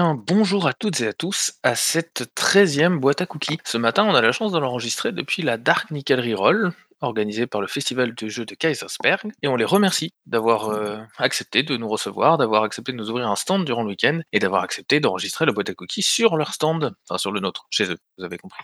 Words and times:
bonjour 0.00 0.66
à 0.66 0.72
toutes 0.72 1.00
et 1.00 1.08
à 1.08 1.12
tous 1.12 1.52
à 1.62 1.74
cette 1.74 2.34
treizième 2.34 2.98
boîte 2.98 3.20
à 3.20 3.26
cookies. 3.26 3.58
Ce 3.64 3.76
matin, 3.76 4.04
on 4.04 4.14
a 4.14 4.22
la 4.22 4.32
chance 4.32 4.52
de 4.52 4.58
l'enregistrer 4.58 5.12
depuis 5.12 5.42
la 5.42 5.58
Dark 5.58 5.90
Nickel 5.90 6.20
Reroll, 6.20 6.72
organisée 7.02 7.46
par 7.46 7.60
le 7.60 7.66
festival 7.66 8.14
de 8.14 8.28
jeux 8.28 8.46
de 8.46 8.54
Kaisersberg, 8.54 9.32
et 9.42 9.48
on 9.48 9.56
les 9.56 9.66
remercie 9.66 10.14
d'avoir 10.24 10.70
euh, 10.70 10.98
accepté 11.18 11.62
de 11.62 11.76
nous 11.76 11.88
recevoir, 11.88 12.38
d'avoir 12.38 12.62
accepté 12.62 12.92
de 12.92 12.96
nous 12.96 13.10
ouvrir 13.10 13.28
un 13.28 13.36
stand 13.36 13.66
durant 13.66 13.82
le 13.82 13.88
week-end, 13.88 14.20
et 14.32 14.38
d'avoir 14.38 14.62
accepté 14.62 14.98
d'enregistrer 14.98 15.44
la 15.44 15.52
boîte 15.52 15.68
à 15.68 15.74
cookies 15.74 16.02
sur 16.02 16.36
leur 16.36 16.54
stand, 16.54 16.94
enfin 17.08 17.18
sur 17.18 17.32
le 17.32 17.40
nôtre, 17.40 17.66
chez 17.68 17.90
eux, 17.90 17.98
vous 18.16 18.24
avez 18.24 18.38
compris. 18.38 18.62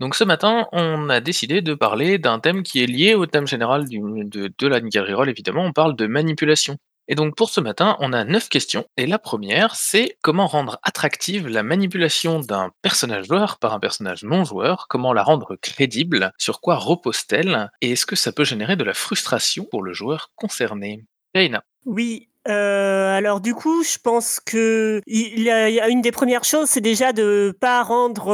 Donc 0.00 0.14
ce 0.14 0.24
matin, 0.24 0.68
on 0.72 1.10
a 1.10 1.20
décidé 1.20 1.60
de 1.60 1.74
parler 1.74 2.18
d'un 2.18 2.38
thème 2.38 2.62
qui 2.62 2.82
est 2.82 2.86
lié 2.86 3.14
au 3.14 3.26
thème 3.26 3.46
général 3.46 3.86
de, 3.88 4.52
de 4.56 4.66
la 4.66 4.80
Nickel 4.80 5.04
Reroll, 5.04 5.28
évidemment, 5.28 5.64
on 5.64 5.72
parle 5.72 5.96
de 5.96 6.06
manipulation. 6.06 6.78
Et 7.08 7.14
donc 7.14 7.36
pour 7.36 7.50
ce 7.50 7.60
matin, 7.60 7.96
on 8.00 8.12
a 8.12 8.24
neuf 8.24 8.48
questions. 8.48 8.86
Et 8.96 9.06
la 9.06 9.18
première, 9.18 9.74
c'est 9.76 10.18
comment 10.22 10.46
rendre 10.46 10.78
attractive 10.82 11.48
la 11.48 11.62
manipulation 11.62 12.40
d'un 12.40 12.70
personnage 12.82 13.26
joueur 13.26 13.58
par 13.58 13.74
un 13.74 13.80
personnage 13.80 14.24
non 14.24 14.44
joueur, 14.44 14.86
comment 14.88 15.12
la 15.12 15.22
rendre 15.22 15.56
crédible, 15.56 16.32
sur 16.38 16.60
quoi 16.60 16.76
repose-t-elle, 16.76 17.70
et 17.80 17.92
est-ce 17.92 18.06
que 18.06 18.16
ça 18.16 18.32
peut 18.32 18.44
générer 18.44 18.76
de 18.76 18.84
la 18.84 18.94
frustration 18.94 19.66
pour 19.70 19.82
le 19.82 19.92
joueur 19.92 20.30
concerné? 20.34 21.04
Jaina. 21.34 21.62
Oui, 21.84 22.28
heu, 22.48 22.52
alors 22.52 23.40
du 23.40 23.54
coup, 23.54 23.82
je 23.82 23.96
pense 24.02 24.40
que 24.44 25.00
il 25.06 25.40
y 25.42 25.50
a 25.50 25.68
il 25.68 25.74
y 25.74 25.80
a 25.80 25.88
une 25.88 26.00
des 26.02 26.12
premières 26.12 26.44
choses, 26.44 26.68
c'est 26.68 26.80
déjà 26.80 27.12
de 27.12 27.54
pas 27.60 27.82
rendre, 27.82 28.26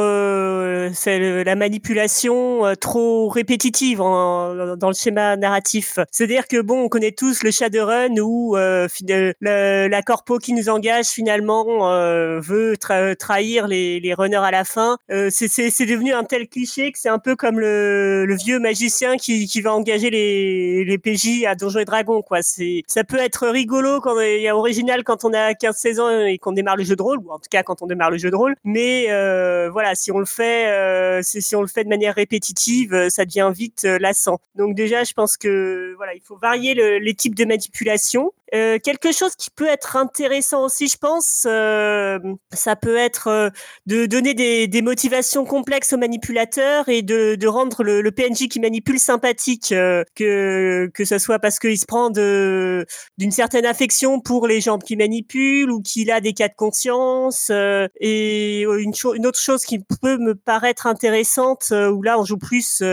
c'est 0.93 1.19
le 1.19 1.43
la 1.43 1.55
manipulation, 1.55 2.65
heu, 2.67 2.75
trop 2.75 3.29
répétitive 3.29 4.01
en 4.01 4.75
dans 4.75 4.87
le 4.89 4.93
schéma 4.93 5.35
narratif. 5.37 5.99
C'est-à-dire 6.11 6.47
que 6.47 6.61
bon, 6.61 6.83
on 6.83 6.89
connaît 6.89 7.11
tous 7.11 7.43
le 7.43 7.51
Shadowrun 7.51 8.17
où, 8.19 8.55
heu, 8.57 8.87
fina 8.89 9.31
le 9.39 9.87
la 9.87 10.01
corpo 10.01 10.37
qui 10.37 10.53
nous 10.53 10.69
engage 10.69 11.07
finalement, 11.07 11.91
heu, 11.91 12.39
veut 12.41 12.77
tra 12.77 13.15
trahir 13.15 13.67
les 13.67 13.99
les 13.99 14.13
runners 14.13 14.37
à 14.37 14.51
la 14.51 14.63
fin. 14.65 14.97
C'est 15.09 15.85
devenu 15.85 16.13
un 16.13 16.23
tel 16.23 16.47
cliché 16.47 16.91
que 16.91 16.99
c'est 16.99 17.09
un 17.09 17.19
peu 17.19 17.35
comme 17.35 17.59
le 17.59 18.25
le 18.25 18.35
vieux 18.35 18.59
magicien 18.59 19.17
qui 19.17 19.47
qui 19.47 19.61
va 19.61 19.73
engager 19.73 20.09
les 20.09 20.83
les 20.85 20.97
PJ 20.97 21.45
à 21.45 21.55
Donjons 21.55 21.79
et 21.79 21.85
Dragons, 21.85 22.21
quoi. 22.21 22.41
C'est 22.41 22.83
ça 22.87 23.03
peut 23.03 23.17
être 23.19 23.47
rigolo 23.47 24.01
quand 24.03 24.19
il 24.19 24.41
y 24.41 24.47
a 24.47 24.55
original 24.55 25.03
quand 25.03 25.23
on 25.25 25.33
a 25.33 25.53
15-16 25.53 25.99
ans 26.01 26.09
et 26.25 26.37
qu'on 26.37 26.51
démarre 26.51 26.75
le 26.75 26.83
jeu 26.83 26.95
de 26.95 27.01
rôle, 27.01 27.17
ou 27.19 27.31
en 27.31 27.37
tout 27.39 27.49
cas 27.49 27.63
quand 27.63 27.81
on 27.81 27.87
démarre 27.87 28.11
le 28.11 28.17
jeu 28.17 28.29
de 28.29 28.35
rôle. 28.35 28.55
Mais 28.63 29.07
euh, 29.09 29.69
voilà, 29.71 29.95
si 29.95 30.11
on 30.11 30.19
le 30.19 30.25
fait, 30.25 30.67
euh, 30.67 31.21
si, 31.23 31.55
on 31.55 31.61
le 31.61 31.67
fait 31.67 31.83
de 31.85 31.89
manière 31.89 32.13
répétitive, 32.13 32.93
euh, 32.93 33.09
ça 33.09 33.25
devient 33.25 33.51
vite 33.55 33.83
euh, 33.85 33.97
lassant. 33.99 34.39
Donc 34.55 34.75
déjà, 34.75 35.03
je 35.03 35.13
pense 35.13 35.37
que 35.37 35.93
voilà, 35.95 36.13
il 36.13 36.21
faut 36.21 36.35
varier 36.37 36.73
le- 36.75 36.99
les 36.99 37.13
types 37.15 37.35
de 37.35 37.45
manipulation. 37.45 38.33
Euh, 38.53 38.77
quelque 38.77 39.11
chose 39.11 39.35
qui 39.35 39.49
peut 39.49 39.67
être 39.67 39.95
intéressant 39.95 40.63
aussi, 40.63 40.87
je 40.87 40.97
pense, 40.97 41.47
euh, 41.47 42.19
ça 42.51 42.75
peut 42.75 42.97
être 42.97 43.27
euh, 43.27 43.49
de 43.87 44.05
donner 44.05 44.35
des, 44.35 44.81
motivations 44.83 45.43
complexes 45.43 45.93
aux 45.93 45.97
manipulateurs 45.97 46.87
et 46.87 47.01
de, 47.01 47.47
rendre 47.47 47.83
le, 47.83 48.11
PNJ 48.11 48.47
qui 48.49 48.59
manipule 48.59 48.99
sympathique, 48.99 49.69
que 49.69 50.91
que 50.93 51.05
ce 51.05 51.17
soit 51.17 51.39
parce 51.39 51.57
qu'il 51.57 51.77
se 51.79 51.85
prend 51.85 52.09
d'une 52.09 53.31
certaine 53.31 53.65
affection 53.65 54.19
pour 54.19 54.45
les 54.45 54.61
gens 54.61 54.77
qui 54.77 54.97
manipulent 54.97 55.71
ou 55.71 55.81
qu'il 55.81 56.11
a 56.11 56.21
des 56.21 56.33
cas 56.33 56.49
de 56.49 56.53
conscience. 56.55 57.49
et 57.49 58.61
une, 58.61 59.25
autre 59.25 59.39
chose 59.39 59.63
qui 59.63 59.79
peut 59.79 60.17
me 60.17 60.35
paraître 60.35 60.85
intéressante, 60.85 61.71
où 61.71 62.03
là 62.03 62.19
on 62.19 62.25
joue 62.25 62.37
plus 62.37 62.83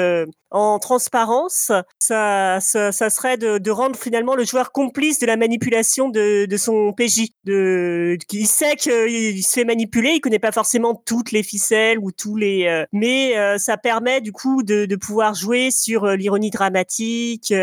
en 0.50 0.78
transparence, 0.78 1.72
ça 1.98 2.60
serait 2.60 3.36
de, 3.36 3.58
de 3.58 3.70
rendre 3.70 3.96
finalement 3.96 4.34
le 4.36 4.44
joueur 4.44 4.72
complice 4.72 5.18
de 5.18 5.26
la 5.26 5.36
manipulation 5.36 5.49
de, 5.58 6.46
de 6.46 6.56
son 6.56 6.92
PJ. 6.92 7.28
De, 7.44 8.16
il 8.32 8.46
sait 8.46 8.76
qu'il 8.76 9.42
se 9.42 9.52
fait 9.52 9.64
manipuler, 9.64 10.12
il 10.14 10.20
connaît 10.20 10.38
pas 10.38 10.52
forcément 10.52 10.94
toutes 10.94 11.32
les 11.32 11.42
ficelles 11.42 11.98
ou 11.98 12.12
tous 12.12 12.36
les, 12.36 12.66
euh, 12.66 12.84
mais 12.92 13.36
euh, 13.38 13.58
ça 13.58 13.76
permet 13.76 14.20
du 14.20 14.32
coup 14.32 14.62
de, 14.62 14.86
pouvoir 14.96 15.34
jouer 15.34 15.70
sur 15.70 16.04
euh, 16.04 16.16
l'ironie 16.16 16.50
dramatique, 16.50 17.54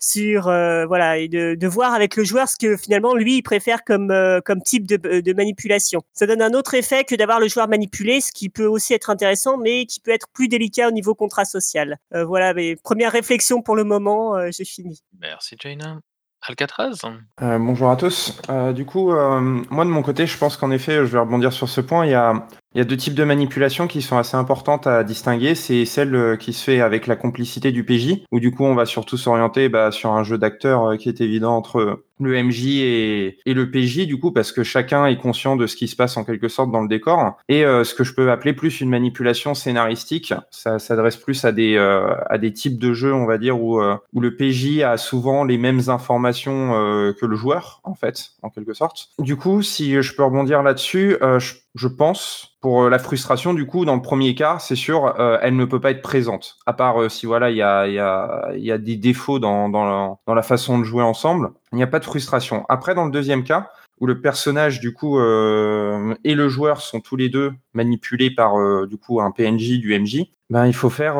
sur 0.00 0.42
voilà 0.44 1.18
et 1.18 1.28
de, 1.28 1.66
voir 1.66 1.94
avec 1.94 2.16
le 2.16 2.24
joueur 2.24 2.48
ce 2.48 2.56
que 2.56 2.76
finalement 2.76 3.14
lui 3.14 3.38
il 3.38 3.42
préfère 3.42 3.84
comme 3.84 4.12
comme 4.44 4.62
type 4.62 4.86
de, 4.86 5.20
de 5.20 5.32
manipulation. 5.32 6.02
Ça 6.12 6.26
donne 6.26 6.42
un 6.42 6.52
autre 6.52 6.74
effet 6.74 7.04
que 7.04 7.14
d'avoir 7.14 7.40
le 7.40 7.48
joueur 7.48 7.68
manipulé, 7.68 8.20
ce 8.20 8.32
qui 8.32 8.48
peut 8.48 8.66
aussi 8.66 8.94
être 8.94 9.10
intéressant, 9.10 9.56
mais 9.56 9.86
qui 9.86 10.00
peut 10.00 10.10
être 10.10 10.28
plus 10.32 10.48
délicat 10.48 10.88
au 10.88 10.92
niveau 10.92 11.14
contrat 11.14 11.44
social. 11.44 11.98
Voilà, 12.12 12.54
mes 12.54 12.76
premières 12.76 13.12
réflexions 13.12 13.62
pour 13.62 13.76
le 13.76 13.84
moment, 13.84 14.50
j'ai 14.50 14.64
fini. 14.64 15.02
Merci 15.20 15.56
Jaina. 15.58 16.00
Alcatraz 16.46 17.00
Euh, 17.40 17.58
bonjour 17.58 17.90
à 17.90 17.96
tous. 17.96 18.38
Euh, 18.50 18.72
du 18.72 18.84
coup, 18.84 19.12
euh, 19.12 19.40
moi 19.70 19.84
de 19.84 19.90
mon 19.90 20.02
côté, 20.02 20.26
je 20.26 20.36
pense 20.36 20.58
qu'en 20.58 20.70
effet, 20.70 20.96
je 20.96 21.12
vais 21.12 21.18
rebondir 21.18 21.52
sur 21.52 21.68
ce 21.68 21.80
point. 21.80 22.04
Il 22.04 22.10
y 22.10 22.14
a, 22.14 22.46
il 22.74 22.78
y 22.78 22.80
a 22.80 22.84
deux 22.84 22.96
types 22.96 23.14
de 23.14 23.24
manipulations 23.24 23.86
qui 23.86 24.02
sont 24.02 24.16
assez 24.16 24.36
importantes 24.36 24.86
à 24.86 25.04
distinguer. 25.04 25.54
C'est 25.54 25.84
celle 25.84 26.14
euh, 26.14 26.36
qui 26.36 26.52
se 26.52 26.64
fait 26.64 26.80
avec 26.80 27.06
la 27.06 27.16
complicité 27.16 27.72
du 27.72 27.84
PJ, 27.84 28.24
où 28.32 28.40
du 28.40 28.50
coup, 28.50 28.64
on 28.64 28.74
va 28.74 28.86
surtout 28.86 29.16
s'orienter 29.16 29.68
bah, 29.68 29.90
sur 29.92 30.12
un 30.12 30.24
jeu 30.24 30.38
d'acteur 30.38 30.90
euh, 30.90 30.96
qui 30.96 31.08
est 31.08 31.20
évident 31.20 31.56
entre 31.56 32.02
le 32.20 32.42
MJ 32.42 32.66
et, 32.66 33.38
le 33.46 33.70
PJ, 33.70 34.06
du 34.06 34.18
coup, 34.18 34.32
parce 34.32 34.52
que 34.52 34.62
chacun 34.62 35.06
est 35.06 35.16
conscient 35.16 35.56
de 35.56 35.66
ce 35.66 35.76
qui 35.76 35.88
se 35.88 35.96
passe 35.96 36.16
en 36.16 36.24
quelque 36.24 36.48
sorte 36.48 36.70
dans 36.70 36.82
le 36.82 36.88
décor. 36.88 37.36
Et 37.48 37.64
euh, 37.64 37.84
ce 37.84 37.94
que 37.94 38.04
je 38.04 38.14
peux 38.14 38.30
appeler 38.30 38.52
plus 38.52 38.80
une 38.80 38.90
manipulation 38.90 39.54
scénaristique, 39.54 40.32
ça 40.50 40.78
s'adresse 40.78 41.16
plus 41.16 41.44
à 41.44 41.52
des, 41.52 41.76
euh, 41.76 42.14
à 42.28 42.38
des 42.38 42.52
types 42.52 42.78
de 42.78 42.92
jeux, 42.92 43.12
on 43.12 43.26
va 43.26 43.38
dire, 43.38 43.60
où, 43.60 43.80
euh, 43.80 43.96
le 44.14 44.36
PJ 44.36 44.80
a 44.82 44.96
souvent 44.96 45.44
les 45.44 45.58
mêmes 45.58 45.82
informations 45.88 46.74
euh, 46.74 47.12
que 47.12 47.26
le 47.26 47.36
joueur, 47.36 47.80
en 47.84 47.94
fait, 47.94 48.30
en 48.42 48.50
quelque 48.50 48.74
sorte. 48.74 49.10
Du 49.18 49.36
coup, 49.36 49.62
si 49.62 50.00
je 50.02 50.14
peux 50.14 50.22
rebondir 50.22 50.62
là-dessus, 50.62 51.16
euh, 51.22 51.38
je 51.74 51.88
pense 51.88 52.56
pour 52.60 52.84
euh, 52.84 52.88
la 52.88 52.98
frustration, 52.98 53.52
du 53.52 53.66
coup, 53.66 53.84
dans 53.84 53.96
le 53.96 54.02
premier 54.02 54.34
cas, 54.34 54.58
c'est 54.58 54.76
sûr, 54.76 55.18
euh, 55.18 55.38
elle 55.42 55.56
ne 55.56 55.64
peut 55.64 55.80
pas 55.80 55.90
être 55.90 56.02
présente. 56.02 56.56
À 56.66 56.72
part 56.72 57.02
euh, 57.02 57.08
si 57.08 57.26
voilà, 57.26 57.50
il 57.50 57.56
y 57.56 57.62
a, 57.62 57.88
y, 57.88 57.98
a, 57.98 58.52
y 58.54 58.70
a 58.70 58.78
des 58.78 58.96
défauts 58.96 59.38
dans, 59.38 59.68
dans, 59.68 60.18
la, 60.26 60.42
façon 60.42 60.78
de 60.78 60.84
jouer 60.84 61.02
ensemble, 61.02 61.50
il 61.72 61.76
n'y 61.76 61.82
a 61.82 61.88
pas 61.88 61.98
de 61.98 62.04
frustration. 62.04 62.64
Après, 62.68 62.94
dans 62.94 63.04
le 63.04 63.10
deuxième 63.10 63.42
cas, 63.44 63.70
où 64.00 64.06
le 64.06 64.20
personnage 64.20 64.80
du 64.80 64.92
coup 64.92 65.20
euh, 65.20 66.14
et 66.24 66.34
le 66.34 66.48
joueur 66.48 66.80
sont 66.80 67.00
tous 67.00 67.14
les 67.14 67.28
deux 67.28 67.52
manipulés 67.74 68.30
par 68.30 68.54
du 68.88 68.96
coup 68.96 69.20
un 69.20 69.30
PNJ 69.30 69.78
du 69.78 69.96
MJ, 69.96 70.24
ben 70.50 70.66
il 70.66 70.74
faut 70.74 70.90
faire 70.90 71.14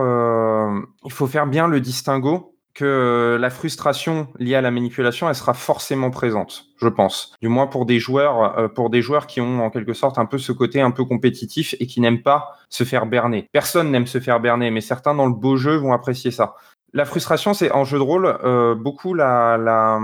il 1.04 1.12
faut 1.12 1.28
faire 1.28 1.46
bien 1.46 1.68
le 1.68 1.80
distinguo 1.80 2.53
que 2.74 2.84
euh, 2.84 3.38
la 3.38 3.50
frustration 3.50 4.28
liée 4.38 4.56
à 4.56 4.60
la 4.60 4.72
manipulation, 4.72 5.28
elle 5.28 5.34
sera 5.34 5.54
forcément 5.54 6.10
présente, 6.10 6.66
je 6.76 6.88
pense. 6.88 7.34
Du 7.40 7.48
moins 7.48 7.68
pour 7.68 7.86
des 7.86 8.00
joueurs, 8.00 8.58
euh, 8.58 8.68
pour 8.68 8.90
des 8.90 9.00
joueurs 9.00 9.26
qui 9.26 9.40
ont 9.40 9.64
en 9.64 9.70
quelque 9.70 9.94
sorte 9.94 10.18
un 10.18 10.26
peu 10.26 10.38
ce 10.38 10.50
côté 10.50 10.80
un 10.80 10.90
peu 10.90 11.04
compétitif 11.04 11.76
et 11.78 11.86
qui 11.86 12.00
n'aiment 12.00 12.22
pas 12.22 12.56
se 12.68 12.82
faire 12.84 13.06
berner. 13.06 13.48
Personne 13.52 13.90
n'aime 13.90 14.08
se 14.08 14.18
faire 14.18 14.40
berner, 14.40 14.70
mais 14.72 14.80
certains 14.80 15.14
dans 15.14 15.26
le 15.26 15.34
beau 15.34 15.56
jeu 15.56 15.76
vont 15.76 15.92
apprécier 15.92 16.32
ça. 16.32 16.56
La 16.92 17.04
frustration, 17.04 17.54
c'est 17.54 17.72
en 17.72 17.84
jeu 17.84 17.98
de 17.98 18.02
rôle, 18.02 18.38
euh, 18.44 18.74
beaucoup 18.74 19.14
la, 19.14 19.56
la, 19.56 20.00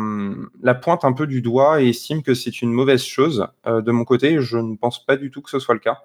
la 0.63 0.75
pointe 0.75 1.05
un 1.05 1.13
peu 1.13 1.27
du 1.27 1.43
doigt 1.43 1.83
et 1.83 1.89
estime 1.89 2.23
que 2.23 2.35
c'est 2.35 2.63
une 2.63 2.73
mauvaise 2.73 3.05
chose. 3.05 3.47
De 3.67 3.93
mon 3.93 4.05
côté, 4.05 4.41
je 4.41 4.59
ne 4.59 4.77
pense 4.77 5.05
pas 5.05 5.17
du 5.17 5.31
tout 5.31 5.41
que 5.41 5.51
ce 5.51 5.61
soit 5.61 5.75
le 5.75 5.81
cas. 5.81 5.99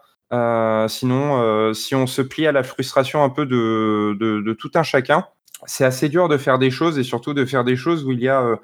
Sinon, 0.87 1.73
si 1.73 1.95
on 1.95 2.05
se 2.05 2.21
plie 2.21 2.45
à 2.45 2.51
la 2.51 2.61
frustration 2.61 3.23
un 3.23 3.29
peu 3.29 3.47
de, 3.47 4.15
de 4.19 4.53
tout 4.53 4.69
un 4.75 4.83
chacun, 4.83 5.25
c'est 5.65 5.85
assez 5.85 6.09
dur 6.09 6.27
de 6.27 6.37
faire 6.37 6.59
des 6.59 6.71
choses 6.71 6.97
et 6.99 7.03
surtout 7.03 7.33
de 7.33 7.45
faire 7.45 7.63
des 7.63 7.75
choses 7.75 8.03
où 8.05 8.11
il 8.11 8.19
y 8.19 8.27
a 8.29 8.41
euh, 8.41 8.55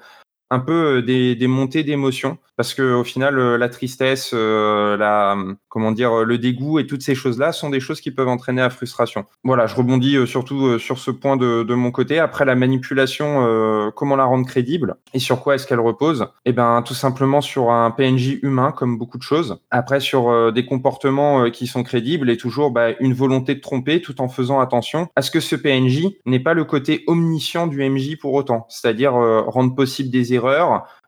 un 0.52 0.60
peu 0.60 0.98
euh, 0.98 1.02
des, 1.02 1.46
montées 1.46 1.82
d'émotions. 1.82 2.38
Parce 2.56 2.74
que 2.74 2.94
au 2.94 3.02
final 3.02 3.38
euh, 3.38 3.56
la 3.56 3.70
tristesse 3.70 4.32
euh, 4.34 4.96
la 4.98 5.36
comment 5.70 5.90
dire 5.90 6.22
le 6.24 6.36
dégoût 6.36 6.78
et 6.78 6.86
toutes 6.86 7.00
ces 7.00 7.14
choses 7.14 7.38
là 7.38 7.50
sont 7.50 7.70
des 7.70 7.80
choses 7.80 8.02
qui 8.02 8.10
peuvent 8.10 8.28
entraîner 8.28 8.60
la 8.60 8.68
frustration. 8.68 9.24
Voilà 9.42 9.66
je 9.66 9.74
rebondis 9.74 10.26
surtout 10.26 10.78
sur 10.78 10.98
ce 10.98 11.10
point 11.10 11.38
de, 11.38 11.74
mon 11.74 11.90
côté. 11.90 12.18
Après 12.18 12.44
la 12.44 12.54
manipulation 12.54 13.90
comment 13.96 14.16
la 14.16 14.24
rendre 14.24 14.46
crédible 14.46 14.96
et 15.14 15.18
sur 15.18 15.40
quoi 15.40 15.54
est-ce 15.54 15.66
qu'elle 15.66 15.80
repose? 15.80 16.26
Eh 16.44 16.52
ben 16.52 16.82
tout 16.82 16.92
simplement 16.92 17.40
sur 17.40 17.70
un 17.70 17.90
PNJ 17.90 18.38
humain 18.42 18.70
comme 18.70 18.98
beaucoup 18.98 19.16
de 19.16 19.22
choses. 19.22 19.58
Après 19.70 20.00
sur 20.00 20.52
des 20.52 20.66
comportements 20.66 21.50
qui 21.50 21.66
sont 21.66 21.82
crédibles 21.82 22.28
et 22.28 22.36
toujours 22.36 22.70
bah, 22.70 22.90
une 23.00 23.14
volonté 23.14 23.54
de 23.54 23.60
tromper 23.60 24.02
tout 24.02 24.20
en 24.20 24.28
faisant 24.28 24.60
attention 24.60 25.08
à 25.16 25.22
ce 25.22 25.30
que 25.30 25.40
ce 25.40 25.56
PNJ 25.56 26.08
n'ait 26.26 26.38
pas 26.38 26.52
le 26.52 26.64
côté 26.64 27.02
omniscient 27.06 27.66
du 27.66 27.82
MJ 27.88 28.18
pour 28.20 28.34
autant. 28.34 28.66
C'est-à-dire 28.68 29.14
rendre 29.14 29.74
possible 29.74 30.10
des 30.10 30.34
erreurs 30.34 30.41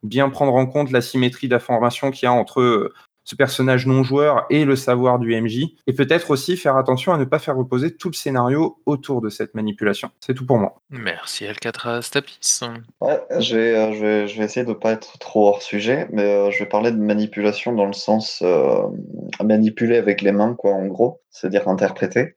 bien 0.03 0.29
prendre 0.31 0.55
en 0.55 0.67
compte 0.67 0.91
la 0.91 1.01
symétrie 1.01 1.49
d'information 1.49 2.11
qu'il 2.11 2.27
y 2.27 2.29
a 2.29 2.33
entre 2.33 2.61
euh, 2.61 2.93
ce 3.25 3.35
personnage 3.35 3.87
non 3.87 4.03
joueur 4.03 4.47
et 4.51 4.65
le 4.65 4.77
savoir 4.77 5.19
du 5.19 5.41
MJ, 5.41 5.75
et 5.87 5.93
peut-être 5.93 6.31
aussi 6.31 6.57
faire 6.57 6.77
attention 6.77 7.13
à 7.13 7.19
ne 7.19 7.25
pas 7.25 7.39
faire 7.39 7.57
reposer 7.57 7.97
tout 7.97 8.09
le 8.09 8.15
scénario 8.15 8.79
autour 8.87 9.21
de 9.21 9.31
cette 9.31 9.55
manipulation. 9.55 10.11
C'est 10.21 10.35
tout 10.35 10.47
pour 10.47 10.59
moi. 10.59 10.77
Merci 10.91 11.47
Alcatraz. 11.47 12.11
Tapis 12.13 12.61
Ouais, 13.01 13.21
je 13.41 13.57
vais, 13.57 13.77
euh, 13.77 13.93
je 13.93 14.01
vais, 14.01 14.29
je 14.29 14.39
vais 14.39 14.45
essayer 14.45 14.65
de 14.65 14.71
ne 14.71 14.75
pas 14.75 14.93
être 14.93 15.19
trop 15.19 15.49
hors 15.49 15.63
sujet, 15.63 16.07
mais 16.13 16.23
euh, 16.23 16.51
je 16.51 16.59
vais 16.61 16.69
parler 16.69 16.93
de 16.93 16.99
manipulation 16.99 17.73
dans 17.73 17.87
le 17.87 17.95
sens 17.95 18.43
euh, 18.45 18.83
manipuler 19.43 19.97
avec 19.97 20.21
les 20.21 20.33
mains, 20.33 20.55
quoi, 20.55 20.73
en 20.73 20.87
gros, 20.87 21.23
c'est-à-dire 21.31 21.67
interpréter. 21.69 22.37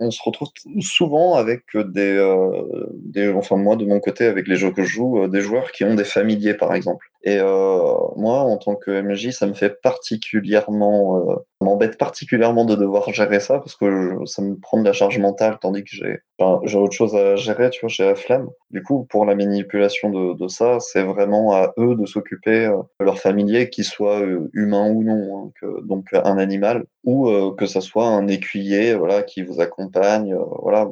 Euh, 0.00 0.06
on 0.06 0.10
se 0.10 0.22
retrouve 0.22 0.48
souvent 0.80 1.34
avec 1.34 1.64
des, 1.74 2.16
euh, 2.16 2.86
des, 2.94 3.28
enfin 3.32 3.56
moi 3.56 3.76
de 3.76 3.84
mon 3.84 4.00
côté 4.00 4.26
avec 4.26 4.48
les 4.48 4.56
jeux 4.56 4.72
que 4.72 4.82
je 4.82 4.88
joue, 4.88 5.24
euh, 5.24 5.28
des 5.28 5.40
joueurs 5.40 5.72
qui 5.72 5.84
ont 5.84 5.94
des 5.94 6.04
familiers 6.04 6.54
par 6.54 6.74
exemple. 6.74 7.09
Et 7.22 7.38
euh, 7.38 7.94
moi, 8.16 8.40
en 8.40 8.56
tant 8.56 8.76
que 8.76 8.90
MJ, 9.02 9.30
ça 9.30 9.46
me 9.46 9.52
fait 9.52 9.80
particulièrement, 9.82 11.30
euh, 11.30 11.34
m'embête 11.60 11.98
particulièrement 11.98 12.64
de 12.64 12.74
devoir 12.74 13.12
gérer 13.12 13.40
ça 13.40 13.58
parce 13.58 13.76
que 13.76 14.16
ça 14.24 14.40
me 14.40 14.56
prend 14.56 14.78
de 14.78 14.84
la 14.84 14.94
charge 14.94 15.18
mentale 15.18 15.58
tandis 15.60 15.84
que 15.84 15.90
j'ai 15.90 16.20
autre 16.38 16.92
chose 16.92 17.14
à 17.14 17.36
gérer, 17.36 17.68
tu 17.68 17.80
vois, 17.80 17.90
j'ai 17.90 18.06
la 18.06 18.14
flemme. 18.14 18.48
Du 18.70 18.82
coup, 18.82 19.06
pour 19.10 19.26
la 19.26 19.34
manipulation 19.34 20.08
de, 20.08 20.34
de 20.34 20.48
ça, 20.48 20.80
c'est 20.80 21.02
vraiment 21.02 21.54
à 21.54 21.74
eux 21.78 21.94
de 21.94 22.06
s'occuper 22.06 22.64
euh, 22.66 22.78
de 23.00 23.04
leurs 23.04 23.18
familiers, 23.18 23.68
qu'ils 23.68 23.84
soient 23.84 24.22
euh, 24.22 24.48
humains 24.54 24.88
ou 24.88 25.02
non, 25.04 25.36
hein, 25.36 25.52
que, 25.60 25.86
donc 25.86 26.06
un 26.14 26.38
animal, 26.38 26.84
ou 27.04 27.30
que 27.52 27.66
ça 27.66 27.80
soit 27.80 28.06
un 28.06 28.28
écuyer, 28.28 28.94
voilà, 28.94 29.22
qui 29.22 29.42
vous 29.42 29.60
accompagne, 29.60 30.34
voilà. 30.62 30.88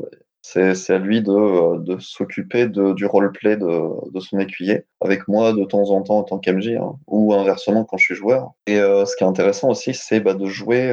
C'est 0.50 0.91
à 0.91 0.99
lui 0.99 1.21
de, 1.21 1.79
de 1.79 1.99
s'occuper 1.99 2.69
du 2.69 3.06
roleplay 3.06 3.56
de, 3.56 4.11
de 4.12 4.21
son 4.21 4.39
écuyer, 4.39 4.85
avec 5.00 5.29
moi 5.29 5.53
de 5.53 5.65
temps 5.65 5.91
en 5.91 6.03
temps 6.03 6.19
en 6.19 6.23
tant 6.23 6.39
qu'MJ, 6.39 6.77
hein, 6.81 6.95
ou 7.06 7.35
inversement 7.35 7.85
quand 7.85 7.99
je 7.99 8.05
suis 8.05 8.15
joueur. 8.15 8.53
Et 8.67 8.77
ce 8.77 9.17
qui 9.17 9.25
est 9.25 9.27
intéressant 9.27 9.69
aussi, 9.69 9.93
c'est 9.95 10.21
bah, 10.21 10.35
de 10.35 10.47
jouer 10.47 10.93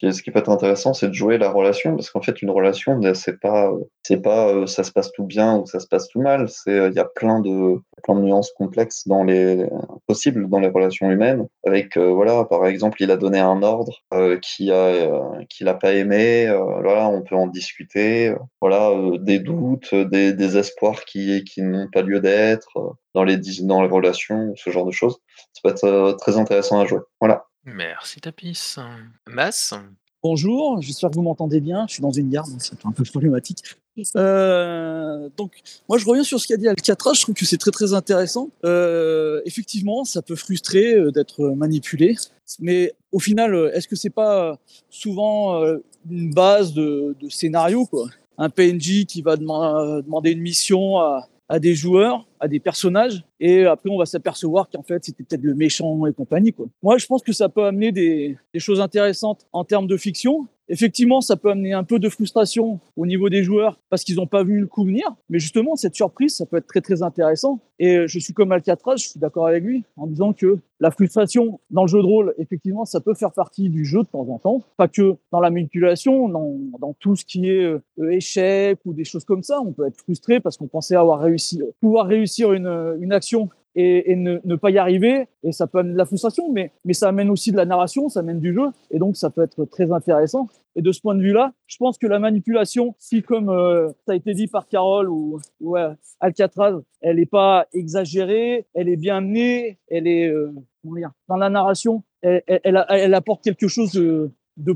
ce 0.00 0.22
qui 0.22 0.30
peut 0.30 0.38
être 0.38 0.50
intéressant, 0.50 0.94
c'est 0.94 1.08
de 1.08 1.12
jouer 1.12 1.38
la 1.38 1.50
relation, 1.50 1.96
parce 1.96 2.10
qu'en 2.10 2.22
fait, 2.22 2.40
une 2.42 2.50
relation, 2.50 3.00
c'est 3.14 3.40
pas, 3.40 3.72
c'est 4.02 4.22
pas, 4.22 4.48
euh, 4.48 4.66
ça 4.66 4.84
se 4.84 4.92
passe 4.92 5.10
tout 5.12 5.24
bien 5.24 5.56
ou 5.56 5.66
ça 5.66 5.80
se 5.80 5.88
passe 5.88 6.08
tout 6.08 6.20
mal. 6.20 6.48
C'est, 6.48 6.70
euh, 6.70 6.88
il 6.88 6.94
y 6.94 7.00
a 7.00 7.04
plein 7.04 7.40
de, 7.40 7.76
plein 8.04 8.14
de 8.14 8.20
nuances 8.20 8.52
complexes 8.52 9.04
possibles 10.06 10.48
dans 10.48 10.60
les 10.60 10.68
relations 10.68 11.10
humaines. 11.10 11.48
Avec, 11.66 11.96
euh, 11.96 12.12
voilà, 12.12 12.44
par 12.44 12.66
exemple, 12.66 13.02
il 13.02 13.10
a 13.10 13.16
donné 13.16 13.40
un 13.40 13.62
ordre 13.62 13.92
qui 14.42 14.70
a, 14.70 15.42
qu'il 15.48 15.68
a 15.68 15.74
pas 15.74 15.92
aimé. 15.94 16.46
voilà, 16.48 17.08
on 17.08 17.22
peut 17.22 17.36
en 17.36 17.46
discuter. 17.48 18.34
voilà, 18.60 18.92
des 19.20 19.40
doutes, 19.40 19.94
des, 19.94 20.32
des 20.32 20.56
espoirs 20.58 21.04
qui, 21.04 21.42
qui 21.44 21.62
n'ont 21.62 21.88
pas 21.92 22.02
lieu 22.02 22.20
d'être 22.20 22.96
dans 23.14 23.24
les, 23.24 23.38
dans 23.62 23.82
les 23.82 23.88
relations, 23.88 24.52
ce 24.56 24.70
genre 24.70 24.86
de 24.86 24.92
choses. 24.92 25.18
Ça 25.52 25.60
peut 25.64 25.70
être 25.70 26.16
très 26.18 26.36
intéressant 26.36 26.80
à 26.80 26.86
jouer. 26.86 27.00
Voilà. 27.20 27.46
Merci 27.64 28.20
Tapis. 28.20 28.76
Mass 29.26 29.74
Bonjour, 30.20 30.82
j'espère 30.82 31.10
que 31.10 31.14
vous 31.14 31.22
m'entendez 31.22 31.60
bien. 31.60 31.86
Je 31.86 31.94
suis 31.94 32.02
dans 32.02 32.10
une 32.10 32.28
gare, 32.28 32.48
donc 32.48 32.60
c'est 32.60 32.84
un 32.84 32.90
peu 32.90 33.04
problématique. 33.04 33.62
Euh, 34.16 35.28
donc, 35.36 35.52
moi, 35.88 35.96
je 35.98 36.04
reviens 36.06 36.24
sur 36.24 36.40
ce 36.40 36.48
qu'a 36.48 36.56
dit 36.56 36.66
Alcatraz. 36.66 37.14
Je 37.14 37.22
trouve 37.22 37.36
que 37.36 37.44
c'est 37.44 37.56
très 37.56 37.70
très 37.70 37.94
intéressant. 37.94 38.50
Euh, 38.64 39.40
effectivement, 39.44 40.04
ça 40.04 40.20
peut 40.20 40.34
frustrer 40.34 40.94
euh, 40.94 41.12
d'être 41.12 41.50
manipulé, 41.50 42.16
mais 42.58 42.94
au 43.12 43.20
final, 43.20 43.70
est-ce 43.74 43.86
que 43.86 43.94
c'est 43.94 44.10
pas 44.10 44.58
souvent 44.90 45.62
une 46.10 46.34
base 46.34 46.72
de, 46.72 47.14
de, 47.20 47.28
scénario, 47.28 47.86
quoi? 47.86 48.08
Un 48.38 48.50
PNJ 48.50 49.04
qui 49.06 49.22
va 49.22 49.36
demander 49.36 50.32
une 50.32 50.40
mission 50.40 50.98
à, 50.98 51.28
à 51.48 51.58
des 51.58 51.74
joueurs, 51.74 52.26
à 52.40 52.48
des 52.48 52.60
personnages, 52.60 53.24
et 53.40 53.64
après 53.64 53.90
on 53.90 53.98
va 53.98 54.06
s'apercevoir 54.06 54.68
qu'en 54.68 54.82
fait 54.82 55.04
c'était 55.04 55.24
peut-être 55.24 55.42
le 55.42 55.54
méchant 55.54 56.06
et 56.06 56.12
compagnie. 56.12 56.52
Quoi. 56.52 56.66
Moi 56.82 56.98
je 56.98 57.06
pense 57.06 57.22
que 57.22 57.32
ça 57.32 57.48
peut 57.48 57.64
amener 57.64 57.92
des, 57.92 58.36
choses 58.58 58.80
intéressantes 58.80 59.46
en 59.52 59.64
termes 59.64 59.86
de 59.86 59.96
fiction, 59.96 60.48
Effectivement, 60.70 61.22
ça 61.22 61.36
peut 61.36 61.50
amener 61.50 61.72
un 61.72 61.82
peu 61.82 61.98
de 61.98 62.08
frustration 62.10 62.78
au 62.96 63.06
niveau 63.06 63.30
des 63.30 63.42
joueurs 63.42 63.80
parce 63.88 64.04
qu'ils 64.04 64.16
n'ont 64.16 64.26
pas 64.26 64.44
vu 64.44 64.60
le 64.60 64.66
coup 64.66 64.84
venir. 64.84 65.04
Mais 65.30 65.38
justement, 65.38 65.76
cette 65.76 65.94
surprise, 65.94 66.36
ça 66.36 66.44
peut 66.44 66.58
être 66.58 66.66
très 66.66 66.82
très 66.82 67.02
intéressant. 67.02 67.60
Et 67.78 68.06
je 68.06 68.18
suis 68.18 68.34
comme 68.34 68.52
Alcatraz, 68.52 68.96
je 68.98 69.08
suis 69.08 69.20
d'accord 69.20 69.46
avec 69.46 69.64
lui 69.64 69.84
en 69.96 70.06
disant 70.06 70.32
que 70.34 70.58
la 70.80 70.90
frustration 70.90 71.58
dans 71.70 71.82
le 71.82 71.88
jeu 71.88 71.98
de 71.98 72.06
rôle, 72.06 72.34
effectivement, 72.38 72.84
ça 72.84 73.00
peut 73.00 73.14
faire 73.14 73.32
partie 73.32 73.70
du 73.70 73.84
jeu 73.84 74.00
de 74.02 74.08
temps 74.08 74.28
en 74.28 74.38
temps. 74.38 74.62
Pas 74.76 74.88
que 74.88 75.16
dans 75.32 75.40
la 75.40 75.50
manipulation, 75.50 76.28
dans, 76.28 76.56
dans 76.78 76.92
tout 77.00 77.16
ce 77.16 77.24
qui 77.24 77.48
est 77.48 77.64
euh, 77.64 78.10
échec 78.10 78.78
ou 78.84 78.92
des 78.92 79.04
choses 79.04 79.24
comme 79.24 79.42
ça. 79.42 79.60
On 79.60 79.72
peut 79.72 79.86
être 79.86 79.96
frustré 79.96 80.38
parce 80.38 80.56
qu'on 80.56 80.68
pensait 80.68 80.96
avoir 80.96 81.20
réussi, 81.20 81.62
pouvoir 81.80 82.06
réussir 82.06 82.27
une, 82.28 82.96
une 83.00 83.12
action 83.12 83.48
et, 83.74 84.16
ne, 84.16 84.56
pas 84.56 84.70
y 84.70 84.78
arriver. 84.78 85.26
Et 85.42 85.52
ça 85.52 85.66
peut 85.66 85.78
amener 85.78 85.92
de 85.92 85.98
la 85.98 86.04
frustration, 86.04 86.50
mais, 86.52 86.72
mais 86.84 86.92
ça 86.92 87.08
amène 87.08 87.30
aussi 87.30 87.52
de 87.52 87.56
la 87.56 87.64
narration, 87.64 88.08
ça 88.08 88.20
amène 88.20 88.40
du 88.40 88.52
jeu. 88.52 88.66
Et 88.90 88.98
donc, 88.98 89.16
ça 89.16 89.30
peut 89.30 89.42
être 89.42 89.64
très 89.66 89.92
intéressant. 89.92 90.48
Et 90.74 90.82
de 90.82 90.92
ce 90.92 91.00
point 91.00 91.14
de 91.14 91.22
vue-là, 91.22 91.52
je 91.66 91.76
pense 91.76 91.98
que 91.98 92.06
la 92.06 92.18
manipulation, 92.18 92.94
si 92.98 93.22
comme 93.22 93.48
euh, 93.48 93.88
ça 94.06 94.12
a 94.12 94.14
été 94.14 94.34
dit 94.34 94.48
par 94.48 94.68
Carole 94.68 95.08
ou, 95.08 95.38
Alcatraz, 96.20 96.80
elle 97.00 97.16
n'est 97.16 97.26
pas 97.26 97.66
exagérée, 97.72 98.66
elle 98.74 98.88
est 98.88 98.96
bien 98.96 99.18
amenée, 99.18 99.78
elle 99.88 100.06
est 100.06 100.28
euh, 100.28 100.52
dans 101.28 101.36
la 101.36 101.50
narration, 101.50 102.02
elle, 102.22 102.42
elle, 102.46 103.14
apporte 103.14 103.44
quelque 103.44 103.68
chose 103.68 103.92
de, 103.92 104.30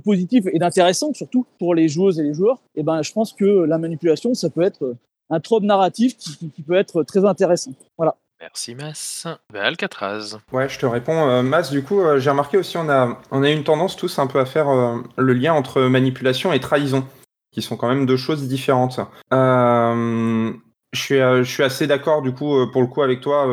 positif 0.05 0.45
et 0.53 0.59
d'intéressant 0.59 1.13
surtout 1.13 1.47
pour 1.59 1.75
les 1.75 1.89
joueuses 1.89 2.21
et 2.21 2.23
les 2.23 2.35
joueurs. 2.35 2.63
Et 2.75 2.83
ben, 2.83 3.03
je 3.03 3.13
pense 3.13 3.33
que 3.33 3.45
la 3.45 3.79
manipulation, 3.79 4.35
ça 4.35 4.51
peut 4.51 4.63
être 4.63 4.97
un 5.33 5.41
trope 5.41 5.65
narratif 5.65 6.17
qui, 6.17 6.51
qui 6.51 6.63
peut 6.63 6.75
être 6.75 7.03
très 7.03 7.25
intéressant. 7.25 7.73
Voilà. 7.97 8.17
Merci 8.43 8.75
Mas. 8.75 9.29
Ben, 9.53 9.61
Alcatraz. 9.63 10.39
Ouais, 10.51 10.69
je 10.69 10.77
te 10.77 10.85
réponds. 10.85 11.29
Euh, 11.29 11.43
Mas, 11.43 11.71
du 11.71 11.85
coup, 11.85 12.01
euh, 12.01 12.19
j'ai 12.19 12.29
remarqué 12.29 12.59
aussi, 12.59 12.77
on 12.77 12.89
a, 12.89 13.21
on 13.31 13.45
a 13.45 13.51
une 13.51 13.63
tendance 13.63 13.95
tous 13.95 14.19
un 14.19 14.27
peu 14.27 14.41
à 14.41 14.47
faire 14.47 14.69
euh, 14.69 14.97
le 15.17 15.33
lien 15.33 15.55
entre 15.55 15.83
manipulation 15.83 16.53
et 16.53 16.59
trahison, 16.59 17.07
qui 17.53 17.63
sont 17.63 17.77
quand 17.77 17.89
même 17.89 18.05
deux 18.05 18.17
choses 18.17 18.49
différentes. 18.49 18.99
je 19.31 21.01
suis, 21.01 21.19
je 21.19 21.45
suis 21.45 21.63
assez 21.63 21.87
d'accord 21.87 22.21
du 22.21 22.35
coup 22.35 22.67
pour 22.71 22.83
le 22.83 22.87
coup 22.87 23.03
avec 23.03 23.23
toi 23.23 23.49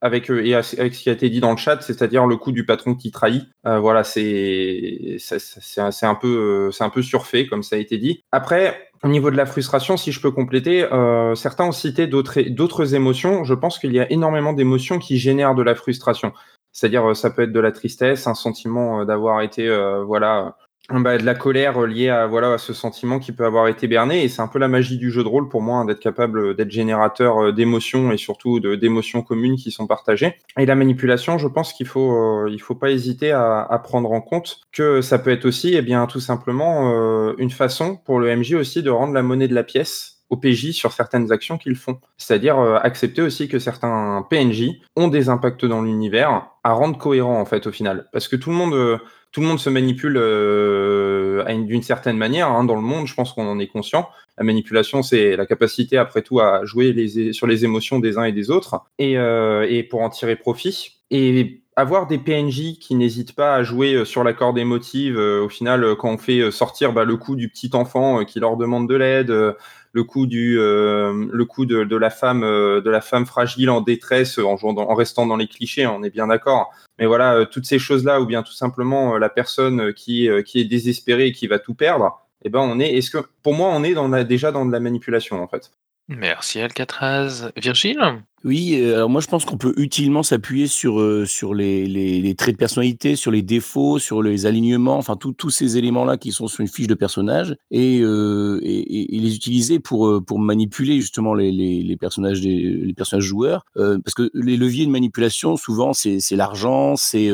avec 0.00 0.30
et 0.30 0.54
avec 0.54 0.94
ce 0.94 1.02
qui 1.02 1.10
a 1.10 1.12
été 1.12 1.28
dit 1.28 1.40
dans 1.40 1.50
le 1.50 1.58
chat, 1.58 1.82
c'est-à-dire 1.82 2.26
le 2.26 2.36
coup 2.36 2.52
du 2.52 2.64
patron 2.64 2.94
qui 2.94 3.10
trahit. 3.10 3.44
voilà, 3.64 4.04
c'est 4.04 5.16
c'est 5.18 6.06
un 6.06 6.14
peu 6.14 6.70
c'est 6.72 6.84
un 6.84 6.90
peu 6.90 7.02
surfait 7.02 7.46
comme 7.46 7.62
ça 7.62 7.76
a 7.76 7.78
été 7.78 7.98
dit. 7.98 8.22
Après, 8.32 8.89
au 9.02 9.08
niveau 9.08 9.30
de 9.30 9.36
la 9.36 9.46
frustration, 9.46 9.96
si 9.96 10.12
je 10.12 10.20
peux 10.20 10.30
compléter, 10.30 10.84
euh, 10.84 11.34
certains 11.34 11.64
ont 11.64 11.72
cité 11.72 12.06
d'autres 12.06 12.94
émotions. 12.94 13.44
Je 13.44 13.54
pense 13.54 13.78
qu'il 13.78 13.92
y 13.94 14.00
a 14.00 14.10
énormément 14.12 14.52
d'émotions 14.52 14.98
qui 14.98 15.16
génèrent 15.18 15.54
de 15.54 15.62
la 15.62 15.74
frustration. 15.74 16.32
C'est-à-dire, 16.72 17.10
euh, 17.10 17.14
ça 17.14 17.30
peut 17.30 17.42
être 17.42 17.52
de 17.52 17.60
la 17.60 17.72
tristesse, 17.72 18.26
un 18.26 18.34
sentiment 18.34 19.00
euh, 19.00 19.04
d'avoir 19.06 19.40
été, 19.40 19.68
voilà, 20.06 20.56
bah, 20.98 21.18
de 21.18 21.24
la 21.24 21.34
colère 21.34 21.80
liée 21.82 22.08
à 22.08 22.26
voilà 22.26 22.54
à 22.54 22.58
ce 22.58 22.72
sentiment 22.72 23.20
qui 23.20 23.30
peut 23.30 23.44
avoir 23.44 23.68
été 23.68 23.86
berné 23.86 24.24
et 24.24 24.28
c'est 24.28 24.42
un 24.42 24.48
peu 24.48 24.58
la 24.58 24.66
magie 24.66 24.98
du 24.98 25.10
jeu 25.12 25.22
de 25.22 25.28
rôle 25.28 25.48
pour 25.48 25.62
moi 25.62 25.78
hein, 25.78 25.84
d'être 25.84 26.00
capable 26.00 26.56
d'être 26.56 26.70
générateur 26.70 27.38
euh, 27.38 27.52
d'émotions 27.52 28.10
et 28.10 28.16
surtout 28.16 28.58
d'émotions 28.58 29.22
communes 29.22 29.56
qui 29.56 29.70
sont 29.70 29.86
partagées 29.86 30.34
et 30.58 30.66
la 30.66 30.74
manipulation 30.74 31.38
je 31.38 31.46
pense 31.46 31.72
qu'il 31.72 31.86
faut 31.86 32.12
euh, 32.12 32.56
faut 32.58 32.74
pas 32.74 32.90
hésiter 32.90 33.30
à, 33.30 33.80
prendre 33.84 34.10
en 34.12 34.20
compte 34.20 34.60
que 34.72 35.00
ça 35.00 35.18
peut 35.18 35.30
être 35.30 35.44
aussi 35.44 35.74
eh 35.74 35.82
bien 35.82 36.06
tout 36.06 36.20
simplement 36.20 36.92
euh, 36.92 37.34
une 37.38 37.50
façon 37.50 37.96
pour 37.96 38.18
le 38.18 38.34
MJ 38.34 38.54
aussi 38.54 38.82
de 38.82 38.90
rendre 38.90 39.14
la 39.14 39.22
monnaie 39.22 39.48
de 39.48 39.54
la 39.54 39.62
pièce 39.62 40.16
au 40.28 40.36
PJ 40.36 40.70
sur 40.70 40.92
certaines 40.92 41.32
actions 41.32 41.58
qu'ils 41.58 41.74
font. 41.74 41.98
C'est-à-dire 42.16 42.56
accepter 42.60 43.20
aussi 43.20 43.48
que 43.48 43.58
certains 43.58 44.24
PNJ 44.30 44.80
ont 44.94 45.08
des 45.08 45.28
impacts 45.28 45.64
dans 45.64 45.82
l'univers 45.82 46.46
à 46.62 46.72
rendre 46.72 46.96
cohérent 46.98 47.40
en 47.40 47.44
fait 47.44 47.66
au 47.66 47.72
final. 47.72 48.06
Parce 48.12 48.28
que 48.28 48.36
tout 48.36 48.50
le 48.50 48.54
monde, 48.54 49.00
tout 49.32 49.40
le 49.40 49.46
monde 49.46 49.60
se 49.60 49.70
manipule 49.70 50.16
euh, 50.16 51.44
d'une 51.64 51.82
certaine 51.82 52.16
manière 52.16 52.48
hein, 52.48 52.64
dans 52.64 52.74
le 52.74 52.80
monde. 52.80 53.06
Je 53.06 53.14
pense 53.14 53.32
qu'on 53.32 53.46
en 53.46 53.58
est 53.58 53.68
conscient. 53.68 54.08
La 54.38 54.44
manipulation, 54.44 55.02
c'est 55.02 55.36
la 55.36 55.46
capacité, 55.46 55.98
après 55.98 56.22
tout, 56.22 56.40
à 56.40 56.64
jouer 56.64 57.32
sur 57.32 57.46
les 57.46 57.64
émotions 57.64 58.00
des 58.00 58.18
uns 58.18 58.24
et 58.24 58.32
des 58.32 58.50
autres 58.50 58.82
et, 58.98 59.16
euh, 59.18 59.82
pour 59.88 60.00
en 60.00 60.10
tirer 60.10 60.36
profit. 60.36 60.96
Et 61.12 61.62
avoir 61.76 62.06
des 62.06 62.18
PNJ 62.18 62.78
qui 62.80 62.94
n'hésitent 62.94 63.34
pas 63.34 63.54
à 63.54 63.62
jouer 63.62 63.94
euh, 63.94 64.04
sur 64.04 64.24
la 64.24 64.32
corde 64.32 64.58
émotive, 64.58 65.16
au 65.16 65.48
final, 65.48 65.94
quand 65.96 66.10
on 66.10 66.18
fait 66.18 66.50
sortir 66.50 66.92
bah, 66.92 67.04
le 67.04 67.16
coup 67.16 67.36
du 67.36 67.48
petit 67.48 67.70
enfant 67.74 68.24
qui 68.24 68.40
leur 68.40 68.56
demande 68.56 68.88
de 68.88 68.94
l'aide, 68.96 69.54
le 69.92 70.04
coup 70.04 70.26
du, 70.26 70.56
le 70.56 71.44
coup 71.44 71.66
de, 71.66 71.96
la 71.96 72.10
femme, 72.10 72.42
de 72.42 72.90
la 72.90 73.00
femme 73.00 73.26
fragile 73.26 73.70
en 73.70 73.80
détresse, 73.80 74.38
en, 74.38 74.94
restant 74.94 75.26
dans 75.26 75.36
les 75.36 75.48
clichés, 75.48 75.86
on 75.86 76.02
est 76.02 76.10
bien 76.10 76.28
d'accord. 76.28 76.70
Mais 76.98 77.06
voilà, 77.06 77.46
toutes 77.46 77.66
ces 77.66 77.78
choses-là, 77.78 78.20
ou 78.20 78.26
bien 78.26 78.42
tout 78.42 78.52
simplement 78.52 79.18
la 79.18 79.28
personne 79.28 79.92
qui, 79.92 80.28
qui 80.46 80.60
est 80.60 80.64
désespérée 80.64 81.28
et 81.28 81.32
qui 81.32 81.46
va 81.46 81.58
tout 81.58 81.74
perdre, 81.74 82.20
eh 82.44 82.48
ben 82.48 82.60
on 82.60 82.78
est. 82.80 82.96
Est-ce 82.96 83.10
que 83.10 83.18
pour 83.42 83.54
moi, 83.54 83.68
on 83.72 83.82
est 83.82 83.94
dans 83.94 84.08
déjà 84.24 84.52
dans 84.52 84.64
de 84.64 84.72
la 84.72 84.80
manipulation 84.80 85.42
en 85.42 85.48
fait. 85.48 85.70
Merci 86.12 86.58
Alcatraz. 86.58 87.52
Virgile? 87.56 88.24
Oui, 88.42 88.80
euh, 88.80 88.96
alors 88.96 89.10
moi 89.10 89.20
je 89.20 89.28
pense 89.28 89.44
qu'on 89.44 89.58
peut 89.58 89.74
utilement 89.76 90.24
s'appuyer 90.24 90.66
sur, 90.66 90.98
euh, 90.98 91.24
sur 91.24 91.54
les, 91.54 91.86
les, 91.86 92.34
traits 92.34 92.56
de 92.56 92.58
personnalité, 92.58 93.14
sur 93.14 93.30
les 93.30 93.42
défauts, 93.42 94.00
sur 94.00 94.20
les 94.20 94.44
alignements, 94.44 94.96
enfin 94.96 95.16
tous 95.16 95.50
ces 95.50 95.76
éléments-là 95.76 96.16
qui 96.16 96.32
sont 96.32 96.48
sur 96.48 96.62
une 96.62 96.68
fiche 96.68 96.88
de 96.88 96.94
personnage 96.94 97.54
et, 97.70 98.00
euh, 98.00 98.58
les 98.62 99.36
utiliser 99.36 99.78
pour, 99.78 100.24
pour 100.24 100.40
manipuler 100.40 101.00
justement 101.00 101.32
les, 101.32 101.52
les, 101.52 101.96
personnages 101.96 102.40
des, 102.40 102.56
les 102.58 102.94
personnages 102.94 103.24
joueurs. 103.24 103.64
parce 103.76 104.14
que 104.14 104.30
les 104.34 104.56
leviers 104.56 104.86
de 104.86 104.90
manipulation, 104.90 105.56
souvent, 105.56 105.92
c'est 105.92 106.20
l'argent, 106.32 106.96
c'est 106.96 107.30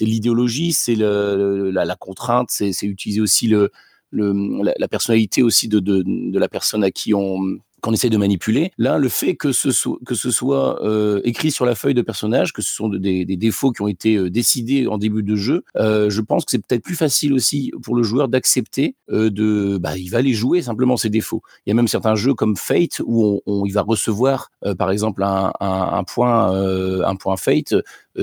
l'idéologie, 0.00 0.72
c'est 0.72 0.94
la, 0.94 1.96
contrainte, 1.98 2.48
c'est 2.50 2.82
utiliser 2.84 3.20
aussi 3.20 3.46
le, 3.46 3.70
le, 4.10 4.62
la, 4.78 4.88
personnalité 4.88 5.42
aussi 5.42 5.68
de, 5.68 5.80
de 5.80 6.38
la 6.38 6.48
personne 6.48 6.82
à 6.82 6.90
qui 6.90 7.12
on 7.12 7.58
qu'on 7.86 7.92
essaie 7.92 8.10
de 8.10 8.16
manipuler. 8.16 8.72
Là, 8.78 8.98
le 8.98 9.08
fait 9.08 9.36
que 9.36 9.52
ce 9.52 9.70
soit, 9.70 10.84
euh, 10.84 11.20
écrit 11.22 11.52
sur 11.52 11.64
la 11.64 11.76
feuille 11.76 11.94
de 11.94 12.02
personnage, 12.02 12.52
que 12.52 12.60
ce 12.60 12.74
sont 12.74 12.88
des, 12.88 13.24
défauts 13.24 13.70
qui 13.70 13.82
ont 13.82 13.86
été 13.86 14.16
euh, 14.16 14.28
décidés 14.28 14.88
en 14.88 14.98
début 14.98 15.22
de 15.22 15.36
jeu, 15.36 15.62
euh, 15.76 16.10
je 16.10 16.20
pense 16.20 16.44
que 16.44 16.50
c'est 16.50 16.58
peut-être 16.66 16.82
plus 16.82 16.96
facile 16.96 17.32
aussi 17.32 17.70
pour 17.82 17.94
le 17.94 18.02
joueur 18.02 18.26
d'accepter 18.26 18.96
de, 19.08 19.78
bah, 19.78 19.96
il 19.96 20.08
va 20.08 20.20
les 20.20 20.32
jouer 20.32 20.62
simplement 20.62 20.96
ces 20.96 21.10
défauts. 21.10 21.42
Il 21.64 21.70
y 21.70 21.72
a 21.72 21.74
même 21.74 21.86
certains 21.86 22.16
jeux 22.16 22.34
comme 22.34 22.56
Fate 22.56 23.00
où 23.04 23.40
on, 23.46 23.64
il 23.64 23.72
va 23.72 23.82
recevoir, 23.82 24.50
par 24.78 24.90
exemple, 24.90 25.22
un, 25.22 26.04
point, 26.08 27.36
Fate 27.36 27.74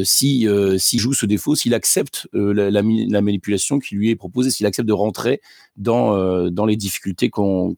si 0.03 0.47
euh, 0.47 0.77
s'il 0.77 0.99
joue 0.99 1.13
ce 1.13 1.25
défaut, 1.25 1.55
s'il 1.55 1.73
accepte 1.73 2.27
la, 2.33 2.69
la, 2.69 2.81
la 2.81 3.21
manipulation 3.21 3.79
qui 3.79 3.95
lui 3.95 4.09
est 4.09 4.15
proposée, 4.15 4.49
s'il 4.49 4.65
accepte 4.65 4.87
de 4.87 4.93
rentrer 4.93 5.39
dans 5.77 6.65
les 6.67 6.75
difficultés 6.75 7.29
qu'on 7.29 7.75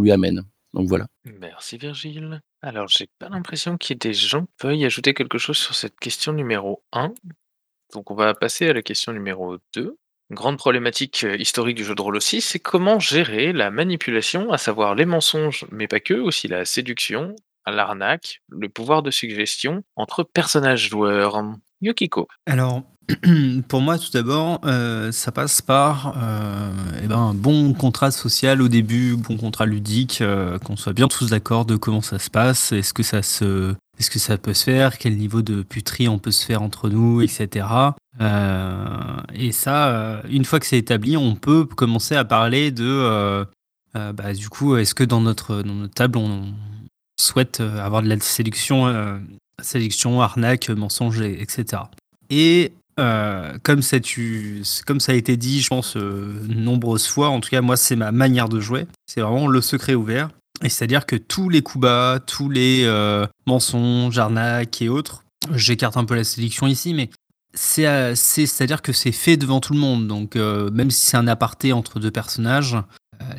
lui 0.00 0.12
amène. 0.12 0.44
Donc 0.74 0.88
voilà. 0.88 1.06
Merci 1.24 1.78
Virgile. 1.78 2.40
Alors, 2.62 2.88
j'ai 2.88 3.08
pas 3.18 3.28
l'impression 3.28 3.76
qu'il 3.76 3.94
y 3.94 3.96
ait 3.96 4.10
des 4.10 4.14
gens 4.14 4.46
qui 4.46 4.66
veuillent 4.66 4.84
ajouter 4.84 5.14
quelque 5.14 5.38
chose 5.38 5.58
sur 5.58 5.74
cette 5.74 5.98
question 5.98 6.32
numéro 6.32 6.82
1. 6.92 7.12
Donc, 7.92 8.10
on 8.10 8.14
va 8.14 8.34
passer 8.34 8.68
à 8.68 8.72
la 8.72 8.82
question 8.82 9.12
numéro 9.12 9.58
2. 9.74 9.96
Grande 10.30 10.56
problématique 10.56 11.24
euh, 11.24 11.36
historique 11.36 11.76
du 11.76 11.84
jeu 11.84 11.94
de 11.94 12.00
rôle 12.00 12.16
aussi, 12.16 12.40
c'est 12.40 12.58
comment 12.58 12.98
gérer 12.98 13.52
la 13.52 13.70
manipulation, 13.70 14.50
à 14.50 14.56
savoir 14.56 14.94
les 14.94 15.04
mensonges, 15.04 15.66
mais 15.70 15.88
pas 15.88 16.00
que, 16.00 16.14
aussi 16.14 16.48
la 16.48 16.64
séduction, 16.64 17.36
l'arnaque, 17.66 18.40
le 18.48 18.68
pouvoir 18.70 19.02
de 19.02 19.10
suggestion 19.10 19.84
entre 19.94 20.24
personnages 20.24 20.88
joueurs. 20.88 21.42
Yukiko. 21.82 22.28
Alors, 22.46 22.82
pour 23.68 23.80
moi, 23.80 23.98
tout 23.98 24.10
d'abord, 24.12 24.60
euh, 24.64 25.12
ça 25.12 25.32
passe 25.32 25.60
par 25.60 26.14
euh, 26.16 26.70
eh 27.02 27.06
ben, 27.06 27.18
un 27.18 27.34
bon 27.34 27.72
contrat 27.74 28.10
social 28.10 28.62
au 28.62 28.68
début, 28.68 29.16
bon 29.16 29.36
contrat 29.36 29.66
ludique, 29.66 30.20
euh, 30.20 30.58
qu'on 30.58 30.76
soit 30.76 30.92
bien 30.92 31.08
tous 31.08 31.30
d'accord 31.30 31.64
de 31.64 31.76
comment 31.76 32.00
ça 32.00 32.18
se 32.18 32.30
passe, 32.30 32.72
est-ce 32.72 32.94
que 32.94 33.02
ça 33.02 33.22
se, 33.22 33.74
est-ce 33.98 34.10
que 34.10 34.18
ça 34.18 34.38
peut 34.38 34.54
se 34.54 34.64
faire, 34.64 34.98
quel 34.98 35.16
niveau 35.16 35.42
de 35.42 35.62
puterie 35.62 36.08
on 36.08 36.18
peut 36.18 36.30
se 36.30 36.44
faire 36.44 36.62
entre 36.62 36.88
nous, 36.88 37.20
etc. 37.22 37.66
Et 39.34 39.52
ça, 39.52 40.22
une 40.28 40.44
fois 40.44 40.60
que 40.60 40.66
c'est 40.66 40.78
établi, 40.78 41.16
on 41.16 41.34
peut 41.34 41.64
commencer 41.64 42.14
à 42.14 42.24
parler 42.24 42.70
de, 42.70 43.44
bah, 43.94 44.32
du 44.32 44.48
coup, 44.48 44.76
est-ce 44.76 44.94
que 44.94 45.04
dans 45.04 45.20
notre, 45.20 45.62
dans 45.62 45.74
notre 45.74 45.94
table, 45.94 46.18
on 46.18 46.54
souhaite 47.20 47.60
avoir 47.60 48.02
de 48.02 48.08
la 48.08 48.18
séduction, 48.20 48.86
euh, 48.86 49.18
séduction, 49.60 50.20
arnaque, 50.20 50.70
mensonge, 50.70 51.20
et- 51.20 51.40
etc. 51.40 51.82
Et 52.30 52.72
euh, 53.00 53.56
comme, 53.62 53.82
ça, 53.82 54.00
tu, 54.00 54.62
comme 54.86 55.00
ça 55.00 55.12
a 55.12 55.14
été 55.14 55.36
dit, 55.36 55.60
je 55.60 55.68
pense, 55.68 55.96
euh, 55.96 56.34
nombreuses 56.48 57.06
fois, 57.06 57.28
en 57.28 57.40
tout 57.40 57.50
cas, 57.50 57.60
moi, 57.60 57.76
c'est 57.76 57.96
ma 57.96 58.12
manière 58.12 58.48
de 58.48 58.60
jouer. 58.60 58.86
C'est 59.06 59.20
vraiment 59.20 59.46
le 59.46 59.60
secret 59.60 59.94
ouvert. 59.94 60.28
Et 60.62 60.68
c'est-à-dire 60.68 61.06
que 61.06 61.16
tous 61.16 61.48
les 61.48 61.62
coups 61.62 61.82
bas, 61.82 62.20
tous 62.24 62.48
les 62.48 62.84
euh, 62.84 63.26
mensonges, 63.46 64.18
arnaques 64.18 64.82
et 64.82 64.88
autres, 64.88 65.24
j'écarte 65.54 65.96
un 65.96 66.04
peu 66.04 66.14
la 66.14 66.24
sélection 66.24 66.66
ici, 66.66 66.94
mais 66.94 67.10
c'est, 67.54 68.14
c'est, 68.14 68.46
c'est-à-dire 68.46 68.80
que 68.80 68.92
c'est 68.92 69.12
fait 69.12 69.36
devant 69.36 69.60
tout 69.60 69.72
le 69.72 69.80
monde. 69.80 70.06
Donc, 70.06 70.36
même 70.36 70.90
si 70.90 71.06
c'est 71.06 71.16
un 71.16 71.26
aparté 71.26 71.72
entre 71.72 71.98
deux 71.98 72.10
personnages, 72.10 72.76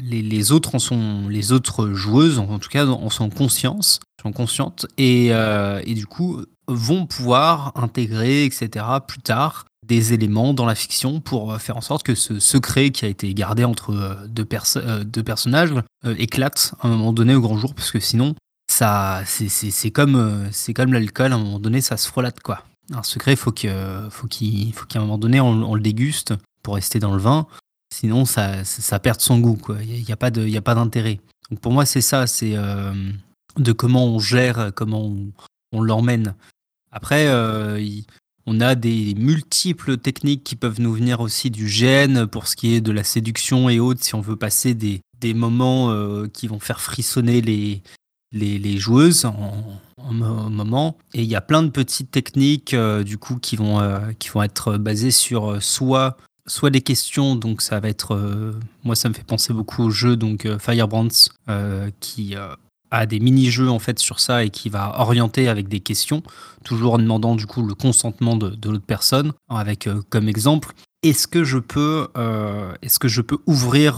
les, 0.02 0.22
les 0.22 0.52
autres 0.52 0.75
en 0.75 0.80
sont, 0.80 1.28
les 1.30 1.52
autres 1.52 1.92
joueuses, 1.94 2.40
en 2.40 2.60
tout 2.60 2.70
cas, 2.70 2.86
en 2.86 3.10
sont 3.10 3.30
conscientes, 3.30 4.00
sont 4.22 4.32
conscientes, 4.32 4.86
et, 4.98 5.30
euh, 5.32 5.82
et 5.86 5.94
du 5.94 6.06
coup, 6.06 6.42
vont 6.68 7.06
pouvoir 7.06 7.74
intégrer, 7.75 8.46
etc., 8.46 8.86
plus 9.08 9.22
tard, 9.22 9.66
des 9.86 10.13
éléments 10.13 10.54
dans 10.54 10.66
la 10.66 10.75
fiction 10.75 11.20
pour 11.20 11.52
euh, 11.52 11.58
faire 11.58 11.75
en 11.75 11.82
sorte 11.82 12.04
que 12.04 12.16
ce 12.16 12.40
secret 12.40 12.92
qui 12.92 13.04
a 13.04 13.10
été 13.10 13.34
gardé 13.34 13.66
entre 13.66 13.92
euh, 13.92 14.28
deux, 14.28 14.46
perso- 14.46 14.80
euh, 14.80 15.04
deux 15.04 15.24
personnages 15.24 15.74
euh, 16.06 16.16
éclate 16.18 16.74
à 16.82 16.88
un 16.88 16.92
moment 16.92 17.12
donné 17.12 17.36
au 17.36 17.42
grand 17.42 17.58
jour, 17.58 17.74
parce 17.75 17.92
que 17.92 18.00
sinon, 18.00 18.34
ça, 18.72 19.22
c'est, 19.25 19.92
comme, 19.92 20.16
euh, 20.16 20.48
c'est 20.52 20.74
comme 20.74 20.94
l'alcool, 20.94 21.34
à 21.34 21.36
un 21.36 21.40
moment 21.40 21.60
donné, 21.60 21.82
ça 21.82 21.98
se 21.98 22.08
frelate, 22.08 22.40
quoi. 22.40 22.63
Un 22.94 23.04
secret, 23.04 23.36
faut 23.36 23.52
que, 23.52 24.08
faut 24.10 24.28
qu'à 24.28 25.00
un 25.00 25.02
moment 25.02 25.18
donné, 25.18 25.40
on, 25.42 25.50
on 25.70 25.75
le 25.75 25.82
déguste 25.82 26.34
pour 26.63 26.75
rester 26.75 27.00
dans 27.00 27.13
le 27.13 27.22
vin. 27.22 27.46
Sinon, 27.93 28.25
ça, 28.25 28.63
ça, 28.63 29.00
perd 29.00 29.21
son 29.21 29.39
goût. 29.39 29.59
Il 29.83 30.03
n'y 30.03 30.12
a, 30.12 30.17
pas 30.17 30.31
de, 30.31 30.47
y 30.47 30.57
a 30.57 30.62
pas 30.63 30.73
d'intérêt. 30.73 31.19
Donc 31.51 31.59
pour 31.59 31.71
moi, 31.71 31.85
c'est 31.85 32.01
ça, 32.01 32.25
c'est 32.25 32.53
euh, 32.55 32.91
de 33.57 33.71
comment 33.71 34.07
on 34.07 34.17
gère, 34.17 34.71
comment 34.75 35.05
on, 35.05 35.31
on 35.71 35.81
l'emmène. 35.83 36.33
Après, 36.91 37.27
euh, 37.27 37.79
on 38.47 38.62
a 38.62 38.73
des 38.73 39.13
multiples 39.13 39.97
techniques 39.97 40.43
qui 40.43 40.55
peuvent 40.55 40.81
nous 40.81 40.91
venir 40.91 41.19
aussi 41.19 41.51
du 41.51 41.69
gène 41.69 42.25
pour 42.25 42.47
ce 42.47 42.55
qui 42.55 42.73
est 42.73 42.81
de 42.81 42.91
la 42.91 43.03
séduction 43.03 43.69
et 43.69 43.79
autres, 43.79 44.03
si 44.03 44.15
on 44.15 44.21
veut 44.21 44.38
passer 44.38 44.73
des, 44.73 45.01
des 45.19 45.35
moments 45.35 45.91
euh, 45.91 46.27
qui 46.27 46.47
vont 46.47 46.59
faire 46.59 46.81
frissonner 46.81 47.41
les, 47.41 47.83
les, 48.31 48.57
les 48.57 48.77
joueuses 48.79 49.25
en, 49.25 49.79
en 49.97 50.13
mo- 50.13 50.50
moment. 50.50 50.97
Et 51.13 51.21
il 51.21 51.29
y 51.29 51.35
a 51.35 51.41
plein 51.41 51.62
de 51.62 51.69
petites 51.69 52.09
techniques 52.09 52.75
du 53.05 53.19
coup 53.19 53.38
qui 53.38 53.55
vont, 53.55 53.79
qui 54.17 54.29
vont 54.29 54.41
être 54.41 54.77
basées 54.77 55.12
sur 55.12 55.62
soit 55.62 56.17
soit 56.47 56.69
des 56.69 56.81
questions, 56.81 57.35
donc 57.35 57.62
ça 57.62 57.79
va 57.79 57.89
être, 57.89 58.15
euh, 58.15 58.59
moi 58.83 58.95
ça 58.95 59.09
me 59.09 59.13
fait 59.13 59.23
penser 59.23 59.53
beaucoup 59.53 59.83
au 59.83 59.89
jeu 59.89 60.15
donc 60.15 60.45
euh, 60.45 60.59
Firebrands 60.59 61.07
euh, 61.50 61.89
qui 62.00 62.35
a 62.91 63.05
des 63.05 63.19
mini-jeux 63.19 63.69
en 63.69 63.79
fait 63.79 63.97
sur 63.97 64.19
ça 64.19 64.43
et 64.43 64.50
qui 64.50 64.69
va 64.69 65.00
orienter 65.00 65.47
avec 65.47 65.67
des 65.67 65.79
questions, 65.79 66.21
toujours 66.63 66.93
en 66.93 67.00
demandant 67.00 67.35
du 67.35 67.47
coup 67.47 67.65
le 67.65 67.73
consentement 67.73 68.35
de, 68.35 68.50
de 68.50 68.69
l'autre 68.69 68.85
personne, 68.85 69.33
avec 69.50 69.88
euh, 69.88 70.01
comme 70.09 70.29
exemple, 70.29 70.73
est-ce 71.01 71.27
que 71.27 71.43
je 71.43 71.57
peux, 71.57 72.07
est-ce 72.81 72.97
que 72.97 73.09
je 73.09 73.19
peux 73.19 73.39
ouvrir 73.45 73.97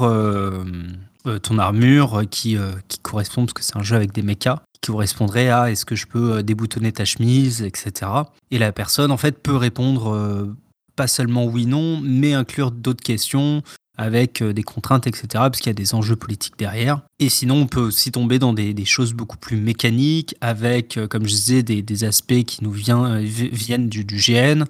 ton 1.44 1.60
armure 1.60 2.24
qui, 2.32 2.58
qui 2.88 2.98
correspond, 2.98 3.46
parce 3.46 3.54
que 3.54 3.62
c'est 3.62 3.78
un 3.78 3.84
jeu 3.84 3.96
avec 3.96 4.12
des 4.12 4.24
mechas, 4.24 4.64
qui 4.82 4.90
correspondrait 4.90 5.50
à 5.50 5.70
est-ce 5.70 5.86
que 5.86 5.94
je 5.94 6.08
peux 6.08 6.42
déboutonner 6.42 6.92
ta 6.92 7.06
chemise, 7.06 7.62
etc. 7.62 8.12
Et 8.50 8.58
la 8.58 8.72
personne 8.72 9.12
en 9.12 9.18
fait 9.18 9.38
peut 9.38 9.56
répondre 9.56 10.56
pas 10.96 11.08
seulement 11.08 11.46
oui 11.46 11.66
non, 11.66 12.00
mais 12.02 12.34
inclure 12.34 12.72
d'autres 12.72 13.04
questions 13.04 13.64
avec 13.98 14.42
euh, 14.42 14.54
des 14.54 14.64
contraintes, 14.64 15.08
etc. 15.08 15.28
Parce 15.34 15.58
qu'il 15.60 15.68
y 15.68 15.72
a 15.72 15.74
des 15.74 15.94
enjeux 15.96 16.16
politiques 16.16 16.58
derrière. 16.58 17.02
Et 17.20 17.30
sinon, 17.30 17.56
on 17.56 17.68
peut 17.68 17.82
aussi 17.82 18.12
tomber 18.12 18.40
dans 18.40 18.54
des, 18.54 18.86
choses 18.86 19.14
beaucoup 19.14 19.38
plus 19.38 19.58
mécaniques, 19.58 20.36
avec, 20.42 20.98
euh, 20.98 21.08
comme 21.08 21.24
je 21.24 21.34
disais, 21.34 21.64
des, 21.64 22.04
aspects 22.04 22.44
qui 22.44 22.64
nous 22.64 22.72
vient, 22.72 23.06
euh, 23.06 23.20
vi- 23.22 23.50
viennent 23.50 23.90
du, 23.90 24.04
GN, 24.04 24.66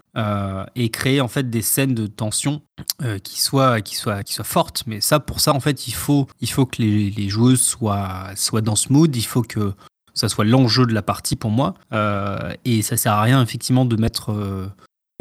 et 0.75 0.89
créer 0.89 1.21
en 1.21 1.27
fait 1.27 1.49
des 1.49 1.61
scènes 1.61 1.93
de 1.93 2.07
tension 2.07 2.61
qui, 3.23 3.41
soient, 3.41 3.81
qui, 3.81 3.95
soient, 3.95 4.23
qui 4.23 4.33
soient 4.33 4.45
fortes. 4.45 4.83
Mais 4.87 5.01
ça, 5.01 5.19
pour 5.19 5.39
ça, 5.39 5.53
en 5.53 5.59
fait, 5.59 5.87
il 5.87 5.93
faut, 5.93 6.27
il 6.41 6.49
faut 6.49 6.65
que 6.65 6.81
les, 6.81 7.29
joueuses 7.29 7.61
soient, 7.61 8.29
soient 8.35 8.61
dans 8.61 8.75
ce 8.75 8.91
mood, 8.91 9.15
il 9.15 9.25
faut 9.25 9.41
que 9.41 9.73
ça 10.13 10.29
soit 10.29 10.45
l'enjeu 10.45 10.85
de 10.85 10.93
la 10.93 11.01
partie 11.01 11.35
pour 11.35 11.51
moi. 11.51 11.73
Et 12.63 12.81
ça 12.81 12.97
sert 12.97 13.13
à 13.13 13.21
rien, 13.21 13.41
effectivement, 13.41 13.85
de 13.85 13.95
mettre, 13.95 14.31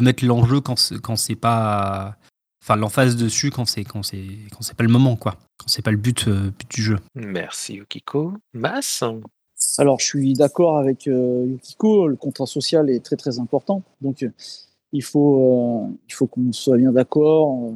mettre 0.01 0.25
l'enjeu 0.25 0.61
quand 0.61 0.79
c'est, 0.79 1.01
quand 1.01 1.17
c'est 1.17 1.37
pas 1.37 2.17
enfin 2.63 2.77
l'emphase 2.77 3.17
dessus 3.17 3.51
quand 3.51 3.67
c'est 3.67 3.85
quand 3.85 4.03
c'est 4.03 4.27
quand 4.51 4.63
c'est 4.63 4.77
pas 4.77 4.85
le 4.85 4.91
moment 4.91 5.17
quoi 5.17 5.37
quand 5.59 5.69
c'est 5.69 5.83
pas 5.83 5.91
le 5.91 5.97
but, 5.97 6.29
euh, 6.29 6.51
but 6.59 6.71
du 6.71 6.83
jeu 6.83 6.99
Merci 7.15 7.75
Yukiko. 7.75 8.35
Mass 8.53 9.05
Alors, 9.79 10.01
je 10.01 10.05
suis 10.05 10.35
d'accord 10.35 10.79
avec 10.79 11.07
euh, 11.07 11.47
Yukiko, 11.47 12.09
le 12.09 12.17
contrat 12.17 12.47
social 12.47 12.91
est 12.91 13.01
très 13.01 13.17
très 13.17 13.39
important. 13.39 13.83
Donc, 14.01 14.23
euh, 14.23 14.31
il 14.93 15.03
faut, 15.03 15.89
euh, 15.89 15.97
il 16.09 16.15
faut 16.15 16.27
qu'on 16.27 16.53
soit 16.53 16.77
bien 16.77 16.93
d'accord 16.93 17.59
euh, 17.65 17.73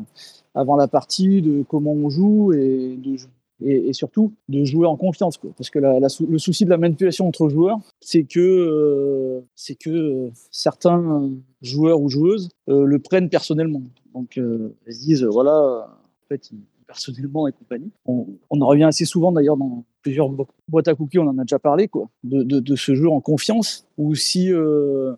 avant 0.54 0.76
la 0.76 0.88
partie 0.88 1.42
de 1.42 1.64
comment 1.68 1.92
on 1.92 2.08
joue 2.10 2.52
et, 2.52 2.96
de, 2.96 3.16
et, 3.64 3.92
surtout 3.92 4.32
de 4.48 4.64
jouer 4.64 4.86
en 4.86 4.96
confiance. 4.96 5.36
Quoi. 5.36 5.50
Parce 5.56 5.70
que 5.70 5.78
le 5.78 6.38
souci 6.38 6.64
de 6.64 6.70
la 6.70 6.78
manipulation 6.78 7.26
entre 7.26 7.48
joueurs, 7.48 7.78
c'est 8.00 8.24
que, 8.24 8.40
euh, 8.40 9.40
que 9.80 9.90
euh, 9.90 10.30
certains 10.50 11.30
joueurs 11.62 12.00
ou 12.00 12.08
joueuses 12.08 12.48
euh, 12.68 12.84
le 12.84 12.98
prennent 12.98 13.28
personnellement. 13.28 13.82
Donc, 14.14 14.36
ils 14.36 14.92
se 14.92 15.00
disent, 15.00 15.24
voilà, 15.24 15.88
en 15.88 16.28
fait, 16.28 16.50
personnellement 16.86 17.46
et 17.46 17.52
compagnie. 17.52 17.90
On, 18.06 18.26
en 18.50 18.66
revient 18.66 18.84
assez 18.84 19.04
souvent 19.04 19.30
d'ailleurs 19.30 19.58
dans 19.58 19.84
plusieurs 20.02 20.30
bo- 20.30 20.48
boîtes 20.68 20.88
à 20.88 20.94
cookies, 20.94 21.18
on 21.18 21.28
en 21.28 21.38
a 21.38 21.42
déjà 21.42 21.58
parlé, 21.58 21.86
quoi, 21.86 22.08
de, 22.24 22.42
de, 22.42 22.60
de 22.60 22.76
ce 22.76 22.94
jeu 22.94 23.08
en 23.08 23.20
confiance, 23.20 23.86
où 23.98 24.14
si, 24.14 24.50
euh, 24.50 25.14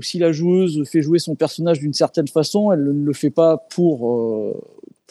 si 0.00 0.18
la 0.18 0.32
joueuse 0.32 0.82
fait 0.84 1.00
jouer 1.00 1.20
son 1.20 1.36
personnage 1.36 1.78
d'une 1.78 1.92
certaine 1.92 2.26
façon, 2.26 2.72
elle 2.72 2.82
ne 2.82 3.04
le 3.04 3.12
fait 3.12 3.30
pas 3.30 3.56
pour, 3.56 4.10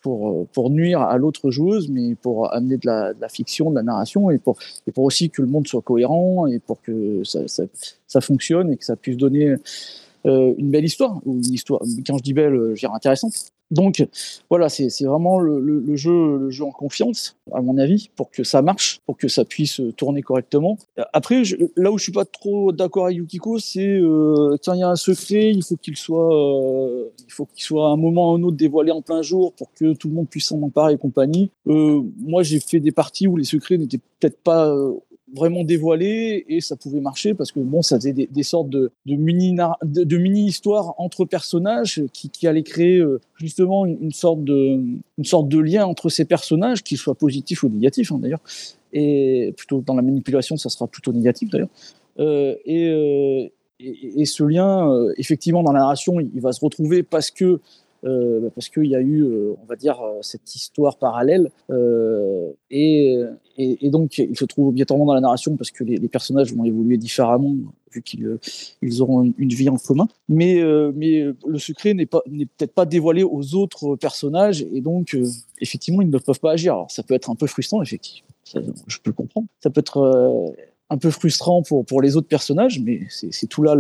pour, 0.01 0.29
euh, 0.29 0.48
pour 0.51 0.70
nuire 0.70 1.01
à 1.01 1.17
l'autre 1.17 1.51
joueuse, 1.51 1.89
mais 1.89 2.15
pour 2.15 2.53
amener 2.53 2.77
de 2.77 2.86
la, 2.88 3.29
fiction, 3.29 3.70
de 3.70 3.75
la 3.75 3.84
narration, 3.84 4.31
et 4.31 4.38
pour, 4.38 4.58
aussi 4.98 5.29
que 5.29 5.41
le 5.41 5.48
monde 5.48 5.67
soit 5.67 5.81
cohérent, 5.81 6.48
et 6.48 6.60
pour 6.60 6.81
que 6.81 7.24
ça, 7.24 7.41
ça, 8.08 8.22
fonctionne, 8.22 8.72
et 8.72 8.77
que 8.77 8.86
ça 8.86 8.96
puisse 8.96 9.17
donner 9.17 9.55
euh, 10.25 10.53
une 10.58 10.72
belle 10.72 10.86
histoire, 10.86 11.20
ou 11.25 11.36
une 11.36 11.53
histoire, 11.53 11.81
quand 12.05 12.17
je 12.17 12.24
dis 12.24 12.34
belle, 12.34 12.53
euh, 12.53 12.75
je 12.75 12.81
dire 12.81 12.93
intéressante. 12.93 13.51
Donc 13.72 14.06
voilà, 14.50 14.70
c'est 14.70 14.90
vraiment 15.06 15.40
le, 15.40 15.96
jeu, 15.96 16.38
le 16.38 16.50
jeu 16.50 16.66
en 16.66 16.72
confiance, 16.72 17.38
à 17.54 17.62
mon 17.62 17.78
avis, 17.78 18.10
pour 18.16 18.30
que 18.30 18.44
ça 18.44 18.62
marche, 18.62 19.00
pour 19.06 19.18
que 19.18 19.28
ça 19.28 19.46
puisse 19.46 19.80
euh, 19.80 19.92
tourner 19.94 20.22
correctement. 20.22 20.78
Après, 21.13 21.44
je- 21.44 21.56
là 21.78 21.92
où 21.92 21.98
je 21.98 22.04
suis 22.04 22.12
pas 22.12 22.25
trop 22.25 22.72
d'accord 22.74 23.06
avec 23.06 23.18
Yukiko, 23.18 23.60
c'est 23.60 23.98
euh, 23.98 24.58
quand 24.63 24.74
il 24.74 24.80
y 24.80 24.84
a 24.84 24.90
un 24.90 24.96
secret, 24.96 25.51
il 25.51 25.63
faut 25.63 25.78
qu'il 25.78 25.96
soit, 25.98 26.36
euh, 26.36 27.10
il 27.25 27.32
faut 27.32 27.46
qu'il 27.46 27.63
soit 27.63 27.88
à 27.88 27.92
un 27.92 27.98
moment 27.98 28.32
ou 28.34 28.36
un 28.36 28.44
autre 28.44 28.58
dévoilé 28.58 28.92
en 28.92 29.01
plein 29.01 29.22
jour 29.22 29.54
pour 29.54 29.72
que 29.74 29.94
tout 29.94 30.10
le 30.10 30.13
monde 30.16 30.28
puisse 30.30 30.48
s'en 30.48 30.62
emparer 30.62 30.94
et 30.94 30.98
compagnie. 30.98 31.50
Euh, 31.68 32.01
moi, 32.20 32.44
j'ai 32.44 32.60
fait 32.60 32.80
des 32.80 32.92
parties 32.92 33.28
où 33.28 33.38
les 33.38 33.46
secrets 33.46 33.78
n'étaient 33.78 34.00
peut-être 34.20 34.38
pas 34.44 34.75
vraiment 35.34 35.64
dévoilé 35.64 36.46
et 36.48 36.62
ça 36.62 36.76
pouvait 36.76 37.00
marcher 37.00 37.34
parce 37.34 37.52
que 37.52 37.60
bon, 37.60 37.82
ça 37.82 37.98
faisait 37.98 38.14
des, 38.14 38.44
sortes 38.44 38.70
de, 38.70 38.92
de 39.06 39.16
mini 39.16 39.56
de, 39.84 40.18
mini 40.18 40.46
histoires 40.46 40.94
entre 40.98 41.26
personnages 41.26 42.04
qui, 42.14 42.30
qui 42.30 42.48
allaient 42.48 42.64
créer 42.64 42.98
euh, 42.98 43.20
justement 43.38 43.86
une, 43.86 44.12
sorte 44.12 44.44
de 44.44 44.80
une 45.18 45.26
sorte 45.26 45.48
de 45.48 45.60
lien 45.60 45.86
entre 45.86 46.10
ces 46.10 46.26
personnages, 46.26 46.84
qu'ils 46.84 46.98
soient 46.98 47.16
positifs 47.16 47.64
ou 47.64 47.70
négatifs 47.70 48.12
hein, 48.12 48.20
d'ailleurs. 48.20 48.42
Et 48.94 49.54
plutôt 49.56 49.82
dans 49.82 49.96
la 49.96 50.02
manipulation, 50.02 50.58
ça 50.58 50.70
sera 50.70 50.88
plutôt 50.88 51.14
négatif 51.14 51.50
d'ailleurs. 51.50 51.70
Euh, 52.20 52.56
et, 52.66 52.90
euh, 52.90 53.48
et, 53.80 54.22
et, 54.22 54.26
ce 54.26 54.44
lien, 54.44 54.92
effectivement, 55.18 55.64
dans 55.64 55.72
la 55.72 55.80
narration, 55.80 56.20
il 56.20 56.42
va 56.42 56.52
se 56.52 56.64
retrouver 56.64 57.04
parce 57.04 57.32
que 57.32 57.62
euh, 58.03 58.50
parce 58.55 58.70
qu'il 58.70 58.86
y 58.86 58.96
a 58.96 59.01
eu, 59.01 59.22
euh, 59.24 59.53
on 59.62 59.65
va 59.65 59.75
dire, 59.75 60.01
euh, 60.01 60.20
cette 60.22 60.55
histoire 60.55 60.98
parallèle. 60.98 61.51
Et, 62.70 63.89
donc, 63.89 64.17
il 64.17 64.38
se 64.38 64.46
trouve 64.46 64.70
obligatoirement 64.70 65.05
dans 65.05 65.13
la 65.13 65.22
narration 65.22 65.55
parce 65.55 65.72
que 65.72 65.84
les, 65.84 66.00
personnages 66.08 66.53
vont 66.53 66.65
évoluer 66.65 66.98
différemment 66.98 67.55
vu 67.91 68.01
qu'ils 68.01 68.38
ils 68.81 69.01
auront 69.01 69.34
une, 69.38 69.50
vie 69.50 69.70
en 69.70 69.75
commun. 69.75 70.08
Mais, 70.29 70.62
mais 70.96 71.25
le 71.46 71.60
secret 71.60 71.93
n'est 71.93 72.05
peut-être 72.05 72.74
pas 72.74 72.86
dévoilé 72.86 73.24
aux 73.24 73.55
autres 73.55 73.96
personnages 73.98 74.65
et 74.74 74.81
donc, 74.81 75.15
effectivement, 75.60 76.01
ils 76.01 76.10
ne 76.10 76.17
peuvent 76.17 76.39
pas 76.39 76.53
agir. 76.53 76.74
Alors, 76.74 76.91
ça 76.91 77.03
peut 77.03 77.13
être 77.13 77.29
un 77.29 77.36
peu 77.36 77.48
frustrant, 77.48 77.81
effectivement. 77.81 78.29
je 78.46 78.98
peux 79.03 79.12
le 79.12 79.13
comprendre. 79.13 79.48
Ça 79.60 79.70
peut 79.70 79.81
être 79.81 80.55
un 80.92 80.98
peu 80.98 81.10
frustrant 81.10 81.62
pour, 81.64 81.86
pour 81.86 82.02
les 82.02 82.18
autres 82.18 82.28
personnages, 82.28 82.80
mais 82.82 83.00
c'est 83.10 83.48
tout 83.48 83.64
là 83.64 83.76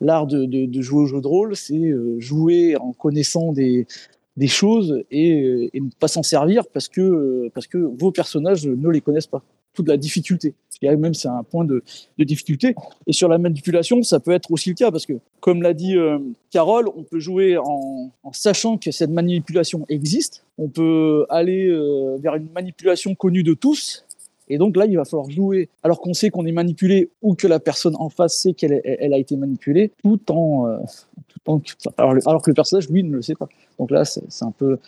l'art 0.00 0.26
de, 0.26 0.44
de, 0.44 0.82
jouer 0.82 1.02
au 1.02 1.06
jeu 1.06 1.20
de 1.20 1.26
rôle, 1.26 1.56
c'est 1.56 1.74
euh, 1.74 2.20
jouer 2.20 2.76
en 2.76 2.92
connaissant 2.92 3.52
des, 3.52 3.86
des 4.36 4.46
choses 4.46 5.02
et, 5.10 5.40
euh, 5.40 5.70
ne 5.72 5.88
pas 5.98 6.08
s'en 6.08 6.22
servir 6.22 6.66
parce 6.68 6.88
que, 6.88 7.00
euh, 7.00 7.50
parce 7.54 7.66
que 7.66 7.78
vos 7.78 8.12
personnages 8.12 8.66
ne 8.66 8.88
les 8.90 9.00
connaissent 9.00 9.26
pas. 9.26 9.42
Toute 9.72 9.88
la 9.88 9.96
difficulté. 9.96 10.52
Et 10.82 10.96
même 10.96 11.14
c'est 11.14 11.28
un 11.28 11.44
point 11.44 11.64
de, 11.64 11.82
de, 12.18 12.24
difficulté. 12.24 12.74
Et 13.06 13.12
sur 13.12 13.28
la 13.28 13.38
manipulation, 13.38 14.02
ça 14.02 14.20
peut 14.20 14.32
être 14.32 14.50
aussi 14.50 14.70
le 14.70 14.74
cas 14.74 14.90
parce 14.90 15.06
que, 15.06 15.14
comme 15.40 15.62
l'a 15.62 15.74
dit 15.74 15.94
Carole, 16.50 16.88
on 16.96 17.04
peut 17.04 17.20
jouer 17.20 17.56
en, 17.56 18.10
sachant 18.32 18.78
que 18.78 18.90
cette 18.90 19.10
manipulation 19.10 19.86
existe. 19.88 20.44
On 20.58 20.68
peut 20.68 21.26
aller 21.28 21.68
vers 22.18 22.34
une 22.34 22.48
manipulation 22.50 23.14
connue 23.14 23.42
de 23.42 23.52
tous 23.54 24.04
et 24.50 24.58
donc 24.58 24.76
là, 24.76 24.84
il 24.84 24.96
va 24.96 25.04
falloir 25.04 25.30
jouer, 25.30 25.68
alors 25.82 26.00
qu'on 26.00 26.12
sait 26.12 26.28
qu'on 26.30 26.44
est 26.44 26.52
manipulé 26.52 27.10
ou 27.22 27.36
que 27.36 27.46
la 27.46 27.60
personne 27.60 27.94
en 27.96 28.10
face 28.10 28.36
sait 28.36 28.52
qu'elle 28.52 28.80
elle 28.84 29.14
a 29.14 29.18
été 29.18 29.36
manipulée, 29.36 29.92
tout 30.02 30.20
en, 30.30 30.66
euh, 30.66 30.78
tout 31.28 31.40
en 31.50 31.62
alors, 31.96 32.42
que 32.42 32.50
le 32.50 32.54
personnage, 32.54 32.90
lui, 32.90 33.04
ne 33.04 33.14
le 33.14 33.22
sait 33.22 33.36
pas. 33.36 33.48
Donc 33.78 33.92
là, 33.92 34.04
c'est 34.04 34.44
un 34.44 34.50
peu, 34.50 34.78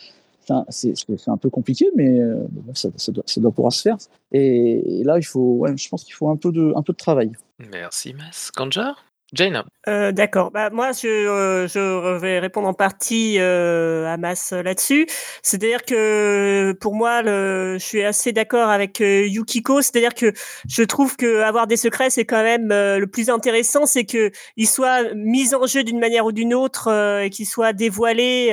c'est 0.69 1.27
un 1.27 1.37
peu 1.37 1.49
compliqué, 1.49 1.89
mais 1.95 2.19
euh, 2.19 2.45
ça, 2.73 2.89
doit, 2.89 3.23
ça, 3.25 3.41
doit, 3.41 3.51
pouvoir 3.51 3.71
se 3.71 3.81
faire. 3.81 3.97
Et, 4.33 5.01
là, 5.05 5.17
il 5.17 5.25
faut, 5.25 5.65
je 5.75 5.89
pense 5.89 6.03
qu'il 6.03 6.13
faut 6.13 6.29
un 6.29 6.35
peu 6.35 6.51
de, 6.51 6.73
un 6.75 6.81
peu 6.81 6.91
de 6.91 6.97
travail. 6.97 7.31
Merci, 7.71 8.13
Mas. 8.13 8.51
Kanja 8.51 8.95
Jane 9.33 9.63
euh, 9.87 10.11
D'accord. 10.11 10.51
Bah, 10.51 10.69
moi, 10.69 10.91
je, 10.91 11.07
euh, 11.07 11.67
je 11.67 12.17
vais 12.19 12.39
répondre 12.39 12.67
en 12.67 12.73
partie 12.73 13.37
euh, 13.39 14.05
à 14.07 14.15
Mas 14.15 14.51
là-dessus. 14.51 15.07
C'est-à-dire 15.41 15.83
que 15.83 16.73
pour 16.79 16.93
moi, 16.93 17.23
je 17.23 17.77
suis 17.79 18.03
assez 18.03 18.31
d'accord 18.31 18.69
avec 18.69 18.99
Yukiko. 18.99 19.81
C'est-à-dire 19.81 20.13
que 20.13 20.33
je 20.69 20.83
trouve 20.83 21.17
que 21.17 21.41
avoir 21.41 21.65
des 21.65 21.77
secrets, 21.77 22.11
c'est 22.11 22.25
quand 22.25 22.43
même 22.43 22.69
le 22.69 23.05
plus 23.07 23.29
intéressant, 23.29 23.85
c'est 23.87 24.05
que 24.05 24.31
ils 24.55 24.67
soient 24.67 25.13
mis 25.15 25.55
en 25.55 25.65
jeu 25.65 25.83
d'une 25.83 25.99
manière 25.99 26.25
ou 26.25 26.31
d'une 26.31 26.53
autre 26.53 26.89
et 27.23 27.29
qu'ils 27.31 27.47
soient 27.47 27.73
dévoilés, 27.73 28.51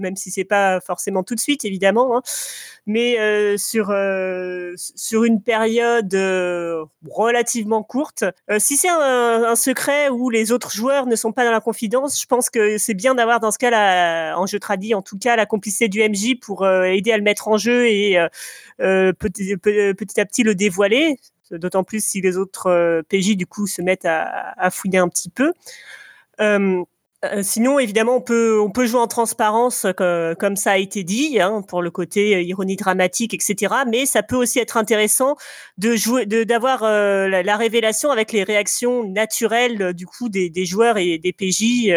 même 0.00 0.16
si 0.16 0.30
c'est 0.30 0.44
pas 0.44 0.80
forcément 0.80 1.22
tout 1.22 1.34
de 1.34 1.40
suite, 1.40 1.64
évidemment. 1.64 2.16
Hein 2.16 2.22
mais 2.86 3.56
sur 3.56 3.92
sur 4.76 5.24
une 5.24 5.42
période 5.42 6.14
relativement 7.08 7.82
courte. 7.82 8.24
si 8.58 8.76
c'est 8.76 8.88
un, 8.88 9.44
un, 9.44 9.56
secret 9.56 10.08
où 10.14 10.30
les 10.30 10.52
autres 10.52 10.70
joueurs 10.70 11.06
ne 11.06 11.16
sont 11.16 11.32
pas 11.32 11.44
dans 11.44 11.50
la 11.50 11.60
confidence, 11.60 12.20
je 12.20 12.26
pense 12.26 12.50
que 12.50 12.78
c'est 12.78 12.94
bien 12.94 13.14
d'avoir 13.14 13.40
dans 13.40 13.50
ce 13.50 13.58
cas 13.58 13.70
là 13.70 14.36
en 14.36 14.46
jeu 14.46 14.58
tradit 14.58 14.94
en 14.94 15.02
tout 15.02 15.18
cas 15.18 15.36
la 15.36 15.46
complicité 15.46 15.88
du 15.88 16.00
MJ 16.00 16.38
pour 16.40 16.66
aider 16.66 17.12
à 17.12 17.16
le 17.16 17.22
mettre 17.22 17.48
en 17.48 17.56
jeu 17.56 17.88
et 17.88 18.18
petit, 18.78 19.56
petit 19.56 20.20
à 20.20 20.24
petit 20.26 20.42
le 20.42 20.54
dévoiler. 20.54 21.18
D'autant 21.50 21.84
plus 21.84 22.04
si 22.04 22.20
les 22.20 22.36
autres 22.36 23.02
PJ 23.08 23.36
du 23.36 23.46
coup 23.46 23.66
se 23.66 23.82
mettent 23.82 24.06
à, 24.06 24.70
fouiller 24.70 24.98
un 24.98 25.08
petit 25.08 25.28
peu. 25.28 25.52
Euh, 26.40 26.82
euh, 27.32 27.42
sinon, 27.42 27.78
évidemment, 27.78 28.16
on 28.16 28.20
peut, 28.20 28.60
on 28.60 28.70
peut 28.70 28.86
jouer 28.86 29.00
en 29.00 29.06
transparence, 29.06 29.86
euh, 30.00 30.34
comme 30.34 30.56
ça 30.56 30.72
a 30.72 30.78
été 30.78 31.04
dit, 31.04 31.40
hein, 31.40 31.62
pour 31.66 31.82
le 31.82 31.90
côté 31.90 32.34
euh, 32.34 32.42
ironie 32.42 32.76
dramatique, 32.76 33.34
etc. 33.34 33.74
Mais 33.88 34.06
ça 34.06 34.22
peut 34.22 34.36
aussi 34.36 34.58
être 34.58 34.76
intéressant 34.76 35.36
de 35.78 35.96
jouer, 35.96 36.26
de 36.26 36.44
d'avoir 36.44 36.82
la, 36.82 37.56
révélation 37.56 38.10
avec 38.10 38.32
les 38.32 38.42
réactions 38.42 39.04
naturelles 39.04 39.92
du 39.94 40.06
coup 40.06 40.28
des, 40.28 40.50
des 40.50 40.66
joueurs 40.66 40.98
et 40.98 41.18
des 41.18 41.32
PJ 41.32 41.92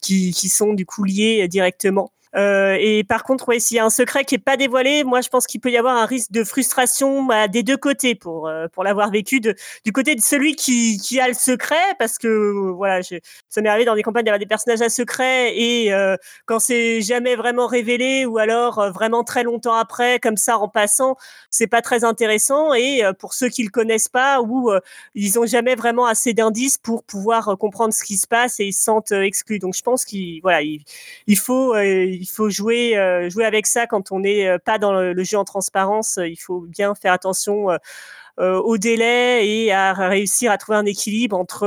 qui, 0.00 0.32
qui 0.32 0.48
sont 0.48 0.72
du 0.74 0.86
coup 0.86 1.04
liés 1.04 1.46
directement. 1.48 2.10
Euh, 2.36 2.76
et 2.80 3.04
par 3.04 3.24
contre, 3.24 3.48
ouais, 3.48 3.60
s'il 3.60 3.76
y 3.76 3.80
a 3.80 3.84
un 3.84 3.90
secret 3.90 4.24
qui 4.24 4.36
est 4.36 4.38
pas 4.38 4.56
dévoilé, 4.56 5.04
moi 5.04 5.20
je 5.20 5.28
pense 5.28 5.46
qu'il 5.46 5.60
peut 5.60 5.70
y 5.70 5.76
avoir 5.76 5.96
un 5.96 6.06
risque 6.06 6.32
de 6.32 6.44
frustration 6.44 7.24
bah, 7.24 7.46
des 7.48 7.62
deux 7.62 7.76
côtés 7.76 8.14
pour 8.14 8.48
euh, 8.48 8.68
pour 8.72 8.84
l'avoir 8.84 9.10
vécu 9.10 9.40
de, 9.40 9.54
du 9.84 9.92
côté 9.92 10.14
de 10.14 10.20
celui 10.20 10.56
qui, 10.56 10.98
qui 10.98 11.20
a 11.20 11.28
le 11.28 11.34
secret 11.34 11.74
parce 11.98 12.16
que 12.18 12.70
voilà, 12.72 13.02
je, 13.02 13.16
ça 13.50 13.60
m'est 13.60 13.68
arrivé 13.68 13.84
dans 13.84 13.94
des 13.94 14.02
campagnes 14.02 14.24
d'avoir 14.24 14.38
des 14.38 14.46
personnages 14.46 14.80
à 14.80 14.88
secret 14.88 15.56
et 15.56 15.92
euh, 15.92 16.16
quand 16.46 16.58
c'est 16.58 17.02
jamais 17.02 17.36
vraiment 17.36 17.66
révélé 17.66 18.24
ou 18.24 18.38
alors 18.38 18.78
euh, 18.78 18.90
vraiment 18.90 19.24
très 19.24 19.42
longtemps 19.42 19.74
après 19.74 20.18
comme 20.18 20.38
ça 20.38 20.56
en 20.58 20.68
passant, 20.68 21.16
c'est 21.50 21.66
pas 21.66 21.82
très 21.82 22.02
intéressant 22.04 22.72
et 22.72 23.02
pour 23.18 23.34
ceux 23.34 23.48
qui 23.48 23.62
le 23.62 23.70
connaissent 23.70 24.08
pas 24.08 24.40
ou 24.40 24.70
ils 25.14 25.38
ont 25.38 25.46
jamais 25.46 25.74
vraiment 25.74 26.06
assez 26.06 26.32
d'indices 26.34 26.78
pour 26.78 27.04
pouvoir 27.04 27.56
comprendre 27.58 27.92
ce 27.92 28.04
qui 28.04 28.16
se 28.16 28.26
passe 28.26 28.60
et 28.60 28.66
ils 28.66 28.72
se 28.72 28.82
sentent 28.84 29.12
exclus. 29.12 29.58
Donc 29.58 29.74
je 29.74 29.82
pense 29.82 30.04
qu'il 30.04 30.40
voilà, 30.42 30.62
il, 30.62 30.82
il 31.26 31.38
faut 31.38 31.74
il 32.22 32.28
faut 32.28 32.48
jouer, 32.48 32.96
euh, 32.96 33.28
jouer 33.28 33.44
avec 33.44 33.66
ça 33.66 33.88
quand 33.88 34.12
on 34.12 34.20
n'est 34.20 34.46
euh, 34.46 34.58
pas 34.64 34.78
dans 34.78 34.92
le, 34.92 35.24
jeu 35.24 35.36
en 35.36 35.44
transparence. 35.44 36.20
Il 36.22 36.36
faut 36.36 36.60
bien 36.60 36.94
faire 36.94 37.12
attention 37.12 37.70
euh, 37.70 38.60
au 38.60 38.78
délai 38.78 39.46
et 39.46 39.72
à 39.72 39.92
réussir 39.92 40.52
à 40.52 40.58
trouver 40.58 40.78
un 40.78 40.86
équilibre 40.86 41.36
entre 41.36 41.66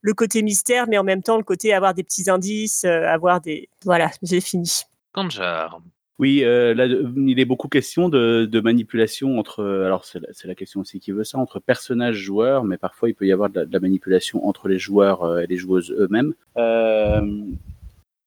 le 0.00 0.14
côté 0.14 0.42
mystère, 0.42 0.86
mais 0.88 0.98
en 0.98 1.04
même 1.04 1.22
temps 1.22 1.36
le 1.36 1.44
côté 1.44 1.74
avoir 1.74 1.94
des 1.94 2.02
petits 2.02 2.28
indices, 2.30 2.84
avoir 2.84 3.40
des. 3.40 3.68
Voilà, 3.84 4.10
j'ai 4.22 4.40
fini. 4.40 4.82
Kanjar. 5.12 5.80
Oui, 6.18 6.40
là, 6.40 6.86
il 6.86 7.40
est 7.40 7.44
beaucoup 7.44 7.68
question 7.68 8.08
de, 8.08 8.60
manipulation 8.60 9.38
entre. 9.38 9.64
Alors, 9.64 10.04
c'est 10.04 10.44
la, 10.44 10.54
question 10.54 10.80
aussi 10.80 11.00
qui 11.00 11.12
veut 11.12 11.24
ça, 11.24 11.38
entre 11.38 11.60
personnages 11.60 12.16
joueurs, 12.16 12.64
mais 12.64 12.78
parfois 12.78 13.08
il 13.08 13.14
peut 13.14 13.26
y 13.26 13.32
avoir 13.32 13.50
de 13.50 13.68
la, 13.70 13.80
manipulation 13.80 14.46
entre 14.46 14.68
les 14.68 14.78
joueurs 14.78 15.40
et 15.40 15.46
les 15.46 15.56
joueuses 15.56 15.94
eux-mêmes. 15.96 16.34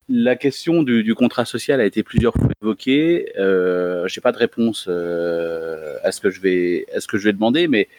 La 0.07 0.35
question 0.35 0.83
du, 0.83 1.15
contrat 1.15 1.45
social 1.45 1.81
a 1.81 1.85
été 1.85 2.03
plusieurs 2.03 2.33
fois 2.33 2.49
évoquée. 2.61 3.31
Euh, 3.39 4.07
J'ai 4.07 4.21
pas 4.21 4.31
de 4.31 4.37
réponse 4.37 4.85
euh, 4.87 5.97
à 6.03 6.11
ce 6.11 6.19
que 6.21 6.29
je 6.29 6.39
vais 6.39 7.33
demander, 7.33 7.67
mais 7.67 7.89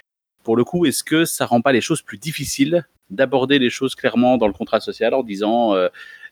pour 0.45 0.57
le 0.57 0.63
coup, 0.63 0.87
est-ce 0.87 1.03
que 1.03 1.25
ça 1.25 1.47
rend 1.47 1.61
pas 1.61 1.73
les 1.73 1.81
choses 1.81 2.03
plus 2.03 2.19
difficiles 2.19 2.87
d'aborder 3.11 3.59
les 3.59 3.71
choses 3.71 3.97
clairement 3.97 4.37
dans 4.37 4.47
le 4.47 4.53
contrat 4.53 4.81
social 4.81 5.15
en 5.15 5.25
disant, 5.25 5.75
euh, 5.75 5.89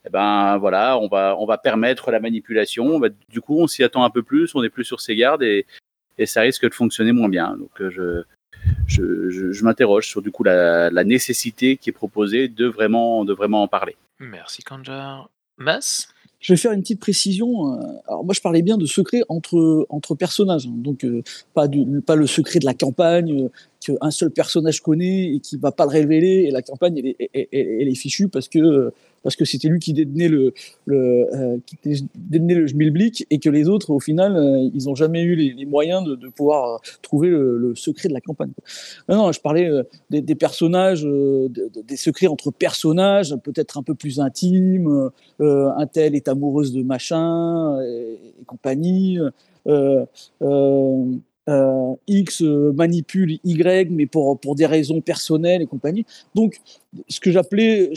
eh 0.07 0.11
ben 0.11 0.59
voilà, 0.59 0.99
on 0.99 1.09
va 1.09 1.59
permettre 1.59 2.13
la 2.13 2.21
manipulation. 2.21 3.01
du 3.29 3.41
coup, 3.41 3.59
on 3.61 3.67
s'y 3.67 3.83
attend 3.83 4.05
un 4.05 4.11
peu 4.11 4.23
plus, 4.23 4.55
on 4.55 4.63
est 4.63 4.71
plus 4.71 4.85
sur 4.85 5.01
ses 5.01 5.17
gardes 5.17 5.43
et, 5.43 5.67
ça 6.27 6.43
risque 6.43 6.69
de 6.69 6.75
fonctionner 6.75 7.11
moins 7.11 7.29
bien. 7.29 7.57
Donc 7.57 7.81
euh, 7.81 8.25
je 8.87 9.65
m'interroge 9.65 10.07
sur 10.07 10.23
du 10.23 10.31
coup 10.31 10.45
la, 10.45 11.05
nécessité 11.05 11.77
qui 11.77 11.91
est 11.91 11.93
proposée 11.93 12.47
de 12.47 12.67
vraiment 12.67 13.25
de 13.25 13.33
vraiment 13.33 13.65
en 13.65 13.69
parler. 13.69 13.97
Merci 14.21 14.63
Kanjar. 14.63 15.29
Mas? 15.57 16.09
Je 16.45 16.53
vais 16.53 16.59
faire 16.59 16.73
une 16.73 16.83
petite 16.83 17.01
précision. 17.01 17.73
Euh, 17.73 17.81
alors 18.07 18.23
moi, 18.23 18.35
je 18.35 18.41
parlais 18.43 18.61
bien 18.61 18.77
de 18.77 18.85
secret 18.85 19.23
entre 19.31 19.87
entre 19.89 20.15
personnages, 20.15 20.67
hein. 20.67 20.75
donc 20.77 21.03
euh, 21.03 21.23
pas 21.55 21.69
du, 21.69 22.03
pas 22.03 22.17
le 22.17 22.27
secret 22.27 22.59
de 22.59 22.67
la 22.67 22.75
campagne 22.75 23.45
euh, 23.45 23.49
qu'un 23.81 24.11
seul 24.11 24.31
personnage 24.31 24.83
connaît 24.83 25.35
et 25.35 25.41
qui 25.41 25.57
va 25.57 25.73
pas 25.73 25.85
le 25.85 25.91
révéler 25.91 26.45
et 26.47 26.51
la 26.51 26.61
campagne 26.61 27.15
elle 27.33 27.89
est 27.89 27.95
fichue 27.95 28.29
parce 28.29 28.49
que 28.49 28.93
parce 29.25 29.35
que 29.35 29.45
c'était 29.45 29.67
lui 29.67 29.81
qui 29.81 29.93
détenait 29.93 30.29
le, 30.29 30.55
le 30.87 31.27
euh, 31.35 31.59
qui 31.67 32.07
détenait 32.15 32.55
le 32.55 32.69
schmilblick 32.69 33.27
et 33.31 33.41
que 33.41 33.51
les 33.51 33.69
autres, 33.69 33.91
au 33.91 33.99
final, 33.99 34.37
euh, 34.37 34.71
ils 34.73 34.85
n'ont 34.85 34.95
jamais 34.95 35.23
eu 35.23 35.35
les, 35.35 35.67
moyens 35.67 36.05
de, 36.05 36.15
de, 36.15 36.29
pouvoir 36.29 36.75
euh, 36.75 36.79
trouver 37.03 37.31
le, 37.31 37.75
secret 37.75 38.09
de 38.09 38.15
la 38.15 38.21
campagne. 38.21 38.53
Non, 39.09 39.17
non 39.17 39.33
je 39.33 39.41
parlais 39.41 39.69
des, 40.11 40.21
des, 40.21 40.35
personnages, 40.37 41.05
des 41.05 41.97
secrets 41.97 42.29
entre 42.29 42.53
personnages, 42.53 43.35
peut-être 43.43 43.79
un 43.79 43.83
peu 43.83 43.95
plus 43.95 44.21
intimes. 44.21 45.11
un 45.41 45.87
tel 45.87 46.15
est 46.15 46.29
amoureuse 46.29 46.73
de 46.73 46.83
machin 46.83 47.81
et, 47.83 48.21
et 48.41 48.45
compagnie. 48.45 49.19
Euh, 49.67 50.05
euh, 50.43 51.17
euh, 51.49 51.95
X 52.07 52.41
euh, 52.41 52.73
manipule 52.73 53.39
Y, 53.45 53.91
mais 53.91 54.07
pour, 54.07 54.39
pour 54.41 54.55
des 54.55 54.65
raisons 54.65 55.03
personnelles 55.03 55.61
et 55.61 55.67
compagnie. 55.67 56.07
Donc, 56.35 56.59
ce 57.09 57.21
que 57.21 57.31
j'appelais, 57.31 57.93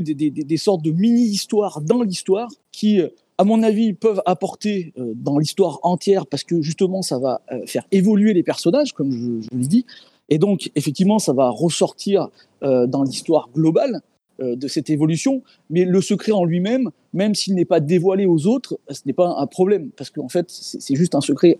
des, 0.00 0.14
des, 0.14 0.30
des, 0.30 0.56
sortes 0.56 0.82
de 0.82 0.92
mini-histoires 0.92 1.80
dans 1.80 2.02
l'histoire 2.02 2.48
qui, 2.70 3.00
euh, 3.00 3.08
à 3.38 3.44
mon 3.44 3.64
avis, 3.64 3.92
peuvent 3.92 4.22
apporter 4.24 4.92
dans 4.96 5.38
l'histoire 5.38 5.80
entière 5.82 6.26
parce 6.26 6.44
que 6.44 6.62
justement, 6.62 7.02
ça 7.02 7.18
va 7.18 7.42
faire 7.66 7.84
évoluer 7.90 8.34
les 8.34 8.44
personnages, 8.44 8.92
comme 8.92 9.10
je, 9.10 9.40
je 9.40 9.58
l'ai 9.58 9.66
dit, 9.66 9.86
Et 10.28 10.38
donc, 10.38 10.70
effectivement, 10.76 11.18
ça 11.18 11.32
va 11.32 11.48
ressortir 11.48 12.28
dans 12.60 13.02
l'histoire 13.02 13.48
globale 13.52 14.00
de 14.38 14.68
cette 14.68 14.90
évolution, 14.90 15.42
mais 15.70 15.84
le 15.84 16.00
secret 16.00 16.30
en 16.30 16.44
lui-même, 16.44 16.90
même 17.14 17.34
s'il 17.34 17.54
n'est 17.54 17.64
pas 17.64 17.80
dévoilé 17.80 18.26
aux 18.26 18.46
autres, 18.46 18.78
ce 18.90 19.00
n'est 19.06 19.12
pas 19.12 19.34
un 19.38 19.46
problème, 19.46 19.90
parce 19.96 20.10
qu'en 20.10 20.28
fait, 20.28 20.46
c'est 20.48 20.94
juste 20.94 21.16
un 21.16 21.20
secret 21.20 21.58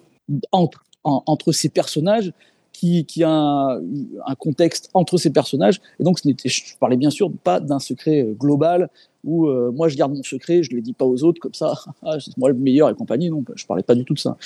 entre, 0.53 0.85
entre 1.05 1.53
ces 1.53 1.69
personnages 1.69 2.33
qui, 2.73 3.05
qui 3.05 3.23
a 3.23 3.31
un, 3.31 3.81
un, 4.27 4.35
contexte 4.37 4.89
entre 4.95 5.19
ces 5.19 5.31
personnages. 5.31 5.81
Et 6.01 6.05
donc, 6.05 6.19
ce 6.19 6.27
n'était, 6.27 6.49
je 6.49 6.77
parlais 6.79 6.97
bien 6.97 7.11
sûr 7.11 7.31
pas 7.45 7.61
d'un 7.61 7.79
secret 7.79 8.27
global 8.39 8.89
où 9.25 9.47
euh, 9.47 9.71
moi 9.73 9.89
je 9.89 9.97
garde 9.97 10.15
mon 10.15 10.23
secret, 10.23 10.63
je 10.63 10.71
ne 10.71 10.77
le 10.77 10.83
dis 10.83 10.93
pas 10.93 11.05
aux 11.05 11.23
autres 11.25 11.41
comme 11.41 11.55
ça, 11.55 11.75
ah, 12.03 12.19
c'est 12.21 12.37
moi 12.37 12.49
le 12.49 12.57
meilleur 12.57 12.91
et 12.91 12.95
compagnie. 12.95 13.31
Non, 13.31 13.45
je 13.55 13.67
parlais 13.67 13.83
pas 13.83 13.95
du 13.95 14.05
tout 14.05 14.15
de 14.15 14.19
ça. 14.19 14.37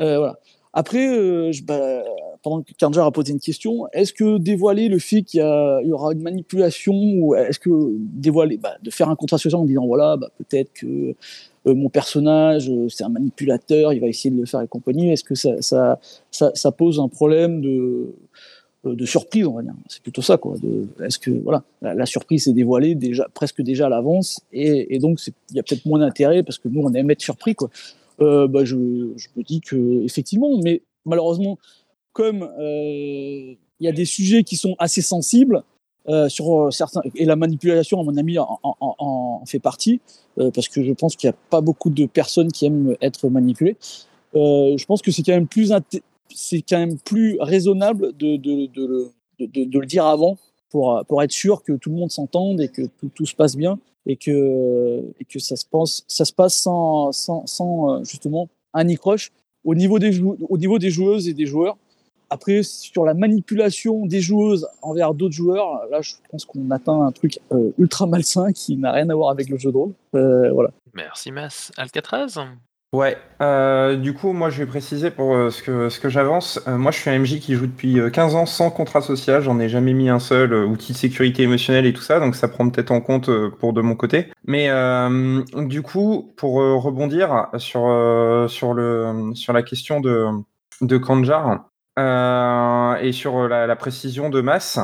Euh, 0.00 0.18
voilà. 0.18 0.38
Après, 0.72 1.08
euh, 1.08 1.52
bah, 1.64 2.02
pendant 2.42 2.62
que 2.62 2.72
Karjar 2.74 3.06
a 3.06 3.10
posé 3.10 3.32
une 3.32 3.40
question, 3.40 3.86
est-ce 3.94 4.12
que 4.12 4.36
dévoiler 4.36 4.88
le 4.88 4.98
fait 4.98 5.22
qu'il 5.22 5.40
y, 5.40 5.92
aura 5.92 6.12
une 6.12 6.20
manipulation, 6.20 6.92
ou 6.92 7.34
est-ce 7.34 7.58
que 7.58 7.70
dévoiler, 7.98 8.58
bah, 8.58 8.74
de 8.82 8.90
faire 8.90 9.08
un 9.08 9.16
contrat 9.16 9.38
social 9.38 9.62
en 9.62 9.64
disant 9.64 9.86
voilà, 9.86 10.18
bah, 10.18 10.28
peut-être 10.36 10.70
que 10.74 10.86
euh, 10.86 11.16
mon 11.74 11.88
personnage, 11.88 12.70
euh, 12.70 12.88
c'est 12.88 13.04
un 13.04 13.08
manipulateur, 13.08 13.92
il 13.92 14.00
va 14.00 14.06
essayer 14.06 14.30
de 14.30 14.38
le 14.38 14.46
faire 14.46 14.60
et 14.60 14.68
compagnie. 14.68 15.10
Est-ce 15.10 15.24
que 15.24 15.34
ça, 15.34 16.70
pose 16.70 17.00
un 17.00 17.08
problème 17.08 17.60
de, 17.60 18.14
euh, 18.86 18.94
de 18.94 19.04
surprise, 19.04 19.46
on 19.46 19.54
va 19.54 19.62
dire? 19.62 19.74
C'est 19.88 20.02
plutôt 20.02 20.22
ça, 20.22 20.36
quoi. 20.36 20.54
Est-ce 21.02 21.18
que 21.18 21.30
voilà, 21.30 21.64
la, 21.82 22.06
surprise 22.06 22.46
est 22.46 22.52
dévoilée 22.52 22.94
déjà, 22.94 23.26
presque 23.34 23.62
déjà 23.62 23.86
à 23.86 23.88
l'avance, 23.88 24.40
et, 24.52 24.98
donc 24.98 25.20
il 25.50 25.56
y 25.56 25.58
a 25.58 25.62
peut-être 25.62 25.86
moins 25.86 25.98
d'intérêt 25.98 26.42
parce 26.42 26.58
que 26.58 26.68
nous 26.68 26.82
on 26.82 26.92
aime 26.94 27.10
être 27.10 27.22
surpris, 27.22 27.54
quoi. 27.54 27.70
Euh, 28.20 28.46
bah, 28.46 28.64
je, 28.64 28.76
je, 29.16 29.28
me 29.36 29.42
dis 29.42 29.60
que 29.60 30.02
effectivement, 30.04 30.50
mais 30.62 30.82
malheureusement, 31.04 31.58
comme 32.12 32.48
il 32.58 33.56
y 33.80 33.88
a 33.88 33.92
des 33.92 34.06
sujets 34.06 34.42
qui 34.42 34.56
sont 34.56 34.74
assez 34.78 35.02
sensibles, 35.02 35.62
euh, 36.08 36.28
sur 36.28 36.72
certains 36.72 37.00
et 37.16 37.24
la 37.24 37.34
manipulation 37.34 38.00
à 38.00 38.04
mon 38.04 38.16
avis 38.16 38.38
en, 38.38 39.42
fait 39.44 39.58
partie 39.58 40.00
euh, 40.38 40.52
parce 40.52 40.68
que 40.68 40.84
je 40.84 40.92
pense 40.92 41.16
qu'il 41.16 41.28
n'y 41.28 41.34
a 41.34 41.38
pas 41.50 41.60
beaucoup 41.60 41.90
de 41.90 42.06
personnes 42.06 42.52
qui 42.52 42.64
aiment 42.66 42.96
être 43.00 43.28
manipulées. 43.28 43.76
Euh, 44.36 44.76
je 44.76 44.84
pense 44.84 45.02
que 45.02 45.10
c'est 45.10 45.24
quand 45.24 45.32
même 45.32 45.48
plus 45.48 45.72
c'est 46.32 46.62
quand 46.62 46.78
même 46.78 46.98
plus 46.98 47.38
raisonnable 47.40 48.16
de, 48.16 48.36
de, 48.36 48.66
de, 48.66 49.12
de, 49.40 49.78
le 49.78 49.86
dire 49.86 50.06
avant 50.06 50.38
pour, 50.70 51.02
pour 51.08 51.22
être 51.24 51.32
sûr 51.32 51.64
que 51.64 51.72
tout 51.72 51.90
le 51.90 51.96
monde 51.96 52.12
s'entende 52.12 52.60
et 52.60 52.68
que 52.68 52.82
tout, 53.14 53.26
se 53.26 53.34
passe 53.34 53.56
bien 53.56 53.78
et 54.06 54.16
que, 54.16 55.02
et 55.18 55.24
que 55.24 55.40
ça, 55.40 55.56
se 55.56 55.64
ça 56.06 56.24
se 56.24 56.32
passe 56.32 56.54
sans, 56.56 57.10
sans, 57.10 57.46
sans 57.46 58.04
justement 58.04 58.48
un 58.74 58.84
nicroche 58.84 59.32
au 59.64 59.74
niveau 59.74 59.98
des, 59.98 60.20
au 60.20 60.56
niveau 60.56 60.78
des 60.78 60.90
joueuses 60.90 61.28
et 61.28 61.34
des 61.34 61.46
joueurs. 61.46 61.76
Après, 62.30 62.62
sur 62.62 63.04
la 63.04 63.14
manipulation 63.14 64.06
des 64.06 64.20
joueuses 64.20 64.68
envers 64.82 65.14
d'autres 65.14 65.34
joueurs, 65.34 65.86
là, 65.90 66.00
je 66.00 66.14
pense 66.30 66.44
qu'on 66.44 66.70
atteint 66.70 67.00
un 67.00 67.12
truc 67.12 67.38
euh, 67.52 67.70
ultra 67.78 68.06
malsain 68.06 68.52
qui 68.52 68.76
n'a 68.76 68.92
rien 68.92 69.08
à 69.10 69.14
voir 69.14 69.30
avec 69.30 69.48
le 69.48 69.58
jeu 69.58 69.70
de 69.70 69.76
rôle. 69.76 69.92
Euh, 70.14 70.50
voilà. 70.52 70.70
Merci, 70.94 71.30
Mas. 71.30 71.72
Alcatraz 71.76 72.38
Ouais, 72.92 73.18
euh, 73.42 73.96
du 73.96 74.14
coup, 74.14 74.32
moi 74.32 74.48
je 74.48 74.58
vais 74.58 74.66
préciser 74.66 75.10
pour 75.10 75.34
euh, 75.34 75.50
ce 75.50 75.62
que, 75.62 75.88
ce 75.88 75.98
que 76.00 76.08
j'avance. 76.08 76.60
Euh, 76.68 76.78
moi 76.78 76.92
je 76.92 76.98
suis 76.98 77.10
un 77.10 77.18
MJ 77.18 77.40
qui 77.40 77.54
joue 77.54 77.66
depuis 77.66 77.98
15 78.10 78.36
ans 78.36 78.46
sans 78.46 78.70
contrat 78.70 79.00
social, 79.00 79.42
j'en 79.42 79.58
ai 79.58 79.68
jamais 79.68 79.92
mis 79.92 80.08
un 80.08 80.20
seul, 80.20 80.54
outil 80.54 80.92
de 80.92 80.96
sécurité 80.96 81.42
émotionnelle 81.42 81.84
et 81.84 81.92
tout 81.92 82.00
ça, 82.00 82.20
donc 82.20 82.36
ça 82.36 82.48
prend 82.48 82.68
peut-être 82.70 82.92
en 82.92 83.00
compte 83.00 83.28
pour 83.58 83.72
de 83.72 83.80
mon 83.82 83.96
côté. 83.96 84.28
Mais 84.44 84.70
du 85.66 85.82
coup, 85.82 86.32
pour 86.36 86.54
rebondir 86.54 87.48
sur, 87.58 87.82
sur, 88.48 88.72
le, 88.72 89.32
sur 89.34 89.52
la 89.52 89.62
question 89.62 90.00
de, 90.00 90.28
de 90.80 90.96
Kanjar, 90.96 91.68
et 91.98 93.12
sur 93.12 93.48
la, 93.48 93.76
précision 93.76 94.28
de 94.30 94.40
masse, 94.40 94.78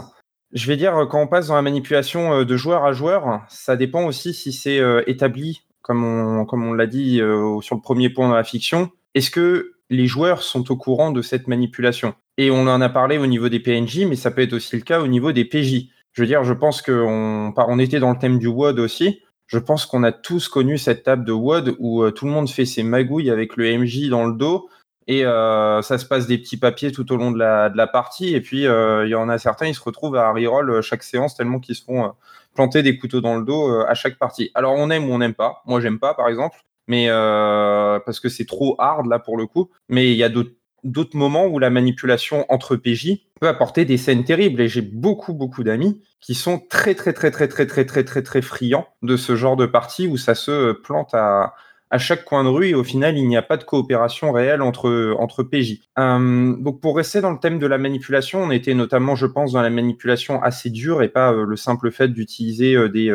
je 0.52 0.66
vais 0.66 0.76
dire, 0.76 1.06
quand 1.10 1.20
on 1.20 1.26
passe 1.26 1.48
dans 1.48 1.54
la 1.54 1.62
manipulation 1.62 2.44
de 2.44 2.56
joueur 2.56 2.84
à 2.84 2.92
joueur, 2.92 3.42
ça 3.48 3.76
dépend 3.76 4.04
aussi 4.04 4.34
si 4.34 4.52
c'est 4.52 4.80
établi, 5.06 5.62
comme 5.82 6.04
on, 6.04 6.44
comme 6.46 6.64
on 6.64 6.72
l'a 6.72 6.86
dit 6.86 7.20
euh, 7.20 7.60
sur 7.60 7.76
le 7.76 7.82
premier 7.82 8.08
point 8.08 8.28
dans 8.28 8.34
la 8.34 8.44
fiction. 8.44 8.90
Est-ce 9.14 9.30
que 9.30 9.72
les 9.90 10.06
joueurs 10.06 10.42
sont 10.42 10.70
au 10.70 10.76
courant 10.76 11.10
de 11.10 11.20
cette 11.20 11.48
manipulation? 11.48 12.14
Et 12.38 12.50
on 12.50 12.66
en 12.66 12.80
a 12.80 12.88
parlé 12.88 13.18
au 13.18 13.26
niveau 13.26 13.48
des 13.48 13.60
PNJ, 13.60 14.06
mais 14.06 14.16
ça 14.16 14.30
peut 14.30 14.40
être 14.40 14.54
aussi 14.54 14.76
le 14.76 14.82
cas 14.82 15.00
au 15.00 15.06
niveau 15.06 15.32
des 15.32 15.44
PJ. 15.44 15.88
Je 16.12 16.22
veux 16.22 16.26
dire, 16.26 16.44
je 16.44 16.54
pense 16.54 16.80
qu'on 16.80 17.52
on 17.54 17.78
était 17.78 18.00
dans 18.00 18.12
le 18.12 18.18
thème 18.18 18.38
du 18.38 18.46
WOD 18.46 18.78
aussi. 18.78 19.20
Je 19.46 19.58
pense 19.58 19.84
qu'on 19.84 20.02
a 20.02 20.12
tous 20.12 20.48
connu 20.48 20.78
cette 20.78 21.02
table 21.02 21.26
de 21.26 21.32
WOD 21.32 21.76
où 21.78 22.08
tout 22.10 22.24
le 22.24 22.30
monde 22.30 22.48
fait 22.48 22.64
ses 22.64 22.82
magouilles 22.82 23.30
avec 23.30 23.56
le 23.56 23.76
MJ 23.76 24.08
dans 24.08 24.24
le 24.24 24.34
dos 24.34 24.68
et 25.06 25.24
euh, 25.24 25.82
ça 25.82 25.98
se 25.98 26.06
passe 26.06 26.26
des 26.26 26.38
petits 26.38 26.56
papiers 26.56 26.92
tout 26.92 27.10
au 27.12 27.16
long 27.16 27.30
de 27.30 27.38
la, 27.38 27.86
partie. 27.86 28.34
Et 28.34 28.40
puis, 28.40 28.66
euh, 28.66 29.06
il 29.06 29.10
y 29.10 29.14
en 29.14 29.28
a 29.28 29.38
certains, 29.38 29.66
ils 29.66 29.74
se 29.74 29.82
retrouvent 29.82 30.16
à 30.16 30.32
reroll 30.32 30.70
euh, 30.70 30.82
chaque 30.82 31.02
séance 31.02 31.36
tellement 31.36 31.58
qu'ils 31.58 31.76
se 31.76 31.84
font 31.84 32.12
planter 32.54 32.82
des 32.82 32.98
couteaux 32.98 33.20
dans 33.20 33.36
le 33.36 33.44
dos 33.44 33.80
à 33.80 33.94
chaque 33.94 34.18
partie. 34.18 34.50
Alors, 34.54 34.74
on 34.76 34.90
aime 34.90 35.08
ou 35.08 35.12
on 35.14 35.18
n'aime 35.18 35.34
pas. 35.34 35.62
Moi, 35.66 35.80
j'aime 35.80 35.98
pas, 35.98 36.14
par 36.14 36.28
exemple, 36.28 36.58
mais 36.86 37.08
parce 37.08 38.20
que 38.20 38.28
c'est 38.28 38.44
trop 38.44 38.76
hard 38.78 39.06
là 39.06 39.18
pour 39.18 39.38
le 39.38 39.46
coup. 39.46 39.70
Mais 39.88 40.10
il 40.10 40.16
y 40.16 40.24
a 40.24 40.28
d'autres 40.28 41.16
moments 41.16 41.46
où 41.46 41.58
la 41.58 41.70
manipulation 41.70 42.44
entre 42.50 42.76
PJ 42.76 43.26
peut 43.40 43.48
apporter 43.48 43.86
des 43.86 43.96
scènes 43.96 44.24
terribles. 44.24 44.60
Et 44.60 44.68
j'ai 44.68 44.82
beaucoup, 44.82 45.32
beaucoup 45.32 45.64
d'amis 45.64 46.02
qui 46.20 46.34
sont 46.34 46.58
très, 46.58 46.94
très, 46.94 47.14
très, 47.14 47.30
très, 47.30 47.48
très, 47.48 47.66
très, 47.66 47.86
très, 47.86 48.04
très, 48.04 48.22
très 48.22 48.42
friands 48.42 48.86
de 49.00 49.16
ce 49.16 49.34
genre 49.34 49.56
de 49.56 49.64
partie 49.64 50.06
où 50.06 50.18
ça 50.18 50.34
se 50.34 50.72
plante 50.72 51.14
à 51.14 51.54
à 51.92 51.98
chaque 51.98 52.24
coin 52.24 52.42
de 52.42 52.48
rue 52.48 52.68
et 52.68 52.74
au 52.74 52.84
final, 52.84 53.18
il 53.18 53.28
n'y 53.28 53.36
a 53.36 53.42
pas 53.42 53.58
de 53.58 53.64
coopération 53.64 54.32
réelle 54.32 54.62
entre, 54.62 55.14
entre 55.18 55.42
PJ. 55.42 55.80
Euh, 55.98 56.56
donc 56.56 56.80
pour 56.80 56.96
rester 56.96 57.20
dans 57.20 57.30
le 57.30 57.38
thème 57.38 57.58
de 57.58 57.66
la 57.66 57.76
manipulation, 57.76 58.42
on 58.42 58.50
était 58.50 58.72
notamment, 58.72 59.14
je 59.14 59.26
pense, 59.26 59.52
dans 59.52 59.60
la 59.60 59.68
manipulation 59.68 60.42
assez 60.42 60.70
dure 60.70 61.02
et 61.02 61.10
pas 61.10 61.32
euh, 61.34 61.44
le 61.44 61.56
simple 61.56 61.90
fait 61.92 62.08
d'utiliser 62.08 62.74
euh, 62.74 62.88
des, 62.88 63.12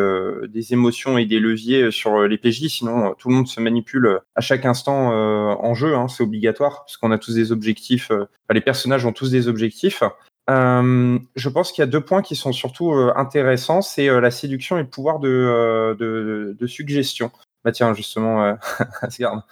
des 0.48 0.74
émotions 0.74 1.18
et 1.18 1.26
des 1.26 1.40
leviers 1.40 1.90
sur 1.90 2.28
les 2.28 2.38
PJ, 2.38 2.68
sinon 2.68 3.16
tout 3.18 3.30
le 3.30 3.36
monde 3.36 3.48
se 3.48 3.60
manipule 3.60 4.20
à 4.36 4.42
chaque 4.42 4.66
instant 4.66 5.08
en 5.08 5.74
jeu, 5.74 5.96
hein, 5.96 6.08
c'est 6.08 6.22
obligatoire, 6.22 6.84
parce 6.86 6.98
qu'on 6.98 7.12
a 7.12 7.18
tous 7.18 7.34
des 7.34 7.52
objectifs, 7.52 8.12
les 8.52 8.62
personnages 8.62 9.06
ont 9.06 9.12
tous 9.12 9.32
des 9.32 9.48
objectifs. 9.48 10.04
Je 10.48 11.50
pense 11.50 11.72
qu'il 11.72 11.82
y 11.82 11.84
a 11.84 11.88
deux 11.88 12.02
points 12.02 12.22
qui 12.22 12.36
sont 12.36 12.54
surtout 12.54 12.92
intéressants, 13.16 13.82
c'est 13.82 14.08
la 14.08 14.30
séduction 14.30 14.78
et 14.78 14.82
le 14.82 14.88
pouvoir 14.88 15.20
de, 15.20 15.98
de 15.98 16.68
suggestion. 16.68 17.32
Bah 17.68 17.74
tiens, 17.74 17.94
justement, 17.94 18.46
euh, 18.46 18.54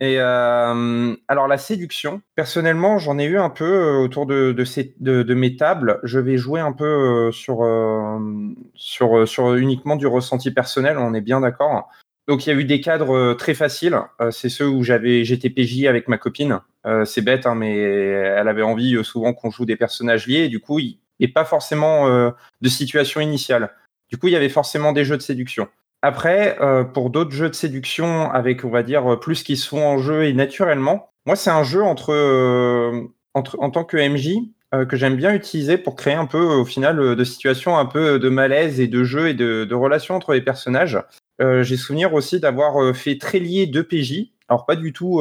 Et 0.00 0.16
euh, 0.18 1.16
alors 1.28 1.48
la 1.48 1.56
séduction, 1.56 2.20
personnellement, 2.34 2.98
j'en 2.98 3.18
ai 3.18 3.24
eu 3.24 3.38
un 3.38 3.48
peu 3.48 3.64
euh, 3.64 3.96
autour 4.00 4.26
de, 4.26 5.32
mes 5.32 5.56
tables. 5.56 5.98
Je 6.02 6.18
vais 6.18 6.36
jouer 6.36 6.60
un 6.60 6.72
peu 6.72 7.30
sur, 7.32 7.64
uniquement 9.56 9.96
du 9.96 10.06
ressenti 10.06 10.50
personnel, 10.50 10.98
on 10.98 11.14
est 11.14 11.22
bien 11.22 11.40
d'accord. 11.40 11.88
Donc 12.28 12.44
il 12.44 12.50
y 12.50 12.52
a 12.52 12.56
eu 12.56 12.64
des 12.64 12.82
cadres 12.82 13.32
très 13.32 13.54
faciles. 13.54 13.98
c'est 14.30 14.50
ceux 14.50 14.68
où 14.68 14.82
j'avais 14.82 15.24
j'étais 15.24 15.48
PJ 15.48 15.86
avec 15.86 16.06
ma 16.06 16.18
copine. 16.18 16.60
c'est 17.06 17.22
bête, 17.22 17.46
hein, 17.46 17.54
mais 17.54 17.78
elle 17.78 18.48
avait 18.48 18.60
envie 18.60 19.02
souvent 19.02 19.32
qu'on 19.32 19.50
joue 19.50 19.64
des 19.64 19.76
personnages 19.76 20.26
liés. 20.26 20.48
du 20.48 20.60
coup, 20.60 20.80
il 20.80 20.98
n'y 21.18 21.28
pas 21.28 21.46
forcément 21.46 22.10
de 22.60 22.68
situation 22.68 23.22
initiale. 23.22 23.70
Du 24.10 24.18
coup, 24.18 24.28
il 24.28 24.32
y 24.32 24.36
avait 24.36 24.50
forcément 24.50 24.92
des 24.92 25.06
jeux 25.06 25.16
de 25.16 25.22
séduction. 25.22 25.66
Après, 26.04 26.58
euh, 26.60 26.84
pour 26.84 27.10
d'autres 27.10 27.30
jeux 27.30 27.48
de 27.48 27.54
séduction 27.54 28.30
avec, 28.30 28.64
on 28.64 28.70
va 28.70 28.82
dire, 28.82 29.18
plus 29.20 29.42
qui 29.42 29.56
se 29.56 29.68
font 29.68 29.86
en 29.86 29.98
jeu 29.98 30.24
et 30.24 30.34
naturellement, 30.34 31.10
moi, 31.26 31.36
c'est 31.36 31.50
un 31.50 31.62
jeu 31.62 31.82
entre, 31.82 32.12
euh, 32.12 33.02
en 33.34 33.42
tant 33.42 33.84
que 33.84 33.96
MJ 33.96 34.36
euh, 34.74 34.84
que 34.86 34.96
j'aime 34.96 35.16
bien 35.16 35.32
utiliser 35.34 35.78
pour 35.78 35.94
créer 35.94 36.14
un 36.14 36.26
peu, 36.26 36.42
au 36.42 36.64
final, 36.64 36.98
euh, 36.98 37.14
de 37.14 37.24
situations 37.24 37.78
un 37.78 37.86
peu 37.86 38.18
de 38.18 38.28
malaise 38.28 38.80
et 38.80 38.88
de 38.88 39.04
jeu 39.04 39.28
et 39.28 39.34
de, 39.34 39.74
relations 39.74 40.16
entre 40.16 40.32
les 40.32 40.40
personnages. 40.40 40.98
Euh, 41.40 41.62
J'ai 41.62 41.76
souvenir 41.76 42.12
aussi 42.14 42.40
d'avoir 42.40 42.94
fait 42.94 43.18
très 43.18 43.38
lié 43.38 43.66
deux 43.66 43.84
PJ. 43.84 44.32
Alors, 44.48 44.66
pas 44.66 44.76
du 44.76 44.92
tout, 44.92 45.20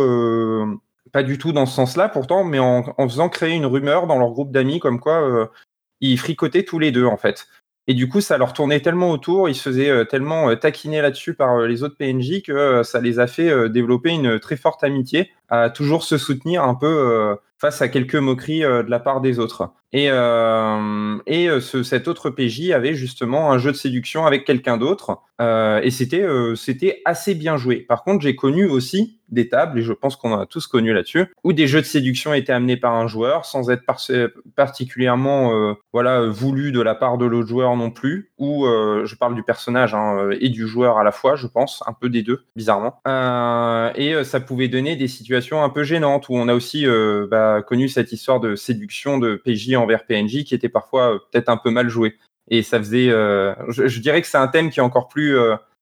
pas 1.11 1.23
du 1.23 1.37
tout 1.37 1.53
dans 1.53 1.65
ce 1.65 1.75
sens-là, 1.75 2.09
pourtant, 2.09 2.43
mais 2.43 2.59
en, 2.59 2.83
en, 2.97 3.07
faisant 3.07 3.29
créer 3.29 3.53
une 3.53 3.65
rumeur 3.65 4.07
dans 4.07 4.17
leur 4.17 4.31
groupe 4.31 4.51
d'amis 4.51 4.79
comme 4.79 4.99
quoi 4.99 5.49
ils 6.01 6.19
fricotaient 6.19 6.63
tous 6.63 6.79
les 6.79 6.91
deux, 6.91 7.05
en 7.05 7.17
fait. 7.17 7.47
Et 7.87 7.93
du 7.93 8.07
coup, 8.07 8.21
ça 8.21 8.37
leur 8.37 8.53
tournait 8.53 8.79
tellement 8.79 9.11
autour, 9.11 9.49
ils 9.49 9.55
se 9.55 9.61
faisaient 9.61 9.89
euh, 9.89 10.05
tellement 10.05 10.49
euh, 10.49 10.55
taquiner 10.55 11.01
là-dessus 11.01 11.33
par 11.33 11.57
euh, 11.57 11.67
les 11.67 11.83
autres 11.83 11.97
PNJ 11.97 12.41
que 12.41 12.81
ça 12.83 13.01
les 13.01 13.19
a 13.19 13.27
fait 13.27 13.69
développer 13.69 14.11
une 14.11 14.39
très 14.39 14.55
forte 14.55 14.83
amitié, 14.85 15.31
à 15.49 15.69
toujours 15.69 16.03
se 16.03 16.17
soutenir 16.17 16.63
un 16.63 16.75
peu 16.75 17.35
face 17.57 17.81
à 17.81 17.87
quelques 17.87 18.15
moqueries 18.15 18.61
de 18.61 18.89
la 18.89 18.99
part 18.99 19.21
des 19.21 19.39
autres. 19.39 19.71
Et, 19.93 20.07
euh, 20.09 21.17
et 21.27 21.47
ce, 21.61 21.83
cet 21.83 22.07
autre 22.07 22.31
PJ 22.31 22.71
avait 22.71 22.95
justement 22.95 23.51
un 23.51 23.59
jeu 23.59 23.71
de 23.71 23.77
séduction 23.77 24.25
avec 24.25 24.43
quelqu'un 24.43 24.77
d'autre, 24.77 25.21
euh, 25.39 25.81
et 25.83 25.91
c'était 25.91 26.21
euh, 26.21 26.55
c'était 26.55 27.01
assez 27.05 27.35
bien 27.35 27.57
joué. 27.57 27.77
Par 27.77 28.03
contre, 28.03 28.21
j'ai 28.23 28.35
connu 28.35 28.65
aussi 28.67 29.19
des 29.29 29.49
tables, 29.49 29.79
et 29.79 29.81
je 29.81 29.93
pense 29.93 30.15
qu'on 30.15 30.31
en 30.31 30.39
a 30.39 30.45
tous 30.45 30.67
connu 30.67 30.93
là-dessus, 30.93 31.25
où 31.43 31.53
des 31.53 31.67
jeux 31.67 31.81
de 31.81 31.85
séduction 31.85 32.33
étaient 32.33 32.53
amenés 32.53 32.77
par 32.77 32.93
un 32.93 33.07
joueur 33.07 33.45
sans 33.45 33.71
être 33.71 33.83
par 33.83 33.99
particulièrement 34.55 35.53
euh, 35.53 35.73
voilà 35.91 36.27
voulu 36.27 36.71
de 36.71 36.81
la 36.81 36.93
part 36.93 37.17
de 37.17 37.25
l'autre 37.25 37.47
joueur 37.47 37.75
non 37.75 37.89
plus. 37.89 38.31
Ou 38.37 38.65
euh, 38.65 39.05
je 39.05 39.15
parle 39.15 39.35
du 39.35 39.43
personnage 39.43 39.95
hein, 39.95 40.29
et 40.39 40.49
du 40.49 40.67
joueur 40.67 40.97
à 40.97 41.03
la 41.03 41.11
fois, 41.11 41.35
je 41.35 41.47
pense, 41.47 41.83
un 41.87 41.93
peu 41.93 42.09
des 42.09 42.21
deux, 42.21 42.43
bizarrement. 42.55 42.99
et 43.95 44.23
ça 44.23 44.39
pouvait 44.39 44.67
donner 44.67 44.95
des 44.95 45.07
situations 45.07 45.32
un 45.35 45.69
peu 45.69 45.83
gênantes 45.83 46.29
où 46.29 46.35
on 46.35 46.47
a 46.47 46.53
aussi 46.53 46.85
euh, 46.85 47.27
bah, 47.29 47.61
connu 47.65 47.89
cette 47.89 48.11
histoire 48.11 48.39
de 48.39 48.55
séduction 48.55 49.17
de 49.17 49.35
PJ 49.35 49.75
envers 49.75 50.05
PNJ 50.05 50.43
qui 50.43 50.55
était 50.55 50.69
parfois 50.69 51.15
euh, 51.15 51.19
peut-être 51.31 51.49
un 51.49 51.57
peu 51.57 51.69
mal 51.69 51.89
jouée. 51.89 52.15
Et 52.49 52.61
ça 52.61 52.77
faisait, 52.79 53.09
euh, 53.09 53.53
je, 53.69 53.87
je, 53.87 53.99
dirais 53.99 54.21
que 54.21 54.27
c'est 54.27 54.37
un 54.37 54.47
thème 54.47 54.69
qui 54.69 54.79
est 54.79 54.83
encore 54.83 55.07
plus, 55.07 55.37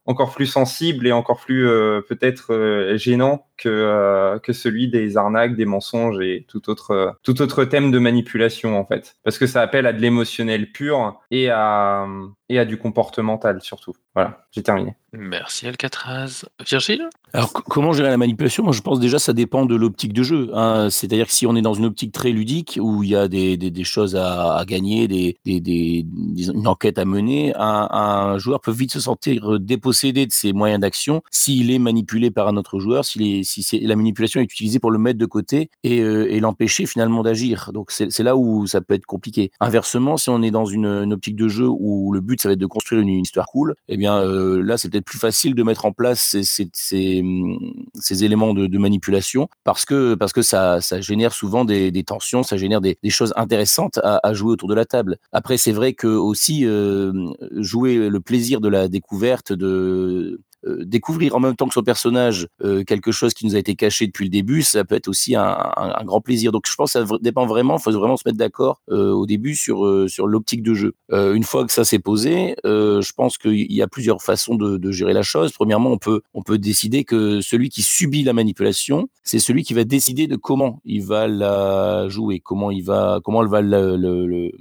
encore 0.05 0.31
plus 0.33 0.45
sensible 0.45 1.07
et 1.07 1.11
encore 1.11 1.39
plus 1.39 1.65
peut-être 2.07 2.95
gênant 2.97 3.47
que, 3.61 4.39
que 4.39 4.53
celui 4.53 4.87
des 4.89 5.17
arnaques, 5.17 5.55
des 5.55 5.65
mensonges 5.65 6.19
et 6.21 6.45
tout 6.47 6.69
autre, 6.69 7.15
tout 7.23 7.41
autre 7.41 7.65
thème 7.65 7.91
de 7.91 7.99
manipulation 7.99 8.79
en 8.79 8.85
fait. 8.85 9.15
Parce 9.23 9.37
que 9.37 9.47
ça 9.47 9.61
appelle 9.61 9.85
à 9.85 9.93
de 9.93 9.99
l'émotionnel 9.99 10.71
pur 10.71 11.19
et 11.29 11.49
à, 11.49 12.07
et 12.49 12.59
à 12.59 12.65
du 12.65 12.77
comportemental 12.77 13.61
surtout. 13.61 13.93
Voilà, 14.13 14.45
j'ai 14.51 14.63
terminé. 14.63 14.95
Merci 15.13 15.67
Alcatraz. 15.67 16.45
Virgile? 16.65 17.09
Alors 17.33 17.51
comment 17.53 17.93
gérer 17.93 18.09
la 18.09 18.17
manipulation? 18.17 18.63
Moi 18.63 18.73
je 18.73 18.81
pense 18.81 18.99
déjà 18.99 19.19
ça 19.19 19.33
dépend 19.33 19.65
de 19.65 19.75
l'optique 19.75 20.13
de 20.13 20.23
jeu. 20.23 20.49
Hein. 20.53 20.89
C'est-à-dire 20.89 21.27
que 21.27 21.33
si 21.33 21.45
on 21.45 21.55
est 21.55 21.61
dans 21.61 21.73
une 21.73 21.85
optique 21.85 22.13
très 22.13 22.31
ludique 22.31 22.77
où 22.81 23.03
il 23.03 23.09
y 23.09 23.15
a 23.15 23.27
des, 23.27 23.57
des, 23.57 23.71
des 23.71 23.83
choses 23.83 24.15
à, 24.15 24.55
à, 24.55 24.65
gagner, 24.65 25.07
des, 25.07 25.37
des, 25.45 26.05
une 26.53 26.67
enquête 26.67 26.97
à 26.97 27.05
mener, 27.05 27.53
un, 27.55 27.87
un, 27.91 28.37
joueur 28.37 28.61
peut 28.61 28.71
vite 28.71 28.91
se 28.91 28.99
sentir 28.99 29.59
dépossédé 29.59 30.25
de 30.25 30.31
ses 30.31 30.53
moyens 30.53 30.79
d'action 30.81 31.21
s'il 31.29 31.71
est 31.71 31.79
manipulé 31.79 32.31
par 32.31 32.47
un 32.47 32.57
autre 32.57 32.79
joueur, 32.79 33.05
si, 33.51 33.79
la 33.79 33.95
manipulation 33.95 34.41
est 34.41 34.45
utilisée 34.45 34.79
pour 34.79 34.91
le 34.91 34.99
mettre 34.99 35.19
de 35.19 35.25
côté 35.25 35.69
et, 35.83 36.01
euh, 36.01 36.39
l'empêcher 36.39 36.85
finalement 36.85 37.21
d'agir. 37.21 37.71
Donc 37.73 37.91
c'est 37.91 38.23
là 38.23 38.35
où 38.35 38.65
ça 38.65 38.81
peut 38.81 38.95
être 38.95 39.05
compliqué. 39.05 39.51
Inversement, 39.59 40.17
si 40.17 40.29
on 40.29 40.41
est 40.41 40.51
dans 40.51 40.65
une, 40.65 41.11
optique 41.11 41.35
de 41.35 41.47
jeu 41.47 41.67
où 41.67 42.13
le 42.13 42.21
but 42.21 42.41
ça 42.41 42.49
va 42.49 42.53
être 42.53 42.59
de 42.59 42.65
construire 42.65 43.01
une, 43.01 43.09
histoire 43.09 43.45
cool, 43.47 43.75
eh 43.89 43.97
bien 43.97 44.17
euh, 44.17 44.63
là 44.63 44.77
c'est 44.77 44.89
peut-être 44.89 45.05
plus 45.05 45.19
facile 45.19 45.53
de 45.55 45.63
mettre 45.63 45.85
en 45.85 45.91
place 45.91 46.37
ces, 46.41 46.69
ces 46.73 48.23
éléments 48.23 48.53
de, 48.53 48.77
manipulation 48.77 49.47
parce 49.63 49.85
que, 49.85 50.15
parce 50.15 50.33
que 50.33 50.41
ça, 50.41 50.79
génère 51.01 51.33
souvent 51.33 51.65
des, 51.65 52.03
tensions, 52.03 52.43
ça 52.43 52.57
génère 52.57 52.81
des, 52.81 52.97
choses 53.09 53.33
intéressantes 53.35 53.99
à, 54.03 54.33
jouer 54.33 54.51
autour 54.51 54.69
de 54.69 54.75
la 54.75 54.85
table. 54.85 55.17
Après, 55.31 55.57
c'est 55.57 55.71
vrai 55.71 55.93
que 55.93 56.07
aussi 56.07 56.65
euh, 56.65 57.11
jouer 57.57 58.09
le 58.09 58.19
plaisir 58.19 58.61
de 58.61 58.69
la 58.69 58.87
découverte, 58.87 59.53
de 59.53 60.39
découvrir 60.63 61.35
en 61.35 61.39
même 61.39 61.55
temps 61.55 61.67
que 61.67 61.73
son 61.73 61.83
personnage 61.83 62.47
euh, 62.63 62.83
quelque 62.83 63.11
chose 63.11 63.33
qui 63.33 63.45
nous 63.45 63.55
a 63.55 63.59
été 63.59 63.75
caché 63.75 64.07
depuis 64.07 64.25
le 64.25 64.29
début, 64.29 64.61
ça 64.61 64.83
peut 64.83 64.95
être 64.95 65.07
aussi 65.07 65.35
un, 65.35 65.43
un, 65.43 65.93
un 65.97 66.03
grand 66.03 66.21
plaisir. 66.21 66.51
Donc 66.51 66.65
je 66.67 66.75
pense 66.75 66.93
que 66.93 67.05
ça 67.05 67.17
dépend 67.21 67.45
vraiment, 67.45 67.77
il 67.77 67.81
faut 67.81 67.91
vraiment 67.91 68.17
se 68.17 68.23
mettre 68.25 68.37
d'accord 68.37 68.81
euh, 68.89 69.11
au 69.11 69.25
début 69.25 69.55
sur, 69.55 69.85
euh, 69.85 70.07
sur 70.07 70.27
l'optique 70.27 70.63
de 70.63 70.73
jeu. 70.73 70.93
Euh, 71.11 71.33
une 71.33 71.43
fois 71.43 71.65
que 71.65 71.71
ça 71.71 71.83
s'est 71.83 71.99
posé, 71.99 72.55
je 72.63 73.11
pense 73.13 73.37
qu'il 73.37 73.71
y 73.71 73.81
a 73.81 73.87
plusieurs 73.87 74.21
façons 74.21 74.55
de, 74.55 74.77
de, 74.77 74.91
gérer 74.91 75.13
la 75.13 75.23
chose. 75.23 75.51
Premièrement, 75.51 75.91
on 75.91 75.97
peut, 75.97 76.21
on 76.33 76.43
peut 76.43 76.57
décider 76.57 77.03
que 77.03 77.41
celui 77.41 77.69
qui 77.69 77.81
subit 77.81 78.23
la 78.23 78.33
manipulation, 78.33 79.07
c'est 79.23 79.39
celui 79.39 79.63
qui 79.63 79.73
va 79.73 79.83
décider 79.83 80.27
de 80.27 80.35
comment 80.35 80.81
il 80.85 81.03
va 81.03 81.27
la 81.27 82.07
jouer, 82.09 82.39
comment 82.39 82.71
il 82.71 82.83
va, 82.83 83.19
comment 83.23 83.41
elle 83.41 83.49
va 83.49 83.61
le, 83.61 83.95
le, 83.95 84.25
le, 84.27 84.51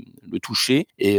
toucher. 0.40 0.86
Et 0.98 1.18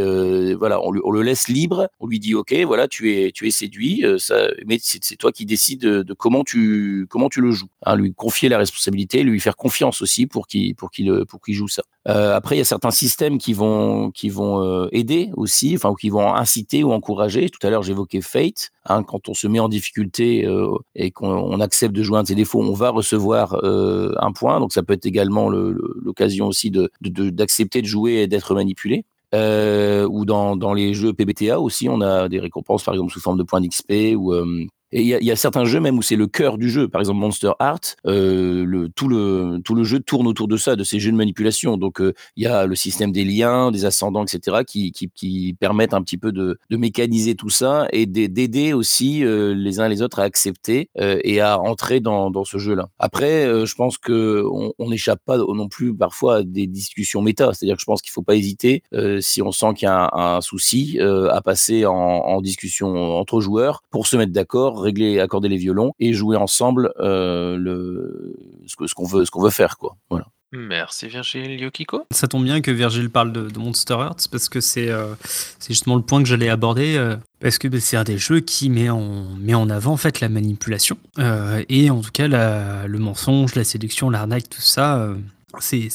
voilà, 0.54 0.80
on, 0.80 0.92
on, 1.04 1.10
le 1.10 1.22
laisse 1.22 1.48
libre, 1.48 1.88
on 2.00 2.06
lui 2.06 2.18
dit 2.18 2.34
ok, 2.34 2.54
voilà, 2.66 2.88
tu 2.88 3.12
es, 3.12 3.30
tu 3.32 3.46
es 3.46 3.50
séduit, 3.50 4.04
ça, 4.18 4.48
mais 4.72 4.78
c'est 4.80 5.16
toi 5.16 5.32
qui 5.32 5.44
décides 5.44 5.80
de, 5.82 6.14
comment 6.14 6.44
tu 6.44 7.06
comment 7.10 7.28
tu 7.28 7.42
le 7.42 7.50
joues. 7.50 7.68
Hein, 7.84 7.96
lui 7.96 8.14
confier 8.14 8.48
la 8.48 8.56
responsabilité, 8.56 9.22
lui 9.22 9.38
faire 9.38 9.56
confiance 9.56 10.00
aussi 10.00 10.26
pour 10.26 10.46
qu'il 10.46 10.74
pour 10.74 10.90
qu'il 10.90 11.24
pour 11.28 11.42
qu'il 11.42 11.54
joue 11.54 11.68
ça. 11.68 11.82
Euh, 12.08 12.34
après, 12.34 12.56
il 12.56 12.58
y 12.58 12.62
a 12.62 12.64
certains 12.64 12.90
systèmes 12.90 13.36
qui 13.36 13.52
vont 13.52 14.10
qui 14.10 14.30
vont 14.30 14.62
euh, 14.62 14.88
aider 14.92 15.30
aussi, 15.36 15.74
enfin 15.76 15.90
ou 15.90 15.94
qui 15.94 16.08
vont 16.08 16.34
inciter 16.34 16.84
ou 16.84 16.92
encourager. 16.92 17.50
Tout 17.50 17.64
à 17.66 17.70
l'heure, 17.70 17.82
j'évoquais 17.82 18.22
Fate. 18.22 18.70
Hein, 18.86 19.04
quand 19.04 19.28
on 19.28 19.34
se 19.34 19.46
met 19.46 19.60
en 19.60 19.68
difficulté 19.68 20.44
euh, 20.44 20.76
et 20.96 21.12
qu'on 21.12 21.60
accepte 21.60 21.94
de 21.94 22.02
jouer 22.02 22.18
un 22.18 22.22
de 22.22 22.28
ses 22.28 22.34
défauts, 22.34 22.62
on 22.62 22.72
va 22.72 22.90
recevoir 22.90 23.54
euh, 23.62 24.12
un 24.18 24.32
point. 24.32 24.58
Donc 24.58 24.72
ça 24.72 24.82
peut 24.82 24.94
être 24.94 25.06
également 25.06 25.50
l'occasion 25.50 26.46
aussi 26.46 26.70
de 26.70 26.90
d'accepter 27.02 27.82
de, 27.82 27.86
jouer 27.86 28.14
et 28.22 28.26
d'être 28.26 28.54
manipulé. 28.54 29.04
Euh, 29.34 30.06
ou 30.10 30.26
dans, 30.26 30.56
dans 30.56 30.74
les 30.74 30.92
jeux 30.92 31.14
PBTA 31.14 31.58
aussi, 31.58 31.88
on 31.88 32.00
a 32.02 32.28
des 32.28 32.38
récompenses 32.38 32.84
par 32.84 32.94
exemple 32.94 33.12
sous 33.12 33.20
forme 33.20 33.38
de 33.38 33.42
points 33.42 33.62
d'XP 33.62 34.14
ou 34.16 34.34
euh, 34.34 34.66
et 34.92 35.00
il 35.00 35.24
y 35.24 35.30
a, 35.30 35.36
certains 35.36 35.64
jeux 35.64 35.80
même 35.80 35.96
où 35.96 36.02
c'est 36.02 36.16
le 36.16 36.26
cœur 36.26 36.58
du 36.58 36.68
jeu. 36.68 36.86
Par 36.86 37.00
exemple, 37.00 37.18
Monster 37.18 37.52
Heart, 37.60 37.96
euh, 38.06 38.88
tout, 38.94 39.08
le, 39.08 39.84
jeu 39.84 40.00
tourne 40.00 40.26
autour 40.26 40.48
de 40.48 40.58
ça, 40.58 40.76
de 40.76 40.84
ces 40.84 41.00
jeux 41.00 41.10
de 41.10 41.16
manipulation. 41.16 41.78
Donc, 41.78 41.96
il 41.98 42.04
euh, 42.04 42.12
y 42.36 42.46
a 42.46 42.66
le 42.66 42.74
système 42.74 43.10
des 43.10 43.24
liens, 43.24 43.70
des 43.70 43.86
ascendants, 43.86 44.24
etc., 44.24 44.58
qui, 44.66 45.56
permettent 45.58 45.94
un 45.94 46.02
petit 46.02 46.18
peu 46.18 46.30
de, 46.30 46.58
mécaniser 46.70 47.36
tout 47.36 47.48
ça 47.48 47.86
et 47.92 48.06
d'aider 48.06 48.72
aussi 48.72 49.24
euh, 49.24 49.54
les 49.54 49.78
uns 49.78 49.88
les 49.88 50.02
autres 50.02 50.18
à 50.18 50.24
accepter 50.24 50.90
et 50.96 51.40
à 51.40 51.60
entrer 51.60 52.00
dans, 52.00 52.44
ce 52.44 52.58
jeu-là. 52.58 52.88
Après, 52.98 53.44
je 53.64 53.74
pense 53.74 53.98
que 53.98 54.44
on 54.78 54.90
n'échappe 54.90 55.20
pas 55.24 55.38
non 55.38 55.68
plus 55.68 55.94
parfois 55.94 56.36
à 56.36 56.42
des 56.42 56.66
discussions 56.66 57.22
méta. 57.22 57.52
C'est-à-dire 57.54 57.76
que 57.76 57.80
je 57.80 57.86
pense 57.86 58.02
qu'il 58.02 58.12
faut 58.12 58.22
pas 58.22 58.34
hésiter, 58.34 58.82
si 59.20 59.42
on 59.42 59.52
sent 59.52 59.74
qu'il 59.76 59.86
y 59.86 59.90
a 59.90 60.10
un, 60.12 60.40
souci, 60.40 60.98
à 61.00 61.40
passer 61.40 61.86
en 61.86 62.40
discussion 62.40 63.16
entre 63.16 63.40
joueurs 63.40 63.82
pour 63.90 64.06
se 64.06 64.16
mettre 64.16 64.32
d'accord 64.32 64.81
régler, 64.82 65.20
accorder 65.20 65.48
les 65.48 65.56
violons 65.56 65.92
et 65.98 66.12
jouer 66.12 66.36
ensemble 66.36 66.92
euh, 67.00 67.56
le, 67.56 68.34
ce 68.66 68.76
qu'on 68.76 68.86
ce 68.86 68.94
qu'on 68.94 69.06
veut, 69.06 69.24
ce 69.24 69.30
qu'on 69.30 69.42
veut 69.42 69.50
faire, 69.50 69.78
quoi. 69.78 69.96
Voilà. 70.10 70.26
Merci 70.54 71.08
Virgile 71.08 71.58
Yokiko. 71.58 72.04
Ça 72.10 72.28
tombe 72.28 72.44
bien 72.44 72.60
que 72.60 72.70
Virgile 72.70 73.08
parle 73.08 73.32
de, 73.32 73.48
de 73.48 73.58
Monster 73.58 73.94
Hearts 73.94 74.28
parce 74.30 74.50
que 74.50 74.60
c'est 74.60 74.90
euh, 74.90 75.14
c'est 75.58 75.72
justement 75.72 75.96
le 75.96 76.02
point 76.02 76.22
que 76.22 76.28
j'allais 76.28 76.50
aborder 76.50 76.96
euh, 76.96 77.16
parce 77.40 77.56
que 77.56 77.78
c'est 77.78 77.96
un 77.96 78.04
des 78.04 78.18
jeux 78.18 78.40
qui 78.40 78.68
met 78.68 78.90
en, 78.90 79.24
met 79.40 79.54
en 79.54 79.70
avant 79.70 79.92
en 79.92 79.96
fait 79.96 80.20
la 80.20 80.28
manipulation 80.28 80.98
euh, 81.18 81.64
et 81.70 81.88
en 81.88 82.02
tout 82.02 82.10
cas 82.12 82.28
la, 82.28 82.86
le 82.86 82.98
mensonge, 82.98 83.54
la 83.54 83.64
séduction, 83.64 84.10
l'arnaque, 84.10 84.50
tout 84.50 84.60
ça. 84.60 84.98
Euh, 84.98 85.14
c'est 85.60 85.88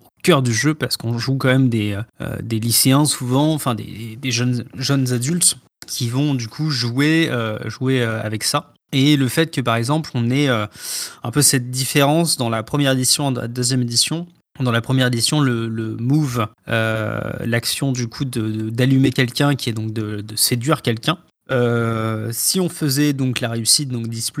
au 0.00 0.08
cœur 0.22 0.42
du 0.42 0.52
jeu 0.52 0.74
parce 0.74 0.96
qu'on 0.96 1.18
joue 1.18 1.36
quand 1.36 1.48
même 1.48 1.68
des, 1.68 1.98
euh, 2.20 2.36
des 2.42 2.60
lycéens 2.60 3.04
souvent, 3.04 3.52
enfin 3.52 3.74
des, 3.74 4.16
des 4.20 4.30
jeunes, 4.30 4.64
jeunes 4.74 5.12
adultes 5.12 5.58
qui 5.88 6.08
vont 6.08 6.34
du 6.34 6.46
coup 6.46 6.70
jouer, 6.70 7.28
euh, 7.30 7.58
jouer 7.68 8.02
euh, 8.02 8.22
avec 8.22 8.44
ça. 8.44 8.72
Et 8.92 9.16
le 9.16 9.28
fait 9.28 9.50
que 9.50 9.60
par 9.60 9.76
exemple 9.76 10.10
on 10.14 10.30
ait 10.30 10.48
euh, 10.48 10.66
un 11.22 11.30
peu 11.30 11.42
cette 11.42 11.70
différence 11.70 12.36
dans 12.36 12.48
la 12.48 12.62
première 12.62 12.92
édition 12.92 13.30
et 13.30 13.34
la 13.34 13.48
deuxième 13.48 13.82
édition. 13.82 14.26
Dans 14.60 14.72
la 14.72 14.80
première 14.80 15.06
édition, 15.06 15.40
le, 15.40 15.68
le 15.68 15.96
move, 15.96 16.48
l'action 16.66 17.92
du 17.92 18.08
coup 18.08 18.24
d'allumer 18.24 19.12
quelqu'un, 19.12 19.54
qui 19.54 19.70
est 19.70 19.72
donc 19.72 19.92
de, 19.92 20.20
de 20.20 20.34
séduire 20.34 20.82
quelqu'un. 20.82 21.18
si 22.32 22.58
on 22.58 22.68
faisait 22.68 23.12
donc 23.12 23.38
la 23.38 23.50
réussite, 23.50 23.88
donc 23.88 24.08
10 24.08 24.32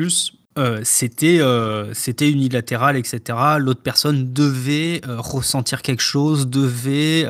euh, 0.58 0.80
c'était 0.82 1.40
euh, 1.40 1.94
c'était 1.94 2.28
unilatéral, 2.30 2.96
etc. 2.96 3.38
L'autre 3.58 3.80
personne 3.82 4.32
devait 4.32 5.00
euh, 5.06 5.20
ressentir 5.20 5.82
quelque 5.82 6.02
chose, 6.02 6.48
devait 6.48 7.26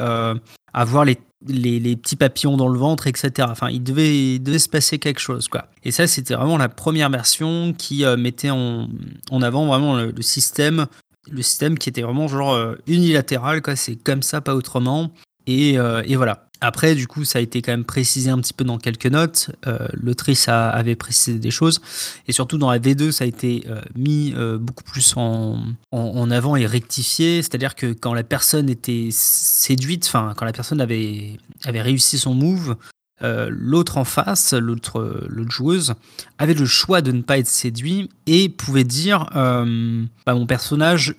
avoir 0.73 1.05
les 1.05 1.19
les, 1.47 1.95
petits 1.97 2.17
papillons 2.17 2.57
dans 2.57 2.67
le 2.69 2.79
ventre, 2.79 3.07
etc. 3.07 3.47
Enfin, 3.49 3.69
il 3.71 3.85
devait, 3.85 4.41
devait 4.41 4.59
se 4.59 4.69
passer 4.69 4.99
quelque 4.99 5.21
chose, 5.21 5.47
quoi. 5.47 5.67
Et 5.85 5.93
ça, 5.93 6.09
c'était 6.09 6.35
vraiment 6.35 6.59
la 6.59 6.69
première 6.69 7.11
version 7.11 7.73
qui 7.79 8.05
mettait 8.19 8.51
en, 8.51 8.88
en, 9.31 9.43
avant 9.43 9.67
vraiment 9.67 9.95
le, 9.97 10.11
le, 10.11 10.23
système, 10.23 10.87
le 11.31 11.43
système 11.43 11.79
qui 11.79 11.91
était 11.91 12.03
vraiment 12.03 12.27
genre 12.27 12.75
unilatéral, 12.88 13.62
quoi. 13.62 13.77
C'est 13.77 13.95
comme 13.95 14.23
ça, 14.23 14.41
pas 14.41 14.57
autrement. 14.57 15.12
Et, 15.47 15.75
et, 15.75 16.17
voilà. 16.17 16.48
Après, 16.61 16.94
du 16.94 17.07
coup, 17.07 17.25
ça 17.25 17.38
a 17.38 17.42
été 17.42 17.62
quand 17.62 17.73
même 17.73 17.85
précisé 17.85 18.31
un 18.31 18.38
petit 18.38 18.53
peu 18.53 18.64
dans 18.64 18.79
quelques 18.79 19.07
notes. 19.07 19.51
Euh, 19.66 19.87
L'autrice 19.92 20.49
avait 20.49 20.97
précisé 20.97 21.38
des 21.38 21.51
choses. 21.51 21.81
Et 22.27 22.33
surtout, 22.33 22.59
dans 22.59 22.71
la 22.71 22.79
V2, 22.79 23.12
ça 23.12 23.25
a 23.25 23.27
été 23.27 23.64
euh, 23.68 23.81
mis 23.97 24.35
euh, 24.37 24.59
beaucoup 24.59 24.83
plus 24.83 25.14
en, 25.16 25.62
en, 25.92 26.31
avant 26.31 26.57
et 26.57 26.66
rectifié. 26.66 27.42
C'est-à-dire 27.42 27.75
que 27.77 27.92
quand 27.92 28.12
la 28.12 28.25
personne 28.25 28.68
était 28.68 29.09
séduite, 29.12 30.07
enfin, 30.07 30.35
quand 30.37 30.44
la 30.44 30.53
personne 30.53 30.81
avait, 30.81 31.38
avait 31.64 31.83
réussi 31.83 32.18
son 32.18 32.35
move, 32.35 32.77
euh, 33.23 33.49
l'autre 33.51 33.97
en 33.97 34.05
face, 34.05 34.53
l'autre 34.53 35.27
joueuse, 35.49 35.94
avait 36.38 36.55
le 36.55 36.66
choix 36.66 37.03
de 37.03 37.12
ne 37.12 37.23
pas 37.23 37.38
être 37.38 37.49
séduit 37.49 38.11
et 38.27 38.49
pouvait 38.49 38.85
dire 38.85 39.29
bah, 39.33 40.35
mon 40.35 40.47
personnage 40.47 41.14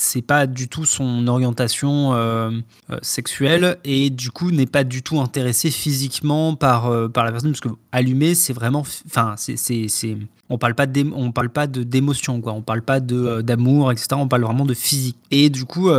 c'est 0.00 0.22
pas 0.22 0.46
du 0.46 0.66
tout 0.68 0.86
son 0.86 1.26
orientation 1.28 2.14
euh, 2.14 2.50
euh, 2.90 2.98
sexuelle 3.02 3.76
et 3.84 4.08
du 4.08 4.30
coup 4.30 4.50
n'est 4.50 4.66
pas 4.66 4.82
du 4.82 5.02
tout 5.02 5.20
intéressé 5.20 5.70
physiquement 5.70 6.54
par 6.56 6.86
euh, 6.86 7.08
par 7.08 7.24
la 7.24 7.32
personne 7.32 7.50
parce 7.50 7.60
que 7.60 7.68
allumer 7.92 8.34
c'est 8.34 8.54
vraiment 8.54 8.82
enfin 9.06 9.34
c'est 9.36 10.16
on 10.48 10.56
parle 10.56 10.74
pas 10.74 10.86
de 10.86 11.04
on 11.14 11.32
parle 11.32 11.50
pas 11.50 11.66
de 11.66 11.82
d'émotion 11.82 12.40
quoi. 12.40 12.54
On 12.54 12.62
parle 12.62 12.82
pas 12.82 13.00
de 13.00 13.42
d'amour 13.42 13.92
etc 13.92 14.08
on 14.12 14.26
parle 14.26 14.42
vraiment 14.42 14.64
de 14.64 14.74
physique. 14.74 15.18
Et 15.30 15.50
du 15.50 15.66
coup 15.66 15.90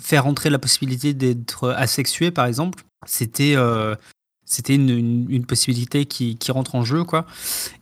faire 0.00 0.26
entrer 0.26 0.50
la 0.50 0.58
possibilité 0.58 1.14
d'être 1.14 1.70
asexué 1.70 2.32
par 2.32 2.46
exemple 2.46 2.82
c'était 3.06 3.54
c'était 4.46 4.76
une, 4.76 5.26
une, 5.28 5.44
possibilité 5.44 6.06
qui, 6.06 6.36
qui, 6.36 6.52
rentre 6.52 6.76
en 6.76 6.84
jeu 6.84 7.02
quoi 7.02 7.26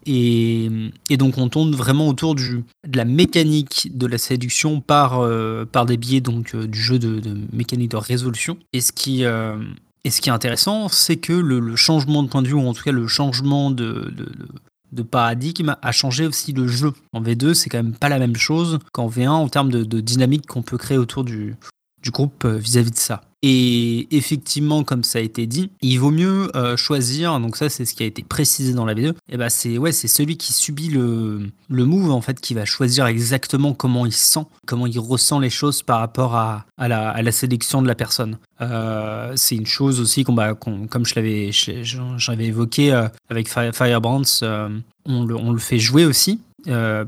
et, 0.06 0.70
et, 1.10 1.16
donc 1.18 1.36
on 1.38 1.48
tourne 1.48 1.74
vraiment 1.74 2.08
autour 2.08 2.34
du, 2.34 2.64
de 2.86 2.96
la 2.96 3.04
mécanique 3.04 3.90
de 3.94 4.06
la 4.06 4.18
séduction 4.18 4.80
par, 4.80 5.20
euh, 5.20 5.66
par 5.70 5.84
des 5.84 5.98
biais 5.98 6.22
donc 6.22 6.54
euh, 6.54 6.66
du 6.66 6.80
jeu 6.80 6.98
de, 6.98 7.20
mécanique 7.52 7.90
de 7.90 7.98
résolution 7.98 8.56
et 8.72 8.80
ce 8.80 8.92
qui 8.92 9.24
euh, 9.24 9.56
et 10.04 10.10
ce 10.10 10.22
qui 10.22 10.30
est 10.30 10.32
intéressant 10.32 10.88
c'est 10.88 11.16
que 11.16 11.34
le, 11.34 11.76
changement 11.76 12.22
de 12.22 12.28
point 12.28 12.42
de 12.42 12.48
vue 12.48 12.54
ou 12.54 12.66
en 12.66 12.72
tout 12.72 12.82
cas 12.82 12.92
le 12.92 13.06
changement 13.06 13.70
de, 13.70 14.12
de 14.90 15.02
paradigme 15.02 15.76
a 15.82 15.92
changé 15.92 16.26
aussi 16.26 16.52
le 16.52 16.68
jeu. 16.68 16.92
En 17.12 17.20
V2, 17.20 17.52
c'est 17.52 17.68
quand 17.68 17.82
même 17.82 17.94
pas 17.94 18.08
la 18.08 18.18
même 18.18 18.36
chose 18.36 18.78
qu'en 18.92 19.08
V1 19.08 19.28
en 19.28 19.48
termes 19.48 19.70
de, 19.70 20.00
dynamique 20.00 20.46
qu'on 20.46 20.62
peut 20.62 20.78
créer 20.78 20.98
autour 20.98 21.24
du, 21.24 21.56
du 22.02 22.10
groupe 22.10 22.46
vis-à-vis 22.46 22.92
de 22.92 22.96
ça. 22.96 23.22
Et 23.46 24.08
effectivement, 24.10 24.84
comme 24.84 25.04
ça 25.04 25.18
a 25.18 25.22
été 25.22 25.46
dit, 25.46 25.70
il 25.82 26.00
vaut 26.00 26.10
mieux 26.10 26.50
euh, 26.56 26.78
choisir, 26.78 27.38
donc 27.40 27.58
ça 27.58 27.68
c'est 27.68 27.84
ce 27.84 27.92
qui 27.92 28.02
a 28.02 28.06
été 28.06 28.22
précisé 28.22 28.72
dans 28.72 28.86
la 28.86 28.94
vidéo, 28.94 29.12
et 29.28 29.36
ben 29.36 29.50
c'est 29.50 29.76
ouais, 29.76 29.92
c'est 29.92 30.08
celui 30.08 30.38
qui 30.38 30.54
subit 30.54 30.88
le, 30.88 31.50
le 31.68 31.84
move 31.84 32.10
en 32.10 32.22
fait 32.22 32.40
qui 32.40 32.54
va 32.54 32.64
choisir 32.64 33.04
exactement 33.04 33.74
comment 33.74 34.06
il 34.06 34.14
sent, 34.14 34.46
comment 34.64 34.86
il 34.86 34.98
ressent 34.98 35.40
les 35.40 35.50
choses 35.50 35.82
par 35.82 35.98
rapport 35.98 36.34
à, 36.34 36.64
à, 36.78 36.88
la, 36.88 37.10
à 37.10 37.20
la, 37.20 37.32
sélection 37.32 37.82
de 37.82 37.86
la 37.86 37.94
personne. 37.94 38.38
Euh, 38.62 39.34
c'est 39.36 39.56
une 39.56 39.66
chose 39.66 40.00
aussi 40.00 40.24
qu'on, 40.24 40.32
bah, 40.32 40.54
comme 40.54 41.04
je 41.04 41.14
l'avais, 41.14 41.50
évoqué 42.46 42.94
euh, 42.94 43.08
avec 43.28 43.50
Firebrands, 43.50 44.22
on, 45.04 45.24
le, 45.26 45.36
on, 45.36 45.52
le, 45.52 45.58
fait 45.58 45.78
jouer 45.78 46.06
aussi. 46.06 46.40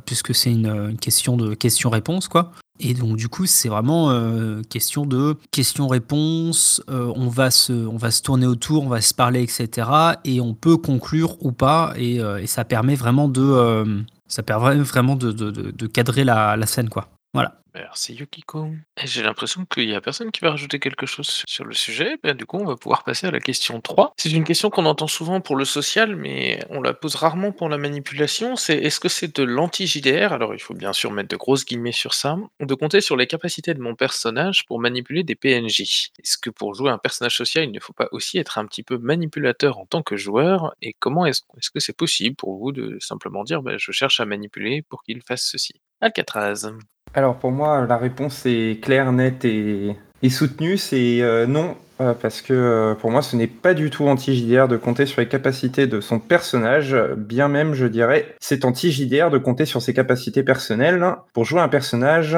Puisque 0.04 0.34
c'est 0.34 0.52
une, 0.52 0.66
une, 0.66 0.98
question 0.98 1.36
de 1.36 1.54
question-réponse 1.54 2.28
quoi. 2.28 2.52
Et 2.78 2.94
donc 2.94 3.16
du 3.16 3.28
coup, 3.28 3.46
c'est 3.46 3.68
vraiment 3.68 4.10
euh, 4.10 4.62
question 4.68 5.06
de 5.06 5.36
questions-réponses. 5.50 6.82
Euh, 6.90 7.12
on 7.16 7.28
va 7.28 7.50
se, 7.50 7.72
on 7.72 7.96
va 7.96 8.10
se 8.10 8.22
tourner 8.22 8.46
autour, 8.46 8.84
on 8.84 8.88
va 8.88 9.00
se 9.00 9.14
parler, 9.14 9.42
etc. 9.42 9.88
Et 10.24 10.40
on 10.40 10.54
peut 10.54 10.76
conclure 10.76 11.42
ou 11.44 11.52
pas. 11.52 11.94
Et, 11.96 12.20
euh, 12.20 12.44
ça 12.46 12.64
permet 12.64 12.94
vraiment 12.94 13.28
de, 13.28 13.42
euh, 13.42 14.00
ça 14.28 14.42
permet 14.42 14.76
vraiment 14.76 15.16
de, 15.16 15.32
de, 15.32 15.50
de 15.50 15.86
cadrer 15.86 16.24
la, 16.24 16.56
la 16.56 16.66
scène, 16.66 16.88
quoi. 16.88 17.08
Voilà. 17.32 17.60
Merci 17.76 18.14
Yukiko. 18.14 18.70
J'ai 19.04 19.22
l'impression 19.22 19.66
qu'il 19.66 19.88
y 19.88 19.94
a 19.94 20.00
personne 20.00 20.30
qui 20.30 20.40
va 20.40 20.50
rajouter 20.50 20.78
quelque 20.78 21.04
chose 21.04 21.42
sur 21.46 21.64
le 21.64 21.74
sujet. 21.74 22.16
Du 22.34 22.46
coup, 22.46 22.56
on 22.56 22.64
va 22.64 22.76
pouvoir 22.76 23.04
passer 23.04 23.26
à 23.26 23.30
la 23.30 23.40
question 23.40 23.80
3. 23.82 24.14
C'est 24.16 24.30
une 24.30 24.44
question 24.44 24.70
qu'on 24.70 24.86
entend 24.86 25.08
souvent 25.08 25.42
pour 25.42 25.56
le 25.56 25.66
social, 25.66 26.16
mais 26.16 26.64
on 26.70 26.80
la 26.80 26.94
pose 26.94 27.14
rarement 27.16 27.52
pour 27.52 27.68
la 27.68 27.76
manipulation. 27.76 28.56
C'est 28.56 28.78
est-ce 28.78 28.98
que 28.98 29.10
c'est 29.10 29.36
de 29.36 29.42
l'anti-JDR 29.42 30.32
Alors, 30.32 30.54
il 30.54 30.60
faut 30.60 30.74
bien 30.74 30.94
sûr 30.94 31.10
mettre 31.10 31.28
de 31.28 31.36
grosses 31.36 31.66
guillemets 31.66 31.92
sur 31.92 32.14
ça. 32.14 32.36
De 32.60 32.74
compter 32.74 33.02
sur 33.02 33.16
les 33.16 33.26
capacités 33.26 33.74
de 33.74 33.80
mon 33.80 33.94
personnage 33.94 34.64
pour 34.64 34.80
manipuler 34.80 35.22
des 35.22 35.34
PNJ. 35.34 36.10
Est-ce 36.18 36.38
que 36.38 36.50
pour 36.50 36.74
jouer 36.74 36.90
un 36.90 36.98
personnage 36.98 37.36
social, 37.36 37.64
il 37.64 37.72
ne 37.72 37.80
faut 37.80 37.92
pas 37.92 38.08
aussi 38.12 38.38
être 38.38 38.56
un 38.56 38.64
petit 38.64 38.82
peu 38.82 38.96
manipulateur 38.96 39.78
en 39.78 39.84
tant 39.84 40.02
que 40.02 40.16
joueur? 40.16 40.74
Et 40.80 40.94
comment 40.98 41.26
est-ce 41.26 41.42
est 41.56 41.60
-ce 41.60 41.70
que 41.70 41.80
c'est 41.80 41.96
possible 41.96 42.36
pour 42.36 42.56
vous 42.58 42.72
de 42.72 42.96
simplement 43.00 43.44
dire 43.44 43.62
ben, 43.62 43.76
je 43.78 43.92
cherche 43.92 44.20
à 44.20 44.24
manipuler 44.24 44.82
pour 44.82 45.02
qu'il 45.02 45.20
fasse 45.22 45.42
ceci? 45.42 45.74
Alcatraz. 46.00 46.70
Alors 47.16 47.36
pour 47.36 47.50
moi, 47.50 47.86
la 47.86 47.96
réponse 47.96 48.42
est 48.44 48.78
claire, 48.82 49.10
nette 49.10 49.46
et, 49.46 49.96
soutenue, 50.28 50.76
c'est 50.76 51.22
euh, 51.22 51.46
non, 51.46 51.74
euh, 52.02 52.12
parce 52.12 52.42
que 52.42 52.52
euh, 52.52 52.94
pour 52.94 53.10
moi, 53.10 53.22
ce 53.22 53.36
n'est 53.36 53.46
pas 53.46 53.72
du 53.72 53.88
tout 53.88 54.06
anti-JDR 54.06 54.68
de 54.68 54.76
compter 54.76 55.06
sur 55.06 55.22
les 55.22 55.28
capacités 55.28 55.86
de 55.86 56.02
son 56.02 56.18
personnage, 56.18 56.94
bien 57.16 57.48
même, 57.48 57.72
je 57.72 57.86
dirais, 57.86 58.34
c'est 58.38 58.66
anti-JDR 58.66 59.30
de 59.30 59.38
compter 59.38 59.64
sur 59.64 59.80
ses 59.80 59.94
capacités 59.94 60.42
personnelles 60.42 61.14
pour 61.32 61.46
jouer 61.46 61.60
un 61.60 61.68
personnage 61.68 62.36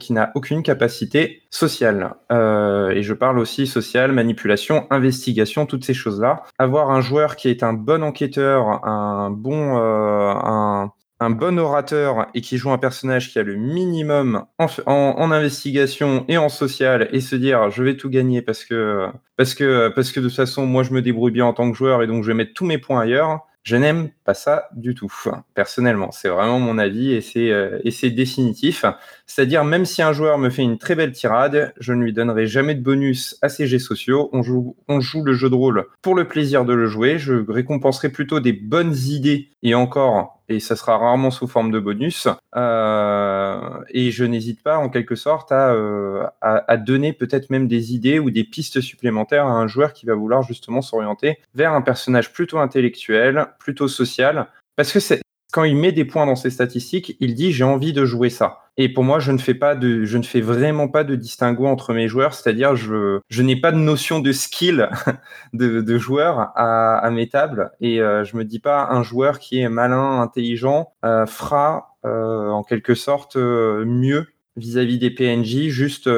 qui 0.00 0.12
n'a 0.12 0.32
aucune 0.34 0.64
capacité 0.64 1.42
sociale. 1.50 2.14
et 2.32 3.02
je 3.02 3.12
parle 3.12 3.38
aussi 3.38 3.68
sociale, 3.68 4.10
manipulation, 4.10 4.88
investigation, 4.90 5.66
toutes 5.66 5.84
ces 5.84 5.94
choses-là. 5.94 6.42
Avoir 6.58 6.90
un 6.90 7.00
joueur 7.00 7.36
qui 7.36 7.48
est 7.48 7.62
un 7.62 7.74
bon 7.74 8.02
enquêteur, 8.02 8.84
un 8.84 9.30
bon, 9.30 9.76
un, 9.76 10.90
un 11.20 11.30
bon 11.30 11.58
orateur 11.58 12.26
et 12.34 12.40
qui 12.40 12.58
joue 12.58 12.70
un 12.70 12.78
personnage 12.78 13.30
qui 13.30 13.38
a 13.38 13.42
le 13.42 13.56
minimum 13.56 14.44
en, 14.58 15.30
investigation 15.32 16.24
et 16.28 16.38
en 16.38 16.48
social 16.48 17.08
et 17.12 17.20
se 17.20 17.36
dire 17.36 17.70
je 17.70 17.82
vais 17.82 17.96
tout 17.96 18.08
gagner 18.08 18.42
parce 18.42 18.64
que 18.64 19.08
parce 19.36 19.54
que 19.54 19.88
parce 19.88 20.12
que 20.12 20.20
de 20.20 20.26
toute 20.28 20.36
façon 20.36 20.66
moi 20.66 20.82
je 20.82 20.92
me 20.92 21.02
débrouille 21.02 21.32
bien 21.32 21.46
en 21.46 21.52
tant 21.52 21.70
que 21.70 21.76
joueur 21.76 22.02
et 22.02 22.06
donc 22.06 22.22
je 22.22 22.28
vais 22.28 22.34
mettre 22.34 22.54
tous 22.54 22.66
mes 22.66 22.78
points 22.78 23.00
ailleurs 23.00 23.48
je 23.68 23.76
n'aime 23.76 24.08
pas 24.24 24.32
ça 24.32 24.70
du 24.74 24.94
tout, 24.94 25.12
personnellement. 25.54 26.10
C'est 26.10 26.30
vraiment 26.30 26.58
mon 26.58 26.78
avis 26.78 27.12
et 27.12 27.20
c'est 27.20 27.50
euh, 27.50 27.78
définitif. 28.04 28.86
C'est-à-dire, 29.26 29.62
même 29.62 29.84
si 29.84 30.00
un 30.00 30.14
joueur 30.14 30.38
me 30.38 30.48
fait 30.48 30.62
une 30.62 30.78
très 30.78 30.94
belle 30.94 31.12
tirade, 31.12 31.74
je 31.78 31.92
ne 31.92 32.02
lui 32.02 32.14
donnerai 32.14 32.46
jamais 32.46 32.74
de 32.74 32.80
bonus 32.80 33.36
à 33.42 33.50
ses 33.50 33.66
jets 33.66 33.78
sociaux. 33.78 34.30
On 34.32 34.42
joue, 34.42 34.74
on 34.88 35.00
joue 35.00 35.22
le 35.22 35.34
jeu 35.34 35.50
de 35.50 35.54
rôle 35.54 35.84
pour 36.00 36.14
le 36.14 36.26
plaisir 36.26 36.64
de 36.64 36.72
le 36.72 36.86
jouer. 36.86 37.18
Je 37.18 37.44
récompenserai 37.46 38.08
plutôt 38.08 38.40
des 38.40 38.54
bonnes 38.54 38.96
idées 38.96 39.50
et 39.62 39.74
encore, 39.74 40.37
et 40.48 40.60
ça 40.60 40.76
sera 40.76 40.96
rarement 40.96 41.30
sous 41.30 41.46
forme 41.46 41.70
de 41.70 41.78
bonus. 41.78 42.28
Euh, 42.56 43.60
et 43.90 44.10
je 44.10 44.24
n'hésite 44.24 44.62
pas, 44.62 44.78
en 44.78 44.88
quelque 44.88 45.14
sorte, 45.14 45.52
à, 45.52 45.72
euh, 45.72 46.24
à, 46.40 46.64
à 46.70 46.76
donner 46.76 47.12
peut-être 47.12 47.50
même 47.50 47.68
des 47.68 47.94
idées 47.94 48.18
ou 48.18 48.30
des 48.30 48.44
pistes 48.44 48.80
supplémentaires 48.80 49.46
à 49.46 49.52
un 49.52 49.66
joueur 49.66 49.92
qui 49.92 50.06
va 50.06 50.14
vouloir 50.14 50.42
justement 50.42 50.82
s'orienter 50.82 51.38
vers 51.54 51.72
un 51.72 51.82
personnage 51.82 52.32
plutôt 52.32 52.58
intellectuel, 52.58 53.46
plutôt 53.58 53.88
social, 53.88 54.48
parce 54.76 54.92
que 54.92 55.00
c'est 55.00 55.20
quand 55.58 55.64
il 55.64 55.74
met 55.74 55.90
des 55.90 56.04
points 56.04 56.24
dans 56.24 56.36
ses 56.36 56.50
statistiques, 56.50 57.16
il 57.18 57.34
dit 57.34 57.50
j'ai 57.50 57.64
envie 57.64 57.92
de 57.92 58.04
jouer 58.04 58.30
ça. 58.30 58.60
Et 58.76 58.88
pour 58.88 59.02
moi, 59.02 59.18
je 59.18 59.32
ne 59.32 59.38
fais 59.38 59.54
pas 59.54 59.74
de, 59.74 60.04
je 60.04 60.16
ne 60.16 60.22
fais 60.22 60.40
vraiment 60.40 60.86
pas 60.86 61.02
de 61.02 61.16
distinguo 61.16 61.66
entre 61.66 61.92
mes 61.94 62.06
joueurs, 62.06 62.32
c'est-à-dire 62.32 62.76
je, 62.76 63.18
je 63.28 63.42
n'ai 63.42 63.56
pas 63.60 63.72
de 63.72 63.76
notion 63.76 64.20
de 64.20 64.30
skill 64.30 64.88
de, 65.54 65.80
de 65.80 65.98
joueur 65.98 66.52
à, 66.54 67.10
mes 67.10 67.28
tables 67.28 67.72
et 67.80 68.00
euh, 68.00 68.22
je 68.22 68.36
me 68.36 68.44
dis 68.44 68.60
pas 68.60 68.86
un 68.88 69.02
joueur 69.02 69.40
qui 69.40 69.58
est 69.58 69.68
malin, 69.68 70.20
intelligent 70.20 70.92
euh, 71.04 71.26
fera 71.26 71.96
euh, 72.04 72.50
en 72.50 72.62
quelque 72.62 72.94
sorte 72.94 73.34
euh, 73.34 73.84
mieux 73.84 74.28
vis-à-vis 74.56 74.98
des 74.98 75.10
PNJ 75.10 75.70
juste 75.70 76.08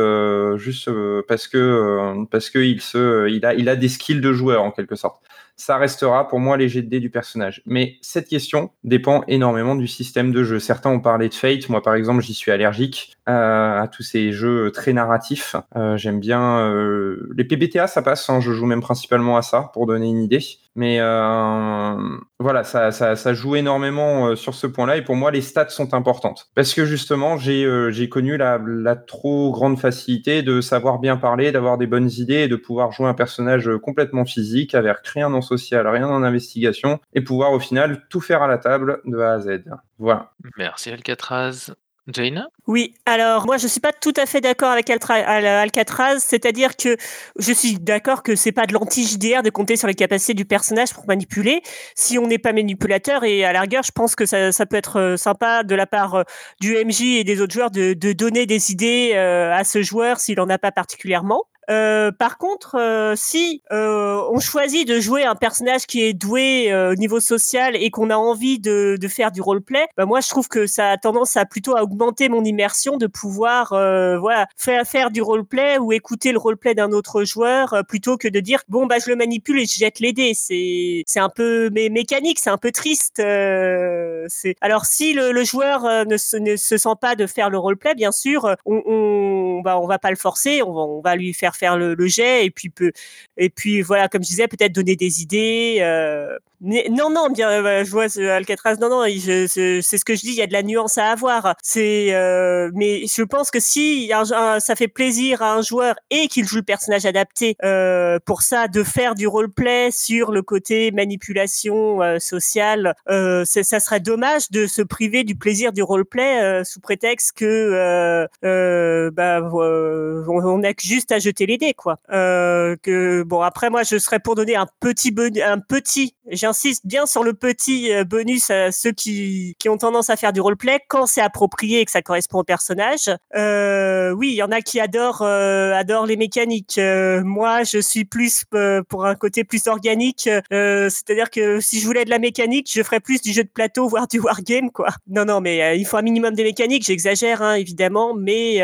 juste 0.56 0.90
parce 1.28 1.48
que 1.48 2.24
parce 2.30 2.50
que 2.50 2.58
il 2.58 2.80
se 2.80 3.28
il 3.28 3.44
a 3.44 3.54
il 3.54 3.68
a 3.68 3.76
des 3.76 3.88
skills 3.88 4.20
de 4.20 4.32
joueur 4.32 4.62
en 4.62 4.70
quelque 4.70 4.96
sorte 4.96 5.22
ça 5.60 5.76
restera 5.76 6.26
pour 6.26 6.40
moi 6.40 6.56
les 6.56 6.68
de 6.70 6.80
dés 6.80 7.00
du 7.00 7.10
personnage. 7.10 7.62
Mais 7.66 7.98
cette 8.00 8.28
question 8.28 8.70
dépend 8.82 9.24
énormément 9.28 9.74
du 9.74 9.86
système 9.86 10.32
de 10.32 10.42
jeu. 10.42 10.58
Certains 10.58 10.88
ont 10.88 11.00
parlé 11.00 11.28
de 11.28 11.34
Fate, 11.34 11.68
moi 11.68 11.82
par 11.82 11.94
exemple 11.94 12.22
j'y 12.22 12.32
suis 12.32 12.50
allergique 12.50 13.18
euh, 13.28 13.82
à 13.82 13.86
tous 13.86 14.02
ces 14.02 14.32
jeux 14.32 14.70
très 14.70 14.94
narratifs. 14.94 15.56
Euh, 15.76 15.98
J'aime 15.98 16.18
bien 16.18 16.60
euh, 16.60 17.28
les 17.36 17.44
PBTA, 17.44 17.88
ça 17.88 18.00
passe, 18.00 18.30
hein, 18.30 18.40
je 18.40 18.52
joue 18.52 18.64
même 18.64 18.80
principalement 18.80 19.36
à 19.36 19.42
ça 19.42 19.70
pour 19.74 19.86
donner 19.86 20.08
une 20.08 20.22
idée. 20.22 20.40
Mais 20.76 20.98
euh, 21.00 22.18
voilà, 22.38 22.62
ça, 22.62 22.92
ça, 22.92 23.16
ça, 23.16 23.34
joue 23.34 23.56
énormément 23.56 24.28
euh, 24.28 24.36
sur 24.36 24.54
ce 24.54 24.66
point-là. 24.66 24.96
Et 24.96 25.02
pour 25.02 25.16
moi, 25.16 25.30
les 25.30 25.40
stats 25.40 25.68
sont 25.68 25.94
importantes. 25.94 26.48
Parce 26.54 26.74
que 26.74 26.84
justement, 26.84 27.36
j'ai 27.38 27.64
euh, 27.64 28.06
connu 28.08 28.36
la, 28.36 28.60
la, 28.64 28.94
trop 28.94 29.50
grande 29.50 29.78
facilité 29.78 30.42
de 30.42 30.60
savoir 30.60 31.00
bien 31.00 31.16
parler, 31.16 31.50
d'avoir 31.50 31.76
des 31.76 31.86
bonnes 31.86 32.10
idées 32.10 32.42
et 32.42 32.48
de 32.48 32.56
pouvoir 32.56 32.92
jouer 32.92 33.08
un 33.08 33.14
personnage 33.14 33.68
complètement 33.82 34.24
physique 34.24 34.74
avec 34.74 34.98
rien 35.06 35.32
en 35.32 35.42
social, 35.42 35.86
rien 35.88 36.08
en 36.08 36.22
investigation 36.22 37.00
et 37.14 37.20
pouvoir 37.20 37.52
au 37.52 37.60
final 37.60 38.06
tout 38.08 38.20
faire 38.20 38.42
à 38.42 38.48
la 38.48 38.58
table 38.58 39.00
de 39.04 39.18
A 39.18 39.32
à 39.32 39.40
Z. 39.40 39.64
Voilà. 39.98 40.32
Merci 40.56 40.90
Alcatraz. 40.90 41.72
Jaina? 42.08 42.48
Oui, 42.66 42.94
alors 43.06 43.46
moi 43.46 43.56
je 43.56 43.66
suis 43.66 43.80
pas 43.80 43.92
tout 43.92 44.12
à 44.16 44.26
fait 44.26 44.40
d'accord 44.40 44.70
avec 44.70 44.90
Alcatraz, 44.90 46.18
c'est-à-dire 46.18 46.76
que 46.76 46.96
je 47.38 47.52
suis 47.52 47.78
d'accord 47.78 48.22
que 48.22 48.34
c'est 48.34 48.52
pas 48.52 48.66
de 48.66 48.72
l'anti-JDR 48.72 49.42
de 49.42 49.50
compter 49.50 49.76
sur 49.76 49.88
les 49.88 49.94
capacités 49.94 50.34
du 50.34 50.44
personnage 50.44 50.92
pour 50.92 51.06
manipuler. 51.06 51.62
Si 51.94 52.18
on 52.18 52.26
n'est 52.26 52.38
pas 52.38 52.52
manipulateur, 52.52 53.24
et 53.24 53.44
à 53.44 53.52
la 53.52 53.62
rigueur, 53.62 53.82
je 53.82 53.92
pense 53.92 54.14
que 54.14 54.26
ça, 54.26 54.66
peut 54.66 54.76
être 54.76 55.14
sympa 55.16 55.62
de 55.62 55.74
la 55.74 55.86
part 55.86 56.24
du 56.60 56.76
MJ 56.76 57.02
et 57.02 57.24
des 57.24 57.40
autres 57.40 57.52
joueurs 57.52 57.70
de, 57.70 57.94
de 57.94 58.12
donner 58.12 58.46
des 58.46 58.72
idées 58.72 59.14
à 59.14 59.64
ce 59.64 59.82
joueur 59.82 60.20
s'il 60.20 60.40
en 60.40 60.48
a 60.48 60.58
pas 60.58 60.72
particulièrement. 60.72 61.44
Euh, 61.70 62.10
par 62.10 62.36
contre, 62.36 62.76
euh, 62.76 63.14
si 63.16 63.62
euh, 63.70 64.20
on 64.32 64.40
choisit 64.40 64.86
de 64.88 64.98
jouer 64.98 65.22
un 65.22 65.36
personnage 65.36 65.86
qui 65.86 66.02
est 66.02 66.12
doué 66.12 66.74
au 66.90 66.94
niveau 66.96 67.20
social 67.20 67.76
et 67.76 67.90
qu'on 67.90 68.10
a 68.10 68.16
envie 68.16 68.58
de, 68.58 68.96
de, 69.00 69.08
faire 69.08 69.30
du 69.30 69.40
roleplay, 69.40 69.86
bah 69.96 70.04
moi 70.04 70.20
je 70.20 70.28
trouve 70.28 70.48
que 70.48 70.66
ça 70.66 70.90
a 70.90 70.96
tendance 70.96 71.36
à 71.36 71.44
plutôt 71.44 71.76
augmenter 71.76 72.28
mon 72.28 72.44
immersion 72.44 72.96
de 72.96 73.06
pouvoir 73.06 73.68
voilà 73.70 74.46
faire 74.56 74.86
faire 74.86 75.10
du 75.10 75.22
roleplay 75.22 75.78
ou 75.78 75.92
écouter 75.92 76.32
le 76.32 76.38
roleplay 76.38 76.74
d'un 76.74 76.92
autre 76.92 77.24
joueur 77.24 77.82
plutôt 77.88 78.16
que 78.16 78.28
de 78.28 78.40
dire 78.40 78.62
bon 78.68 78.86
bah 78.86 78.96
je 79.04 79.10
le 79.10 79.16
manipule 79.16 79.60
et 79.60 79.66
je 79.66 79.78
jette 79.78 80.00
les 80.00 80.12
dés. 80.12 80.32
C'est 80.34 81.02
c'est 81.06 81.20
un 81.20 81.28
peu 81.28 81.70
mé 81.70 81.88
mécanique, 81.90 82.38
c'est 82.38 82.50
un 82.50 82.58
peu 82.58 82.72
triste. 82.72 83.16
c'est 83.16 84.54
alors 84.60 84.84
si 84.86 85.12
le, 85.12 85.32
le 85.32 85.44
joueur 85.44 86.06
ne 86.06 86.16
se, 86.16 86.36
ne 86.36 86.56
se 86.56 86.76
sent 86.76 86.96
pas 87.00 87.16
de 87.16 87.26
faire 87.26 87.50
le 87.50 87.58
roleplay, 87.58 87.94
bien 87.94 88.12
sûr, 88.12 88.56
on, 88.66 88.82
on 88.86 89.60
bah 89.62 89.78
on 89.78 89.86
va 89.86 89.98
pas 89.98 90.10
le 90.10 90.16
forcer, 90.16 90.62
on 90.62 90.72
va, 90.72 90.80
on 90.80 91.00
va 91.00 91.16
lui 91.16 91.32
faire 91.34 91.56
faire 91.60 91.76
le, 91.78 91.94
jet 92.06 92.46
et 92.46 92.50
puis 92.50 92.70
peut 92.70 92.92
et 93.36 93.50
puis 93.50 93.82
voilà 93.82 94.08
comme 94.08 94.22
je 94.24 94.28
disais 94.28 94.48
peut-être 94.48 94.72
donner 94.74 94.96
des 94.96 95.22
idées 95.22 95.78
euh, 95.80 96.36
non, 96.60 97.08
non, 97.10 97.30
bien, 97.30 97.50
euh, 97.50 97.84
je 97.84 97.90
vois 97.90 98.06
Alcatraz. 98.18 98.76
Non, 98.80 98.90
non, 98.90 99.04
c'est 99.06 99.48
ce 99.48 100.04
que 100.04 100.14
je 100.14 100.20
dis. 100.20 100.28
Il 100.28 100.34
y 100.34 100.42
a 100.42 100.46
de 100.46 100.52
la 100.52 100.62
nuance 100.62 100.98
à 100.98 101.06
avoir. 101.06 101.54
C'est, 101.62 102.14
euh, 102.14 102.70
mais 102.74 103.06
je 103.06 103.22
pense 103.22 103.50
que 103.50 103.60
si 103.60 104.10
un, 104.12 104.30
un, 104.32 104.60
ça 104.60 104.76
fait 104.76 104.88
plaisir 104.88 105.40
à 105.42 105.54
un 105.54 105.62
joueur 105.62 105.94
et 106.10 106.28
qu'il 106.28 106.46
joue 106.46 106.56
le 106.56 106.62
personnage 106.62 107.06
adapté 107.06 107.56
euh, 107.64 108.18
pour 108.26 108.42
ça, 108.42 108.68
de 108.68 108.82
faire 108.82 109.14
du 109.14 109.26
roleplay 109.26 109.90
sur 109.90 110.32
le 110.32 110.42
côté 110.42 110.90
manipulation 110.90 112.02
euh, 112.02 112.18
sociale, 112.18 112.94
euh, 113.08 113.44
ça 113.44 113.80
serait 113.80 114.00
dommage 114.00 114.50
de 114.50 114.66
se 114.66 114.82
priver 114.82 115.24
du 115.24 115.36
plaisir 115.36 115.72
du 115.72 115.82
roleplay 115.82 116.42
euh, 116.42 116.64
sous 116.64 116.80
prétexte 116.80 117.32
que 117.38 118.28
bah, 118.42 119.40
on 119.52 120.60
que 120.60 120.82
juste 120.82 121.10
à 121.12 121.18
jeter 121.18 121.46
les 121.46 121.56
dés, 121.56 121.74
quoi. 121.74 121.98
que 122.08 123.22
bon, 123.22 123.40
après 123.40 123.70
moi, 123.70 123.82
je 123.82 123.98
serais 123.98 124.20
pour 124.20 124.34
donner 124.34 124.56
un 124.56 124.66
petit 124.80 125.14
un 125.42 125.58
petit 125.58 126.14
J'insiste 126.30 126.86
bien 126.86 127.06
sur 127.06 127.24
le 127.24 127.34
petit 127.34 127.92
euh, 127.92 128.04
bonus 128.04 128.50
à 128.50 128.72
ceux 128.72 128.92
qui, 128.92 129.56
qui 129.58 129.68
ont 129.68 129.76
tendance 129.76 130.10
à 130.10 130.16
faire 130.16 130.32
du 130.32 130.40
roleplay 130.40 130.80
quand 130.88 131.06
c'est 131.06 131.20
approprié 131.20 131.80
et 131.80 131.84
que 131.84 131.90
ça 131.90 132.02
correspond 132.02 132.38
au 132.38 132.44
personnage. 132.44 133.10
Euh, 133.34 134.12
oui, 134.12 134.28
il 134.28 134.34
y 134.34 134.42
en 134.42 134.52
a 134.52 134.60
qui 134.60 134.80
adorent 134.80 135.22
euh, 135.22 135.72
adorent 135.72 136.06
les 136.06 136.16
mécaniques. 136.16 136.78
Euh, 136.78 137.22
moi, 137.24 137.64
je 137.64 137.78
suis 137.78 138.04
plus 138.04 138.44
euh, 138.54 138.82
pour 138.88 139.06
un 139.06 139.14
côté 139.14 139.44
plus 139.44 139.66
organique. 139.66 140.28
Euh, 140.52 140.88
C'est-à-dire 140.88 141.30
que 141.30 141.60
si 141.60 141.80
je 141.80 141.86
voulais 141.86 142.04
de 142.04 142.10
la 142.10 142.18
mécanique, 142.18 142.70
je 142.72 142.82
ferais 142.82 143.00
plus 143.00 143.20
du 143.20 143.32
jeu 143.32 143.44
de 143.44 143.48
plateau, 143.48 143.88
voire 143.88 144.06
du 144.06 144.20
wargame, 144.20 144.70
quoi. 144.70 144.90
Non, 145.08 145.24
non, 145.24 145.40
mais 145.40 145.78
il 145.78 145.84
faut 145.84 145.96
un 145.96 146.02
minimum 146.02 146.34
de 146.34 146.42
mécanique. 146.42 146.84
J'exagère, 146.84 147.42
hein, 147.42 147.54
évidemment, 147.54 148.14
mais 148.14 148.60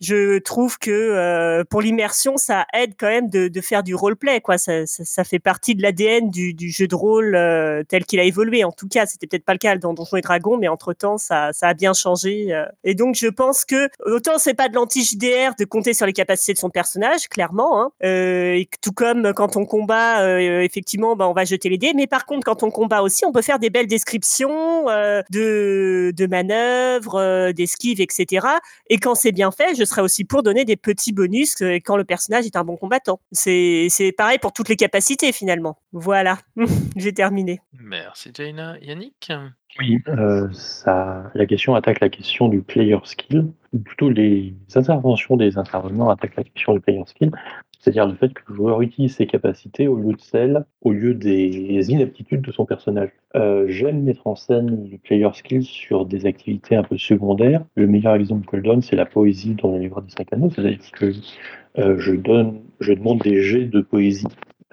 je 0.00 0.38
trouve 0.38 0.78
que 0.78 0.90
euh, 0.90 1.64
pour 1.68 1.80
l'immersion, 1.80 2.36
ça 2.36 2.66
aide 2.72 2.94
quand 2.98 3.06
même 3.08 3.30
de, 3.30 3.48
de 3.48 3.60
faire 3.60 3.82
du 3.82 3.94
roleplay, 3.94 4.40
quoi. 4.40 4.58
Ça, 4.58 4.86
ça, 4.86 5.04
ça 5.04 5.24
fait 5.24 5.38
partie 5.38 5.74
de 5.74 5.82
l'ADN 5.82 6.30
du, 6.30 6.52
du 6.54 6.70
jeu 6.70 6.86
de 6.86 6.94
rôle 6.94 7.34
euh, 7.36 7.82
tel 7.88 8.04
qu'il 8.04 8.20
a 8.20 8.24
évolué. 8.24 8.64
En 8.64 8.72
tout 8.72 8.88
cas, 8.88 9.06
c'était 9.06 9.26
peut-être 9.26 9.44
pas 9.44 9.52
le 9.52 9.58
cas 9.58 9.76
dans 9.76 9.94
Donjons 9.94 10.16
et 10.16 10.20
Dragons, 10.20 10.56
mais 10.58 10.68
entre 10.68 10.92
temps, 10.92 11.18
ça, 11.18 11.52
ça 11.52 11.68
a 11.68 11.74
bien 11.74 11.92
changé. 11.94 12.52
euh. 12.54 12.66
Et 12.82 12.94
donc, 12.94 13.14
je 13.14 13.28
pense 13.28 13.64
que 13.64 13.88
autant 14.04 14.38
c'est 14.38 14.54
pas 14.54 14.68
de 14.68 14.74
l'anti-JDR 14.74 15.54
de 15.58 15.64
compter 15.64 15.94
sur 15.94 16.06
les 16.06 16.12
capacités 16.12 16.52
de 16.54 16.58
son 16.58 16.70
personnage, 16.70 17.28
clairement, 17.28 17.80
hein, 17.82 17.90
euh, 18.04 18.54
et 18.54 18.68
tout 18.82 18.92
comme 18.92 19.32
quand 19.34 19.56
on 19.56 19.64
combat, 19.64 20.22
euh, 20.22 20.60
effectivement, 20.60 21.16
bah, 21.16 21.28
on 21.28 21.32
va 21.32 21.44
jeter 21.44 21.68
les 21.68 21.78
dés. 21.78 21.92
Mais 21.94 22.06
par 22.06 22.26
contre, 22.26 22.44
quand 22.44 22.62
on 22.62 22.70
combat 22.70 23.02
aussi, 23.02 23.24
on 23.24 23.32
peut 23.32 23.42
faire 23.42 23.58
des 23.58 23.70
belles 23.70 23.86
descriptions 23.86 24.86
de, 25.30 26.12
de 26.14 26.26
manœuvres, 26.26 27.52
d'esquives, 27.52 28.00
etc. 28.00 28.46
Et 28.90 28.98
quand 28.98 29.14
c'est 29.14 29.32
bien 29.32 29.50
fait, 29.50 29.74
je 29.74 29.83
serais 29.84 30.02
aussi 30.02 30.24
pour 30.24 30.42
donner 30.42 30.64
des 30.64 30.76
petits 30.76 31.12
bonus 31.12 31.60
euh, 31.62 31.78
quand 31.84 31.96
le 31.96 32.04
personnage 32.04 32.46
est 32.46 32.56
un 32.56 32.64
bon 32.64 32.76
combattant. 32.76 33.20
C'est 33.32 33.86
c'est 33.90 34.12
pareil 34.12 34.38
pour 34.38 34.52
toutes 34.52 34.68
les 34.68 34.76
capacités 34.76 35.32
finalement. 35.32 35.78
Voilà, 35.92 36.38
j'ai 36.96 37.12
terminé. 37.12 37.60
Merci 37.72 38.30
Jaina. 38.34 38.76
Yannick 38.80 39.32
Oui, 39.78 39.98
euh, 40.08 40.48
ça, 40.52 41.30
la 41.34 41.46
question 41.46 41.74
attaque 41.74 42.00
la 42.00 42.08
question 42.08 42.48
du 42.48 42.62
player 42.62 42.98
skill, 43.04 43.50
ou 43.72 43.78
plutôt 43.78 44.10
les 44.10 44.54
interventions 44.74 45.36
des 45.36 45.58
intervenants 45.58 46.10
attaquent 46.10 46.36
la 46.36 46.44
question 46.44 46.74
du 46.74 46.80
player 46.80 47.02
skill, 47.06 47.30
c'est-à-dire 47.84 48.06
le 48.06 48.14
fait 48.14 48.32
que 48.32 48.40
le 48.48 48.54
joueur 48.54 48.80
utilise 48.80 49.14
ses 49.14 49.26
capacités 49.26 49.88
au 49.88 49.96
lieu 49.96 50.14
de 50.14 50.20
celles, 50.20 50.64
au 50.80 50.92
lieu 50.92 51.12
des 51.12 51.90
inaptitudes 51.90 52.40
de 52.40 52.50
son 52.50 52.64
personnage. 52.64 53.10
Euh, 53.36 53.66
J'aime 53.68 54.02
mettre 54.04 54.26
en 54.26 54.36
scène 54.36 54.88
le 54.90 54.96
player 54.96 55.28
skill 55.34 55.62
sur 55.62 56.06
des 56.06 56.24
activités 56.24 56.76
un 56.76 56.82
peu 56.82 56.96
secondaires. 56.96 57.62
Le 57.74 57.86
meilleur 57.86 58.14
exemple 58.14 58.46
que 58.46 58.56
je 58.56 58.62
donne, 58.62 58.80
c'est 58.80 58.96
la 58.96 59.04
poésie 59.04 59.54
dans 59.54 59.72
le 59.72 59.80
livre 59.80 60.00
des 60.00 60.10
cinq 60.10 60.32
anneaux, 60.32 60.48
c'est-à-dire 60.48 60.78
que 60.92 61.12
euh, 61.78 61.98
je 61.98 62.12
je 62.80 62.92
demande 62.92 63.18
des 63.18 63.42
jets 63.42 63.66
de 63.66 63.82
poésie 63.82 64.28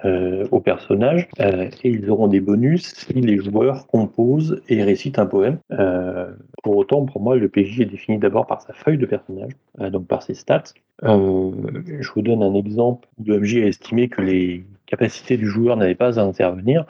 euh, 0.06 0.48
aux 0.52 0.60
personnages 0.60 1.28
euh, 1.40 1.70
et 1.84 1.90
ils 1.90 2.10
auront 2.10 2.28
des 2.28 2.40
bonus 2.40 2.94
si 2.96 3.14
les 3.14 3.38
joueurs 3.38 3.86
composent 3.88 4.62
et 4.68 4.84
récitent 4.84 5.20
un 5.20 5.26
poème. 5.26 5.60
Euh, 5.72 6.32
pour 6.64 6.78
autant, 6.78 7.06
pour 7.06 7.22
moi, 7.22 7.36
le 7.36 7.50
PJ 7.50 7.82
est 7.82 7.86
défini 7.86 8.18
d'abord 8.18 8.48
par 8.48 8.62
sa 8.62 8.74
feuille 8.74 8.98
de 8.98 9.06
personnage, 9.06 9.52
euh, 9.80 9.90
donc 9.90 10.08
par 10.08 10.24
ses 10.24 10.34
stats. 10.34 10.64
Je 11.04 12.12
vous 12.14 12.22
donne 12.22 12.44
un 12.44 12.54
exemple 12.54 13.08
où 13.20 13.24
le 13.26 13.40
MJ 13.40 13.58
a 13.58 13.68
estimé 13.68 14.08
que 14.08 14.22
les 14.22 14.66
capacités 14.86 15.38
du 15.38 15.48
joueur 15.48 15.78
n'avaient 15.78 15.96
pas 15.96 16.20
à 16.20 16.24
intervenir. 16.24 16.86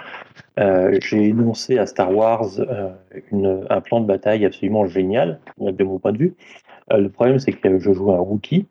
J'ai 0.57 1.27
énoncé 1.27 1.77
à 1.77 1.85
Star 1.85 2.13
Wars 2.13 2.49
un 3.31 3.81
plan 3.81 4.01
de 4.01 4.05
bataille 4.05 4.45
absolument 4.45 4.85
génial, 4.85 5.39
de 5.59 5.83
mon 5.83 5.97
point 5.97 6.11
de 6.11 6.17
vue. 6.17 6.35
Euh, 6.91 6.97
le 6.97 7.09
problème, 7.09 7.39
c'est 7.39 7.53
que 7.53 7.79
je 7.79 7.91
joue 7.93 8.11
un 8.11 8.19
rookie, 8.19 8.67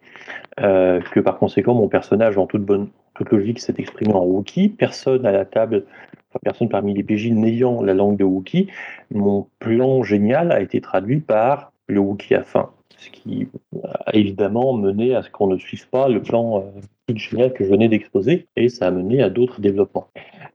euh, 0.61 1.01
que 1.01 1.21
par 1.21 1.39
conséquent, 1.39 1.75
mon 1.75 1.89
personnage, 1.89 2.39
en 2.39 2.47
toute 2.47 2.65
bonne 2.65 2.89
toute 3.15 3.31
logique, 3.31 3.61
s'est 3.61 3.75
exprimé 3.79 4.15
en 4.15 4.25
Wookiee. 4.25 4.69
Personne 4.69 5.27
à 5.27 5.33
la 5.33 5.45
table, 5.45 5.85
enfin, 6.31 6.39
personne 6.43 6.69
parmi 6.69 6.95
les 6.95 7.03
PJ 7.03 7.31
n'ayant 7.33 7.83
la 7.83 7.95
langue 7.95 8.17
de 8.17 8.25
Wookiee. 8.25 8.69
Mon 9.11 9.47
plan 9.59 10.03
génial 10.03 10.53
a 10.53 10.61
été 10.61 10.81
traduit 10.81 11.21
par 11.21 11.73
le 11.87 12.01
Wookiee 12.01 12.35
à 12.35 12.45
fin. 12.45 12.71
Ce 12.97 13.11
qui 13.11 13.49
a 13.85 14.15
évidemment 14.15 14.75
mené 14.75 15.15
à 15.15 15.23
ce 15.23 15.31
qu'on 15.31 15.47
ne 15.47 15.59
suive 15.59 15.89
pas 15.89 16.09
le 16.09 16.23
plan 16.23 16.61
euh, 16.61 17.15
génial 17.15 17.53
que 17.53 17.65
je 17.65 17.71
venais 17.71 17.89
d'exposer, 17.89 18.47
et 18.57 18.69
ça 18.69 18.89
a 18.89 18.91
mené 18.91 19.23
à 19.23 19.31
d'autres 19.31 19.61
développements. 19.61 20.09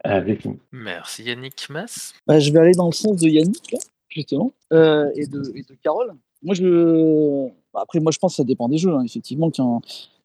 Euh. 0.05 0.35
Merci 0.71 1.23
Yannick 1.23 1.67
Mas. 1.69 2.13
Bah, 2.27 2.39
je 2.39 2.51
vais 2.51 2.59
aller 2.59 2.73
dans 2.73 2.85
le 2.85 2.93
sens 2.93 3.19
de 3.19 3.27
Yannick, 3.27 3.75
justement, 4.09 4.53
euh, 4.73 5.09
et, 5.15 5.25
de, 5.25 5.41
et 5.55 5.63
de 5.63 5.75
Carole. 5.83 6.13
Moi, 6.45 6.55
je... 6.55 7.47
bah, 7.73 7.81
Après, 7.83 7.99
moi, 7.99 8.11
je 8.13 8.19
pense 8.19 8.33
que 8.33 8.37
ça 8.37 8.43
dépend 8.45 8.69
des 8.69 8.77
jeux. 8.77 8.93
hein. 8.93 9.03
Effectivement, 9.03 9.51
quand 9.51 9.81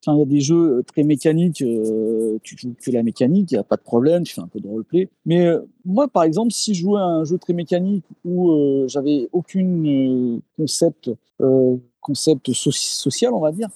il 0.07 0.19
y 0.19 0.23
a 0.23 0.25
des 0.25 0.41
jeux 0.41 0.83
très 0.87 1.03
mécaniques, 1.03 1.63
euh, 1.63 2.39
tu 2.43 2.57
joues 2.57 2.75
que 2.83 2.91
la 2.91 3.03
mécanique, 3.03 3.51
il 3.53 3.55
n'y 3.55 3.59
a 3.59 3.65
pas 3.65 3.77
de 3.77 3.83
problème, 3.83 4.23
tu 4.23 4.35
fais 4.35 4.41
un 4.41 4.47
peu 4.49 4.61
de 4.61 4.69
roleplay. 4.69 5.09
Mais 5.27 5.47
euh, 5.47 5.61
moi, 5.85 6.09
par 6.09 6.23
exemple, 6.25 6.53
si 6.53 6.75
je 6.75 6.83
jouais 6.83 7.01
à 7.01 7.05
un 7.05 7.25
jeu 7.25 7.39
très 7.39 7.53
mécanique 7.53 8.05
où 8.25 8.51
euh, 8.53 8.89
j'avais 8.89 9.29
aucune 9.33 10.37
euh, 10.37 10.41
concept, 10.57 11.11
euh, 11.43 11.77
concept 12.01 12.53
so- 12.53 12.71
social, 12.71 13.35
on 13.35 13.41
va 13.41 13.53
dire, 13.53 13.69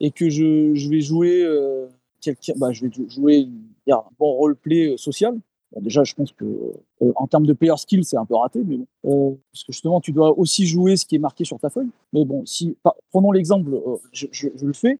et 0.00 0.10
que 0.10 0.28
je, 0.30 0.74
je 0.74 0.88
vais 0.88 1.00
jouer 1.00 1.42
euh, 1.44 1.86
quelqu'un, 2.20 2.54
bah, 2.56 2.72
je 2.72 2.86
vais 2.86 2.90
jouer 3.08 3.48
un 3.90 4.02
bon 4.18 4.32
roleplay 4.34 4.92
euh, 4.94 4.96
social, 4.96 5.36
déjà, 5.80 6.04
je 6.04 6.14
pense 6.14 6.32
que 6.32 6.44
euh, 6.44 7.12
en 7.16 7.26
termes 7.26 7.46
de 7.46 7.52
player 7.52 7.76
skill, 7.76 8.04
c'est 8.04 8.16
un 8.16 8.24
peu 8.24 8.34
raté, 8.34 8.62
mais 8.64 8.76
bon, 8.76 8.86
Euh, 9.04 9.34
parce 9.52 9.64
que 9.64 9.72
justement, 9.72 10.00
tu 10.00 10.12
dois 10.12 10.38
aussi 10.38 10.66
jouer 10.66 10.96
ce 10.96 11.04
qui 11.06 11.16
est 11.16 11.18
marqué 11.18 11.44
sur 11.44 11.58
ta 11.58 11.70
feuille. 11.70 11.90
Mais 12.12 12.24
bon, 12.24 12.44
si 12.46 12.76
prenons 13.10 13.32
l'exemple, 13.32 13.74
euh, 13.74 13.96
je 14.12 14.48
le 14.66 14.72
fais. 14.72 14.98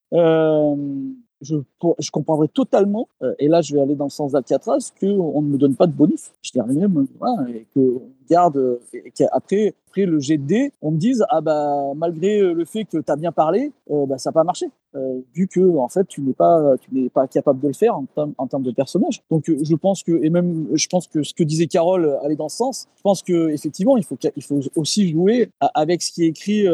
Je, 1.40 1.56
pour- 1.80 1.96
comprendrais 2.12 2.48
totalement, 2.48 3.08
euh, 3.22 3.34
et 3.38 3.48
là 3.48 3.60
je 3.60 3.74
vais 3.74 3.80
aller 3.80 3.94
dans 3.94 4.04
le 4.04 4.10
sens 4.10 4.32
d'Alcatraz, 4.32 4.92
qu'on 5.00 5.42
ne 5.42 5.48
me 5.48 5.58
donne 5.58 5.74
pas 5.76 5.86
de 5.86 5.92
bonus. 5.92 6.32
Je 6.42 6.52
dirais 6.52 6.72
même, 6.72 7.06
et 7.48 7.66
qu'on 7.74 8.02
garde, 8.30 8.56
euh, 8.56 8.80
et 8.92 9.10
qu'après 9.10 9.74
après 9.88 10.06
le 10.06 10.18
dés, 10.38 10.72
on 10.82 10.90
me 10.90 10.98
dise, 10.98 11.24
ah 11.30 11.40
bah, 11.40 11.92
malgré 11.94 12.40
euh, 12.40 12.52
le 12.52 12.64
fait 12.64 12.84
que 12.84 12.98
tu 12.98 13.12
as 13.12 13.14
bien 13.14 13.30
parlé, 13.30 13.70
bah, 13.88 14.18
ça 14.18 14.30
n'a 14.30 14.32
pas 14.32 14.42
marché. 14.44 14.66
Vu 15.34 15.48
que 15.48 15.60
en 15.76 15.88
fait 15.88 16.06
tu 16.06 16.20
n'es 16.22 16.32
pas 16.34 16.76
pas 17.12 17.26
capable 17.26 17.60
de 17.60 17.66
le 17.68 17.74
faire 17.74 17.96
en, 17.96 18.06
termes- 18.46 18.62
de 18.62 18.70
personnage. 18.70 19.22
Donc 19.30 19.44
je 19.48 19.74
pense 19.74 20.02
que 20.04 20.22
et 20.22 20.30
même 20.30 20.68
je 20.72 20.86
pense 20.86 21.08
que 21.08 21.24
ce 21.24 21.34
que 21.34 21.42
disait 21.42 21.66
Carole 21.66 22.16
allait 22.22 22.36
dans 22.36 22.48
ce 22.48 22.56
sens. 22.58 22.88
Je 22.96 23.02
pense 23.02 23.22
que 23.22 23.48
effectivement 23.50 23.96
il 23.96 24.04
faut 24.04 24.14
qu'il 24.16 24.42
faut 24.42 24.60
aussi 24.76 25.08
jouer 25.10 25.50
avec 25.74 26.00
ce 26.02 26.12
qui 26.12 26.24
est 26.24 26.28
écrit 26.28 26.66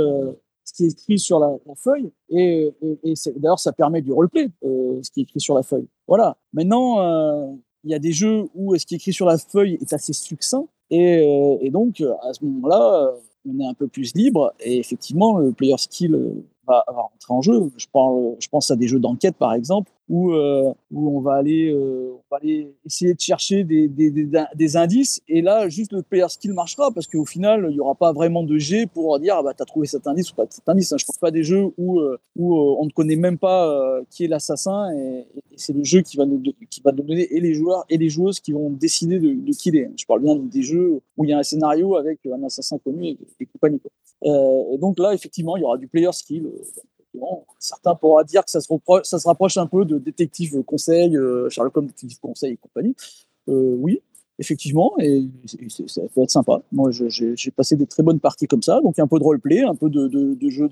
écrit 0.87 1.19
sur 1.19 1.39
la, 1.39 1.51
feuille 1.77 2.11
et, 2.29 2.73
d'ailleurs 3.37 3.59
ça 3.59 3.73
permet 3.73 4.03
du 4.03 4.13
roleplay 4.13 4.51
euh, 4.65 5.01
ce 5.03 5.11
qui 5.11 5.21
est 5.21 5.23
écrit 5.25 5.41
sur 5.41 5.55
la 5.55 5.63
feuille. 5.63 5.89
Voilà. 6.07 6.37
Maintenant 6.53 7.01
euh, 7.01 7.53
il 7.85 7.91
y 7.91 7.95
a 7.95 7.99
des 7.99 8.13
jeux 8.13 8.49
où 8.55 8.77
ce 8.77 8.85
qui 8.87 8.95
est 8.95 8.99
écrit 8.99 9.13
sur 9.13 9.27
la 9.27 9.39
feuille 9.39 9.79
est 9.81 9.93
assez 9.93 10.13
succinct 10.13 10.67
et, 10.91 11.59
euh, 11.65 11.71
donc 11.71 12.01
euh, 12.01 12.13
à 12.23 12.33
ce 12.33 12.45
moment-là 12.45 13.13
euh, 13.15 13.21
on 13.49 13.59
est 13.61 13.67
un 13.67 13.75
peu 13.75 13.89
plus 13.89 14.15
libre 14.15 14.53
et 14.61 14.79
effectivement 14.79 15.39
le 15.39 15.53
player 15.53 15.79
skill 15.79 16.15
euh, 16.15 16.45
va, 16.67 16.85
va 16.89 17.03
rentrer 17.03 17.33
en 17.33 17.43
jeu. 17.43 17.71
Je 17.77 18.49
pense 18.49 18.71
à 18.71 18.77
des 18.77 18.89
jeux 18.89 19.01
d'enquête 19.01 19.37
par 19.37 19.55
exemple 19.55 19.91
où, 20.11 20.33
euh, 20.33 20.75
où 20.91 21.17
on, 21.17 21.21
va 21.21 21.35
aller, 21.35 21.71
euh, 21.71 22.11
on 22.15 22.23
va 22.33 22.39
aller 22.39 22.75
essayer 22.85 23.15
de 23.15 23.21
chercher 23.21 23.63
des, 23.63 24.77
indices 24.77 25.23
et 25.29 25.41
là 25.41 25.69
juste 25.69 25.93
le 25.93 26.03
player 26.03 26.29
skill 26.29 26.53
marchera 26.53 26.91
parce 26.91 27.07
qu'au 27.07 27.25
final 27.25 27.67
il 27.71 27.75
n'y 27.75 27.81
aura 27.81 27.95
pas 27.95 28.13
vraiment 28.13 28.43
de 28.43 28.59
G 28.59 28.87
pour 28.87 29.19
dire 29.21 29.37
ah 29.39 29.43
bah 29.43 29.55
t'as 29.57 29.65
trouvé 29.65 29.87
cet 29.87 30.09
indice 30.09 30.33
ou 30.33 30.35
pas 30.35 30.47
cet 30.51 30.69
indice. 30.69 30.93
hein. 30.93 30.97
Je 30.99 31.05
pense 31.05 31.19
pas 31.19 31.31
des 31.31 31.45
jeux 31.45 31.71
où, 31.79 32.01
euh, 32.01 32.19
on 32.37 32.85
ne 32.85 32.91
connaît 32.91 33.17
même 33.17 33.39
pas 33.39 34.01
qui 34.11 34.25
est 34.25 34.29
l'assassin 34.29 34.93
et, 34.93 35.27
c'est 35.57 35.75
le 35.75 35.85
jeu 35.85 36.01
qui 36.01 36.17
va, 36.17 36.25
nous, 36.25 36.39
donner 36.39 37.33
et 37.35 37.39
les 37.39 37.55
joueurs 37.55 37.85
et 37.89 37.99
les 37.99 38.09
joueuses 38.09 38.41
qui 38.41 38.53
vont 38.53 38.71
décider 38.71 39.21
de, 39.21 39.53
qui 39.53 39.69
il 39.69 39.77
est. 39.77 39.91
Je 39.97 40.07
parle 40.07 40.23
bien 40.23 40.35
des 40.37 40.63
jeux 40.63 41.01
où 41.17 41.25
il 41.25 41.31
y 41.31 41.33
a 41.33 41.39
un 41.39 41.43
scénario 41.43 41.97
avec 41.97 42.19
un 42.27 42.43
assassin 42.45 42.79
connu 42.79 43.09
et, 43.09 43.19
et 43.39 43.47
compagnie. 43.47 43.81
et 44.25 44.79
donc 44.79 44.99
là, 44.99 45.13
effectivement, 45.13 45.57
il 45.57 45.61
y 45.61 45.65
aura 45.65 45.77
du 45.77 45.87
player 45.87 46.11
skill. 46.13 46.49
Certains 47.59 47.95
pourront 47.95 48.23
dire 48.23 48.45
que 48.45 48.51
ça 48.51 48.61
se, 48.61 49.27
rapproche 49.27 49.57
un 49.57 49.67
peu 49.67 49.85
de 49.85 49.99
détective 49.99 50.63
conseil, 50.63 51.17
euh, 51.17 51.49
Sherlock 51.51 51.77
Holmes 51.77 51.87
détective 51.87 52.21
conseil 52.21 52.53
et 52.53 52.57
compagnie. 52.57 52.95
Euh, 53.49 53.77
oui, 53.79 54.01
effectivement, 54.41 54.95
et 54.99 55.23
ça 55.87 56.01
peut 56.15 56.23
être 56.23 56.31
sympa. 56.31 56.63
Moi, 56.73 56.91
j'ai 56.91 57.51
passé 57.51 57.77
des 57.77 57.87
très 57.87 58.03
bonnes 58.03 58.21
parties 58.21 58.47
comme 58.47 58.63
ça, 58.63 58.81
donc 58.81 58.99
un 58.99 59.07
peu 59.07 59.19
de 59.19 59.25
roleplay, 59.25 59.63
un 59.63 59.75
peu 59.75 59.91
de, 59.91 60.49
jeu 60.49 60.69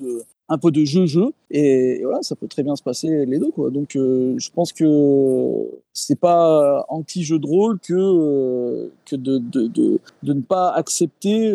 un 0.48 0.56
peu 0.56 0.70
de 0.70 0.84
jeu-jeu, 0.84 1.32
et, 1.50 2.00
et 2.00 2.04
voilà, 2.04 2.22
ça 2.22 2.34
peut 2.34 2.48
très 2.48 2.62
bien 2.62 2.74
se 2.76 2.82
passer 2.82 3.26
les 3.26 3.38
deux. 3.38 3.52
Donc, 3.70 3.94
euh, 3.94 4.34
je 4.38 4.50
pense 4.50 4.72
que 4.72 5.66
c'est 5.92 6.18
pas 6.18 6.86
anti-jeu 6.88 7.38
de 7.38 7.46
rôle 7.46 7.78
que 7.78 7.92
euh, 7.92 8.88
de, 9.12 10.00
ne 10.22 10.40
pas 10.40 10.70
accepter 10.70 11.52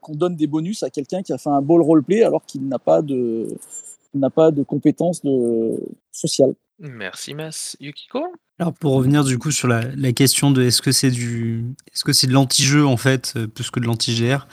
qu'on 0.00 0.14
donne 0.14 0.34
des 0.34 0.48
bonus 0.48 0.82
à 0.82 0.90
quelqu'un 0.90 1.22
qui 1.22 1.32
a 1.32 1.38
fait 1.38 1.50
un 1.50 1.62
beau 1.62 1.80
roleplay 1.82 2.24
alors 2.24 2.44
qu'il 2.44 2.66
n'a 2.66 2.80
pas 2.80 3.00
de 3.00 3.46
n'a 4.14 4.30
pas 4.30 4.50
de 4.50 4.62
compétences 4.62 5.22
de 5.22 5.78
sociales. 6.12 6.54
Merci 6.80 7.34
Mas. 7.34 7.76
Yukiko? 7.80 8.24
Alors 8.60 8.72
pour 8.72 8.94
revenir 8.94 9.24
du 9.24 9.38
coup 9.38 9.50
sur 9.50 9.68
la, 9.68 9.82
la 9.96 10.12
question 10.12 10.50
de 10.50 10.62
est-ce 10.62 10.80
que 10.80 10.92
c'est 10.92 11.10
du 11.10 11.64
est-ce 11.92 12.04
que 12.04 12.12
c'est 12.12 12.26
de 12.26 12.32
l'anti-jeu 12.32 12.86
en 12.86 12.96
fait 12.96 13.34
euh, 13.36 13.46
plus 13.46 13.70
que 13.70 13.80
de 13.80 13.86
l'anti-GR 13.86 14.46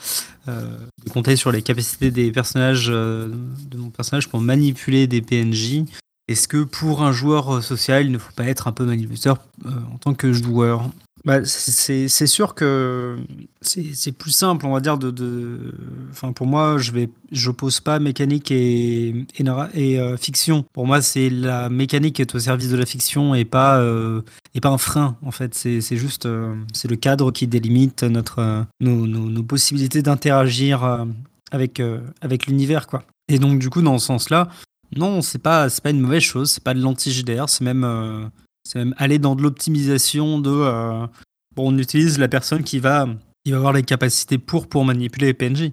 euh, 0.48 0.76
de 1.04 1.10
compter 1.10 1.36
sur 1.36 1.52
les 1.52 1.62
capacités 1.62 2.10
des 2.10 2.30
personnages 2.32 2.88
euh, 2.88 3.28
de 3.68 3.78
mon 3.78 3.90
personnage 3.90 4.28
pour 4.28 4.40
manipuler 4.40 5.06
des 5.06 5.22
PNJ 5.22 5.84
est-ce 6.28 6.48
que 6.48 6.64
pour 6.64 7.02
un 7.02 7.12
joueur 7.12 7.62
social 7.62 8.04
il 8.04 8.10
ne 8.10 8.18
faut 8.18 8.32
pas 8.32 8.46
être 8.46 8.66
un 8.66 8.72
peu 8.72 8.84
manipulateur 8.84 9.38
euh, 9.64 9.70
en 9.92 9.98
tant 9.98 10.14
que 10.14 10.32
joueur? 10.32 10.90
Bah, 11.26 11.44
c'est 11.44 12.08
sûr 12.28 12.54
que 12.54 13.16
c'est 13.60 14.12
plus 14.12 14.30
simple, 14.30 14.64
on 14.64 14.72
va 14.72 14.78
dire, 14.78 14.96
de, 14.96 15.10
de... 15.10 15.74
Enfin, 16.12 16.30
pour 16.30 16.46
moi, 16.46 16.78
je 16.78 16.92
vais, 16.92 17.10
j'oppose 17.32 17.80
pas 17.80 17.98
mécanique 17.98 18.52
et, 18.52 19.26
et, 19.40 19.98
euh, 19.98 20.16
fiction. 20.16 20.64
Pour 20.72 20.86
moi, 20.86 21.02
c'est 21.02 21.28
la 21.28 21.68
mécanique 21.68 22.14
qui 22.14 22.22
est 22.22 22.32
au 22.36 22.38
service 22.38 22.70
de 22.70 22.76
la 22.76 22.86
fiction 22.86 23.34
et 23.34 23.44
pas, 23.44 23.80
euh, 23.80 24.22
et 24.54 24.60
pas 24.60 24.68
un 24.68 24.78
frein, 24.78 25.16
en 25.20 25.32
fait. 25.32 25.52
C'est 25.56 25.96
juste, 25.96 26.26
euh, 26.26 26.54
c'est 26.72 26.88
le 26.88 26.94
cadre 26.94 27.32
qui 27.32 27.48
délimite 27.48 28.04
notre, 28.04 28.64
nos, 28.78 29.08
nos, 29.08 29.42
possibilités 29.42 30.02
d'interagir 30.02 31.08
avec, 31.50 31.82
avec 32.20 32.46
l'univers. 32.46 32.86
Et 33.26 33.40
donc, 33.40 33.58
du 33.58 33.68
coup, 33.68 33.82
dans 33.82 33.98
ce 33.98 34.06
sens-là, 34.06 34.46
non, 34.94 35.22
c'est 35.22 35.42
pas, 35.42 35.66
pas 35.82 35.90
une 35.90 36.00
mauvaise 36.00 36.22
chose, 36.22 36.52
c'est 36.52 36.62
pas 36.62 36.74
de 36.74 36.80
l'anti-GDR, 36.80 37.48
c'est 37.48 37.64
même, 37.64 38.30
c'est 38.66 38.78
même 38.80 38.94
aller 38.98 39.18
dans 39.18 39.36
de 39.36 39.42
l'optimisation 39.42 40.40
de. 40.40 40.50
euh, 40.50 41.06
bon, 41.54 41.72
on 41.72 41.78
utilise 41.78 42.18
la 42.18 42.28
personne 42.28 42.64
qui 42.64 42.78
va, 42.80 43.06
qui 43.44 43.52
va 43.52 43.58
avoir 43.58 43.72
les 43.72 43.82
capacités 43.84 44.38
pour, 44.38 44.66
pour 44.66 44.84
manipuler 44.84 45.28
les 45.28 45.34
PNJ. 45.34 45.70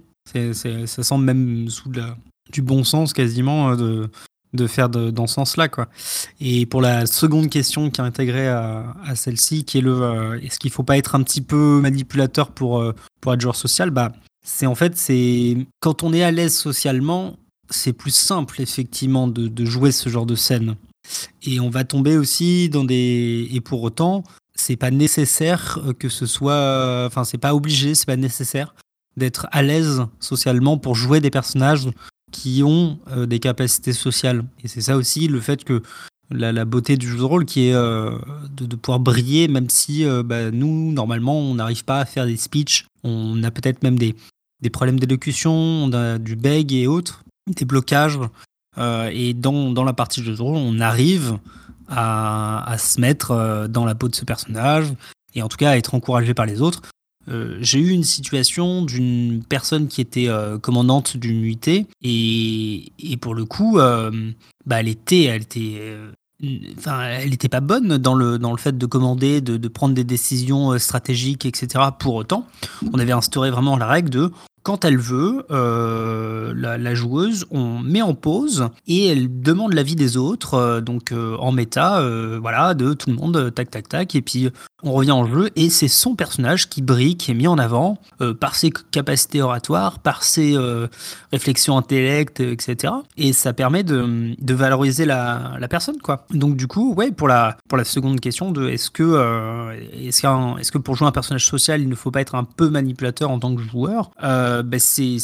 Ça 0.53 1.03
semble 1.03 1.25
même 1.25 1.69
sous 1.69 1.89
du 2.51 2.61
bon 2.61 2.83
sens 2.83 3.13
quasiment 3.13 3.71
euh, 3.71 3.75
de, 3.75 4.09
de 4.53 4.67
faire 4.67 4.89
dans 4.89 5.27
ce 5.27 5.33
sens-là. 5.33 5.67
Quoi. 5.69 5.87
Et 6.39 6.65
pour 6.65 6.81
la 6.81 7.05
seconde 7.07 7.49
question 7.49 7.89
qui 7.89 7.99
est 7.99 8.03
intégrée 8.03 8.47
à, 8.47 8.95
à 9.03 9.15
celle-ci, 9.15 9.65
qui 9.65 9.79
est 9.79 9.81
le 9.81 10.01
euh, 10.01 10.39
est-ce 10.41 10.59
qu'il 10.59 10.71
faut 10.71 10.83
pas 10.83 10.97
être 10.97 11.15
un 11.15 11.23
petit 11.23 11.41
peu 11.41 11.79
manipulateur 11.81 12.51
pour, 12.51 12.83
pour 13.19 13.33
être 13.33 13.41
joueur 13.41 13.55
social? 13.55 13.89
Bah, 13.89 14.11
C'est 14.45 14.67
en 14.67 14.75
fait, 14.75 14.95
c'est 14.95 15.57
quand 15.79 16.03
on 16.03 16.13
est 16.13 16.23
à 16.23 16.31
l'aise 16.31 16.55
socialement, 16.55 17.37
c'est 17.69 17.93
plus 17.93 18.13
simple 18.13 18.61
effectivement 18.61 19.27
de, 19.27 19.47
de 19.47 19.65
jouer 19.65 19.91
ce 19.91 20.09
genre 20.09 20.25
de 20.27 20.35
scène. 20.35 20.75
Et 21.43 21.59
on 21.59 21.69
va 21.69 21.83
tomber 21.83 22.17
aussi 22.17 22.69
dans 22.69 22.83
des. 22.83 23.47
Et 23.51 23.61
pour 23.61 23.83
autant, 23.83 24.23
c'est 24.55 24.75
pas 24.75 24.91
nécessaire 24.91 25.79
que 25.99 26.09
ce 26.09 26.25
soit. 26.25 27.05
Enfin, 27.07 27.23
c'est 27.23 27.37
pas 27.37 27.53
obligé, 27.55 27.95
c'est 27.95 28.05
pas 28.05 28.15
nécessaire 28.15 28.73
d'être 29.17 29.47
à 29.51 29.61
l'aise 29.61 30.03
socialement 30.19 30.77
pour 30.77 30.95
jouer 30.95 31.19
des 31.19 31.29
personnages 31.29 31.87
qui 32.31 32.63
ont 32.63 32.99
euh, 33.11 33.25
des 33.25 33.39
capacités 33.39 33.93
sociales. 33.93 34.43
Et 34.63 34.67
c'est 34.67 34.81
ça 34.81 34.97
aussi 34.97 35.27
le 35.27 35.39
fait 35.39 35.63
que 35.63 35.81
la, 36.31 36.65
beauté 36.65 36.97
du 36.97 37.07
jeu 37.07 37.17
de 37.17 37.23
rôle 37.23 37.45
qui 37.45 37.67
est 37.67 37.73
euh, 37.73 38.17
de, 38.49 38.75
pouvoir 38.75 38.99
briller, 38.99 39.47
même 39.47 39.69
si 39.69 40.03
euh, 40.03 40.23
bah, 40.23 40.51
nous, 40.51 40.91
normalement, 40.91 41.39
on 41.39 41.55
n'arrive 41.55 41.85
pas 41.85 41.99
à 41.99 42.05
faire 42.05 42.25
des 42.25 42.37
speeches. 42.37 42.87
On 43.03 43.43
a 43.43 43.51
peut-être 43.51 43.83
même 43.83 43.99
des, 43.99 44.15
des 44.61 44.69
problèmes 44.69 44.99
d'élocution, 44.99 45.89
du 46.17 46.35
beg 46.35 46.73
et 46.73 46.87
autres, 46.87 47.23
des 47.47 47.65
blocages. 47.65 48.19
Euh, 48.77 49.09
et 49.13 49.33
dans, 49.33 49.71
dans 49.71 49.83
la 49.83 49.93
partie 49.93 50.23
jeu 50.23 50.35
de 50.35 50.41
rôle, 50.41 50.55
on 50.55 50.79
arrive 50.79 51.37
à, 51.87 52.63
à 52.69 52.77
se 52.77 52.99
mettre 52.99 53.31
euh, 53.31 53.67
dans 53.67 53.85
la 53.85 53.95
peau 53.95 54.09
de 54.09 54.15
ce 54.15 54.25
personnage 54.25 54.93
et 55.35 55.41
en 55.41 55.49
tout 55.49 55.57
cas 55.57 55.71
à 55.71 55.77
être 55.77 55.93
encouragé 55.95 56.33
par 56.33 56.45
les 56.45 56.61
autres. 56.61 56.81
Euh, 57.29 57.57
j'ai 57.61 57.79
eu 57.79 57.89
une 57.91 58.03
situation 58.03 58.83
d'une 58.83 59.43
personne 59.47 59.87
qui 59.87 60.01
était 60.01 60.27
commandante 60.61 61.15
d'une 61.15 61.43
unité 61.43 61.87
et, 62.01 62.91
et 62.99 63.17
pour 63.17 63.33
le 63.33 63.45
coup, 63.45 63.77
bah, 63.77 64.79
elle 64.79 64.89
était, 64.89 65.23
elle 65.23 65.43
était, 65.43 65.97
enfin, 66.77 67.03
elle 67.03 67.29
n'était 67.29 67.47
pas 67.47 67.61
bonne 67.61 67.97
dans 67.97 68.13
le 68.13 68.37
dans 68.37 68.51
le 68.51 68.57
fait 68.57 68.77
de 68.77 68.85
commander, 68.85 69.39
de, 69.39 69.55
de 69.55 69.67
prendre 69.69 69.95
des 69.95 70.03
décisions 70.03 70.77
stratégiques, 70.77 71.45
etc. 71.45 71.85
Pour 71.97 72.15
autant, 72.15 72.45
on 72.91 72.99
avait 72.99 73.13
instauré 73.13 73.51
vraiment 73.51 73.77
la 73.77 73.87
règle 73.87 74.09
de 74.09 74.31
quand 74.63 74.85
elle 74.85 74.97
veut, 74.97 75.45
euh, 75.51 76.53
la, 76.55 76.95
joueuse, 76.95 77.45
on 77.51 77.79
met 77.79 78.01
en 78.01 78.13
pause 78.13 78.69
et 78.87 79.07
elle 79.07 79.41
demande 79.41 79.73
l'avis 79.73 79.95
des 79.95 80.15
autres, 80.15 80.53
euh, 80.53 80.81
donc 80.81 81.11
euh, 81.11 81.35
en 81.37 81.51
méta, 81.51 82.01
voilà, 82.39 82.73
de 82.73 82.93
tout 82.93 83.09
le 83.09 83.17
monde, 83.17 83.53
tac 83.53 83.69
tac 83.69 83.89
tac, 83.89 84.15
et 84.15 84.21
puis 84.21 84.49
on 84.81 84.93
revient 84.93 85.11
en 85.11 85.25
jeu 85.25 85.49
et 85.55 85.69
c'est 85.69 85.87
son 85.87 86.15
personnage 86.15 86.69
qui 86.69 86.81
brille, 86.81 87.17
qui 87.17 87.31
est 87.31 87.33
mis 87.33 87.47
en 87.47 87.57
avant 87.57 87.97
par 88.39 88.55
ses 88.55 88.71
capacités 88.91 89.41
oratoires, 89.41 89.99
par 89.99 90.23
ses 90.23 90.57
réflexions 91.31 91.77
intellect, 91.77 92.39
etc. 92.39 92.93
Et 93.17 93.33
ça 93.33 93.53
permet 93.53 93.83
de, 93.83 94.53
valoriser 94.53 95.05
la, 95.05 95.57
personne, 95.69 95.97
quoi. 96.01 96.25
Donc 96.31 96.55
du 96.55 96.67
coup, 96.67 96.93
ouais, 96.93 97.11
pour 97.11 97.27
la 97.27 97.57
pour 97.67 97.77
la 97.77 97.83
seconde 97.83 98.19
question 98.19 98.51
de 98.51 98.69
est-ce 98.69 98.91
que 98.91 99.73
est-ce 99.93 100.21
qu'un 100.21 100.57
est-ce 100.57 100.71
que 100.71 100.77
pour 100.77 100.95
jouer 100.95 101.07
un 101.07 101.11
personnage 101.11 101.45
social, 101.45 101.81
il 101.81 101.89
ne 101.89 101.95
faut 101.95 102.11
pas 102.11 102.21
être 102.21 102.35
un 102.35 102.43
peu 102.43 102.69
manipulateur 102.69 103.29
en 103.31 103.39
tant 103.39 103.55
que 103.55 103.61
joueur 103.61 104.11
euh, 104.53 104.63
ben 104.63 104.79
c'est 104.79 105.17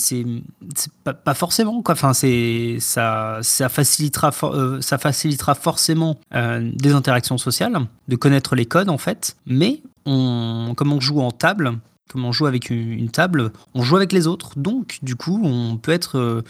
pas, 1.03 1.13
pas 1.13 1.33
forcément 1.33 1.81
quoi. 1.81 1.93
Enfin 1.93 2.13
c'est 2.13 2.77
ça 2.79 3.39
ça 3.41 3.69
facilitera 3.69 4.31
euh, 4.43 4.81
ça 4.81 4.97
facilitera 4.97 5.55
forcément 5.55 6.19
euh, 6.33 6.71
des 6.73 6.93
interactions 6.93 7.37
sociales, 7.37 7.77
de 8.07 8.15
connaître 8.15 8.55
les 8.55 8.65
codes 8.65 8.89
en 8.89 8.97
fait. 8.97 9.37
Mais 9.45 9.81
on 10.05 10.73
comme 10.75 10.93
on 10.93 10.99
joue 10.99 11.21
en 11.21 11.31
table, 11.31 11.79
comme 12.09 12.25
on 12.25 12.31
joue 12.31 12.47
avec 12.47 12.69
une, 12.69 13.09
table, 13.09 13.51
on 13.73 13.83
joue 13.83 13.95
avec 13.95 14.11
les 14.11 14.27
autres. 14.27 14.57
Donc 14.57 14.99
du 15.01 15.15
coup, 15.15 15.41
on 15.43 15.77
peut 15.77 15.91
être 15.91 16.43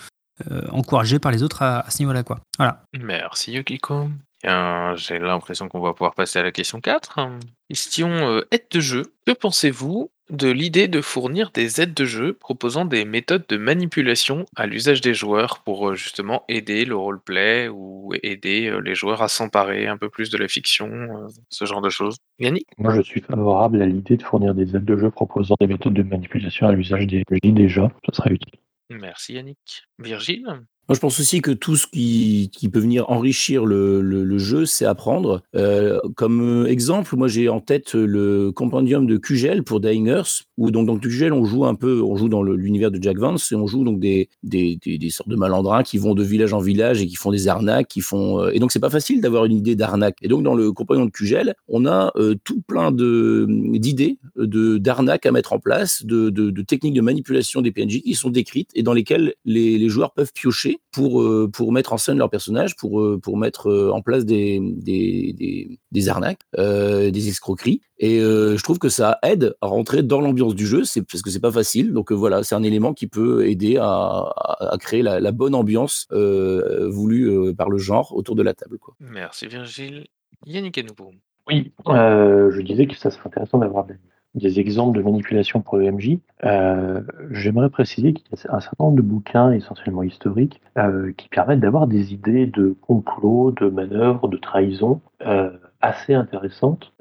euh, 0.50 0.62
encouragé 0.70 1.20
par 1.20 1.32
les 1.32 1.44
autres 1.44 1.64
à, 1.64 1.86
ce 1.90 2.00
niveau-là 2.00 2.24
quoi. 2.24 2.40
Voilà. 2.58 2.84
Merci 2.98 3.54
Yukiko. 3.54 4.10
J'ai 4.44 5.20
l'impression 5.20 5.68
qu'on 5.68 5.82
va 5.82 5.94
pouvoir 5.94 6.14
passer 6.14 6.40
à 6.40 6.44
la 6.44 6.52
question 6.52 6.80
4. 6.80 7.20
Question 7.68 8.10
euh, 8.10 8.48
aide 8.52 8.66
de 8.72 8.80
jeu. 8.80 9.14
Que 9.26 9.34
pensez-vous 9.34 10.12
de 10.30 10.50
l'idée 10.50 10.88
de 10.88 11.02
fournir 11.02 11.52
des 11.52 11.82
aides 11.82 11.94
de 11.94 12.06
jeu 12.06 12.34
proposant 12.34 12.86
des 12.86 13.06
méthodes 13.06 13.46
de 13.48 13.58
manipulation 13.58 14.46
à 14.56 14.68
l'usage 14.68 15.02
des 15.02 15.14
joueurs 15.14 15.62
pour 15.64 15.90
euh, 15.90 15.96
justement 15.96 16.44
aider 16.48 16.86
le 16.86 16.96
roleplay 16.96 17.68
ou 17.68 18.14
aider 18.24 18.68
euh, 18.68 18.80
les 18.80 18.96
joueurs 18.96 19.22
à 19.22 19.28
s'emparer 19.28 19.88
un 19.88 19.98
peu 19.98 20.10
plus 20.10 20.30
de 20.30 20.38
la 20.38 20.48
fiction, 20.48 20.88
euh, 20.88 21.28
ce 21.50 21.66
genre 21.66 21.82
de 21.82 21.90
choses 21.90 22.18
Yannick? 22.40 22.68
Moi, 22.78 22.96
je 22.96 23.02
suis 23.02 23.22
favorable 23.22 23.82
à 23.82 23.86
l'idée 23.86 24.18
de 24.18 24.24
fournir 24.24 24.54
des 24.54 24.76
aides 24.76 24.86
de 24.86 24.98
jeu 24.98 25.10
proposant 25.10 25.56
des 25.60 25.68
méthodes 25.68 25.94
de 25.94 26.04
manipulation 26.04 26.68
à 26.68 26.72
l'usage 26.74 27.08
des 27.08 27.24
PJ 27.26 27.54
déjà, 27.54 27.92
ça 28.06 28.14
serait 28.14 28.34
utile. 28.34 28.60
Merci 28.90 29.34
Yannick. 29.34 29.84
Virgile? 30.00 30.46
Je 30.92 31.00
pense 31.00 31.20
aussi 31.20 31.42
que 31.42 31.52
tout 31.52 31.76
ce 31.76 31.86
qui, 31.86 32.50
qui 32.52 32.68
peut 32.68 32.80
venir 32.80 33.08
enrichir 33.12 33.64
le, 33.64 34.02
le, 34.02 34.24
le 34.24 34.38
jeu, 34.40 34.66
c'est 34.66 34.86
apprendre. 34.86 35.44
Euh, 35.56 36.00
comme 36.16 36.42
euh, 36.42 36.66
exemple, 36.68 37.16
moi, 37.16 37.28
j'ai 37.28 37.48
en 37.48 37.60
tête 37.62 37.94
le 37.94 38.52
compendium 38.52 39.06
de 39.06 39.18
QGL 39.18 39.64
pour 39.64 39.82
Dying 39.82 40.08
Earth, 40.08 40.46
où 40.58 40.72
donc 40.72 40.88
dans 40.88 40.98
QGL, 40.98 41.32
on 41.32 41.46
joue 41.46 41.66
un 41.66 41.76
peu, 41.76 42.02
on 42.02 42.16
joue 42.16 42.28
dans 42.28 42.42
l'univers 42.42 42.90
de 42.90 43.02
Jack 43.02 43.20
Vance 43.20 43.52
et 43.52 43.56
on 43.56 43.68
joue 43.68 43.84
donc 43.84 44.00
des, 44.00 44.30
des, 44.42 44.80
des, 44.84 45.10
sortes 45.12 45.30
de 45.30 45.36
malandrins 45.36 45.84
qui 45.84 46.00
vont 46.00 46.16
de 46.16 46.24
village 46.24 46.54
en 46.54 46.60
village 46.60 47.04
et 47.04 47.08
qui 47.08 47.16
font 47.16 47.32
des 47.32 47.48
arnaques, 47.48 47.88
qui 47.88 48.02
font. 48.02 48.42
euh, 48.42 48.50
et 48.52 48.58
donc, 48.58 48.72
c'est 48.72 48.80
pas 48.80 48.90
facile 48.90 49.22
d'avoir 49.22 49.46
une 49.46 49.54
idée 49.54 49.76
d'arnaque. 49.76 50.18
Et 50.24 50.28
donc, 50.28 50.42
dans 50.42 50.56
le 50.56 50.72
compagnon 50.72 51.06
de 51.06 51.12
QGL, 51.12 51.54
on 51.68 51.86
a 51.86 52.12
euh, 52.16 52.34
tout 52.44 52.62
plein 52.62 52.92
de 52.92 53.46
d'idées 53.78 54.18
d'arnaques 54.36 55.28
à 55.28 55.32
mettre 55.32 55.54
en 55.54 55.60
place, 55.60 56.04
de, 56.04 56.32
de, 56.32 56.50
de 56.50 56.62
techniques 56.64 56.96
de 56.96 57.02
manipulation 57.02 57.62
des 57.62 57.72
PNJ 57.72 58.02
qui 58.02 58.16
sont 58.16 58.32
décrites 58.32 58.72
et 58.74 58.82
dans 58.82 58.94
lesquelles 58.94 59.36
les, 59.46 59.78
les 59.78 59.90
joueurs 59.90 60.14
peuvent 60.14 60.34
piocher 60.34 60.79
pour, 60.92 61.22
euh, 61.22 61.50
pour 61.52 61.72
mettre 61.72 61.94
en 61.94 61.98
scène 61.98 62.18
leur 62.18 62.30
personnage, 62.30 62.76
pour, 62.76 63.00
euh, 63.02 63.20
pour 63.22 63.38
mettre 63.38 63.68
euh, 63.70 63.92
en 63.92 64.02
place 64.02 64.26
des, 64.26 64.60
des, 64.62 65.34
des, 65.34 65.80
des 65.92 66.10
arnaques, 66.10 66.42
euh, 66.58 67.12
des 67.12 67.28
escroqueries. 67.28 67.82
Et 68.00 68.20
euh, 68.20 68.58
je 68.58 68.64
trouve 68.64 68.80
que 68.80 68.90
ça 68.90 69.20
aide 69.24 69.56
à 69.62 69.68
rentrer 69.68 70.04
dans 70.04 70.22
l'ambiance 70.22 70.56
du 70.56 70.66
jeu, 70.66 70.84
c'est 70.84 71.02
parce 71.02 71.22
que 71.22 71.30
c'est 71.30 71.40
pas 71.40 71.52
facile. 71.52 71.94
Donc 71.94 72.12
euh, 72.12 72.16
voilà, 72.16 72.44
c'est 72.44 72.56
un 72.56 72.64
élément 72.64 72.94
qui 72.94 73.08
peut 73.08 73.48
aider 73.48 73.78
à, 73.78 73.86
à, 73.86 74.74
à 74.74 74.78
créer 74.78 75.02
la, 75.04 75.20
la 75.20 75.32
bonne 75.32 75.56
ambiance 75.56 76.08
euh, 76.12 76.90
voulue 76.90 77.30
euh, 77.30 77.54
par 77.54 77.70
le 77.70 77.78
genre 77.78 78.16
autour 78.16 78.36
de 78.36 78.44
la 78.44 78.54
table. 78.54 78.78
Quoi. 78.78 78.96
Merci 79.00 79.48
Virgile. 79.48 80.06
Yannick 80.46 80.78
à 80.78 80.84
nouveau. 80.84 81.12
Oui, 81.48 81.72
euh, 81.88 82.52
je 82.52 82.62
disais 82.62 82.88
que 82.88 82.96
ça 82.96 83.12
serait 83.12 83.28
intéressant 83.28 83.58
d'avoir 83.58 83.86
des, 83.86 83.96
des 84.36 84.60
exemples 84.60 84.98
de 84.98 85.04
manipulation 85.04 85.62
pour 85.62 85.78
le 85.78 85.92
MJ. 85.92 86.20
Euh, 86.44 87.02
J'aimerais 87.32 87.70
préciser 87.70 88.14
qu'il 88.14 88.26
y 88.32 88.48
a 88.48 88.56
un 88.56 88.60
certain 88.60 88.84
nombre 88.86 88.98
de 88.98 89.02
bouquins, 89.02 89.52
essentiellement 89.52 90.04
historiques, 90.04 90.62
euh, 90.78 91.12
qui 91.18 91.28
permettent 91.30 91.60
d'avoir 91.62 91.88
des 91.88 92.14
idées 92.14 92.46
de 92.46 92.76
complot, 92.82 93.52
de 93.52 93.70
manœuvres, 93.70 94.28
de 94.28 94.38
trahison 94.38 95.02
euh, 95.26 95.52
assez 95.82 96.14
intéressantes. 96.14 96.94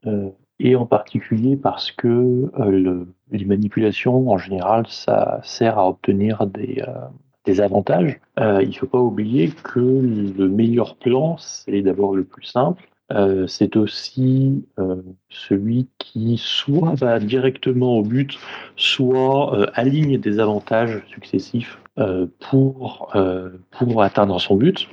et 0.61 0.75
en 0.75 0.87
particulier 0.87 1.57
parce 1.57 1.93
que 1.93 2.51
le- 2.59 3.07
les 3.31 3.45
manipulations, 3.45 4.29
en 4.31 4.39
général, 4.39 4.87
ça 4.89 5.41
sert 5.45 5.79
à 5.79 5.89
obtenir 5.89 6.47
des, 6.47 6.83
des 7.45 7.61
avantages. 7.61 8.21
Il 8.39 8.69
ne 8.69 8.73
faut 8.73 8.87
pas 8.87 8.99
oublier 9.01 9.51
que 9.51 9.79
le 9.79 10.49
meilleur 10.49 10.97
plan, 10.97 11.37
c'est 11.39 11.81
d'abord 11.83 12.15
le 12.17 12.25
plus 12.25 12.45
simple. 12.45 12.89
Euh, 13.11 13.47
c'est 13.47 13.77
aussi 13.77 14.67
euh, 14.79 14.97
celui 15.31 15.89
qui 15.99 16.37
soit 16.39 16.95
va 16.95 17.19
directement 17.19 17.97
au 17.97 18.03
but, 18.03 18.39
soit 18.77 19.57
euh, 19.57 19.67
aligne 19.75 20.19
des 20.19 20.41
avantages 20.41 21.03
successifs 21.09 21.79
pour, 22.39 23.13
pour 23.73 24.03
atteindre 24.05 24.41
son 24.41 24.55
but. 24.55 24.89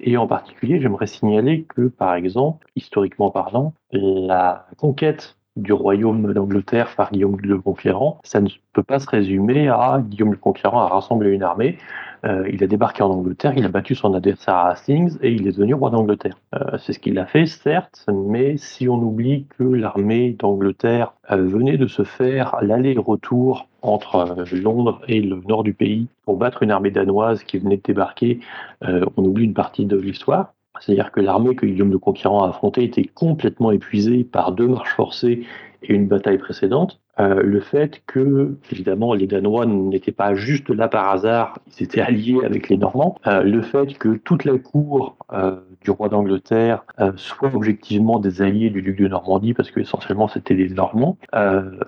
Et 0.00 0.16
en 0.16 0.26
particulier, 0.26 0.80
j'aimerais 0.80 1.06
signaler 1.06 1.62
que, 1.62 1.82
par 1.82 2.16
exemple, 2.16 2.66
historiquement 2.74 3.30
parlant, 3.30 3.72
la 3.92 4.66
conquête 4.76 5.36
du 5.56 5.72
royaume 5.72 6.32
d'Angleterre 6.32 6.94
par 6.96 7.12
Guillaume 7.12 7.36
le 7.40 7.60
Conquérant, 7.60 8.18
ça 8.24 8.40
ne 8.40 8.48
peut 8.72 8.82
pas 8.82 8.98
se 8.98 9.08
résumer 9.08 9.68
à 9.68 10.02
Guillaume 10.04 10.32
le 10.32 10.36
Conquérant 10.36 10.80
a 10.80 10.88
rassemblé 10.88 11.30
une 11.30 11.44
armée, 11.44 11.78
euh, 12.24 12.48
il 12.50 12.64
a 12.64 12.66
débarqué 12.66 13.02
en 13.02 13.10
Angleterre, 13.10 13.52
il 13.56 13.64
a 13.64 13.68
battu 13.68 13.94
son 13.94 14.14
adversaire 14.14 14.54
à 14.54 14.70
Hastings 14.70 15.18
et 15.20 15.32
il 15.32 15.46
est 15.46 15.52
devenu 15.52 15.74
roi 15.74 15.90
d'Angleterre. 15.90 16.38
Euh, 16.54 16.78
c'est 16.78 16.92
ce 16.92 16.98
qu'il 16.98 17.18
a 17.18 17.26
fait, 17.26 17.46
certes, 17.46 18.06
mais 18.12 18.56
si 18.56 18.88
on 18.88 18.96
oublie 18.96 19.46
que 19.58 19.64
l'armée 19.64 20.36
d'Angleterre 20.38 21.12
euh, 21.30 21.36
venait 21.36 21.76
de 21.76 21.86
se 21.86 22.02
faire 22.02 22.56
l'aller-retour 22.62 23.68
entre 23.82 24.44
Londres 24.54 25.02
et 25.08 25.20
le 25.20 25.40
nord 25.46 25.62
du 25.62 25.74
pays 25.74 26.06
pour 26.24 26.36
battre 26.36 26.62
une 26.62 26.70
armée 26.70 26.90
danoise 26.90 27.44
qui 27.44 27.58
venait 27.58 27.76
de 27.76 27.82
débarquer, 27.82 28.40
on 28.80 29.22
oublie 29.22 29.44
une 29.44 29.52
partie 29.52 29.84
de 29.84 29.98
l'histoire. 29.98 30.54
C'est-à-dire 30.80 31.12
que 31.12 31.20
l'armée 31.20 31.54
que 31.54 31.66
Guillaume 31.66 31.90
le 31.90 31.98
Conquérant 31.98 32.44
a 32.44 32.48
affrontée 32.48 32.84
était 32.84 33.04
complètement 33.04 33.72
épuisée 33.72 34.24
par 34.24 34.52
deux 34.52 34.68
marches 34.68 34.94
forcées 34.94 35.44
et 35.82 35.92
une 35.92 36.06
bataille 36.06 36.38
précédente. 36.38 36.98
Euh, 37.20 37.42
le 37.42 37.60
fait 37.60 38.02
que, 38.06 38.56
évidemment, 38.72 39.14
les 39.14 39.26
Danois 39.26 39.66
n'étaient 39.66 40.12
pas 40.12 40.34
juste 40.34 40.70
là 40.70 40.88
par 40.88 41.10
hasard, 41.10 41.58
ils 41.78 41.84
étaient 41.84 42.00
alliés 42.00 42.38
avec 42.44 42.68
les 42.68 42.76
Normands. 42.76 43.16
Euh, 43.26 43.42
le 43.42 43.62
fait 43.62 43.96
que 43.98 44.16
toute 44.16 44.44
la 44.44 44.58
cour 44.58 45.16
euh, 45.32 45.56
du 45.82 45.90
roi 45.90 46.08
d'Angleterre 46.08 46.84
soit 47.16 47.54
objectivement 47.54 48.18
des 48.18 48.42
alliés 48.42 48.70
du 48.70 48.82
duc 48.82 48.98
de 48.98 49.08
Normandie, 49.08 49.52
parce 49.52 49.70
que 49.70 49.80
essentiellement 49.80 50.28
c'était 50.28 50.54
les 50.54 50.70
Normands, 50.70 51.18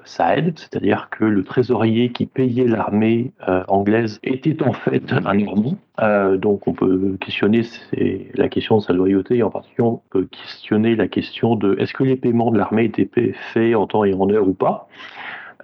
ça 0.05 0.37
aide. 0.37 0.59
C'est-à-dire 0.59 1.09
que 1.11 1.25
le 1.25 1.43
trésorier 1.45 2.13
qui 2.13 2.27
payait 2.27 2.67
l'armée 2.67 3.33
anglaise 3.69 4.21
était 4.23 4.63
en 4.63 4.75
fait 4.75 5.13
un 5.13 5.35
Normand. 5.35 5.79
donc 6.37 6.69
on 6.69 6.75
peut 6.75 7.17
questionner 7.21 7.63
la 8.35 8.49
question 8.49 8.77
de 8.77 8.83
sa 8.83 8.93
loyauté, 8.93 9.39
et 9.39 9.43
en 9.43 9.51
particulier 9.51 9.89
on 9.89 10.03
peut 10.11 10.27
questionner 10.31 10.95
la 10.95 11.09
question 11.09 11.57
de 11.57 11.75
est-ce 11.79 11.95
que 11.95 12.05
les 12.05 12.17
paiements 12.17 12.51
de 12.51 12.59
l'armée 12.59 12.85
étaient 12.85 13.33
faits 13.55 13.75
en 13.75 13.87
temps 13.87 14.05
et 14.05 14.13
en 14.13 14.29
heure 14.29 14.47
ou 14.47 14.55
pas. 14.55 14.89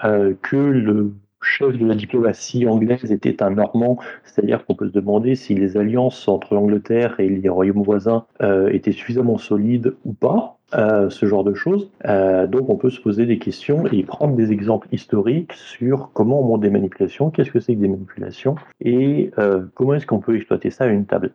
Euh, 0.04 0.34
que 0.42 0.56
le 0.56 1.12
chef 1.40 1.76
de 1.76 1.86
la 1.86 1.94
diplomatie 1.94 2.66
anglaise 2.66 3.10
était 3.10 3.42
un 3.42 3.50
Normand, 3.50 3.98
c'est-à-dire 4.24 4.64
qu'on 4.64 4.74
peut 4.74 4.86
se 4.86 4.92
demander 4.92 5.34
si 5.34 5.54
les 5.54 5.76
alliances 5.76 6.28
entre 6.28 6.54
l'Angleterre 6.54 7.18
et 7.18 7.28
les 7.28 7.48
royaumes 7.48 7.82
voisins 7.82 8.26
euh, 8.42 8.68
étaient 8.68 8.92
suffisamment 8.92 9.38
solides 9.38 9.94
ou 10.04 10.12
pas. 10.12 10.58
Euh, 10.74 11.10
ce 11.10 11.26
genre 11.26 11.44
de 11.44 11.52
choses. 11.52 11.90
donc 12.02 12.70
on 12.70 12.76
peut 12.76 12.88
se 12.88 12.98
poser 12.98 13.26
des 13.26 13.38
questions 13.38 13.84
et 13.92 14.04
prendre 14.04 14.34
des 14.36 14.52
exemples 14.52 14.88
historiques 14.90 15.52
sur 15.52 16.12
comment 16.14 16.40
on 16.40 16.44
monte 16.44 16.62
des 16.62 16.70
manipulations, 16.70 17.28
qu'est-ce 17.28 17.50
que 17.50 17.60
c'est 17.60 17.74
que 17.74 17.80
des 17.80 17.88
manipulations 17.88 18.54
et 18.80 19.30
comment 19.74 19.92
est-ce 19.92 20.06
qu'on 20.06 20.20
peut 20.20 20.34
exploiter 20.34 20.70
ça 20.70 20.84
à 20.84 20.86
une 20.86 21.04
table. 21.04 21.32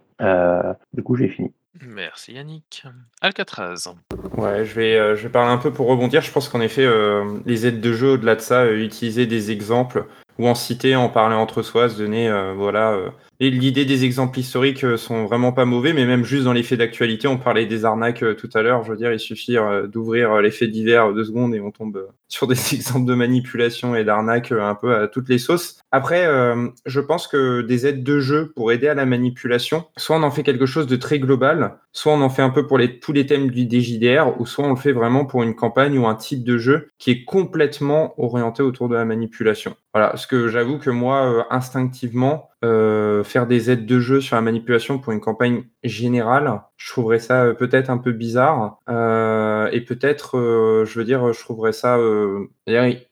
du 0.95 1.03
coup 1.03 1.15
j'ai 1.15 1.28
fini. 1.28 1.51
Merci 1.86 2.34
Yannick. 2.34 2.84
Alcatraz. 3.21 3.89
Ouais, 4.38 4.65
je 4.65 4.73
vais, 4.73 4.95
euh, 4.95 5.15
je 5.15 5.23
vais 5.23 5.30
parler 5.30 5.51
un 5.51 5.57
peu 5.57 5.71
pour 5.71 5.88
rebondir. 5.88 6.21
Je 6.21 6.32
pense 6.32 6.49
qu'en 6.49 6.61
effet, 6.61 6.86
euh, 6.86 7.39
les 7.45 7.65
aides 7.67 7.82
de 7.82 7.93
jeu, 7.93 8.11
au-delà 8.13 8.36
de 8.36 8.41
ça, 8.41 8.61
euh, 8.61 8.78
utiliser 8.78 9.25
des 9.25 9.51
exemples 9.51 10.05
ou 10.38 10.47
en 10.47 10.55
citer, 10.55 10.95
en 10.95 11.09
parler 11.09 11.36
entre 11.36 11.61
soi, 11.63 11.89
se 11.89 11.97
donner, 11.97 12.30
voilà, 12.55 12.95
et 13.40 13.52
l'idée 13.52 13.86
des 13.86 14.04
exemples 14.04 14.40
historiques 14.40 14.84
euh, 14.84 14.98
sont 14.98 15.26
vraiment 15.26 15.52
pas 15.52 15.66
mauvais, 15.66 15.94
mais 15.94 16.06
même 16.06 16.24
juste 16.24 16.46
dans 16.46 16.54
les 16.54 16.64
faits 16.64 16.80
d'actualité, 16.80 17.28
on 17.28 17.38
parlait 17.38 17.68
des 17.68 17.86
arnaques 17.86 18.24
euh, 18.24 18.34
tout 18.34 18.50
à 18.56 18.64
l'heure. 18.64 18.84
Je 18.84 18.92
veux 18.92 18.98
dire, 18.98 19.14
il 19.14 19.20
suffit 19.20 19.58
euh, 19.58 19.86
d'ouvrir 19.86 20.42
les 20.42 20.50
faits 20.50 20.72
divers 20.72 21.14
deux 21.14 21.26
secondes 21.26 21.54
et 21.54 21.60
on 21.60 21.70
tombe 21.70 22.08
sur 22.28 22.48
des 22.48 22.56
exemples 22.74 23.06
de 23.06 23.14
manipulation 23.14 23.96
et 23.96 24.04
d'arnaques 24.04 24.52
un 24.52 24.74
peu 24.74 24.96
à 24.96 25.08
toutes 25.08 25.30
les 25.30 25.38
sauces. 25.38 25.80
Après, 25.92 26.28
je 26.86 27.00
pense 27.00 27.28
que 27.28 27.62
des 27.62 27.88
aides 27.88 28.04
de 28.04 28.20
jeu 28.20 28.52
pour 28.56 28.74
aider 28.74 28.90
à 28.90 28.94
la 28.94 29.06
manipulation, 29.06 29.86
soit 29.96 30.18
on 30.18 30.24
en 30.24 30.32
fait 30.32 30.44
quelque 30.44 30.66
chose 30.66 30.86
de 30.86 30.98
très 30.98 31.18
global, 31.18 31.78
soit 31.94 32.12
on 32.12 32.22
en 32.22 32.30
fait 32.30 32.42
un 32.42 32.50
peu 32.50 32.68
pour 32.68 32.78
tous 33.02 33.14
les 33.14 33.26
thèmes 33.26 33.50
du 33.50 33.64
DJDR, 33.64 34.40
ou 34.40 34.46
soit 34.46 34.66
on 34.66 34.72
le 34.72 34.76
fait 34.76 34.92
vraiment 34.92 35.26
pour 35.26 35.44
une 35.44 35.56
campagne 35.56 35.98
ou 35.98 36.06
un 36.06 36.16
type 36.16 36.44
de 36.44 36.58
jeu 36.58 36.90
qui 36.98 37.12
est 37.12 37.24
complètement 37.24 38.14
orienté 38.22 38.62
autour 38.62 38.90
de 38.90 38.96
la 38.96 39.06
manipulation. 39.06 39.76
Voilà, 39.94 40.10
parce 40.10 40.26
que 40.26 40.50
j'avoue 40.50 40.78
que 40.78 40.90
moi, 40.90 41.48
instinctivement, 41.50 42.50
euh, 42.66 43.24
faire 43.24 43.45
des 43.45 43.70
aides 43.70 43.86
de 43.86 43.99
jeu 43.99 44.20
sur 44.20 44.36
la 44.36 44.41
manipulation 44.41 44.97
pour 44.97 45.14
une 45.14 45.20
campagne 45.20 45.66
générale, 45.84 46.62
je 46.76 46.91
trouverais 46.91 47.20
ça 47.20 47.43
euh, 47.43 47.53
peut-être 47.53 47.91
un 47.91 47.99
peu 47.99 48.12
bizarre 48.12 48.80
euh, 48.89 49.70
et 49.72 49.82
peut-être, 49.82 50.84
je 50.86 50.99
veux 50.99 51.05
dire, 51.05 51.34
je 51.34 51.39
trouverais 51.39 51.74
ça 51.74 51.99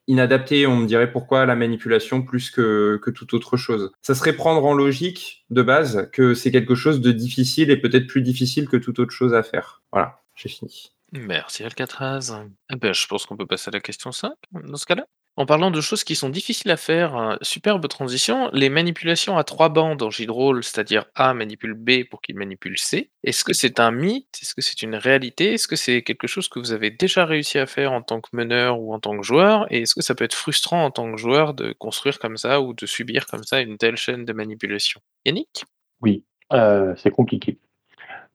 inadapté. 0.08 0.66
On 0.66 0.78
me 0.78 0.88
dirait 0.88 1.12
pourquoi 1.12 1.46
la 1.46 1.56
manipulation 1.56 2.24
plus 2.24 2.50
que, 2.50 3.00
que 3.04 3.12
toute 3.12 3.34
autre 3.34 3.56
chose. 3.56 3.92
Ça 4.02 4.16
serait 4.16 4.34
prendre 4.34 4.66
en 4.66 4.74
logique 4.74 5.46
de 5.52 5.62
base 5.62 6.10
que 6.12 6.34
c'est 6.34 6.52
quelque 6.52 6.76
chose 6.76 7.00
de 7.02 7.12
difficile 7.12 7.70
et 7.70 7.78
peut-être 7.78 8.08
plus 8.08 8.24
difficile 8.24 8.68
que 8.68 8.78
toute 8.78 8.98
autre 9.00 9.14
chose 9.14 9.34
à 9.34 9.44
faire. 9.44 9.84
Voilà, 9.92 10.22
j'ai 10.36 10.50
fini. 10.50 10.92
Merci 11.12 11.64
Alcatraz. 11.64 12.34
Eh 12.72 12.76
ben, 12.78 12.94
je 12.94 13.08
pense 13.08 13.26
qu'on 13.26 13.38
peut 13.38 13.46
passer 13.46 13.70
à 13.70 13.72
la 13.72 13.80
question 13.80 14.12
5 14.12 14.34
dans 14.54 14.78
ce 14.78 14.86
cas-là. 14.86 15.06
En 15.38 15.46
parlant 15.46 15.70
de 15.70 15.82
choses 15.82 16.06
qui 16.06 16.16
sont 16.16 16.30
difficiles 16.30 16.72
à 16.72 16.78
faire, 16.78 17.18
euh, 17.18 17.36
superbe 17.42 17.86
transition, 17.90 18.50
les 18.54 18.70
manipulations 18.70 19.38
à 19.38 19.44
trois 19.44 19.68
bandes 19.68 20.02
en 20.02 20.10
J-Roll, 20.10 20.64
c'est-à-dire 20.64 21.06
A 21.14 21.34
manipule 21.34 21.74
B 21.74 22.08
pour 22.10 22.22
qu'il 22.22 22.38
manipule 22.38 22.78
C. 22.78 23.12
Est-ce 23.24 23.44
que 23.44 23.52
c'est 23.52 23.82
un 23.82 23.92
mythe? 23.92 24.40
Est-ce 24.42 24.56
que 24.56 24.62
c'est 24.62 24.82
une 24.82 24.96
réalité? 24.96 25.54
Est-ce 25.54 25.68
que 25.68 25.76
c'est 25.76 26.04
quelque 26.04 26.28
chose 26.28 26.48
que 26.48 26.60
vous 26.60 26.72
avez 26.72 26.90
déjà 26.90 27.26
réussi 27.26 27.58
à 27.58 27.66
faire 27.66 27.92
en 27.92 28.02
tant 28.02 28.22
que 28.22 28.30
meneur 28.32 28.80
ou 28.80 28.94
en 28.94 29.00
tant 29.00 29.18
que 29.18 29.24
joueur? 29.24 29.68
Et 29.72 29.82
est-ce 29.82 29.94
que 29.94 30.02
ça 30.02 30.16
peut 30.16 30.24
être 30.24 30.36
frustrant 30.36 30.86
en 30.86 30.92
tant 30.92 31.12
que 31.12 31.18
joueur 31.18 31.54
de 31.54 31.74
construire 31.74 32.18
comme 32.20 32.38
ça 32.38 32.62
ou 32.62 32.74
de 32.74 32.86
subir 32.86 33.26
comme 33.26 33.44
ça 33.44 33.60
une 33.60 33.78
telle 33.78 33.98
chaîne 33.98 34.24
de 34.24 34.32
manipulation? 34.32 35.02
Yannick? 35.26 35.66
Oui, 36.02 36.24
euh, 36.54 36.94
c'est 36.96 37.12
compliqué. 37.12 37.58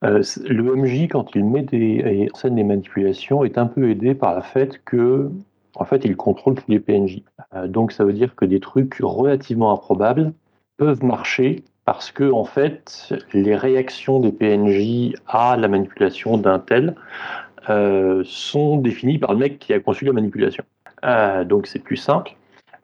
Euh, 0.04 0.22
le 0.46 0.76
MJ, 0.76 1.08
quand 1.08 1.34
il 1.34 1.44
met 1.44 1.62
des, 1.62 2.28
en 2.30 2.36
scène 2.36 2.56
des 2.56 2.64
manipulations, 2.64 3.42
est 3.42 3.56
un 3.56 3.66
peu 3.66 3.90
aidé 3.90 4.14
par 4.14 4.36
le 4.36 4.42
fait 4.42 4.82
que 4.84 5.30
en 5.74 5.84
fait, 5.84 6.04
il 6.04 6.16
contrôle 6.16 6.54
tous 6.54 6.68
les 6.68 6.80
PNJ. 6.80 7.22
Euh, 7.54 7.68
donc, 7.68 7.92
ça 7.92 8.04
veut 8.04 8.12
dire 8.12 8.34
que 8.34 8.44
des 8.44 8.60
trucs 8.60 8.98
relativement 9.00 9.72
improbables 9.72 10.32
peuvent 10.76 11.04
marcher 11.04 11.64
parce 11.84 12.10
que, 12.10 12.30
en 12.30 12.44
fait, 12.44 13.12
les 13.32 13.56
réactions 13.56 14.20
des 14.20 14.32
PNJ 14.32 15.14
à 15.26 15.56
la 15.56 15.68
manipulation 15.68 16.38
d'un 16.38 16.58
tel 16.58 16.94
euh, 17.68 18.22
sont 18.24 18.76
définies 18.76 19.18
par 19.18 19.32
le 19.32 19.38
mec 19.38 19.58
qui 19.58 19.72
a 19.72 19.80
conçu 19.80 20.04
la 20.04 20.12
manipulation. 20.12 20.64
Euh, 21.04 21.44
donc, 21.44 21.66
c'est 21.66 21.78
plus 21.78 21.96
simple. 21.96 22.36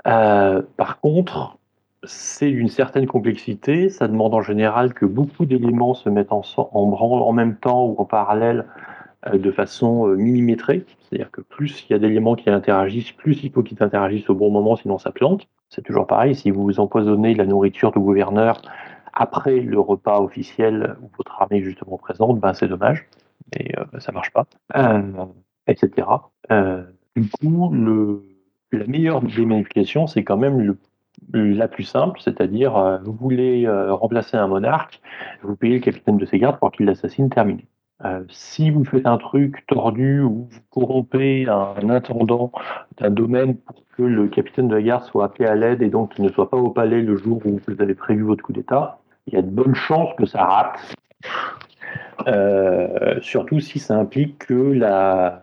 par 0.04 1.00
contre, 1.00 1.58
c'est 2.04 2.50
d'une 2.50 2.68
certaine 2.68 3.06
complexité. 3.06 3.90
Ça 3.90 4.08
demande 4.08 4.34
en 4.34 4.42
général 4.42 4.94
que 4.94 5.06
beaucoup 5.06 5.44
d'éléments 5.44 5.94
se 5.94 6.08
mettent 6.08 6.32
en, 6.32 6.42
branle 6.86 7.22
en 7.22 7.32
même 7.32 7.56
temps 7.56 7.86
ou 7.86 7.96
en 7.98 8.04
parallèle 8.04 8.66
de 9.32 9.50
façon 9.50 10.06
millimétrée. 10.08 10.84
C'est-à-dire 11.00 11.30
que 11.30 11.40
plus 11.40 11.84
il 11.88 11.92
y 11.92 11.96
a 11.96 11.98
d'éléments 11.98 12.34
qui 12.34 12.50
interagissent, 12.50 13.12
plus 13.12 13.42
il 13.42 13.50
faut 13.50 13.62
qu'ils 13.62 13.82
interagissent 13.82 14.28
au 14.30 14.34
bon 14.34 14.50
moment, 14.50 14.76
sinon 14.76 14.98
ça 14.98 15.10
plante. 15.10 15.48
C'est 15.68 15.82
toujours 15.82 16.06
pareil, 16.06 16.34
si 16.34 16.50
vous 16.50 16.78
empoisonnez 16.78 17.34
la 17.34 17.44
nourriture 17.44 17.92
du 17.92 17.98
gouverneur 17.98 18.62
après 19.16 19.60
le 19.60 19.80
repas 19.80 20.20
officiel 20.20 20.96
où 21.02 21.10
votre 21.16 21.40
armée 21.40 21.58
est 21.58 21.62
justement 21.62 21.96
présente, 21.96 22.38
ben 22.38 22.52
c'est 22.52 22.68
dommage, 22.68 23.08
mais 23.54 23.72
euh, 23.78 23.98
ça 23.98 24.12
marche 24.12 24.30
pas, 24.30 24.46
euh, 24.76 25.02
etc. 25.66 26.06
Euh, 26.50 26.84
du 27.16 27.28
coup, 27.30 27.74
la 28.72 28.86
meilleure 28.86 29.22
des 29.22 29.46
manipulations, 29.46 30.06
c'est 30.06 30.22
quand 30.22 30.36
même 30.36 30.76
la 31.32 31.66
plus 31.66 31.84
simple, 31.84 32.20
c'est-à-dire 32.20 32.76
euh, 32.76 32.98
vous 33.02 33.14
voulez 33.14 33.66
remplacer 33.68 34.36
un 34.36 34.46
monarque, 34.46 35.00
vous 35.42 35.56
payez 35.56 35.76
le 35.76 35.80
capitaine 35.80 36.18
de 36.18 36.26
ses 36.26 36.38
gardes 36.38 36.58
pour 36.58 36.70
qu'il 36.70 36.84
l'assassine, 36.86 37.30
terminé. 37.30 37.66
Euh, 38.04 38.22
si 38.28 38.70
vous 38.70 38.84
faites 38.84 39.06
un 39.06 39.16
truc 39.16 39.64
tordu 39.66 40.20
ou 40.20 40.48
vous 40.50 40.60
corrompez 40.70 41.46
un 41.48 41.88
intendant 41.88 42.52
d'un 42.98 43.10
domaine 43.10 43.56
pour 43.56 43.76
que 43.96 44.02
le 44.02 44.28
capitaine 44.28 44.68
de 44.68 44.74
la 44.74 44.82
garde 44.82 45.04
soit 45.04 45.24
appelé 45.24 45.48
à 45.48 45.54
l'aide 45.54 45.80
et 45.80 45.88
donc 45.88 46.14
qu'il 46.14 46.24
ne 46.24 46.28
soit 46.30 46.50
pas 46.50 46.58
au 46.58 46.68
palais 46.68 47.00
le 47.00 47.16
jour 47.16 47.40
où 47.46 47.58
vous 47.66 47.82
avez 47.82 47.94
prévu 47.94 48.22
votre 48.22 48.44
coup 48.44 48.52
d'État, 48.52 48.98
il 49.26 49.34
y 49.34 49.36
a 49.38 49.42
de 49.42 49.48
bonnes 49.48 49.74
chances 49.74 50.14
que 50.18 50.26
ça 50.26 50.44
rate. 50.44 50.78
Euh, 52.28 53.18
surtout 53.20 53.60
si 53.60 53.78
ça 53.78 53.96
implique 53.98 54.46
que 54.46 54.54
la, 54.54 55.42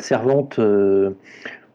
servante 0.00 0.58
euh, 0.58 1.10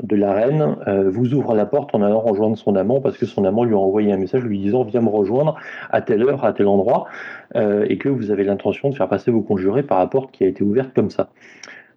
de 0.04 0.16
la 0.16 0.34
reine 0.34 0.78
euh, 0.88 1.10
vous 1.10 1.34
ouvre 1.34 1.54
la 1.56 1.66
porte 1.66 1.94
en 1.94 2.02
allant 2.02 2.20
rejoindre 2.20 2.58
son 2.58 2.76
amant 2.76 3.02
parce 3.02 3.18
que 3.18 3.26
son 3.26 3.46
amant 3.46 3.64
lui 3.64 3.74
a 3.74 3.78
envoyé 3.78 4.12
un 4.12 4.18
message 4.18 4.44
lui 4.44 4.60
disant 4.60 4.84
viens 4.84 5.02
me 5.02 5.10
rejoindre 5.10 5.56
à 5.90 6.02
telle 6.02 6.24
heure, 6.24 6.44
à 6.44 6.54
tel 6.54 6.68
endroit, 6.68 7.08
euh, 7.56 7.86
et 7.90 7.98
que 7.98 8.10
vous 8.10 8.32
avez 8.32 8.44
l'intention 8.44 8.90
de 8.90 8.96
faire 8.96 9.08
passer 9.08 9.32
vos 9.32 9.42
conjurés 9.42 9.84
par 9.84 10.00
la 10.00 10.08
porte 10.08 10.32
qui 10.32 10.44
a 10.44 10.48
été 10.48 10.64
ouverte 10.64 10.94
comme 10.94 11.10
ça. 11.10 11.30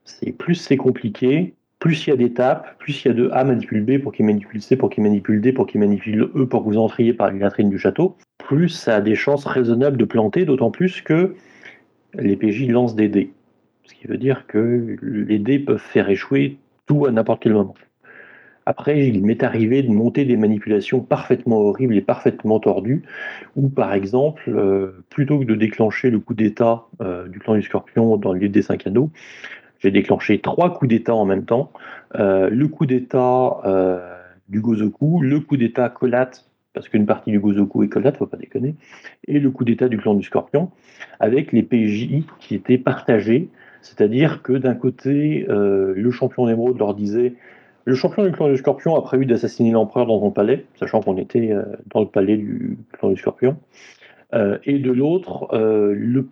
C'est 0.04 0.32
plus 0.32 0.54
c'est 0.54 0.76
compliqué, 0.76 1.54
plus 1.78 2.06
il 2.06 2.10
y 2.10 2.12
a 2.12 2.16
d'étapes, 2.16 2.78
plus 2.78 3.04
il 3.04 3.08
y 3.08 3.10
a 3.10 3.14
de 3.14 3.30
A 3.32 3.44
manipule 3.44 3.84
B 3.84 4.02
pour 4.02 4.12
qu'il 4.12 4.26
manipule 4.26 4.60
C, 4.60 4.76
pour 4.76 4.90
qu'il 4.90 5.02
manipule 5.02 5.40
D, 5.40 5.52
pour 5.52 5.66
qu'il 5.66 5.80
manipule 5.80 6.30
E, 6.34 6.46
pour 6.46 6.62
que 6.62 6.68
vous 6.68 6.78
entriez 6.78 7.12
par 7.14 7.32
la 7.32 7.38
latrine 7.38 7.70
du 7.70 7.78
château, 7.78 8.16
plus 8.38 8.68
ça 8.68 8.96
a 8.96 9.00
des 9.00 9.14
chances 9.14 9.46
raisonnables 9.46 9.96
de 9.96 10.04
planter, 10.04 10.44
d'autant 10.44 10.70
plus 10.70 11.00
que 11.00 11.34
les 12.18 12.36
PJ 12.36 12.68
lancent 12.68 12.94
des 12.94 13.08
dés. 13.08 13.32
Ce 13.84 13.94
qui 13.94 14.06
veut 14.06 14.18
dire 14.18 14.46
que 14.46 14.96
les 15.02 15.38
dés 15.38 15.58
peuvent 15.58 15.78
faire 15.78 16.08
échouer 16.08 16.58
tout 16.86 17.06
à 17.06 17.10
n'importe 17.10 17.42
quel 17.42 17.52
moment. 17.52 17.74
Après, 18.66 19.06
il 19.06 19.24
m'est 19.24 19.42
arrivé 19.42 19.82
de 19.82 19.90
monter 19.90 20.24
des 20.24 20.36
manipulations 20.36 21.00
parfaitement 21.00 21.58
horribles 21.58 21.96
et 21.96 22.00
parfaitement 22.00 22.60
tordues, 22.60 23.02
où 23.56 23.68
par 23.68 23.92
exemple, 23.92 24.44
euh, 24.48 25.04
plutôt 25.10 25.38
que 25.38 25.44
de 25.44 25.54
déclencher 25.54 26.10
le 26.10 26.18
coup 26.18 26.34
d'état 26.34 26.84
euh, 27.02 27.28
du 27.28 27.38
clan 27.40 27.54
du 27.54 27.62
scorpion 27.62 28.16
dans 28.16 28.32
le 28.32 28.40
lieu 28.40 28.48
des 28.48 28.62
cinq 28.62 28.86
anneaux, 28.86 29.10
j'ai 29.80 29.90
déclenché 29.90 30.40
trois 30.40 30.72
coups 30.72 30.88
d'état 30.88 31.14
en 31.14 31.26
même 31.26 31.44
temps. 31.44 31.72
Euh, 32.14 32.48
le 32.48 32.68
coup 32.68 32.86
d'état 32.86 33.60
du 34.48 34.60
Gozoku, 34.60 35.20
le 35.20 35.40
coup 35.40 35.56
d'état 35.56 35.90
Kolat, 35.90 36.30
parce 36.72 36.88
qu'une 36.88 37.06
partie 37.06 37.30
du 37.30 37.40
Gozoku 37.40 37.82
est 37.82 37.88
Kolat, 37.88 38.12
faut 38.12 38.26
pas 38.26 38.38
déconner, 38.38 38.76
et 39.28 39.40
le 39.40 39.50
coup 39.50 39.64
d'état 39.64 39.88
du 39.88 39.98
clan 39.98 40.14
du 40.14 40.22
Scorpion, 40.22 40.70
avec 41.20 41.52
les 41.52 41.62
PJ 41.62 42.24
qui 42.40 42.54
étaient 42.54 42.78
partagés. 42.78 43.48
C'est-à-dire 43.82 44.42
que 44.42 44.54
d'un 44.54 44.74
côté, 44.74 45.44
le 45.48 46.10
champion 46.10 46.46
d'émeraude 46.46 46.78
leur 46.78 46.94
disait 46.94 47.34
le 47.84 47.94
champion 47.94 48.24
du 48.24 48.32
clan 48.32 48.48
du 48.48 48.56
Scorpion 48.56 48.96
a 48.96 49.02
prévu 49.02 49.26
d'assassiner 49.26 49.70
l'empereur 49.70 50.06
dans 50.06 50.18
son 50.18 50.30
palais, 50.30 50.64
sachant 50.78 51.00
qu'on 51.00 51.18
était 51.18 51.52
euh, 51.52 51.64
dans 51.92 52.00
le 52.00 52.06
palais 52.06 52.36
du 52.36 52.78
clan 52.92 53.10
du 53.10 53.16
Scorpion. 53.16 53.56
Euh, 54.32 54.58
et 54.64 54.78
de 54.78 54.90
l'autre, 54.90 55.48
euh, 55.52 55.94
le, 55.94 56.26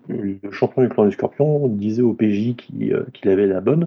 champion 0.51 0.83
du 0.83 0.89
clan 0.89 1.05
du 1.05 1.13
Scorpion 1.13 1.69
disait 1.69 2.03
au 2.03 2.15
PJ 2.15 2.57
qu'il 2.57 3.29
avait 3.29 3.47
la 3.47 3.61
bonne 3.61 3.87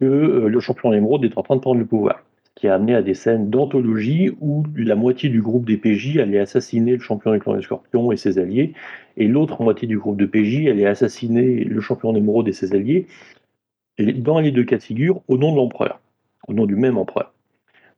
que 0.00 0.06
le 0.06 0.60
champion 0.60 0.92
d'émeraude 0.92 1.24
est 1.24 1.36
en 1.36 1.42
train 1.42 1.56
de 1.56 1.60
prendre 1.60 1.78
le 1.78 1.84
pouvoir. 1.84 2.24
Ce 2.44 2.60
qui 2.60 2.68
a 2.68 2.74
amené 2.74 2.94
à 2.94 3.02
des 3.02 3.14
scènes 3.14 3.50
d'anthologie 3.50 4.30
où 4.40 4.64
la 4.76 4.96
moitié 4.96 5.28
du 5.28 5.42
groupe 5.42 5.66
des 5.66 5.76
PJ 5.76 6.18
allait 6.18 6.38
assassiner 6.38 6.92
le 6.92 7.00
champion 7.00 7.32
du 7.32 7.38
clan 7.38 7.56
du 7.56 7.62
Scorpion 7.62 8.10
et 8.12 8.16
ses 8.16 8.38
alliés, 8.38 8.72
et 9.16 9.26
l'autre 9.28 9.62
moitié 9.62 9.86
du 9.86 9.98
groupe 9.98 10.16
de 10.16 10.26
PJ 10.26 10.68
allait 10.68 10.86
assassiner 10.86 11.64
le 11.64 11.80
champion 11.80 12.12
d'émeraude 12.14 12.48
et 12.48 12.52
ses 12.52 12.74
alliés, 12.74 13.06
dans 13.98 14.40
les 14.40 14.52
deux 14.52 14.64
cas 14.64 14.78
de 14.78 14.82
figure, 14.82 15.20
au 15.28 15.36
nom 15.36 15.52
de 15.52 15.56
l'empereur 15.56 16.00
au 16.50 16.52
nom 16.52 16.66
du 16.66 16.76
même 16.76 16.98
empereur. 16.98 17.32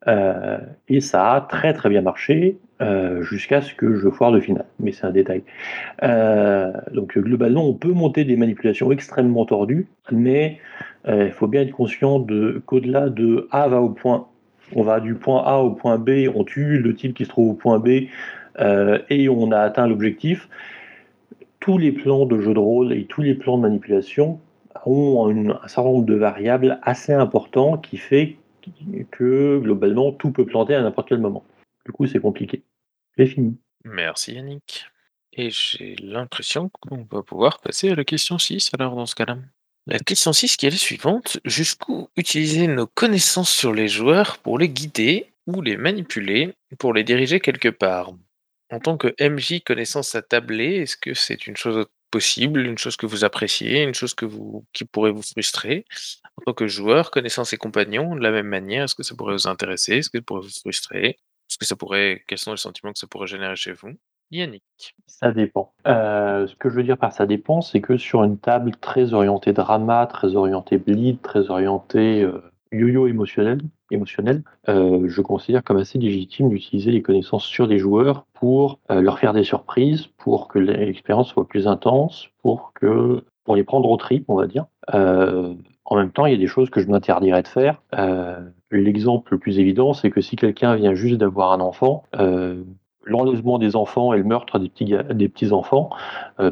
Euh, 0.08 0.58
et 0.88 1.00
ça 1.00 1.32
a 1.32 1.40
très 1.40 1.72
très 1.72 1.88
bien 1.88 2.00
marché 2.00 2.58
euh, 2.80 3.22
jusqu'à 3.22 3.62
ce 3.62 3.72
que 3.74 3.94
je 3.94 4.08
foire 4.08 4.32
le 4.32 4.40
final, 4.40 4.64
mais 4.80 4.92
c'est 4.92 5.06
un 5.06 5.12
détail. 5.12 5.42
Euh, 6.02 6.72
donc 6.92 7.16
globalement, 7.18 7.64
on 7.66 7.74
peut 7.74 7.92
monter 7.92 8.24
des 8.24 8.36
manipulations 8.36 8.90
extrêmement 8.90 9.44
tordues, 9.44 9.86
mais 10.10 10.58
il 11.08 11.32
faut 11.32 11.48
bien 11.48 11.62
être 11.62 11.72
conscient 11.72 12.20
de 12.20 12.62
qu'au-delà 12.64 13.08
de 13.08 13.48
A 13.50 13.66
va 13.66 13.80
au 13.80 13.88
point, 13.88 14.28
on 14.76 14.84
va 14.84 15.00
du 15.00 15.14
point 15.14 15.42
A 15.44 15.58
au 15.58 15.70
point 15.70 15.98
B, 15.98 16.28
on 16.32 16.44
tue 16.44 16.78
le 16.78 16.94
type 16.94 17.14
qui 17.14 17.24
se 17.24 17.28
trouve 17.28 17.50
au 17.50 17.54
point 17.54 17.80
B 17.80 18.06
et 19.10 19.28
on 19.28 19.50
a 19.50 19.58
atteint 19.58 19.88
l'objectif. 19.88 20.48
Tous 21.58 21.76
les 21.76 21.90
plans 21.90 22.24
de 22.24 22.40
jeu 22.40 22.54
de 22.54 22.58
rôle 22.60 22.92
et 22.92 23.04
tous 23.06 23.20
les 23.20 23.34
plans 23.34 23.56
de 23.56 23.62
manipulation 23.62 24.38
ont 24.86 25.28
un 25.28 25.68
certain 25.68 25.90
nombre 25.90 26.06
de 26.06 26.14
variables 26.14 26.78
assez 26.82 27.12
importants 27.12 27.76
qui 27.78 27.96
fait 27.96 28.36
que 29.10 29.58
globalement 29.58 30.12
tout 30.12 30.30
peut 30.30 30.46
planter 30.46 30.74
à 30.74 30.82
n'importe 30.82 31.08
quel 31.08 31.18
moment. 31.18 31.44
Du 31.84 31.92
coup, 31.92 32.06
c'est 32.06 32.20
compliqué. 32.20 32.62
J'ai 33.16 33.26
fini. 33.26 33.56
Merci 33.84 34.34
Yannick. 34.34 34.86
Et 35.32 35.50
j'ai 35.50 35.96
l'impression 35.96 36.68
qu'on 36.68 37.06
va 37.10 37.22
pouvoir 37.22 37.60
passer 37.60 37.90
à 37.90 37.94
la 37.94 38.04
question 38.04 38.38
6 38.38 38.70
alors 38.78 38.94
dans 38.94 39.06
ce 39.06 39.14
cas-là. 39.14 39.38
La 39.86 39.98
question 39.98 40.32
6 40.32 40.56
qui 40.56 40.66
est 40.66 40.70
la 40.70 40.76
suivante. 40.76 41.40
Jusqu'où 41.44 42.08
utiliser 42.16 42.66
nos 42.66 42.86
connaissances 42.86 43.50
sur 43.50 43.72
les 43.72 43.88
joueurs 43.88 44.38
pour 44.38 44.58
les 44.58 44.68
guider 44.68 45.32
ou 45.46 45.60
les 45.60 45.76
manipuler 45.76 46.54
pour 46.78 46.92
les 46.92 47.02
diriger 47.02 47.40
quelque 47.40 47.68
part? 47.68 48.12
En 48.70 48.78
tant 48.78 48.96
que 48.96 49.14
MJ 49.20 49.62
connaissant 49.64 50.02
sa 50.02 50.22
tablée, 50.22 50.76
est-ce 50.76 50.96
que 50.96 51.14
c'est 51.14 51.46
une 51.46 51.56
chose 51.56 51.86
possible, 52.12 52.60
une 52.60 52.78
chose 52.78 52.96
que 52.96 53.06
vous 53.06 53.24
appréciez, 53.24 53.82
une 53.82 53.94
chose 53.94 54.14
que 54.14 54.26
vous, 54.26 54.64
qui 54.72 54.84
pourrait 54.84 55.10
vous 55.10 55.22
frustrer. 55.22 55.84
En 56.36 56.42
tant 56.46 56.52
que 56.52 56.68
joueur, 56.68 57.10
connaissant 57.10 57.44
ses 57.44 57.56
compagnons 57.56 58.14
de 58.14 58.20
la 58.20 58.30
même 58.30 58.46
manière, 58.46 58.84
est-ce 58.84 58.94
que 58.94 59.02
ça 59.02 59.16
pourrait 59.16 59.34
vous 59.34 59.48
intéresser? 59.48 59.94
Est-ce 59.96 60.10
que 60.10 60.18
ça 60.18 60.22
pourrait 60.22 60.42
vous 60.42 60.60
frustrer? 60.60 61.06
Est-ce 61.08 61.58
que 61.58 61.64
ça 61.64 61.74
pourrait, 61.74 62.22
quels 62.28 62.38
sont 62.38 62.52
les 62.52 62.58
sentiments 62.58 62.92
que 62.92 62.98
ça 62.98 63.08
pourrait 63.08 63.26
générer 63.26 63.56
chez 63.56 63.72
vous? 63.72 63.90
Yannick. 64.30 64.62
Ça 65.06 65.32
dépend. 65.32 65.74
Euh, 65.86 66.46
ce 66.46 66.54
que 66.56 66.70
je 66.70 66.74
veux 66.74 66.82
dire 66.82 66.96
par 66.96 67.12
ça 67.12 67.26
dépend, 67.26 67.60
c'est 67.60 67.80
que 67.80 67.96
sur 67.96 68.24
une 68.24 68.38
table 68.38 68.72
très 68.80 69.12
orientée 69.12 69.52
drama, 69.52 70.06
très 70.06 70.36
orientée 70.36 70.78
bleed, 70.78 71.20
très 71.20 71.50
orientée 71.50 72.22
euh, 72.22 72.51
yo-yo 72.72 73.06
émotionnel, 73.06 73.60
émotionnel, 73.90 74.42
euh, 74.68 75.08
je 75.08 75.20
considère 75.20 75.62
comme 75.62 75.76
assez 75.76 75.98
légitime 75.98 76.48
d'utiliser 76.48 76.90
les 76.90 77.02
connaissances 77.02 77.44
sur 77.44 77.66
les 77.66 77.78
joueurs 77.78 78.26
pour 78.32 78.80
euh, 78.90 79.00
leur 79.00 79.18
faire 79.18 79.32
des 79.32 79.44
surprises, 79.44 80.06
pour 80.18 80.48
que 80.48 80.58
l'expérience 80.58 81.28
soit 81.28 81.46
plus 81.46 81.66
intense, 81.66 82.28
pour 82.42 82.72
que 82.74 83.22
pour 83.44 83.56
les 83.56 83.64
prendre 83.64 83.90
au 83.90 83.96
trip, 83.96 84.24
on 84.28 84.36
va 84.36 84.46
dire. 84.46 84.66
Euh, 84.94 85.54
en 85.84 85.96
même 85.96 86.12
temps, 86.12 86.26
il 86.26 86.32
y 86.32 86.36
a 86.36 86.38
des 86.38 86.46
choses 86.46 86.70
que 86.70 86.80
je 86.80 86.88
m'interdirais 86.88 87.42
de 87.42 87.48
faire. 87.48 87.82
L'exemple 88.70 89.34
le 89.34 89.38
plus 89.38 89.58
évident, 89.58 89.92
c'est 89.92 90.10
que 90.10 90.20
si 90.20 90.36
quelqu'un 90.36 90.76
vient 90.76 90.94
juste 90.94 91.16
d'avoir 91.16 91.52
un 91.52 91.60
enfant, 91.60 92.04
l'enlèvement 93.04 93.58
des 93.58 93.76
enfants 93.76 94.12
et 94.12 94.18
le 94.18 94.24
meurtre 94.24 94.58
des 94.58 95.28
petits, 95.28 95.52
enfants 95.52 95.90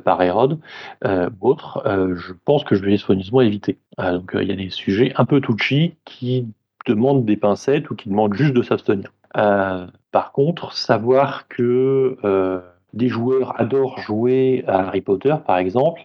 par 0.05 0.23
Hérode 0.23 0.59
euh, 1.05 1.31
ou 1.41 1.49
autre, 1.49 1.83
je 1.87 2.33
pense 2.45 2.65
que 2.65 2.75
je 2.75 2.85
vais 2.85 2.97
soigneusement 2.97 3.41
éviter. 3.41 3.79
donc 3.99 4.33
il 4.35 4.49
y 4.49 4.53
a 4.53 4.57
des 4.57 4.71
sujets 4.71 5.13
un 5.17 5.25
peu 5.25 5.41
touchy 5.41 5.95
qui 6.05 6.47
demandent 6.87 7.25
des 7.25 7.37
pincettes 7.37 7.91
ou 7.91 7.95
qui 7.95 8.09
demandent 8.09 8.35
juste 8.35 8.55
de 8.55 8.63
s'abstenir. 8.63 9.13
Euh, 9.37 9.87
par 10.11 10.33
contre, 10.33 10.73
savoir 10.73 11.47
que 11.49 12.17
euh, 12.25 12.61
des 12.93 13.09
joueurs 13.09 13.61
adorent 13.61 13.99
jouer 13.99 14.65
à 14.67 14.89
Harry 14.89 15.01
Potter, 15.01 15.35
par 15.47 15.59
exemple, 15.59 16.03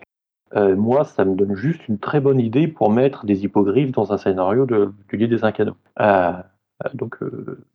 euh, 0.55 0.75
moi, 0.75 1.03
ça 1.05 1.25
me 1.25 1.35
donne 1.35 1.55
juste 1.55 1.87
une 1.87 1.97
très 1.97 2.19
bonne 2.19 2.39
idée 2.39 2.67
pour 2.67 2.91
mettre 2.91 3.25
des 3.25 3.43
hippogriffes 3.43 3.91
dans 3.91 4.13
un 4.13 4.17
scénario 4.17 4.65
de, 4.65 4.93
du 5.09 5.17
lit 5.17 5.27
des 5.27 5.43
incanons. 5.43 5.75
Donc, 6.93 7.17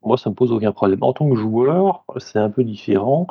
moi, 0.04 0.18
ça 0.18 0.30
me 0.30 0.34
pose 0.34 0.52
aucun 0.52 0.72
problème. 0.72 1.02
En 1.02 1.12
tant 1.12 1.28
que 1.28 1.36
joueur, 1.36 2.04
c'est 2.18 2.38
un 2.38 2.50
peu 2.50 2.64
différent, 2.64 3.26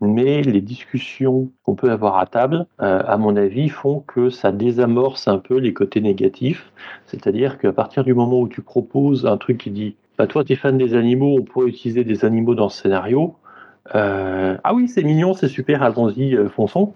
mais 0.00 0.42
les 0.42 0.60
discussions 0.60 1.50
qu'on 1.62 1.74
peut 1.74 1.90
avoir 1.90 2.18
à 2.18 2.26
table, 2.26 2.66
à 2.78 3.16
mon 3.18 3.36
avis, 3.36 3.68
font 3.68 4.00
que 4.00 4.30
ça 4.30 4.50
désamorce 4.50 5.28
un 5.28 5.38
peu 5.38 5.58
les 5.58 5.72
côtés 5.72 6.00
négatifs. 6.00 6.72
C'est-à-dire 7.06 7.58
qu'à 7.58 7.72
partir 7.72 8.02
du 8.02 8.14
moment 8.14 8.40
où 8.40 8.48
tu 8.48 8.62
proposes 8.62 9.26
un 9.26 9.36
truc 9.36 9.58
qui 9.58 9.70
dit 9.70 9.94
bah, 10.18 10.26
toi, 10.26 10.44
tu 10.44 10.52
es 10.52 10.56
fan 10.56 10.76
des 10.76 10.94
animaux, 10.94 11.38
on 11.40 11.42
pourrait 11.42 11.68
utiliser 11.68 12.04
des 12.04 12.24
animaux 12.24 12.54
dans 12.54 12.68
ce 12.68 12.82
scénario. 12.82 13.36
Euh, 13.94 14.56
ah 14.62 14.74
oui, 14.74 14.88
c'est 14.88 15.02
mignon, 15.02 15.34
c'est 15.34 15.48
super, 15.48 15.82
allons-y, 15.82 16.36
euh, 16.36 16.48
fonçons. 16.48 16.92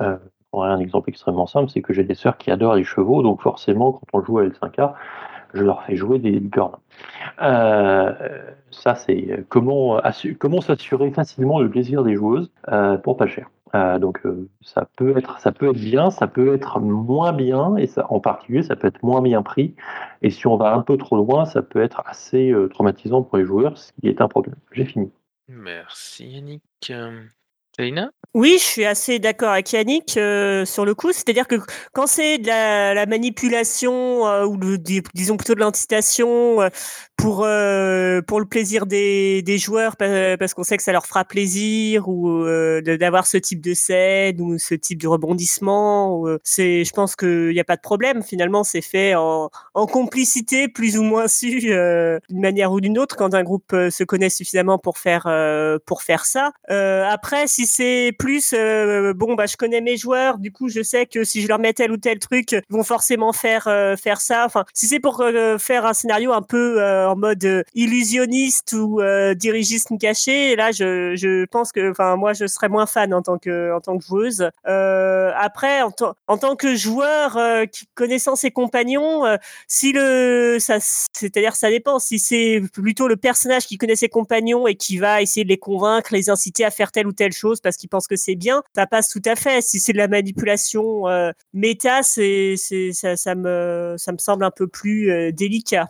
Euh, 0.00 0.16
un 0.52 0.78
exemple 0.78 1.08
extrêmement 1.10 1.46
simple, 1.46 1.70
c'est 1.70 1.82
que 1.82 1.92
j'ai 1.92 2.04
des 2.04 2.14
sœurs 2.14 2.36
qui 2.36 2.50
adorent 2.50 2.74
les 2.74 2.84
chevaux, 2.84 3.22
donc 3.22 3.40
forcément, 3.42 3.92
quand 3.92 4.06
on 4.12 4.24
joue 4.24 4.38
à 4.38 4.44
L5A, 4.44 4.94
je 5.54 5.62
leur 5.62 5.82
fais 5.84 5.96
jouer 5.96 6.18
des 6.18 6.30
licornes. 6.30 6.76
Euh, 7.42 8.12
ça, 8.70 8.94
c'est 8.94 9.44
comment, 9.48 10.00
comment 10.38 10.60
s'assurer 10.60 11.10
facilement 11.10 11.60
le 11.60 11.70
plaisir 11.70 12.02
des 12.02 12.14
joueuses 12.14 12.50
pour 13.02 13.16
pas 13.16 13.26
cher. 13.26 13.48
Euh, 13.74 13.98
donc 13.98 14.24
euh, 14.24 14.48
ça 14.62 14.88
peut 14.96 15.16
être 15.18 15.38
ça 15.40 15.52
peut 15.52 15.70
être 15.70 15.78
bien, 15.78 16.10
ça 16.10 16.26
peut 16.26 16.54
être 16.54 16.80
moins 16.80 17.32
bien 17.32 17.76
et 17.76 17.86
ça, 17.86 18.06
en 18.10 18.20
particulier 18.20 18.62
ça 18.62 18.76
peut 18.76 18.86
être 18.86 19.02
moins 19.02 19.20
bien 19.20 19.42
pris. 19.42 19.74
Et 20.22 20.30
si 20.30 20.46
on 20.46 20.56
va 20.56 20.74
un 20.74 20.82
peu 20.82 20.96
trop 20.96 21.16
loin, 21.16 21.44
ça 21.44 21.62
peut 21.62 21.82
être 21.82 22.02
assez 22.06 22.50
euh, 22.50 22.68
traumatisant 22.68 23.22
pour 23.22 23.38
les 23.38 23.44
joueurs, 23.44 23.76
ce 23.76 23.92
qui 24.00 24.08
est 24.08 24.20
un 24.20 24.28
problème. 24.28 24.56
J'ai 24.72 24.84
fini. 24.84 25.10
Merci 25.48 26.28
Yannick. 26.28 26.92
Oui, 28.34 28.56
je 28.58 28.64
suis 28.64 28.84
assez 28.84 29.18
d'accord 29.18 29.50
avec 29.50 29.72
Yannick 29.72 30.16
euh, 30.18 30.66
sur 30.66 30.84
le 30.84 30.94
coup. 30.94 31.12
C'est-à-dire 31.12 31.48
que 31.48 31.56
quand 31.94 32.06
c'est 32.06 32.38
de 32.38 32.46
la, 32.46 33.06
manipulation 33.06 34.28
euh, 34.28 34.44
ou 34.44 34.58
disons 35.14 35.38
plutôt 35.38 35.54
de 35.54 35.60
l'incitation 35.60 36.60
euh, 36.60 36.68
pour 37.16 37.38
pour 37.38 38.40
le 38.40 38.46
plaisir 38.48 38.86
des, 38.86 39.58
joueurs 39.58 39.96
parce 39.96 40.54
qu'on 40.54 40.62
sait 40.62 40.76
que 40.76 40.84
ça 40.84 40.92
leur 40.92 41.06
fera 41.06 41.24
plaisir 41.24 42.08
ou 42.08 42.44
d'avoir 42.80 43.26
ce 43.26 43.38
type 43.38 43.60
de 43.60 43.74
scène 43.74 44.40
ou 44.40 44.56
ce 44.58 44.74
type 44.74 45.02
de 45.02 45.08
rebondissement, 45.08 46.22
c'est, 46.44 46.84
je 46.84 46.92
pense 46.92 47.16
qu'il 47.16 47.48
n'y 47.48 47.58
a 47.58 47.64
pas 47.64 47.74
de 47.74 47.80
problème. 47.80 48.22
Finalement, 48.22 48.62
c'est 48.62 48.82
fait 48.82 49.16
en, 49.16 49.50
en, 49.74 49.86
complicité 49.86 50.68
plus 50.68 50.96
ou 50.96 51.02
moins 51.02 51.26
su 51.26 51.58
d'une 51.58 52.20
manière 52.30 52.70
ou 52.70 52.80
d'une 52.80 53.00
autre 53.00 53.16
quand 53.16 53.34
un 53.34 53.42
groupe 53.42 53.72
se 53.72 54.04
connaît 54.04 54.30
suffisamment 54.30 54.78
pour 54.78 54.98
faire 54.98 55.24
pour 55.86 56.02
faire 56.02 56.24
ça. 56.24 56.52
après, 56.68 57.48
si 57.48 57.66
c'est 57.68 58.12
plus 58.18 58.52
euh, 58.52 59.12
bon 59.14 59.34
bah 59.34 59.46
je 59.46 59.56
connais 59.56 59.80
mes 59.80 59.96
joueurs, 59.96 60.38
du 60.38 60.50
coup 60.50 60.68
je 60.68 60.82
sais 60.82 61.06
que 61.06 61.22
si 61.22 61.42
je 61.42 61.48
leur 61.48 61.58
mets 61.58 61.72
tel 61.72 61.92
ou 61.92 61.96
tel 61.96 62.18
truc, 62.18 62.52
ils 62.52 62.62
vont 62.70 62.82
forcément 62.82 63.32
faire 63.32 63.68
euh, 63.68 63.96
faire 63.96 64.20
ça. 64.20 64.44
Enfin, 64.46 64.64
si 64.74 64.86
c'est 64.86 65.00
pour 65.00 65.20
euh, 65.20 65.58
faire 65.58 65.86
un 65.86 65.92
scénario 65.92 66.32
un 66.32 66.42
peu 66.42 66.82
en 66.82 67.16
mode 67.16 67.64
illusionniste 67.74 68.72
ou 68.72 69.00
dirigiste 69.36 69.90
caché, 70.00 70.56
là 70.56 70.72
je, 70.72 71.14
je 71.16 71.44
pense 71.46 71.72
que 71.72 71.90
enfin 71.90 72.16
moi 72.16 72.32
je 72.32 72.46
serais 72.46 72.68
moins 72.68 72.86
fan 72.86 73.12
en 73.14 73.22
tant 73.22 73.38
que 73.38 73.72
en 73.72 73.80
tant 73.80 73.98
que 73.98 74.04
joueuse. 74.04 74.48
après 74.64 75.82
en, 75.82 75.92
en, 76.26 76.38
tant 76.38 76.56
que 76.56 76.74
joueur 76.74 77.38
qui 77.70 77.86
connaissant 77.94 78.36
ses 78.36 78.50
compagnons, 78.50 79.24
si 79.66 79.92
le 79.92 80.56
ça 80.58 80.78
c'est-à-dire 80.80 81.54
ça 81.54 81.70
dépend 81.70 81.98
si 81.98 82.18
c'est 82.18 82.62
plutôt 82.72 83.08
le 83.08 83.16
personnage 83.16 83.66
qui 83.66 83.76
connaît 83.76 83.96
ses 83.96 84.08
compagnons 84.08 84.66
et 84.66 84.74
qui 84.74 84.96
va 84.98 85.20
essayer 85.22 85.44
de 85.44 85.50
les 85.50 85.58
convaincre, 85.58 86.12
les 86.12 86.30
inciter 86.30 86.64
à 86.64 86.70
faire 86.70 86.92
telle 86.92 87.06
ou 87.06 87.12
telle 87.12 87.32
chose 87.32 87.57
parce 87.62 87.76
qu'il 87.76 87.88
pense 87.88 88.06
que 88.06 88.16
c'est 88.16 88.34
bien, 88.34 88.62
ça 88.74 88.86
passe 88.86 89.08
tout 89.08 89.22
à 89.24 89.36
fait. 89.36 89.62
Si 89.62 89.78
c'est 89.80 89.92
de 89.92 89.98
la 89.98 90.08
manipulation 90.08 91.08
euh, 91.08 91.32
méta, 91.52 92.02
ça, 92.02 93.16
ça 93.16 93.34
me 93.34 93.96
semble 93.96 94.44
un 94.44 94.50
peu 94.50 94.66
plus 94.66 95.10
euh, 95.10 95.32
délicat. 95.32 95.88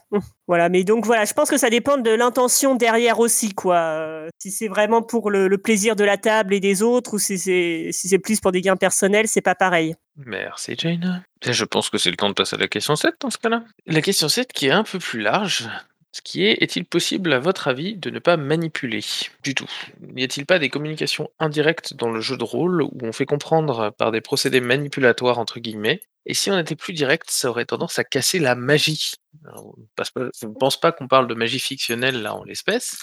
Voilà, 0.49 0.71
mais 0.71 0.83
donc 0.83 1.05
voilà, 1.05 1.27
je 1.27 1.35
pense 1.35 1.51
que 1.51 1.59
ça 1.59 1.69
dépend 1.69 1.99
de 1.99 2.11
l'intention 2.11 2.75
derrière 2.75 3.19
aussi, 3.19 3.53
quoi. 3.53 3.77
Euh, 3.77 4.29
si 4.39 4.51
c'est 4.51 4.69
vraiment 4.69 5.03
pour 5.03 5.31
le, 5.31 5.59
plaisir 5.59 5.95
de 5.95 6.05
la 6.05 6.17
table 6.17 6.55
et 6.55 6.61
des 6.61 6.83
autres, 6.83 7.15
ou 7.15 7.19
si 7.19 7.39
c'est 7.39 7.91
si 7.93 8.19
plus 8.19 8.41
pour 8.41 8.51
des 8.51 8.63
gains 8.63 8.77
personnels, 8.77 9.29
c'est 9.29 9.43
pas 9.43 9.55
pareil. 9.55 9.95
Merci 10.17 10.75
Jane. 10.79 11.23
Je 11.47 11.65
pense 11.65 11.91
que 11.91 11.99
c'est 11.99 12.11
le 12.11 12.17
temps 12.17 12.31
de 12.31 12.35
passer 12.35 12.57
à 12.57 12.59
la 12.59 12.67
question 12.67 12.97
7 12.97 13.17
dans 13.21 13.29
ce 13.29 13.37
cas-là. 13.37 13.63
La 13.87 14.01
question 14.01 14.29
7 14.31 14.51
qui 14.53 14.69
est 14.69 14.71
un 14.71 14.85
peu 14.85 14.99
plus 14.99 15.21
large, 15.21 15.69
qui 16.21 16.45
est 16.45 16.63
est-il 16.63 16.85
possible 16.85 17.33
à 17.33 17.39
votre 17.39 17.69
avis 17.69 17.97
de 17.97 18.11
ne 18.11 18.19
pas 18.19 18.37
manipuler 18.37 19.01
du 19.43 19.55
tout? 19.55 19.69
N'y 20.01 20.25
a-t-il 20.25 20.47
pas 20.47 20.59
des 20.59 20.69
communications 20.69 21.31
indirectes 21.39 21.95
dans 21.95 22.11
le 22.11 22.21
jeu 22.21 22.37
de 22.37 22.45
rôle 22.45 22.83
où 22.83 22.99
on 23.03 23.13
fait 23.13 23.27
comprendre 23.27 23.91
par 23.99 24.13
des 24.13 24.21
procédés 24.21 24.61
manipulatoires 24.61 25.39
entre 25.39 25.61
guillemets? 25.61 26.01
Et 26.27 26.35
si 26.35 26.51
on 26.51 26.59
était 26.59 26.77
plus 26.77 26.93
direct, 26.93 27.31
ça 27.31 27.49
aurait 27.49 27.65
tendance 27.65 27.99
à 27.99 28.05
casser 28.05 28.39
la 28.39 28.55
magie? 28.55 29.13
Alors, 29.47 29.75
on 29.77 30.49
ne 30.49 30.55
pense 30.55 30.79
pas 30.79 30.93
qu'on 30.93 31.09
parle 31.09 31.27
de 31.27 31.35
magie 31.35 31.59
fictionnelle 31.59 32.23
là 32.23 32.35
en 32.35 32.45
l'espèce, 32.45 32.99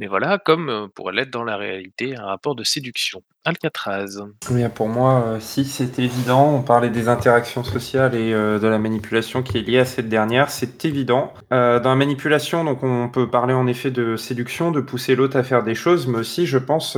mais 0.00 0.06
voilà, 0.06 0.38
comme 0.38 0.88
pourrait 0.94 1.12
l'être 1.12 1.30
dans 1.30 1.44
la 1.44 1.58
réalité 1.58 2.16
un 2.16 2.24
rapport 2.24 2.56
de 2.56 2.64
séduction. 2.64 3.22
Alcatraz. 3.44 4.18
Oui, 4.50 4.62
pour 4.74 4.88
moi, 4.88 5.22
euh, 5.26 5.40
si 5.40 5.64
c'est 5.64 5.98
évident, 5.98 6.54
on 6.54 6.62
parlait 6.62 6.90
des 6.90 7.08
interactions 7.08 7.62
sociales 7.62 8.14
et 8.14 8.32
de 8.32 8.66
la 8.66 8.78
manipulation 8.78 9.42
qui 9.42 9.58
est 9.58 9.62
liée 9.62 9.78
à 9.78 9.84
cette 9.84 10.08
dernière, 10.08 10.50
c'est 10.50 10.84
évident. 10.86 11.32
Euh, 11.52 11.80
dans 11.80 11.90
la 11.90 11.96
manipulation, 11.96 12.64
donc 12.64 12.82
on 12.82 13.08
peut 13.10 13.30
parler 13.30 13.54
en 13.54 13.66
effet 13.66 13.90
de 13.90 14.16
séduction, 14.16 14.70
de 14.70 14.80
pousser 14.80 15.14
l'autre 15.14 15.36
à 15.36 15.42
faire 15.42 15.62
des 15.62 15.74
choses, 15.74 16.06
mais 16.06 16.18
aussi, 16.18 16.46
je 16.46 16.58
pense, 16.58 16.96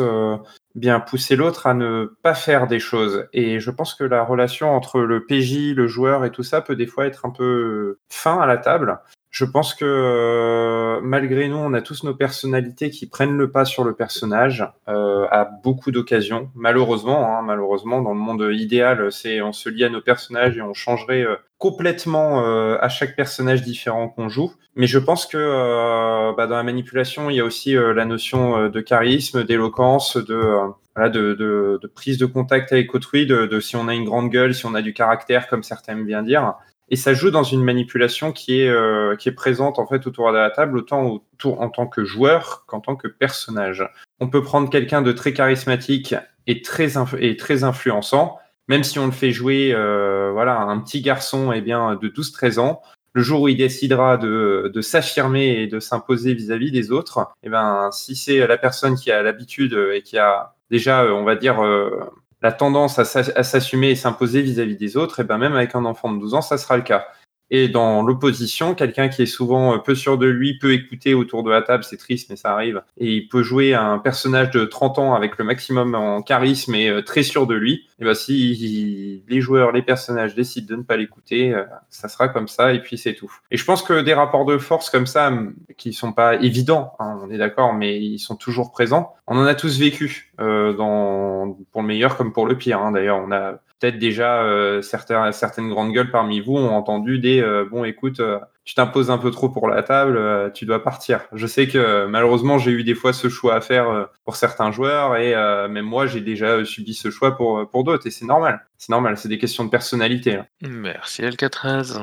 bien 0.74 1.00
pousser 1.00 1.36
l'autre 1.36 1.66
à 1.66 1.74
ne 1.74 2.14
pas 2.22 2.34
faire 2.34 2.66
des 2.66 2.78
choses. 2.78 3.26
Et 3.32 3.61
je 3.61 3.70
pense 3.70 3.94
que 3.94 4.05
la 4.05 4.22
relation 4.22 4.70
entre 4.70 5.00
le 5.00 5.24
PJ, 5.24 5.74
le 5.74 5.86
joueur 5.86 6.24
et 6.24 6.30
tout 6.30 6.42
ça 6.42 6.61
peut 6.61 6.76
des 6.76 6.86
fois 6.86 7.07
être 7.07 7.26
un 7.26 7.30
peu 7.30 7.98
fin 8.09 8.40
à 8.40 8.46
la 8.46 8.59
table. 8.59 8.98
Je 9.33 9.47
pense 9.47 9.74
que 9.74 9.87
euh, 9.87 11.01
malgré 11.03 11.49
nous, 11.49 11.57
on 11.57 11.72
a 11.72 11.80
tous 11.80 12.05
nos 12.05 12.14
personnalités 12.14 12.91
qui 12.91 13.07
prennent 13.07 13.39
le 13.39 13.51
pas 13.51 13.64
sur 13.64 13.83
le 13.83 13.95
personnage 13.95 14.70
euh, 14.89 15.26
à 15.30 15.49
beaucoup 15.64 15.91
d'occasions. 15.91 16.51
Malheureusement, 16.55 17.39
hein, 17.39 17.41
malheureusement, 17.41 18.03
dans 18.03 18.12
le 18.12 18.20
monde 18.20 18.47
idéal, 18.53 19.11
c'est 19.11 19.41
on 19.41 19.55
se 19.55 19.70
lie 19.70 19.85
à 19.85 19.89
nos 19.89 20.03
personnages 20.03 20.59
et 20.59 20.61
on 20.61 20.74
changerait 20.74 21.22
euh, 21.22 21.37
complètement 21.57 22.45
euh, 22.45 22.76
à 22.83 22.91
chaque 22.91 23.16
personnage 23.16 23.62
différent 23.62 24.11
qu'on 24.11 24.28
joue. 24.28 24.53
Mais 24.76 24.87
je 24.87 24.99
pense 24.99 25.24
que 25.24 25.39
euh, 25.39 26.35
bah, 26.37 26.47
dans 26.47 26.57
la 26.57 26.62
manipulation, 26.62 27.30
il 27.30 27.37
y 27.37 27.41
a 27.41 27.45
aussi 27.47 27.72
la 27.74 28.05
notion 28.05 28.68
de 28.68 28.80
charisme, 28.83 29.45
d'éloquence, 29.45 30.18
de 30.18 30.59
voilà, 30.95 31.09
de, 31.09 31.33
de, 31.33 31.78
de 31.80 31.87
prise 31.87 32.18
de 32.18 32.26
contact 32.26 32.70
avec 32.72 32.95
autrui, 32.95 33.26
de, 33.26 33.47
de 33.47 33.61
si 33.61 33.76
on 33.76 33.89
a 33.89 33.95
une 33.95 34.05
grande 34.05 34.28
gueule, 34.28 34.55
si 34.55 34.66
on 34.66 34.74
a 34.74 34.83
du 34.83 34.93
caractère, 34.93 35.49
comme 35.49 35.62
certains 35.62 35.95
aiment 35.95 36.05
bien 36.05 36.22
dire. 36.22 36.55
Et 36.93 36.97
ça 36.97 37.14
joue 37.14 37.30
dans 37.30 37.43
une 37.43 37.64
manipulation 37.64 38.32
qui 38.32 38.61
est, 38.61 38.68
euh, 38.68 39.16
qui 39.16 39.30
est 39.30 39.32
présente 39.32 39.78
en 39.78 39.86
fait 39.86 40.07
autour 40.07 40.30
de 40.30 40.36
la 40.36 40.51
table, 40.51 40.76
autant 40.76 41.07
autour, 41.07 41.62
en 41.62 41.70
tant 41.70 41.86
que 41.86 42.05
joueur 42.05 42.64
qu'en 42.66 42.80
tant 42.80 42.97
que 42.97 43.09
personnage. 43.09 43.88
On 44.20 44.28
peut 44.28 44.43
prendre 44.43 44.68
quelqu'un 44.68 45.01
de 45.01 45.11
très 45.11 45.32
charismatique 45.32 46.14
et 46.47 46.61
très, 46.61 46.93
et 47.18 47.38
très 47.38 47.64
influençant, 47.64 48.38
même 48.68 48.84
si 48.84 48.99
on 48.99 49.07
le 49.07 49.12
fait 49.12 49.30
jouer 49.30 49.72
euh, 49.74 50.32
voilà, 50.34 50.61
un 50.61 50.78
petit 50.80 51.01
garçon 51.01 51.51
eh 51.51 51.62
bien, 51.62 51.97
de 51.97 52.09
12-13 52.09 52.59
ans. 52.61 52.82
Le 53.14 53.22
jour 53.22 53.40
où 53.40 53.49
il 53.49 53.57
décidera 53.57 54.18
de, 54.18 54.70
de 54.72 54.80
s'affirmer 54.82 55.62
et 55.62 55.66
de 55.68 55.80
s'imposer 55.80 56.34
vis-à-vis 56.34 56.72
des 56.72 56.90
autres, 56.90 57.26
eh 57.43 57.49
ben, 57.49 57.88
si 57.90 58.14
c'est 58.16 58.47
la 58.47 58.59
personne 58.59 58.97
qui 58.97 59.11
a 59.11 59.22
l'habitude 59.22 59.72
et 59.95 60.03
qui 60.03 60.18
a 60.18 60.55
déjà, 60.70 61.05
euh, 61.05 61.12
on 61.12 61.24
va 61.24 61.36
dire, 61.36 61.62
euh, 61.64 62.01
la 62.43 62.53
tendance 62.53 62.99
à 62.99 63.05
s'a- 63.05 63.32
à 63.36 63.43
s'assumer 63.45 63.90
et 63.90 63.97
s'imposer 63.97 64.43
vis-à-vis 64.43 64.76
des 64.76 64.97
autres, 64.97 65.20
et 65.20 65.24
ben 65.24 65.38
même 65.38 65.55
avec 65.55 65.74
un 65.74 65.84
enfant 65.84 66.12
de 66.12 66.18
12 66.20 66.34
ans, 66.34 66.43
ça 66.43 66.59
sera 66.59 66.76
le 66.76 66.82
cas. 66.82 67.07
Et 67.55 67.68
dans 67.68 68.03
l'opposition, 68.03 68.74
quelqu'un 68.74 69.11
qui 69.11 69.20
est 69.20 69.26
souvent 69.26 69.74
euh, 69.74 69.78
peu 69.78 69.94
sûr 69.94 70.16
de 70.16 70.26
lui, 70.26 70.59
peut 70.59 70.72
écouter 70.72 71.12
autour 71.12 71.42
de 71.42 71.50
la 71.50 71.61
table, 71.61 71.84
c'est 71.84 71.98
triste, 71.98 72.30
mais 72.30 72.36
ça 72.36 72.50
arrive, 72.53 72.82
et 72.96 73.16
il 73.16 73.28
peut 73.28 73.42
jouer 73.42 73.74
un 73.74 73.98
personnage 73.98 74.50
de 74.50 74.64
30 74.64 74.98
ans 74.98 75.14
avec 75.14 75.36
le 75.36 75.44
maximum 75.44 75.94
en 75.94 76.22
charisme 76.22 76.74
et 76.74 76.88
euh, 76.88 77.03
très 77.03 77.22
sûr 77.22 77.46
de 77.46 77.55
lui, 77.55 77.88
et 78.00 78.05
ben 78.05 78.14
si 78.14 79.22
les 79.28 79.40
joueurs, 79.42 79.70
les 79.70 79.82
personnages 79.82 80.34
décident 80.34 80.66
de 80.66 80.76
ne 80.76 80.82
pas 80.82 80.96
l'écouter, 80.96 81.53
euh, 81.55 81.64
ça 81.90 82.09
sera 82.09 82.28
comme 82.28 82.48
ça, 82.48 82.72
et 82.72 82.80
puis 82.80 82.96
c'est 82.96 83.14
tout. 83.14 83.30
Et 83.50 83.59
je 83.59 83.64
pense 83.66 83.82
que 83.82 84.00
des 84.00 84.14
rapports 84.14 84.46
de 84.46 84.57
force 84.57 84.88
comme 84.88 85.07
ça, 85.07 85.30
qui 85.76 85.92
sont 85.92 86.12
pas 86.12 86.36
évidents, 86.36 86.94
hein, 87.00 87.18
on 87.22 87.30
est 87.30 87.38
d'accord, 87.38 87.74
mais 87.74 88.00
ils 88.00 88.18
sont 88.18 88.36
toujours 88.36 88.72
présents, 88.72 89.14
on 89.26 89.36
en 89.36 89.44
a 89.44 89.55
tous 89.55 89.78
vécu, 89.78 90.32
euh, 90.40 90.72
dans, 90.72 91.55
pour 91.70 91.82
le 91.82 91.88
meilleur 91.88 92.16
comme 92.16 92.32
pour 92.32 92.46
le 92.46 92.57
pire. 92.57 92.80
hein. 92.80 92.92
D'ailleurs, 92.92 93.22
on 93.22 93.30
a 93.30 93.61
peut-être 93.83 93.99
déjà 93.99 94.45
euh, 94.45 94.80
certains, 94.80 95.33
certaines 95.33 95.68
grandes 95.68 95.93
gueules 95.93 96.11
parmi 96.12 96.41
vous 96.41 96.57
ont 96.57 96.70
entendu 96.70 97.18
des 97.18 97.41
euh, 97.43 97.66
bon, 97.68 97.83
écoute, 97.85 98.20
euh, 98.20 98.39
tu 98.64 98.74
t'imposes 98.74 99.11
un 99.11 99.18
peu 99.18 99.33
trop 99.33 99.49
pour 99.49 99.68
la 99.68 99.83
table, 99.83 100.16
euh, 100.16 100.51
tu 100.51 100.66
dois 100.66 100.85
partir. 100.85 101.22
Je 101.33 101.49
sais 101.49 101.66
que 101.66 101.78
euh, 101.78 102.07
malheureusement, 102.07 102.59
j'ai 102.59 102.70
eu 102.70 102.85
des 102.85 102.95
fois 102.95 103.12
ce 103.12 103.28
choix 103.28 103.57
à 103.57 103.61
faire 103.61 103.91
euh, 103.91 104.05
pour 104.24 104.37
certains 104.37 104.70
joueurs 104.70 105.16
et 105.16 105.35
euh, 105.35 105.66
même 105.66 105.85
moi, 105.85 106.07
j'ai 106.07 106.20
déjà 106.20 106.47
euh, 106.47 106.64
subi 106.64 106.95
ce 106.95 107.11
choix 107.11 107.37
pour, 107.37 107.68
pour 107.70 107.83
d'autres 107.83 108.07
et 108.07 108.12
c'est 108.12 108.24
normal. 108.24 108.64
C'est 108.78 108.91
normal, 108.91 109.16
c'est 109.16 109.28
des 109.28 109.39
questions 109.39 109.64
de 109.64 109.70
personnalité. 109.70 110.37
hein. 110.37 110.47
Merci 110.62 111.24
Alcatraz. 111.24 111.99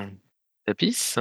Tapis? 0.66 1.16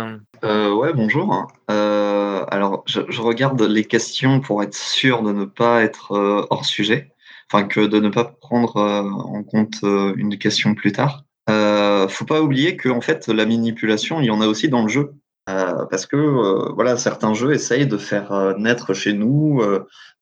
Euh, 0.44 0.72
ouais, 0.72 0.92
bonjour. 0.92 1.46
Euh, 1.70 2.44
alors, 2.50 2.82
je, 2.86 3.00
je 3.08 3.20
regarde 3.22 3.62
les 3.62 3.84
questions 3.84 4.40
pour 4.40 4.62
être 4.64 4.74
sûr 4.74 5.22
de 5.22 5.32
ne 5.32 5.44
pas 5.44 5.82
être 5.82 6.12
euh, 6.12 6.46
hors 6.50 6.66
sujet, 6.66 7.12
enfin 7.50 7.64
que 7.66 7.80
de 7.80 7.98
ne 7.98 8.08
pas 8.10 8.24
prendre 8.24 8.76
euh, 8.76 9.02
en 9.02 9.42
compte 9.42 9.76
euh, 9.84 10.12
une 10.16 10.38
question 10.38 10.74
plus 10.74 10.92
tard. 10.92 11.24
Euh, 11.48 12.06
faut 12.08 12.26
pas 12.26 12.42
oublier 12.42 12.76
que 12.76 12.88
en 12.88 13.00
fait, 13.00 13.28
la 13.28 13.46
manipulation, 13.46 14.20
il 14.20 14.26
y 14.26 14.30
en 14.30 14.40
a 14.40 14.46
aussi 14.46 14.68
dans 14.68 14.82
le 14.82 14.88
jeu, 14.88 15.12
Euh, 15.48 15.86
parce 15.90 16.04
que 16.04 16.74
voilà, 16.74 16.98
certains 16.98 17.32
jeux 17.32 17.54
essayent 17.54 17.86
de 17.86 17.96
faire 17.96 18.54
naître 18.58 18.92
chez 18.92 19.14
nous 19.14 19.62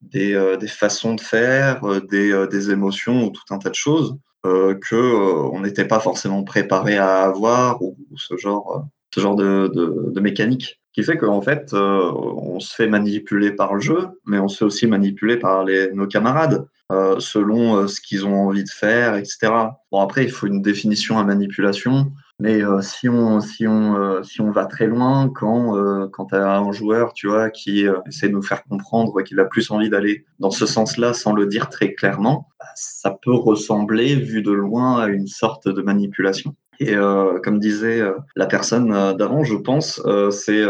des, 0.00 0.56
des 0.60 0.68
façons 0.68 1.16
de 1.16 1.20
faire, 1.20 1.80
des, 2.12 2.46
des 2.48 2.70
émotions 2.70 3.24
ou 3.24 3.30
tout 3.30 3.48
un 3.50 3.58
tas 3.58 3.70
de 3.70 3.74
choses 3.74 4.16
que 4.44 5.50
on 5.56 5.60
n'était 5.62 5.88
pas 5.88 5.98
forcément 5.98 6.44
préparé 6.44 6.96
à 6.96 7.24
avoir 7.24 7.82
ou, 7.82 7.96
ce 8.16 8.36
genre. 8.36 8.86
ce 9.12 9.20
genre 9.20 9.34
de, 9.34 9.68
de, 9.74 9.84
de 10.14 10.20
mécanique 10.20 10.78
qui 10.92 11.02
fait 11.02 11.18
qu'en 11.18 11.42
fait, 11.42 11.72
on 11.72 12.60
se 12.60 12.72
fait 12.72 12.86
manipuler 12.88 13.50
par 13.50 13.74
le 13.74 13.80
jeu, 13.80 14.00
mais 14.26 14.38
on 14.38 14.46
se 14.48 14.58
fait 14.58 14.64
aussi 14.64 14.86
manipuler 14.86 15.38
par 15.38 15.64
les, 15.64 15.90
nos 15.92 16.06
camarades 16.06 16.68
euh, 16.92 17.18
selon 17.18 17.76
euh, 17.76 17.86
ce 17.86 18.00
qu'ils 18.00 18.26
ont 18.26 18.46
envie 18.46 18.64
de 18.64 18.70
faire, 18.70 19.16
etc. 19.16 19.52
Bon, 19.90 20.00
après, 20.00 20.24
il 20.24 20.30
faut 20.30 20.46
une 20.46 20.62
définition 20.62 21.18
à 21.18 21.24
manipulation, 21.24 22.12
mais 22.38 22.62
euh, 22.62 22.82
si 22.82 23.08
on 23.08 23.40
si 23.40 23.66
on 23.66 23.96
euh, 23.96 24.22
si 24.22 24.40
on 24.40 24.50
va 24.50 24.66
très 24.66 24.86
loin, 24.86 25.30
quand 25.34 25.76
euh, 25.76 26.06
quand 26.12 26.26
t'as 26.26 26.58
un 26.58 26.70
joueur, 26.70 27.12
tu 27.14 27.28
vois, 27.28 27.50
qui 27.50 27.86
essaie 28.06 28.28
de 28.28 28.34
nous 28.34 28.42
faire 28.42 28.62
comprendre 28.64 29.22
qu'il 29.22 29.40
a 29.40 29.46
plus 29.46 29.70
envie 29.70 29.88
d'aller 29.88 30.26
dans 30.38 30.50
ce 30.50 30.66
sens-là 30.66 31.14
sans 31.14 31.32
le 31.32 31.46
dire 31.46 31.70
très 31.70 31.94
clairement, 31.94 32.48
bah, 32.60 32.66
ça 32.74 33.16
peut 33.22 33.34
ressembler, 33.34 34.16
vu 34.16 34.42
de 34.42 34.52
loin, 34.52 35.00
à 35.00 35.08
une 35.08 35.26
sorte 35.26 35.68
de 35.68 35.82
manipulation. 35.82 36.54
Et 36.78 36.94
euh, 36.94 37.40
comme 37.40 37.58
disait 37.58 38.00
euh, 38.00 38.12
la 38.36 38.46
personne 38.46 38.90
d'avant, 39.16 39.42
je 39.42 39.54
pense, 39.54 40.00
c'est 40.30 40.62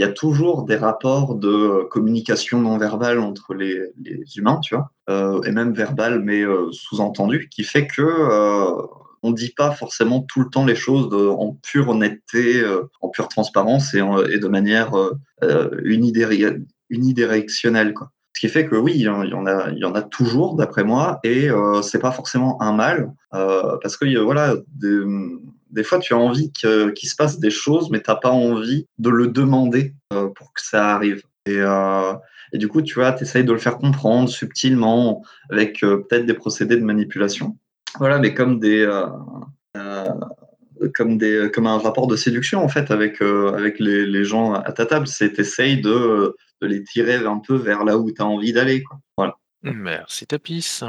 il 0.00 0.02
y 0.02 0.08
a 0.08 0.12
toujours 0.12 0.64
des 0.64 0.76
rapports 0.76 1.34
de 1.34 1.48
euh, 1.48 1.84
communication 1.84 2.58
non 2.58 2.78
verbale 2.78 3.18
entre 3.18 3.52
les, 3.52 3.92
humains, 4.34 4.58
tu 4.62 4.74
vois, 4.74 4.90
euh, 5.10 5.42
et 5.42 5.52
même 5.52 5.74
verbale, 5.74 6.20
mais 6.20 6.40
euh, 6.40 6.72
sous-entendu, 6.72 7.50
qui 7.50 7.64
fait 7.64 7.86
que 7.86 8.02
on 9.22 9.32
dit 9.32 9.52
pas 9.54 9.72
forcément 9.72 10.22
tout 10.22 10.40
le 10.40 10.48
temps 10.48 10.64
les 10.64 10.74
choses 10.74 11.12
en 11.12 11.54
pure 11.62 11.90
honnêteté, 11.90 12.64
en 13.02 13.10
pure 13.10 13.28
transparence 13.28 13.92
et, 13.92 13.98
de 14.00 14.48
manière 14.48 14.92
unidirectionnelle, 16.88 17.92
quoi. 17.92 18.10
Ce 18.32 18.40
qui 18.40 18.48
fait 18.48 18.64
que 18.64 18.76
oui, 18.76 18.92
il 18.94 19.02
y 19.02 19.08
en 19.08 19.20
a, 19.44 19.70
il 19.70 19.78
y 19.78 19.84
en 19.84 19.94
a 19.94 20.00
toujours, 20.00 20.56
d'après 20.56 20.84
moi, 20.84 21.20
et 21.22 21.50
c'est 21.82 21.98
pas 21.98 22.12
forcément 22.12 22.62
un 22.62 22.72
mal, 22.72 23.12
parce 23.30 23.98
que 23.98 24.18
voilà, 24.20 24.54
des, 24.68 25.04
des 25.70 25.84
fois 25.84 25.98
tu 25.98 26.14
as 26.14 26.18
envie 26.18 26.52
qu'il 26.52 27.08
se 27.08 27.16
passe 27.16 27.38
des 27.38 27.50
choses, 27.50 27.90
mais 27.90 28.00
t'as 28.00 28.16
pas 28.16 28.30
envie 28.30 28.86
de 28.98 29.10
le 29.10 29.28
demander 29.28 29.94
euh, 30.12 30.28
pour 30.28 30.52
que 30.52 30.60
ça 30.62 30.94
arrive. 30.94 31.22
Et, 31.46 31.58
euh, 31.58 32.14
et 32.52 32.58
du 32.58 32.68
coup, 32.68 32.82
tu 32.82 32.94
vois, 32.94 33.12
tu 33.12 33.24
essayes 33.24 33.44
de 33.44 33.52
le 33.52 33.58
faire 33.58 33.78
comprendre 33.78 34.28
subtilement, 34.28 35.22
avec 35.50 35.82
euh, 35.82 35.98
peut-être 35.98 36.26
des 36.26 36.34
procédés 36.34 36.76
de 36.76 36.84
manipulation. 36.84 37.56
Voilà, 37.98 38.18
mais 38.18 38.34
comme 38.34 38.60
des, 38.60 38.86
comme 40.94 41.18
des, 41.18 41.50
comme 41.52 41.66
un 41.66 41.78
rapport 41.78 42.06
de 42.06 42.16
séduction 42.16 42.62
en 42.62 42.68
fait 42.68 42.90
avec 42.90 43.20
avec 43.20 43.80
les, 43.80 44.06
les 44.06 44.24
gens 44.24 44.54
à 44.54 44.72
ta 44.72 44.86
table, 44.86 45.08
c'est 45.08 45.32
t'essayes 45.32 45.80
de 45.80 46.36
de 46.62 46.66
les 46.66 46.84
tirer 46.84 47.16
un 47.16 47.38
peu 47.38 47.56
vers 47.56 47.84
là 47.84 47.98
où 47.98 48.10
tu 48.12 48.22
as 48.22 48.26
envie 48.26 48.52
d'aller. 48.52 48.84
Voilà. 49.16 49.36
Merci 49.62 50.26
Tapis. 50.26 50.82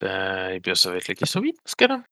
Ben, 0.00 0.50
eh 0.52 0.60
bien, 0.60 0.74
ça 0.74 0.90
va 0.90 0.98
être 0.98 1.08
la 1.08 1.14
question 1.14 1.40
8 1.40 1.52
dans 1.52 1.58
ce 1.64 1.76
cas-là. 1.76 2.02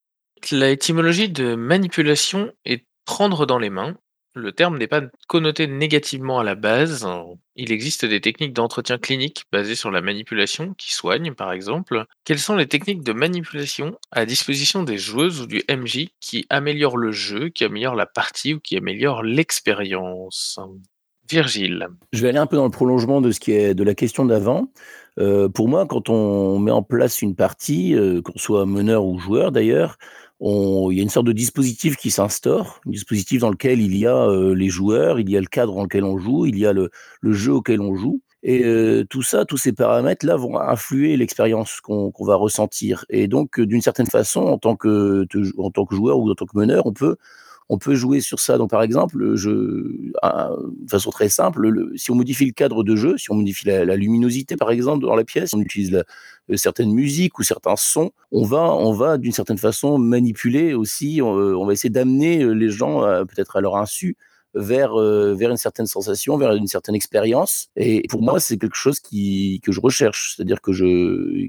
La 0.51 0.70
étymologie 0.70 1.28
de 1.28 1.55
manipulation 1.55 2.53
est 2.64 2.84
prendre 3.05 3.47
dans 3.47 3.59
les 3.59 3.70
mains. 3.70 3.97
le 4.36 4.51
terme 4.51 4.78
n'est 4.78 4.88
pas 4.88 5.03
connoté 5.28 5.68
négativement 5.68 6.40
à 6.40 6.45
la 6.45 6.57
base. 6.57 7.07
Il 7.55 7.70
existe 7.70 8.05
des 8.05 8.20
techniques 8.20 8.53
d'entretien 8.53 8.99
clinique 8.99 9.45
basées 9.53 9.76
sur 9.76 9.92
la 9.92 10.01
manipulation 10.01 10.74
qui 10.74 10.92
soignent, 10.92 11.34
par 11.34 11.53
exemple. 11.53 12.05
Quelles 12.24 12.40
sont 12.40 12.57
les 12.57 12.66
techniques 12.66 13.05
de 13.05 13.12
manipulation 13.12 13.97
à 14.11 14.26
disposition 14.26 14.82
des 14.82 14.99
joueuses 14.99 15.42
ou 15.42 15.47
du 15.47 15.62
MJ 15.70 16.09
qui 16.18 16.47
améliorent 16.51 16.97
le 16.97 17.12
jeu, 17.12 17.49
qui 17.49 17.62
améliorent 17.62 17.95
la 17.95 18.07
partie 18.07 18.55
ou 18.55 18.61
qui 18.61 18.76
améliorent 18.76 19.22
l'expérience? 19.22 20.59
Virgile. 21.30 21.88
Je 22.12 22.20
vais 22.20 22.28
aller 22.28 22.38
un 22.38 22.47
peu 22.47 22.57
dans 22.57 22.64
le 22.64 22.70
prolongement 22.70 23.20
de 23.20 23.30
ce 23.30 23.40
qui 23.40 23.53
est 23.53 23.74
de 23.74 23.84
la 23.84 23.95
question 23.95 24.26
d'avant. 24.26 24.70
Euh, 25.18 25.49
pour 25.49 25.68
moi, 25.68 25.86
quand 25.86 26.09
on 26.09 26.59
met 26.59 26.70
en 26.70 26.82
place 26.82 27.22
une 27.22 27.34
partie, 27.34 27.95
euh, 27.95 28.20
qu'on 28.20 28.36
soit 28.36 28.66
meneur 28.66 29.07
ou 29.07 29.18
joueur 29.18 29.53
d'ailleurs, 29.53 29.97
il 30.41 30.97
y 30.97 31.01
a 31.01 31.03
une 31.03 31.11
sorte 31.11 31.26
de 31.26 31.32
dispositif 31.32 31.97
qui 31.97 32.11
s'instaure, 32.11 32.80
un 32.87 32.91
dispositif 32.91 33.41
dans 33.41 33.51
lequel 33.51 33.80
il 33.80 33.97
y 33.97 34.07
a 34.07 34.16
euh, 34.16 34.55
les 34.55 34.68
joueurs, 34.68 35.20
il 35.20 35.30
y 35.30 35.37
a 35.37 35.41
le 35.41 35.47
cadre 35.47 35.74
dans 35.74 35.85
lequel 35.85 36.05
on 36.05 36.18
joue, 36.18 36.47
il 36.47 36.59
y 36.59 36.66
a 36.66 36.72
le, 36.72 36.91
jeu 37.22 37.53
auquel 37.53 37.80
on 37.80 37.95
joue. 37.95 38.20
Et 38.47 38.62
tout 39.09 39.22
ça, 39.22 39.47
tous 39.47 39.57
ces 39.57 39.72
paramètres-là 39.72 40.37
vont 40.37 40.59
influer 40.59 41.16
l'expérience 41.16 41.80
qu'on 41.80 42.12
va 42.20 42.35
ressentir. 42.35 43.07
Et 43.09 43.26
donc, 43.26 43.59
d'une 43.59 43.80
certaine 43.80 44.07
façon, 44.07 44.43
en 44.43 44.59
tant, 44.59 44.76
que, 44.76 45.26
en 45.57 45.70
tant 45.70 45.87
que 45.87 45.95
joueur 45.97 46.18
ou 46.18 46.30
en 46.30 46.35
tant 46.35 46.45
que 46.45 46.59
meneur, 46.59 46.85
on 46.85 46.93
peut 46.93 47.16
on 47.74 47.78
peut 47.78 47.96
jouer 47.96 48.20
sur 48.20 48.38
ça. 48.38 48.56
Donc, 48.56 48.70
par 48.70 48.82
exemple, 48.82 49.34
je, 49.34 49.50
de 49.50 50.88
façon 50.88 51.10
très 51.10 51.28
simple, 51.28 51.90
si 51.96 52.12
on 52.12 52.14
modifie 52.14 52.46
le 52.46 52.52
cadre 52.52 52.84
de 52.84 52.94
jeu, 52.94 53.18
si 53.18 53.32
on 53.32 53.34
modifie 53.34 53.66
la, 53.66 53.96
luminosité, 53.96 54.56
par 54.56 54.70
exemple, 54.70 55.04
dans 55.04 55.16
la 55.16 55.24
pièce, 55.24 55.52
on 55.54 55.60
utilise 55.60 56.04
euh, 56.50 56.56
certaines 56.56 56.92
musiques 56.92 57.36
ou 57.40 57.42
certains 57.42 57.74
sons, 57.74 58.12
on 58.30 58.44
va, 58.44 58.62
on 58.62 58.92
va 58.92 59.18
d'une 59.18 59.32
certaine 59.32 59.58
façon 59.58 59.98
manipuler 59.98 60.72
aussi, 60.72 61.20
on, 61.20 61.36
euh, 61.36 61.66
va 61.66 61.72
essayer 61.72 61.90
d'amener 61.90 62.42
euh, 62.42 62.52
les 62.52 62.70
gens, 62.70 63.00
peut-être 63.26 63.56
à 63.56 63.60
leur 63.60 63.76
insu, 63.76 64.16
vers, 64.54 64.94
vers 64.94 65.50
une 65.50 65.56
certaine 65.56 65.86
sensation, 65.86 66.36
vers 66.36 66.52
une 66.52 66.68
certaine 66.68 66.94
expérience. 66.94 67.70
Et 67.74 68.06
pour 68.08 68.22
moi, 68.22 68.38
c'est 68.38 68.56
quelque 68.56 68.76
chose 68.76 69.00
que 69.00 69.72
je 69.72 69.80
recherche. 69.80 70.34
C'est-à-dire 70.36 70.60
que 70.60 70.70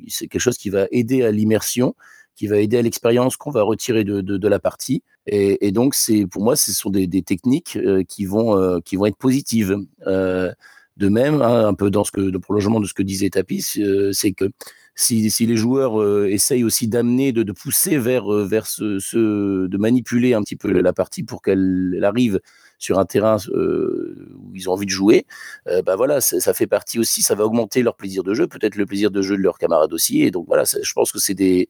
c'est 0.07 0.27
quelque 0.27 0.41
chose 0.41 0.57
qui 0.57 0.71
va 0.71 0.87
aider 0.89 1.21
à 1.21 1.29
l'immersion, 1.29 1.93
qui 2.35 2.47
va 2.47 2.57
aider 2.57 2.77
à 2.77 2.81
l'expérience 2.81 3.37
qu'on 3.37 3.51
va 3.51 3.63
retirer 3.63 4.03
de, 4.03 4.21
de, 4.21 4.47
la 4.47 4.59
partie. 4.59 5.03
Et, 5.27 5.71
donc, 5.71 5.95
c'est 5.95 6.27
pour 6.27 6.43
moi, 6.43 6.55
ce 6.55 6.71
sont 6.71 6.89
des, 6.89 7.07
techniques 7.21 7.77
euh, 7.77 8.03
qui, 8.03 8.25
vont, 8.25 8.57
euh, 8.57 8.79
qui 8.83 8.95
vont 8.95 9.05
être 9.05 9.17
positives. 9.17 9.77
Euh, 10.05 10.51
de 10.97 11.09
même, 11.09 11.41
hein, 11.41 11.67
un 11.67 11.73
peu 11.73 11.89
dans 11.89 12.05
ce 12.05 12.11
que, 12.11 12.21
le 12.21 12.39
prolongement 12.39 12.79
de 12.79 12.85
ce 12.85 12.93
que 12.93 13.03
disait 13.03 13.29
Tapis, 13.29 13.81
c'est 14.13 14.31
que 14.31 14.49
si, 14.95 15.29
si, 15.29 15.45
les 15.45 15.57
joueurs 15.57 16.25
essayent 16.27 16.63
aussi 16.63 16.87
d'amener, 16.87 17.33
de, 17.33 17.51
pousser 17.51 17.97
vers, 17.97 18.29
vers 18.29 18.65
ce, 18.65 19.67
de 19.67 19.77
manipuler 19.77 20.33
un 20.33 20.41
petit 20.41 20.55
peu 20.55 20.71
la 20.71 20.93
partie 20.93 21.23
pour 21.23 21.41
qu'elle 21.41 21.99
arrive 22.01 22.39
sur 22.77 22.97
un 22.97 23.03
terrain 23.03 23.35
où 23.53 24.55
ils 24.55 24.69
ont 24.69 24.71
envie 24.71 24.85
de 24.85 24.91
jouer, 24.91 25.25
bah 25.65 25.97
voilà, 25.97 26.21
ça, 26.21 26.53
fait 26.53 26.67
partie 26.67 26.97
aussi, 26.97 27.21
ça 27.21 27.35
va 27.35 27.43
augmenter 27.43 27.83
leur 27.83 27.97
plaisir 27.97 28.23
de 28.23 28.33
jeu, 28.33 28.47
peut-être 28.47 28.77
le 28.77 28.85
plaisir 28.85 29.11
de 29.11 29.21
jeu 29.21 29.35
de 29.35 29.41
leurs 29.41 29.57
camarades 29.57 29.91
aussi. 29.91 30.21
Et 30.21 30.31
donc 30.31 30.45
voilà, 30.47 30.63
je 30.63 30.93
pense 30.93 31.11
que 31.11 31.19
c'est 31.19 31.33
des, 31.33 31.67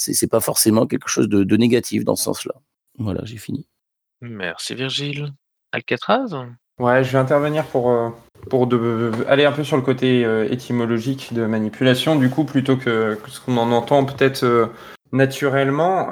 c'est 0.00 0.30
pas 0.30 0.40
forcément 0.40 0.86
quelque 0.86 1.08
chose 1.08 1.28
de, 1.28 1.56
négatif 1.56 2.04
dans 2.04 2.16
ce 2.16 2.24
sens-là. 2.24 2.54
Voilà, 2.98 3.20
j'ai 3.24 3.36
fini. 3.36 3.66
Merci 4.22 4.74
Virgile. 4.74 5.32
Alcatraz? 5.72 6.34
Ouais, 6.78 7.04
je 7.04 7.12
vais 7.12 7.18
intervenir 7.18 7.64
pour, 7.66 7.90
euh, 7.90 8.08
pour 8.48 8.68
aller 9.28 9.44
un 9.44 9.52
peu 9.52 9.64
sur 9.64 9.76
le 9.76 9.82
côté 9.82 10.24
euh, 10.24 10.50
étymologique 10.50 11.32
de 11.34 11.44
manipulation, 11.44 12.16
du 12.16 12.30
coup, 12.30 12.44
plutôt 12.44 12.76
que, 12.76 13.18
ce 13.28 13.40
qu'on 13.40 13.58
en 13.58 13.70
entend 13.70 14.04
peut-être 14.06 14.44
euh, 14.44 14.66
naturellement. 15.12 16.08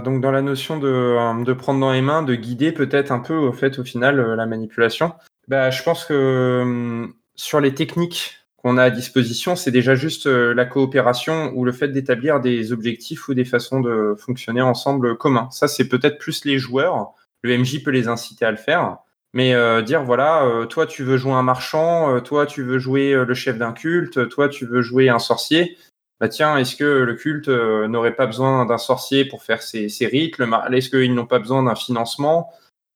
donc, 0.00 0.20
dans 0.20 0.32
la 0.32 0.42
notion 0.42 0.78
de, 0.78 1.44
de, 1.44 1.52
prendre 1.52 1.78
dans 1.78 1.92
les 1.92 2.02
mains, 2.02 2.22
de 2.22 2.34
guider 2.34 2.72
peut-être 2.72 3.12
un 3.12 3.20
peu, 3.20 3.36
au 3.36 3.52
fait, 3.52 3.78
au 3.78 3.84
final, 3.84 4.20
la 4.20 4.46
manipulation. 4.46 5.12
Bah, 5.46 5.70
je 5.70 5.82
pense 5.82 6.04
que 6.04 7.08
sur 7.36 7.60
les 7.60 7.74
techniques 7.74 8.39
qu'on 8.62 8.76
a 8.76 8.84
à 8.84 8.90
disposition, 8.90 9.56
c'est 9.56 9.70
déjà 9.70 9.94
juste 9.94 10.26
euh, 10.26 10.52
la 10.52 10.66
coopération 10.66 11.52
ou 11.54 11.64
le 11.64 11.72
fait 11.72 11.88
d'établir 11.88 12.40
des 12.40 12.72
objectifs 12.72 13.28
ou 13.28 13.34
des 13.34 13.44
façons 13.44 13.80
de 13.80 14.14
fonctionner 14.18 14.60
ensemble 14.60 15.16
communs. 15.16 15.48
Ça, 15.50 15.66
c'est 15.66 15.88
peut-être 15.88 16.18
plus 16.18 16.44
les 16.44 16.58
joueurs. 16.58 17.14
Le 17.42 17.56
MJ 17.56 17.82
peut 17.82 17.90
les 17.90 18.08
inciter 18.08 18.44
à 18.44 18.50
le 18.50 18.58
faire. 18.58 18.98
Mais 19.32 19.54
euh, 19.54 19.80
dire, 19.80 20.02
voilà, 20.02 20.44
euh, 20.44 20.66
toi, 20.66 20.86
tu 20.86 21.04
veux 21.04 21.16
jouer 21.16 21.32
un 21.32 21.42
marchand, 21.42 22.20
toi, 22.20 22.46
tu 22.46 22.62
veux 22.62 22.78
jouer 22.78 23.14
le 23.14 23.34
chef 23.34 23.56
d'un 23.56 23.72
culte, 23.72 24.28
toi, 24.28 24.48
tu 24.48 24.66
veux 24.66 24.82
jouer 24.82 25.08
un 25.08 25.20
sorcier. 25.20 25.78
Bah 26.20 26.28
tiens, 26.28 26.58
est-ce 26.58 26.76
que 26.76 26.84
le 26.84 27.14
culte 27.14 27.48
n'aurait 27.48 28.14
pas 28.14 28.26
besoin 28.26 28.66
d'un 28.66 28.76
sorcier 28.76 29.24
pour 29.24 29.42
faire 29.42 29.62
ses, 29.62 29.88
ses 29.88 30.06
rites? 30.06 30.34
Est-ce 30.72 30.90
qu'ils 30.90 31.14
n'ont 31.14 31.26
pas 31.26 31.38
besoin 31.38 31.62
d'un 31.62 31.74
financement? 31.74 32.50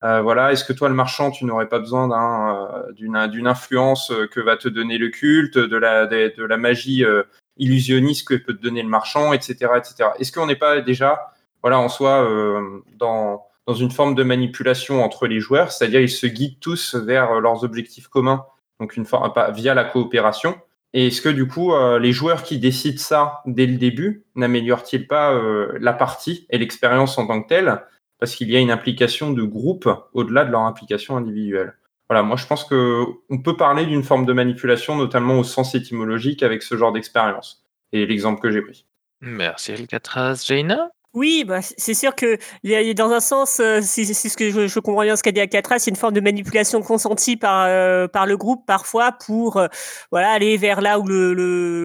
Euh, 0.04 0.20
voilà, 0.20 0.52
est-ce 0.52 0.64
que 0.64 0.74
toi, 0.74 0.88
le 0.88 0.94
marchand, 0.94 1.30
tu 1.30 1.46
n'aurais 1.46 1.68
pas 1.68 1.78
besoin 1.78 2.68
euh, 2.70 2.92
d'une 2.92 3.46
influence 3.46 4.10
euh, 4.10 4.26
que 4.26 4.38
va 4.38 4.58
te 4.58 4.68
donner 4.68 4.98
le 4.98 5.08
culte, 5.08 5.56
de 5.56 5.76
la, 5.76 6.56
magie 6.58 7.04
illusionniste 7.56 8.28
que 8.28 8.34
peut 8.34 8.54
te 8.54 8.62
donner 8.62 8.82
le 8.82 8.88
marchand, 8.88 9.32
etc., 9.32 9.54
etc. 9.76 10.10
Est-ce 10.18 10.30
qu'on 10.30 10.46
n'est 10.46 10.56
pas 10.56 10.80
déjà, 10.80 11.32
voilà, 11.62 11.78
en 11.78 11.88
soi, 11.88 12.28
dans, 12.98 13.44
dans 13.66 13.74
une 13.74 13.90
forme 13.90 14.14
de 14.14 14.22
manipulation 14.22 15.02
entre 15.02 15.26
les 15.26 15.40
joueurs, 15.40 15.72
c'est-à-dire 15.72 16.00
ils 16.00 16.10
se 16.10 16.26
guident 16.26 16.60
tous 16.60 16.94
vers 16.94 17.40
leurs 17.40 17.64
objectifs 17.64 18.08
communs, 18.08 18.46
donc 18.80 18.96
une 18.96 19.04
forme 19.04 19.32
via 19.52 19.74
la 19.74 19.84
coopération. 19.84 20.56
Et 20.92 21.08
est-ce 21.08 21.20
que 21.20 21.28
du 21.28 21.46
coup, 21.46 21.72
les 21.98 22.12
joueurs 22.12 22.42
qui 22.42 22.58
décident 22.58 22.98
ça 22.98 23.42
dès 23.46 23.66
le 23.66 23.76
début 23.76 24.24
n'améliorent-ils 24.36 25.06
pas 25.06 25.38
la 25.78 25.92
partie 25.92 26.46
et 26.50 26.58
l'expérience 26.58 27.18
en 27.18 27.26
tant 27.26 27.42
que 27.42 27.48
telle? 27.48 27.80
Parce 28.24 28.36
qu'il 28.36 28.50
y 28.50 28.56
a 28.56 28.58
une 28.58 28.70
implication 28.70 29.34
de 29.34 29.42
groupe 29.42 29.86
au-delà 30.14 30.46
de 30.46 30.50
leur 30.50 30.62
implication 30.62 31.18
individuelle. 31.18 31.74
Voilà, 32.08 32.22
moi 32.22 32.38
je 32.38 32.46
pense 32.46 32.64
que 32.64 33.04
on 33.28 33.42
peut 33.42 33.54
parler 33.54 33.84
d'une 33.84 34.02
forme 34.02 34.24
de 34.24 34.32
manipulation, 34.32 34.96
notamment 34.96 35.38
au 35.38 35.44
sens 35.44 35.74
étymologique, 35.74 36.42
avec 36.42 36.62
ce 36.62 36.74
genre 36.74 36.90
d'expérience. 36.90 37.66
Et 37.92 38.06
l'exemple 38.06 38.40
que 38.40 38.50
j'ai 38.50 38.62
pris. 38.62 38.86
Merci 39.20 39.72
Alcatraz. 39.72 40.42
Jaina? 40.46 40.88
Oui, 41.12 41.44
bah, 41.46 41.60
c'est 41.60 41.92
sûr 41.92 42.14
que 42.14 42.38
dans 42.94 43.10
un 43.10 43.20
sens, 43.20 43.60
euh, 43.60 43.80
c'est 43.82 44.04
ce 44.04 44.36
que 44.38 44.50
je, 44.66 44.80
comprends 44.80 45.02
bien 45.02 45.16
ce 45.16 45.22
qu'a 45.22 45.30
dit 45.30 45.40
Alcatraz, 45.40 45.80
c'est 45.80 45.90
une 45.90 45.96
forme 45.96 46.14
de 46.14 46.20
manipulation 46.22 46.80
consentie 46.80 47.36
par 47.36 47.66
euh, 47.66 48.08
par 48.08 48.24
le 48.24 48.38
groupe 48.38 48.64
parfois 48.66 49.12
pour 49.12 49.58
euh, 49.58 49.66
voilà 50.10 50.30
aller 50.30 50.56
vers 50.56 50.80
là 50.80 50.98
où 50.98 51.06
le, 51.06 51.34
le 51.34 51.83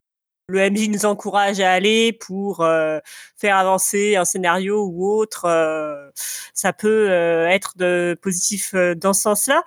MJ 0.57 0.89
nous 0.89 1.05
encourage 1.05 1.59
à 1.59 1.71
aller 1.71 2.13
pour 2.13 2.61
euh, 2.61 2.99
faire 3.37 3.57
avancer 3.57 4.15
un 4.15 4.25
scénario 4.25 4.85
ou 4.85 5.07
autre, 5.07 5.45
euh, 5.45 6.09
ça 6.53 6.73
peut 6.73 7.09
euh, 7.09 7.47
être 7.47 7.77
de 7.77 8.17
positif 8.21 8.73
dans 8.73 9.13
ce 9.13 9.21
sens-là. 9.21 9.63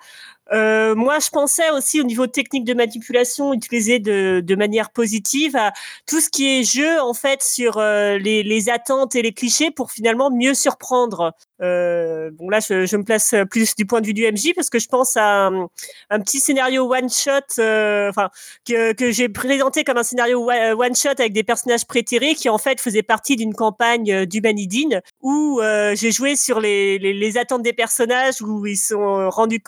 Euh, 0.53 0.93
moi, 0.95 1.17
je 1.19 1.29
pensais 1.29 1.69
aussi 1.71 1.99
au 1.99 2.03
niveau 2.03 2.27
technique 2.27 2.63
de 2.63 2.73
manipulation 2.73 3.53
utilisé 3.53 3.99
de, 3.99 4.41
de 4.43 4.55
manière 4.55 4.91
positive 4.91 5.55
à 5.55 5.73
tout 6.05 6.19
ce 6.19 6.29
qui 6.29 6.59
est 6.59 6.63
jeu 6.63 6.99
en 7.01 7.13
fait 7.13 7.41
sur 7.41 7.77
euh, 7.77 8.17
les, 8.17 8.43
les, 8.43 8.69
attentes 8.69 9.15
et 9.15 9.21
les 9.21 9.33
clichés 9.33 9.71
pour 9.71 9.91
finalement 9.91 10.29
mieux 10.29 10.53
surprendre. 10.53 11.33
Euh, 11.61 12.29
bon 12.33 12.49
là, 12.49 12.59
je, 12.59 12.85
je, 12.85 12.97
me 12.97 13.03
place 13.03 13.33
plus 13.49 13.75
du 13.75 13.85
point 13.85 14.01
de 14.01 14.07
vue 14.07 14.13
du 14.13 14.29
MJ 14.29 14.53
parce 14.55 14.69
que 14.69 14.79
je 14.79 14.87
pense 14.87 15.17
à 15.17 15.47
un, 15.47 16.19
petit 16.19 16.39
scénario 16.39 16.91
one 16.93 17.09
shot, 17.09 17.31
euh, 17.59 18.09
enfin 18.09 18.29
que, 18.67 18.93
que 18.93 19.11
j'ai 19.11 19.29
présenté 19.29 19.83
comme 19.83 19.97
un 19.97 20.03
scénario 20.03 20.49
one 20.49 20.95
shot 20.95 21.09
avec 21.17 21.33
des 21.33 21.43
personnages 21.43 21.85
prétérés 21.85 22.35
qui 22.35 22.49
en 22.49 22.57
fait 22.57 22.79
faisaient 22.79 23.03
partie 23.03 23.35
d'une 23.35 23.53
campagne 23.53 24.25
d'Humanidine 24.25 25.01
où 25.21 25.61
j'ai 25.93 26.11
joué 26.11 26.35
sur 26.35 26.59
les, 26.59 26.99
les, 26.99 27.13
les, 27.13 27.37
attentes 27.37 27.63
des 27.63 27.73
personnages 27.73 28.41
où 28.41 28.65
ils 28.65 28.77
sont 28.77 29.29
rendus 29.29 29.61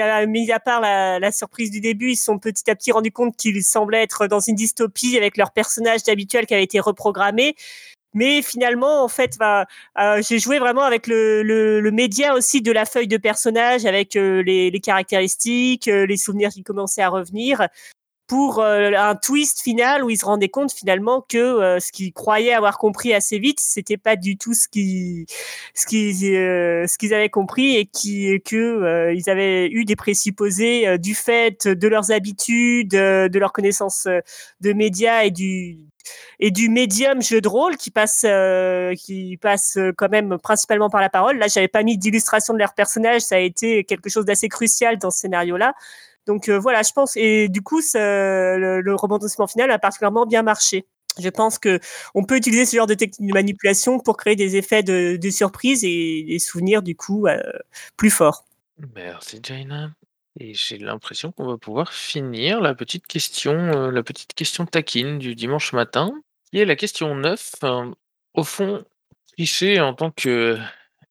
euh, 0.00 0.26
mis 0.26 0.50
à 0.52 0.60
part 0.60 0.80
la, 0.80 1.32
surprise 1.32 1.70
du 1.70 1.80
début, 1.80 2.12
ils 2.12 2.16
se 2.16 2.24
sont 2.24 2.38
petit 2.38 2.70
à 2.70 2.74
petit 2.74 2.92
rendus 2.92 3.12
compte 3.12 3.36
qu'ils 3.36 3.62
semblaient 3.64 4.02
être 4.02 4.26
dans 4.26 4.40
une 4.40 4.54
dystopie 4.54 5.16
avec 5.16 5.36
leur 5.36 5.50
personnage 5.52 6.00
habituel 6.08 6.46
qui 6.46 6.54
avait 6.54 6.64
été 6.64 6.80
reprogrammé. 6.80 7.54
Mais 8.14 8.42
finalement, 8.42 9.02
en 9.02 9.08
fait, 9.08 9.38
bah, 9.38 9.66
euh, 9.98 10.22
j'ai 10.22 10.38
joué 10.38 10.58
vraiment 10.58 10.82
avec 10.82 11.06
le, 11.06 11.90
média 11.92 12.34
aussi 12.34 12.60
de 12.60 12.70
la 12.70 12.84
feuille 12.84 13.08
de 13.08 13.16
personnage, 13.16 13.86
avec 13.86 14.16
euh, 14.16 14.42
les, 14.42 14.70
les, 14.70 14.80
caractéristiques, 14.80 15.86
les 15.86 16.16
souvenirs 16.16 16.50
qui 16.50 16.62
commençaient 16.62 17.02
à 17.02 17.08
revenir 17.08 17.66
pour 18.32 18.60
euh, 18.60 18.92
un 18.96 19.14
twist 19.14 19.60
final 19.60 20.02
où 20.02 20.08
ils 20.08 20.16
se 20.16 20.24
rendaient 20.24 20.48
compte 20.48 20.72
finalement 20.72 21.20
que 21.20 21.36
euh, 21.36 21.80
ce 21.80 21.92
qu'ils 21.92 22.14
croyaient 22.14 22.54
avoir 22.54 22.78
compris 22.78 23.12
assez 23.12 23.38
vite, 23.38 23.60
c'était 23.60 23.98
pas 23.98 24.16
du 24.16 24.38
tout 24.38 24.54
ce 24.54 24.68
qu'ils 24.68 25.26
ce 25.74 25.84
euh, 26.34 26.86
ce 26.86 26.96
qu'ils 26.96 27.12
avaient 27.12 27.28
compris 27.28 27.76
et 27.76 27.84
qui 27.84 28.40
que 28.42 29.12
ils 29.12 29.28
avaient 29.28 29.68
eu 29.68 29.84
des 29.84 29.96
présupposés 29.96 30.96
du 30.96 31.14
fait 31.14 31.68
de 31.68 31.88
leurs 31.88 32.10
habitudes, 32.10 32.92
de 32.92 33.38
leur 33.38 33.52
connaissance 33.52 34.08
de 34.62 34.72
médias 34.72 35.24
et 35.24 35.30
du 35.30 35.76
et 36.40 36.50
du 36.50 36.70
médium 36.70 37.20
jeu 37.20 37.42
de 37.42 37.48
rôle 37.48 37.76
qui 37.76 37.90
passe 37.90 38.24
qui 38.96 39.36
passe 39.42 39.76
quand 39.98 40.08
même 40.08 40.38
principalement 40.38 40.88
par 40.88 41.02
la 41.02 41.10
parole. 41.10 41.36
Là, 41.36 41.48
j'avais 41.48 41.68
pas 41.68 41.82
mis 41.82 41.98
d'illustration 41.98 42.54
de 42.54 42.58
leurs 42.58 42.72
personnages, 42.72 43.20
ça 43.20 43.34
a 43.34 43.40
été 43.40 43.84
quelque 43.84 44.08
chose 44.08 44.24
d'assez 44.24 44.48
crucial 44.48 44.96
dans 44.96 45.10
ce 45.10 45.18
scénario-là. 45.18 45.74
Donc 46.26 46.48
euh, 46.48 46.58
voilà, 46.58 46.82
je 46.82 46.92
pense 46.92 47.16
et 47.16 47.48
du 47.48 47.62
coup, 47.62 47.80
le, 47.94 48.94
rebondissement 48.94 49.46
final 49.46 49.70
a 49.70 49.78
particulièrement 49.78 50.26
bien 50.26 50.42
marché. 50.42 50.86
Je 51.18 51.28
pense 51.28 51.58
que 51.58 51.78
on 52.14 52.24
peut 52.24 52.36
utiliser 52.36 52.64
ce 52.64 52.76
genre 52.76 52.86
de 52.86 52.94
technique 52.94 53.28
de 53.28 53.34
manipulation 53.34 53.98
pour 53.98 54.16
créer 54.16 54.36
des 54.36 54.56
effets 54.56 54.82
de, 54.82 55.30
surprise 55.30 55.84
et 55.84 56.24
des 56.26 56.38
souvenirs 56.38 56.82
du 56.82 56.96
coup 56.96 57.26
euh, 57.26 57.38
plus 57.96 58.10
forts. 58.10 58.44
Merci 58.94 59.40
Jaina. 59.42 59.90
Et 60.40 60.54
j'ai 60.54 60.78
l'impression 60.78 61.30
qu'on 61.30 61.46
va 61.46 61.58
pouvoir 61.58 61.92
finir 61.92 62.62
la 62.62 62.74
petite 62.74 63.06
question, 63.06 63.52
heu, 63.52 63.90
la 63.90 64.02
petite 64.02 64.32
question 64.32 64.64
taquine 64.64 65.18
du 65.18 65.34
dimanche 65.34 65.74
matin, 65.74 66.10
qui 66.50 66.58
est 66.58 66.64
la 66.64 66.74
question 66.74 67.14
9. 67.14 67.52
Hem, 67.62 67.94
au 68.32 68.44
fond, 68.44 68.82
tricher 69.34 69.80
en 69.80 69.92
tant 69.92 70.10
que 70.10 70.58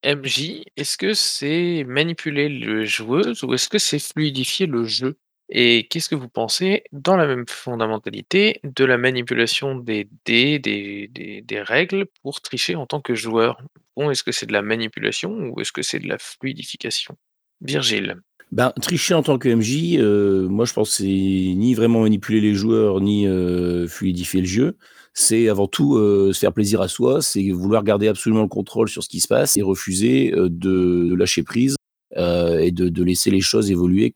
MJ, 0.03 0.63
est-ce 0.77 0.97
que 0.97 1.13
c'est 1.13 1.83
manipuler 1.87 2.49
le 2.49 2.85
joueuse 2.85 3.43
ou 3.43 3.53
est-ce 3.53 3.69
que 3.69 3.77
c'est 3.77 3.99
fluidifier 3.99 4.65
le 4.65 4.83
jeu? 4.85 5.17
Et 5.53 5.87
qu'est-ce 5.89 6.07
que 6.09 6.15
vous 6.15 6.29
pensez, 6.29 6.83
dans 6.91 7.17
la 7.17 7.27
même 7.27 7.45
fondamentalité, 7.47 8.61
de 8.63 8.85
la 8.85 8.97
manipulation 8.97 9.75
des 9.75 10.07
dés, 10.25 10.59
des 10.59 11.61
règles 11.61 12.05
pour 12.23 12.41
tricher 12.41 12.75
en 12.75 12.85
tant 12.85 13.01
que 13.01 13.15
joueur? 13.15 13.61
Bon, 13.97 14.09
est-ce 14.09 14.23
que 14.23 14.31
c'est 14.31 14.45
de 14.45 14.53
la 14.53 14.61
manipulation 14.61 15.31
ou 15.49 15.59
est-ce 15.59 15.73
que 15.73 15.81
c'est 15.81 15.99
de 15.99 16.07
la 16.07 16.17
fluidification? 16.17 17.15
Virgile. 17.59 18.15
Ben, 18.51 18.71
tricher 18.81 19.13
en 19.13 19.23
tant 19.23 19.37
que 19.37 19.49
MJ, 19.49 19.97
heu, 19.99 20.47
moi 20.49 20.65
je 20.65 20.73
pense 20.73 20.89
que 20.89 20.95
c'est 20.97 21.03
ni 21.05 21.73
vraiment 21.73 22.01
manipuler 22.01 22.41
les 22.41 22.53
joueurs, 22.53 22.99
ni, 23.01 23.27
heu, 23.27 23.87
fluidifier 23.87 24.41
le 24.41 24.47
jeu. 24.47 24.77
C'est 25.15 25.49
avant 25.49 25.67
tout, 25.67 25.97
heu, 25.97 26.31
se 26.33 26.39
faire 26.39 26.53
plaisir 26.53 26.81
à 26.81 26.87
soi, 26.87 27.21
c'est 27.21 27.49
vouloir 27.51 27.83
garder 27.83 28.07
absolument 28.07 28.43
le 28.43 28.47
contrôle 28.47 28.87
sur 28.89 29.03
ce 29.03 29.09
qui 29.09 29.19
se 29.19 29.27
passe 29.27 29.57
et 29.57 29.61
refuser, 29.61 30.33
heu, 30.33 30.49
de 30.49 31.13
lâcher 31.15 31.43
prise, 31.43 31.75
heu 32.17 32.59
et 32.61 32.71
de 32.71 33.03
laisser 33.03 33.29
les 33.31 33.41
choses 33.41 33.71
évoluer 33.71 34.15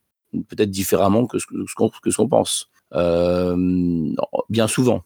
peut-être 0.49 0.69
différemment 0.71 1.27
que 1.27 1.39
ce 1.39 1.45
qu'on 1.75 1.89
que 1.89 2.11
ce 2.11 2.21
pense. 2.23 2.69
Bien 4.49 4.67
souvent. 4.67 5.03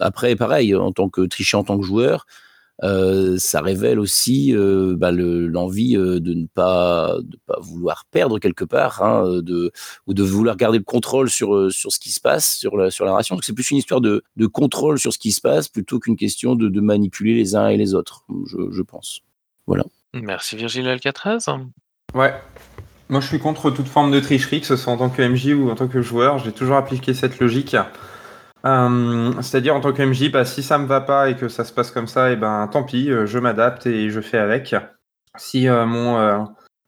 Après 0.00 0.36
pareil, 0.36 0.74
en 0.76 0.92
tant 0.92 1.08
que 1.08 1.22
tricher 1.22 1.56
en 1.56 1.64
tant 1.64 1.78
que 1.78 1.84
joueur, 1.86 2.26
heu, 2.82 3.38
ça 3.38 3.60
révèle 3.60 3.98
aussi, 3.98 4.52
heu, 4.52 4.94
bah, 4.96 5.10
le 5.12 5.46
l'envie, 5.46 5.96
heu, 5.96 6.20
de 6.20 6.34
ne 6.34 6.46
pas 6.46 7.16
de 7.22 7.38
pas 7.46 7.58
vouloir 7.60 8.04
perdre 8.10 8.38
quelque 8.38 8.64
part, 8.64 9.02
hein, 9.02 9.40
de 9.42 9.72
ou 10.06 10.14
de 10.14 10.22
vouloir 10.22 10.56
garder 10.56 10.78
le 10.78 10.84
contrôle 10.84 11.30
sur, 11.30 11.70
ce 11.72 11.98
qui 11.98 12.10
se 12.10 12.20
passe, 12.20 12.56
sur 12.56 12.76
la 12.76 12.90
sur 12.90 13.04
la 13.04 13.10
narration. 13.12 13.34
Donc 13.36 13.44
c'est 13.44 13.52
plus 13.52 13.70
une 13.70 13.78
histoire 13.78 14.00
de 14.00 14.22
de 14.36 14.46
contrôle 14.46 14.98
sur 14.98 15.12
ce 15.12 15.18
qui 15.18 15.32
se 15.32 15.40
passe 15.40 15.68
plutôt 15.68 15.98
qu'une 15.98 16.16
question 16.16 16.54
de 16.54 16.68
de 16.68 16.80
manipuler 16.80 17.34
les 17.34 17.54
uns 17.56 17.68
et 17.68 17.76
les 17.76 17.94
autres, 17.94 18.24
je 18.46 18.70
je 18.70 18.82
pense. 18.82 19.20
Voilà. 19.66 19.84
Merci 20.14 20.56
Virgile 20.56 20.88
Alcatraz. 20.88 21.46
Ouais. 22.14 22.34
Moi, 23.08 23.20
je 23.20 23.26
suis 23.26 23.40
contre 23.40 23.72
toute 23.72 23.88
forme 23.88 24.12
de 24.12 24.20
tricherie, 24.20 24.60
que 24.60 24.66
ce 24.66 24.76
soit 24.76 24.92
en 24.92 24.96
tant 24.96 25.10
que 25.10 25.20
MJ 25.20 25.48
ou 25.54 25.68
en 25.68 25.74
tant 25.74 25.88
que 25.88 26.00
joueur. 26.00 26.38
J'ai 26.38 26.52
toujours 26.52 26.76
appliqué 26.76 27.12
cette 27.12 27.40
logique. 27.40 27.76
Euh, 28.64 29.32
C'est-à-dire 29.40 29.74
en 29.74 29.80
tant 29.80 29.92
que 29.92 30.02
MJ, 30.02 30.30
bah, 30.30 30.44
si 30.44 30.62
ça 30.62 30.78
me 30.78 30.86
va 30.86 31.00
pas 31.00 31.30
et 31.30 31.36
que 31.36 31.48
ça 31.48 31.64
se 31.64 31.72
passe 31.72 31.90
comme 31.90 32.06
ça, 32.06 32.30
et 32.30 32.36
ben 32.36 32.68
tant 32.68 32.82
pis, 32.84 33.10
euh, 33.10 33.26
je 33.26 33.38
m'adapte 33.38 33.86
et 33.86 34.10
je 34.10 34.20
fais 34.20 34.38
avec. 34.38 34.74
Si 35.36 35.68
euh, 35.68 35.86
mon 35.86 36.18
euh, 36.18 36.38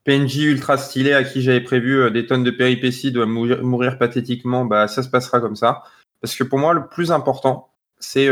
PNJ 0.05 0.39
ultra 0.45 0.77
stylé 0.77 1.13
à 1.13 1.25
qui 1.25 1.43
j'avais 1.43 1.61
prévu 1.61 2.01
euh, 2.01 2.11
des 2.11 2.27
tonnes 2.27 2.45
de 2.45 2.51
péripéties 2.51 3.13
doit 3.13 3.27
mourir, 3.27 3.63
mourir 3.63 3.99
pathétiquement, 3.99 4.65
bah 4.65 4.89
ça 4.89 5.03
se 5.03 5.09
passera 5.09 5.41
comme 5.41 5.57
ça. 5.57 5.83
Parce 6.21 6.35
que 6.35 6.45
pour 6.45 6.59
moi, 6.59 6.75
le 6.75 6.89
plus 6.89 7.13
important, 7.13 7.71
c'est 7.99 8.29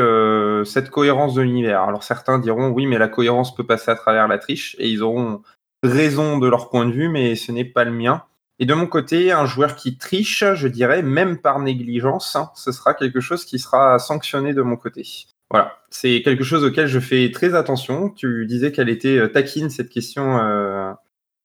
cette 0.64 0.90
cohérence 0.90 1.34
de 1.34 1.42
l'univers. 1.42 1.82
Alors 1.82 2.02
certains 2.02 2.38
diront 2.38 2.68
oui, 2.70 2.86
mais 2.86 2.98
la 2.98 3.08
cohérence 3.08 3.54
peut 3.54 3.66
passer 3.66 3.90
à 3.90 3.94
travers 3.94 4.28
la 4.28 4.38
triche, 4.38 4.76
et 4.78 4.88
ils 4.88 5.02
auront 5.02 5.42
raison 5.82 6.38
de 6.38 6.48
leur 6.48 6.70
point 6.70 6.86
de 6.86 6.92
vue, 6.92 7.08
mais 7.08 7.34
ce 7.36 7.52
n'est 7.52 7.64
pas 7.64 7.84
le 7.84 7.92
mien. 7.92 8.22
Et 8.60 8.66
de 8.66 8.74
mon 8.74 8.86
côté, 8.86 9.32
un 9.32 9.46
joueur 9.46 9.74
qui 9.74 9.96
triche, 9.96 10.44
je 10.54 10.68
dirais, 10.68 11.02
même 11.02 11.38
par 11.38 11.60
négligence, 11.60 12.36
hein, 12.36 12.50
ce 12.54 12.72
sera 12.72 12.92
quelque 12.92 13.18
chose 13.20 13.46
qui 13.46 13.58
sera 13.58 13.98
sanctionné 13.98 14.52
de 14.52 14.60
mon 14.60 14.76
côté. 14.76 15.02
Voilà, 15.50 15.78
c'est 15.88 16.20
quelque 16.22 16.44
chose 16.44 16.62
auquel 16.62 16.86
je 16.86 17.00
fais 17.00 17.30
très 17.32 17.54
attention. 17.54 18.10
Tu 18.10 18.44
disais 18.44 18.70
qu'elle 18.70 18.90
était 18.90 19.16
euh, 19.16 19.28
taquine 19.28 19.70
cette 19.70 19.88
question, 19.88 20.38
euh, 20.38 20.92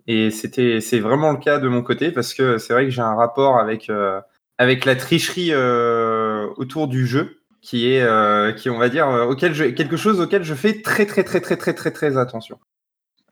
et 0.07 0.29
c'est 0.29 0.99
vraiment 0.99 1.31
le 1.31 1.37
cas 1.37 1.57
de 1.57 1.69
mon 1.69 1.81
côté 1.81 2.11
parce 2.11 2.33
que 2.33 2.57
c'est 2.57 2.73
vrai 2.73 2.83
que 2.83 2.91
j'ai 2.91 3.01
un 3.01 3.15
rapport 3.15 3.57
avec 3.59 3.89
euh, 3.89 4.19
avec 4.57 4.83
la 4.83 4.95
tricherie 4.95 5.55
autour 5.55 6.87
du 6.87 7.07
jeu 7.07 7.39
qui 7.61 7.87
est 7.87 8.55
qui 8.57 8.69
on 8.69 8.77
va 8.77 8.89
dire 8.89 9.07
auquel 9.27 9.55
je, 9.55 9.63
quelque 9.65 9.97
chose 9.97 10.21
auquel 10.21 10.43
je 10.43 10.53
fais 10.53 10.83
très 10.83 11.07
très 11.07 11.23
très 11.23 11.41
très 11.41 11.57
très 11.57 11.73
très 11.73 11.91
très 11.91 12.17
attention. 12.17 12.59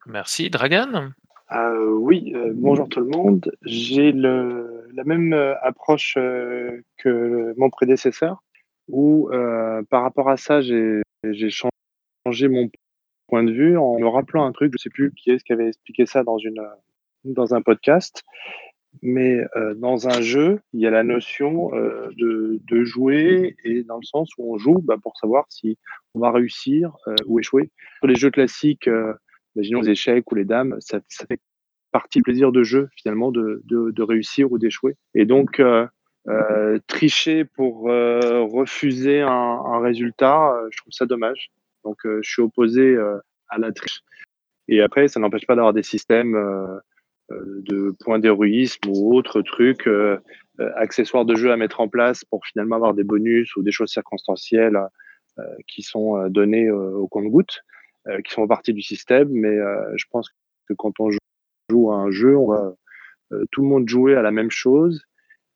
Merci 0.08 0.50
Dragan. 0.50 1.12
Euh, 1.54 1.92
oui, 1.92 2.34
euh, 2.36 2.52
bonjour 2.56 2.90
tout 2.90 3.00
le 3.00 3.06
monde. 3.06 3.52
J'ai 3.64 4.12
la 4.12 5.04
même 5.06 5.34
euh, 5.34 5.54
approche 5.62 6.16
euh, 6.18 6.82
que 6.98 7.54
mon 7.58 7.70
prédécesseur, 7.70 8.44
où 8.88 9.30
par 9.90 10.02
rapport 10.02 10.30
à 10.30 10.38
ça, 10.38 10.62
j'ai 10.62 11.04
changé 11.50 12.48
mon 12.48 12.70
point 13.28 13.44
de 13.44 13.52
vue 13.52 13.78
en 13.78 14.00
me 14.00 14.08
rappelant 14.08 14.46
un 14.46 14.52
truc. 14.52 14.74
Je 14.74 14.82
sais 14.82 14.90
plus 14.90 15.14
qui 15.14 15.32
est-ce 15.32 15.44
qui 15.44 15.54
avait 15.54 15.68
expliqué 15.68 16.06
ça 16.06 16.24
dans 16.24 17.54
un 17.54 17.62
podcast, 17.62 18.24
mais 19.02 19.42
dans 19.78 20.08
un 20.08 20.22
jeu, 20.22 20.60
il 20.74 20.82
y 20.82 20.88
a 20.88 20.92
la 20.92 21.04
notion 21.04 21.70
de, 21.72 22.84
jouer 22.84 23.56
et 23.64 23.84
dans 23.84 23.98
le 23.98 24.04
sens 24.04 24.30
où 24.38 24.54
on 24.54 24.58
joue 24.58 24.80
bah, 24.84 24.98
pour 25.02 25.16
savoir 25.18 25.46
si 25.50 25.78
on 26.14 26.20
va 26.20 26.32
réussir 26.32 26.98
ou 27.26 27.40
échouer. 27.40 27.70
Sur 28.00 28.08
les 28.08 28.16
jeux 28.16 28.32
classiques, 28.32 28.90
imaginons 29.56 29.82
les 29.82 29.92
échecs 29.92 30.32
ou 30.32 30.36
les 30.36 30.46
dames, 30.46 30.76
ça, 30.80 31.00
fait 31.28 31.40
partie 31.92 32.20
du 32.20 32.24
plaisir 32.24 32.52
de 32.52 32.64
jeu 32.64 32.90
finalement 32.96 33.32
de, 33.32 34.02
réussir 34.02 34.52
ou 34.52 34.58
d'échouer. 34.58 34.96
Et 35.16 35.26
donc 35.26 35.60
euh, 35.60 35.88
euh, 36.28 36.80
tricher 36.88 37.46
pour 37.46 37.90
euh, 37.90 38.42
refuser 38.44 39.22
un, 39.22 39.30
un 39.30 39.80
résultat, 39.80 40.54
je 40.72 40.78
trouve 40.78 40.92
ça 40.92 41.06
dommage. 41.06 41.52
Donc 41.84 41.98
je 42.06 42.30
suis 42.30 42.42
opposé 42.42 42.98
à 43.50 43.58
la 43.58 43.72
triche. 43.72 44.02
Et 44.70 44.82
après, 44.82 45.10
ça 45.10 45.20
n'empêche 45.20 45.46
pas 45.46 45.56
d'avoir 45.56 45.74
des 45.74 45.84
systèmes 45.84 46.34
de 47.30 47.94
points 48.00 48.20
d'héroïsme 48.20 48.90
ou 48.90 49.14
autres 49.14 49.42
trucs, 49.42 49.90
accessoires 50.76 51.26
de 51.26 51.36
jeu 51.36 51.52
à 51.52 51.58
mettre 51.58 51.82
en 51.82 51.90
place 51.90 52.24
pour 52.24 52.46
finalement 52.46 52.78
avoir 52.78 52.94
des 52.94 53.04
bonus 53.04 53.54
ou 53.58 53.64
des 53.64 53.72
choses 53.72 53.92
circonstancielles 53.92 54.80
qui 55.68 55.82
sont 55.82 56.30
données 56.30 56.72
au 56.72 57.10
compte-gouttes, 57.10 57.66
qui 58.24 58.34
font 58.34 58.48
partie 58.48 58.74
du 58.74 58.82
système. 58.82 59.30
Mais 59.30 59.58
euh, 59.58 59.94
je 59.96 60.06
pense 60.12 60.30
que 60.68 60.74
quand 60.74 61.00
on 61.00 61.12
joue 61.12 61.18
joue 61.70 61.92
à 61.92 61.96
un 61.96 62.12
jeu, 62.12 62.38
on 62.38 62.48
va 62.48 62.74
euh, 63.32 63.46
tout 63.52 63.62
le 63.62 63.68
monde 63.68 63.88
jouer 63.88 64.16
à 64.16 64.22
la 64.22 64.32
même 64.32 64.52
chose 64.52 65.06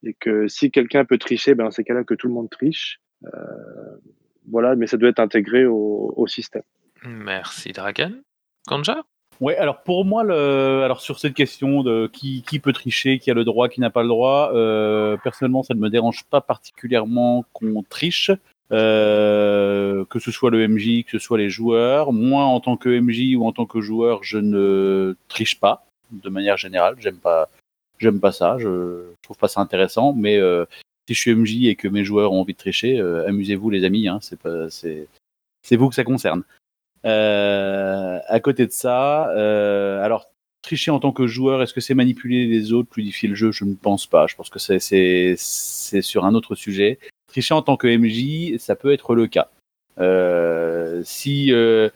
et 0.04 0.14
que 0.14 0.48
si 0.48 0.72
quelqu'un 0.72 1.06
peut 1.06 1.18
tricher, 1.18 1.56
ben 1.56 1.72
c'est 1.72 1.84
cas-là 1.84 2.04
que 2.04 2.14
tout 2.14 2.28
le 2.28 2.34
monde 2.34 2.50
triche. 2.50 3.00
Euh, 3.26 3.98
voilà, 4.50 4.76
mais 4.76 4.88
ça 4.88 4.98
doit 4.98 5.10
être 5.10 5.20
intégré 5.20 5.66
au, 5.66 6.14
au 6.16 6.28
système. 6.28 6.64
Merci 7.04 7.72
Dragan. 7.72 8.12
Kanja 8.68 9.04
Ouais, 9.39 9.56
alors 9.58 9.84
pour 9.84 10.04
moi, 10.04 10.24
le... 10.24 10.82
alors 10.84 11.00
sur 11.00 11.20
cette 11.20 11.36
question 11.36 11.84
de 11.84 12.10
qui, 12.12 12.41
qui 12.41 12.58
peut 12.58 12.74
tricher, 12.74 13.20
qui 13.20 13.30
a 13.30 13.36
le 13.36 13.43
droit, 13.43 13.70
qui 13.70 13.82
n'a 13.82 13.91
pas 13.91 14.02
le 14.02 14.08
droit, 14.08 14.52
euh, 14.54 15.16
personnellement, 15.24 15.62
ça 15.62 15.76
ne 15.76 15.80
me 15.80 15.89
dérange 15.89 16.24
pas 16.26 16.41
particulièrement 16.41 17.45
qu'on 17.54 17.84
triche, 17.84 18.32
euh, 18.72 20.05
que 20.05 20.20
ce 20.20 20.32
soit 20.32 20.51
le 20.51 20.68
MJ, 20.68 21.03
que 21.03 21.11
ce 21.11 21.20
soit 21.20 21.38
les 21.38 21.49
joueurs. 21.49 22.13
Moi, 22.13 22.43
en 22.43 22.59
tant 22.59 22.78
que 22.78 22.89
MJ 22.89 23.36
ou 23.36 23.45
en 23.45 23.51
tant 23.53 23.65
que 23.65 23.82
joueur, 23.82 24.24
je 24.24 24.38
ne 24.38 25.15
triche 25.28 25.59
pas 25.59 25.86
de 26.11 26.30
manière 26.30 26.57
générale. 26.57 26.95
J'aime 26.99 27.18
pas, 27.18 27.49
j'aime 27.99 28.20
pas 28.20 28.32
ça. 28.32 28.57
Je, 28.59 28.65
je 28.65 29.24
trouve 29.24 29.38
pas 29.38 29.47
ça 29.47 29.61
intéressant. 29.61 30.13
Mais 30.13 30.38
euh, 30.38 30.65
si 31.07 31.13
je 31.13 31.20
suis 31.20 31.36
MJ 31.36 31.65
et 31.65 31.76
que 31.76 31.88
mes 31.88 32.03
joueurs 32.03 32.34
ont 32.34 32.41
envie 32.41 32.53
de 32.53 32.57
tricher, 32.57 32.99
euh, 32.99 33.28
amusez-vous 33.28 33.70
les 33.70 33.86
amis. 33.86 34.07
Hein, 34.07 34.20
c'est 34.22 34.39
pas, 34.39 34.70
c'est, 34.70 35.07
c'est 35.61 35.76
vous 35.78 35.89
que 35.89 35.95
ça 35.95 36.03
concerne. 36.03 36.43
Euh, 37.05 38.20
à 38.28 38.39
côté 38.39 38.65
de 38.65 38.72
ça, 38.72 39.30
euh, 39.30 40.03
alors 40.03 40.30
tricher 40.61 40.91
en 40.91 40.99
tant 40.99 41.13
que 41.13 41.28
joueur, 41.28 41.61
est-ce 41.61 41.74
que 41.74 41.80
c'est 41.80 41.93
manipuler 41.93 42.45
les 42.45 42.74
autres, 42.74 42.89
fluidifier 42.91 43.30
le 43.30 43.36
jeu? 43.36 43.51
Je 43.51 43.63
ne 43.63 43.76
pense 43.76 44.05
pas. 44.07 44.28
Je 44.28 44.36
pense 44.36 44.49
que 44.49 44.59
c'est 44.59 45.36
sur 45.38 46.26
un 46.26 46.34
autre 46.34 46.55
sujet. 46.55 46.99
Tricher 47.28 47.54
en 47.54 47.62
tant 47.62 47.78
que 47.78 47.88
MJ, 47.88 48.58
ça 48.58 48.76
peut 48.76 48.92
être 48.92 49.14
le 49.14 49.28
cas. 49.28 49.50
Euh, 50.00 51.02
si 51.04 51.52
euh, 51.52 51.90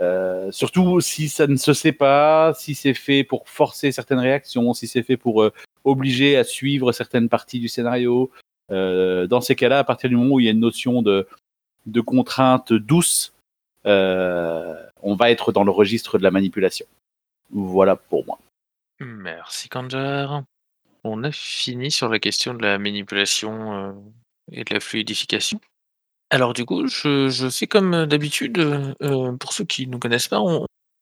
euh, 0.00 0.50
surtout 0.50 1.00
si 1.00 1.28
ça 1.28 1.46
ne 1.46 1.56
se 1.56 1.72
sait 1.72 1.92
pas, 1.92 2.52
si 2.54 2.74
c'est 2.74 2.94
fait 2.94 3.24
pour 3.24 3.48
forcer 3.48 3.92
certaines 3.92 4.18
réactions, 4.18 4.74
si 4.74 4.86
c'est 4.86 5.02
fait 5.02 5.16
pour 5.16 5.48
obliger 5.84 6.36
à 6.36 6.44
suivre 6.44 6.92
certaines 6.92 7.28
parties 7.28 7.60
du 7.60 7.68
scénario. 7.68 8.30
Dans 8.70 9.42
ces 9.42 9.54
cas-là, 9.54 9.80
à 9.80 9.84
partir 9.84 10.08
du 10.08 10.16
moment 10.16 10.36
où 10.36 10.40
il 10.40 10.46
y 10.46 10.48
a 10.48 10.52
une 10.52 10.60
notion 10.60 11.02
de 11.02 11.28
de 11.84 12.00
contrainte 12.00 12.72
douce, 12.72 13.34
on 13.84 15.14
va 15.16 15.30
être 15.30 15.52
dans 15.52 15.64
le 15.64 15.70
registre 15.70 16.18
de 16.18 16.22
la 16.22 16.30
manipulation. 16.30 16.86
Voilà 17.50 17.96
pour 17.96 18.24
moi. 18.24 18.38
Merci 19.00 19.68
Kanjar. 19.68 20.44
On 21.04 21.24
a 21.24 21.32
fini 21.32 21.90
sur 21.90 22.08
la 22.08 22.18
question 22.18 22.54
de 22.54 22.62
la 22.62 22.78
manipulation 22.78 23.94
et 24.50 24.64
de 24.64 24.74
la 24.74 24.80
fluidification. 24.80 25.60
Alors 26.30 26.54
du 26.54 26.64
coup, 26.64 26.86
je, 26.86 27.50
fais 27.50 27.66
comme 27.66 28.06
d'habitude, 28.06 28.58
euh, 28.58 28.94
euh, 29.02 29.36
pour 29.36 29.52
ceux 29.52 29.64
qui 29.64 29.86
ne 29.86 29.92
nous 29.92 29.98
connaissent 29.98 30.28
pas, 30.28 30.40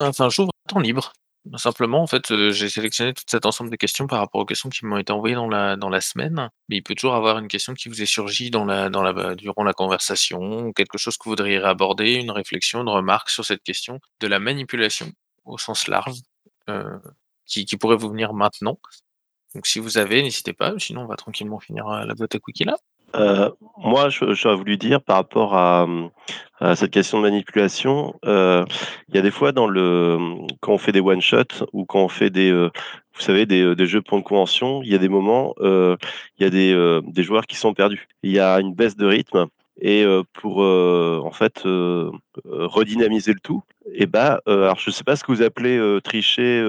enfin 0.00 0.28
j'ouvre 0.28 0.50
un 0.66 0.72
temps 0.72 0.80
libre. 0.80 1.12
Simplement, 1.56 2.02
en 2.02 2.06
fait, 2.06 2.30
euh, 2.32 2.50
j'ai 2.50 2.68
sélectionné 2.68 3.14
tout 3.14 3.22
cet 3.26 3.46
ensemble 3.46 3.70
de 3.70 3.76
questions 3.76 4.06
par 4.06 4.18
rapport 4.18 4.42
aux 4.42 4.44
questions 4.44 4.68
qui 4.68 4.84
m'ont 4.84 4.98
été 4.98 5.10
envoyées 5.10 5.34
dans 5.34 5.48
la, 5.48 5.76
dans 5.76 5.88
la 5.88 6.02
semaine. 6.02 6.50
Mais 6.68 6.76
il 6.76 6.82
peut 6.82 6.94
toujours 6.94 7.14
avoir 7.14 7.38
une 7.38 7.48
question 7.48 7.72
qui 7.72 7.88
vous 7.88 8.02
est 8.02 8.06
surgie 8.06 8.50
durant 8.50 8.66
la 8.66 9.72
conversation, 9.72 10.66
ou 10.66 10.72
quelque 10.74 10.98
chose 10.98 11.16
que 11.16 11.24
vous 11.24 11.30
voudriez 11.30 11.56
aborder, 11.58 12.14
une 12.14 12.30
réflexion, 12.30 12.82
une 12.82 12.90
remarque 12.90 13.30
sur 13.30 13.44
cette 13.44 13.62
question 13.62 14.00
de 14.20 14.26
la 14.26 14.38
manipulation 14.38 15.12
au 15.46 15.58
sens 15.58 15.88
large, 15.88 16.20
euh, 16.68 16.98
qui, 17.46 17.64
qui 17.64 17.76
pourrait 17.76 17.96
vous 17.96 18.10
venir 18.10 18.32
maintenant. 18.34 18.78
Donc 19.54 19.66
si 19.66 19.78
vous 19.80 19.98
avez, 19.98 20.22
n'hésitez 20.22 20.52
pas, 20.52 20.78
sinon 20.78 21.02
on 21.02 21.06
va 21.06 21.16
tranquillement 21.16 21.58
finir 21.58 21.88
euh, 21.88 22.04
la 22.04 22.14
boîte 22.14 22.34
à 22.34 22.38
cookies 22.38 22.64
là. 22.64 22.76
Euh, 23.16 23.50
moi, 23.76 24.08
j'aurais 24.08 24.56
voulu 24.56 24.76
dire 24.76 25.02
par 25.02 25.16
rapport 25.16 25.56
à, 25.56 25.86
à 26.60 26.76
cette 26.76 26.92
question 26.92 27.18
de 27.18 27.22
manipulation, 27.22 28.14
euh, 28.24 28.64
il 29.08 29.16
y 29.16 29.18
a 29.18 29.22
des 29.22 29.30
fois 29.30 29.52
dans 29.52 29.66
le 29.66 30.18
quand 30.60 30.72
on 30.72 30.78
fait 30.78 30.92
des 30.92 31.00
one 31.00 31.20
shot 31.20 31.66
ou 31.72 31.84
quand 31.86 32.04
on 32.04 32.08
fait 32.08 32.30
des 32.30 32.50
euh, 32.50 32.70
vous 33.20 33.26
savez 33.26 33.44
des, 33.44 33.62
euh, 33.62 33.74
des 33.74 33.86
jeux 33.86 34.00
pour 34.00 34.16
une 34.16 34.24
convention, 34.24 34.82
il 34.82 34.90
y 34.90 34.94
a 34.94 34.98
des 34.98 35.08
moments, 35.10 35.54
euh, 35.60 35.96
il 36.38 36.44
y 36.44 36.46
a 36.46 36.50
des, 36.50 36.72
euh, 36.72 37.02
des 37.06 37.22
joueurs 37.22 37.46
qui 37.46 37.56
sont 37.56 37.74
perdus. 37.74 38.08
Il 38.22 38.30
y 38.30 38.40
a 38.40 38.60
une 38.60 38.74
baisse 38.74 38.96
de 38.96 39.06
rythme 39.06 39.46
et 39.80 40.04
pour 40.34 40.58
en 40.58 41.30
fait 41.32 41.62
redynamiser 42.44 43.32
le 43.32 43.40
tout, 43.40 43.62
et 43.92 44.06
bah 44.06 44.40
alors 44.46 44.78
je 44.78 44.90
sais 44.90 45.04
pas 45.04 45.16
ce 45.16 45.24
que 45.24 45.32
vous 45.32 45.42
appelez 45.42 45.98
tricher 46.04 46.62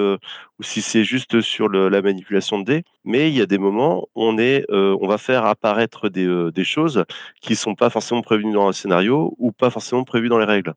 ou 0.59 0.63
si 0.63 0.81
c'est 0.81 1.03
juste 1.03 1.41
sur 1.41 1.69
la 1.69 2.01
manipulation 2.01 2.59
de 2.59 2.65
dés, 2.65 2.83
mais 3.03 3.29
il 3.29 3.37
y 3.37 3.41
a 3.41 3.45
des 3.45 3.57
moments 3.57 4.07
où 4.15 4.23
on 4.23 4.37
est 4.37 4.65
on 4.71 5.07
va 5.07 5.17
faire 5.17 5.45
apparaître 5.45 6.09
des, 6.09 6.63
choses 6.63 7.03
qui 7.41 7.55
sont 7.55 7.75
pas 7.75 7.89
forcément 7.89 8.21
prévues 8.21 8.51
dans 8.51 8.67
le 8.67 8.73
scénario 8.73 9.35
ou 9.37 9.51
pas 9.51 9.69
forcément 9.69 10.03
prévues 10.03 10.29
dans 10.29 10.39
les 10.39 10.45
règles. 10.45 10.73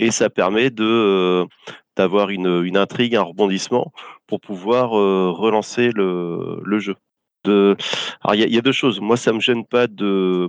Et 0.00 0.10
ça 0.10 0.30
permet 0.30 0.70
de 0.70 1.46
d'avoir 1.96 2.30
une, 2.30 2.76
intrigue, 2.76 3.14
un 3.14 3.22
rebondissement 3.22 3.92
pour 4.26 4.40
pouvoir 4.40 4.90
relancer 4.90 5.90
le, 5.94 6.78
jeu. 6.78 6.96
De... 7.44 7.76
Alors 8.22 8.34
il 8.34 8.48
y, 8.48 8.54
y 8.54 8.58
a 8.58 8.62
deux 8.62 8.72
choses. 8.72 9.00
Moi, 9.00 9.16
ça 9.16 9.32
me 9.32 9.40
gêne 9.40 9.64
pas 9.66 9.86
de 9.86 10.48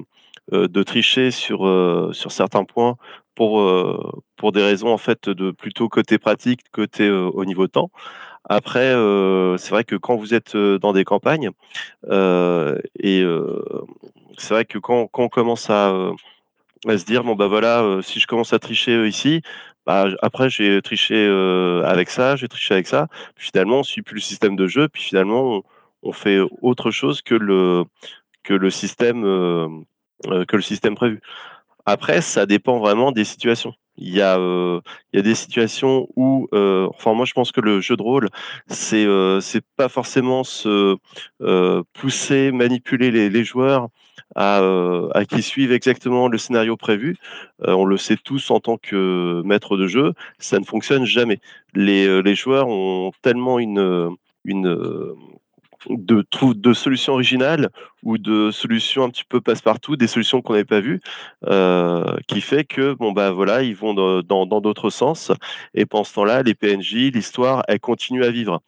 de 0.51 0.84
tricher 0.84 1.31
sur 1.31 1.67
euh, 1.67 2.11
sur 2.13 2.31
certains 2.31 2.63
points 2.65 2.97
pour 3.35 3.61
euh, 3.61 3.99
pour 4.38 4.51
des 4.51 4.63
raisons 4.63 4.89
en 4.89 4.97
fait 4.97 5.30
de 5.30 5.51
plutôt 5.51 5.89
côté 5.89 6.17
pratique, 6.17 6.61
côté 6.72 7.07
euh, 7.07 7.30
au 7.34 7.45
niveau 7.45 7.67
temps. 7.67 7.91
Après, 8.47 8.93
euh, 8.93 9.57
c'est 9.57 9.72
vrai 9.72 9.84
que 9.84 9.95
quand 9.95 10.15
vous 10.17 10.34
êtes 10.34 10.55
euh, 10.55 10.77
dans 10.80 10.93
des 10.93 11.03
campagnes 11.03 11.49
euh, 12.09 12.77
et 12.99 13.22
euh, 13.22 13.63
c'est 14.38 14.53
vrai 14.53 14.65
que 14.65 14.77
quand, 14.77 15.07
quand 15.07 15.23
on 15.23 15.30
commence 15.30 15.69
à, 15.69 15.89
euh, 15.91 16.13
se 16.88 17.05
dire 17.05 17.23
bon 17.23 17.35
bah 17.35 17.47
voilà 17.47 17.81
euh, 17.84 18.01
si 18.03 18.19
je 18.19 18.27
commence 18.27 18.53
à 18.53 18.59
tricher 18.59 18.91
euh, 18.95 19.07
ici 19.07 19.41
bah, 19.88 20.07
après 20.22 20.49
j'ai 20.49 20.81
triché 20.84 21.15
euh, 21.15 21.84
avec 21.85 22.09
ça 22.09 22.35
j'ai 22.35 22.47
triché 22.47 22.73
avec 22.76 22.88
ça 22.88 23.07
puis 23.35 23.47
finalement 23.47 23.80
on 23.80 23.84
suit 23.84 24.03
plus 24.03 24.15
le 24.15 24.22
système 24.22 24.55
de 24.55 24.67
jeu 24.67 24.88
puis 24.89 25.01
finalement 25.03 25.57
on, 25.57 25.63
on 26.03 26.11
fait 26.11 26.39
autre 26.61 26.91
chose 26.91 27.22
que 27.23 27.35
le 27.35 27.85
que 28.43 28.53
le 28.53 28.69
système 28.69 29.23
euh, 29.26 29.67
euh, 29.67 29.69
que 30.23 30.55
le 30.55 30.61
système 30.61 30.95
prévu 30.95 31.21
après, 31.85 32.21
ça 32.21 32.45
dépend 32.45 32.79
vraiment 32.79 33.11
des 33.11 33.23
situations. 33.25 33.73
Il 33.97 34.13
y 34.13 34.21
a, 34.21 34.37
heu, 34.39 34.81
il 35.13 35.17
y 35.17 35.19
a 35.19 35.23
des 35.23 35.35
situations 35.35 36.07
où, 36.17 36.47
heu, 36.53 36.87
enfin 36.89 37.13
moi 37.13 37.25
je 37.25 37.33
pense 37.33 37.51
que 37.51 37.61
le 37.61 37.79
jeu 37.79 37.95
de 37.95 38.01
rôle, 38.01 38.29
c'est, 38.67 39.05
pas 39.77 39.87
forcément 39.87 40.43
se, 40.43 40.97
pousser, 41.93 42.51
manipuler 42.51 43.11
les 43.11 43.29
les 43.29 43.43
joueurs 43.45 43.87
à, 44.35 44.57
à 45.13 45.25
qu'ils 45.25 45.43
suivent 45.43 45.71
exactement 45.71 46.27
le 46.27 46.37
scénario 46.37 46.75
prévu. 46.75 47.17
On 47.59 47.85
le 47.85 47.97
sait 47.97 48.17
tous 48.17 48.51
en 48.51 48.59
tant 48.59 48.77
que 48.77 49.41
maître 49.45 49.77
de 49.77 49.87
jeu, 49.87 50.13
ça 50.39 50.59
ne 50.59 50.65
fonctionne 50.65 51.05
jamais. 51.05 51.39
Les, 51.73 52.21
les 52.21 52.35
joueurs 52.35 52.67
ont 52.67 53.11
tellement 53.21 53.59
une, 53.59 54.09
une, 54.43 55.15
de 55.90 56.74
solutions 56.74 57.14
originales 57.14 57.70
ou 58.03 58.18
de 58.18 58.52
solutions 58.52 59.03
un 59.03 59.10
petit 59.10 59.24
peu 59.24 59.41
passe-partout, 59.41 59.95
des 59.95 60.07
solutions 60.07 60.41
qu'on 60.41 60.53
n'avait 60.53 60.66
pas 60.66 60.80
vues, 60.82 61.02
heu, 61.48 62.03
qui 62.28 62.41
fait 62.41 62.64
que 62.66 62.94
bon, 62.94 63.12
bah, 63.12 63.32
voilà, 63.32 63.64
ils 63.64 63.76
vont 63.76 63.94
dans 63.94 64.62
d'autres 64.62 64.90
sens 64.90 65.32
et 65.74 65.86
pendant 65.86 66.03
ce 66.03 66.14
temps-là, 66.16 66.44
les 66.44 66.56
PNJ, 66.56 67.12
l'histoire, 67.12 67.64
elle 67.68 67.80
continue 67.80 68.24
à 68.24 68.32
vivre 68.32 68.62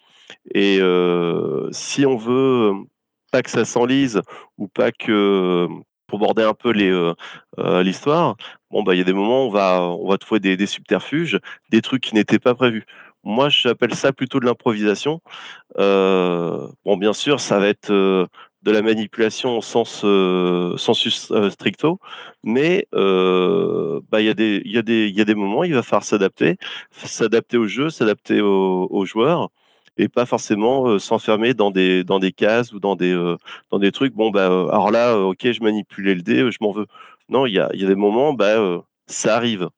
et 0.53 0.79
heu, 0.81 1.69
si 1.71 2.05
on 2.05 2.17
veut, 2.17 2.69
hem, 2.71 2.85
pas 3.31 3.43
que 3.43 3.49
ça 3.51 3.65
s'enlise 3.65 4.21
ou 4.57 4.67
pas 4.67 4.91
que 4.91 5.67
pour 6.07 6.19
border 6.19 6.43
un 6.43 6.53
peu 6.53 6.71
l'histoire, 7.83 8.35
bon, 8.71 8.83
bah, 8.83 8.95
il 8.95 8.99
y 8.99 9.01
a 9.01 9.03
des 9.03 9.13
moments 9.13 9.45
où 9.45 9.47
on 9.49 9.51
va 9.51 9.81
on 9.83 10.09
va 10.09 10.17
trouver 10.17 10.39
des 10.39 10.57
des 10.57 10.67
subterfuges, 10.67 11.39
des 11.71 11.81
trucs 11.81 12.03
qui 12.03 12.15
n'étaient 12.15 12.39
pas 12.39 12.55
prévus. 12.55 12.85
Moi, 13.27 13.49
j'appelle 13.49 13.93
ça 13.93 14.13
plutôt 14.13 14.39
de 14.39 14.45
l'improvisation 14.45 15.21
Heu, 15.79 16.69
bon, 16.85 16.97
bien 16.97 17.13
sûr, 17.13 17.39
ça 17.41 17.59
va 17.59 17.67
être, 17.69 17.91
heu, 17.91 18.27
de 18.63 18.71
la 18.71 18.81
manipulation 18.83 19.57
au 19.57 19.61
sens, 19.63 20.03
heu, 20.05 20.75
stricto, 21.49 21.99
mais 22.43 22.87
bah, 22.93 24.21
il 24.21 24.27
y 24.27 24.29
a 24.29 24.33
des 24.35 24.61
a 24.77 24.81
des 24.83 25.07
il 25.15 25.35
moments, 25.35 25.63
va 25.73 25.83
falloir 25.83 26.03
s'adapter, 26.03 26.57
s'adapter 26.91 27.57
au 27.57 27.67
jeu, 27.67 27.89
s'adapter 27.89 28.41
aux 28.41 29.05
joueurs 29.05 29.49
et 29.97 30.09
pas 30.09 30.25
forcément, 30.27 30.99
s'enfermer 30.99 31.53
dans 31.55 31.71
des 31.71 32.03
cases 32.35 32.73
ou 32.73 32.79
dans 32.79 32.95
des, 32.95 33.13
trucs. 33.93 34.13
Bon, 34.13 34.29
bah, 34.31 34.45
alors 34.47 34.91
là, 34.91 35.17
OK, 35.19 35.51
je 35.51 35.61
manipulais 35.63 36.15
le 36.15 36.21
dé, 36.21 36.49
je 36.51 36.57
m'en 36.61 36.71
veux. 36.71 36.87
Non, 37.29 37.45
il 37.47 37.53
y 37.55 37.59
a 37.59 37.69
des 37.73 37.95
moments, 37.95 38.33
bah, 38.33 38.83
ça 39.07 39.35
arrive. 39.35 39.69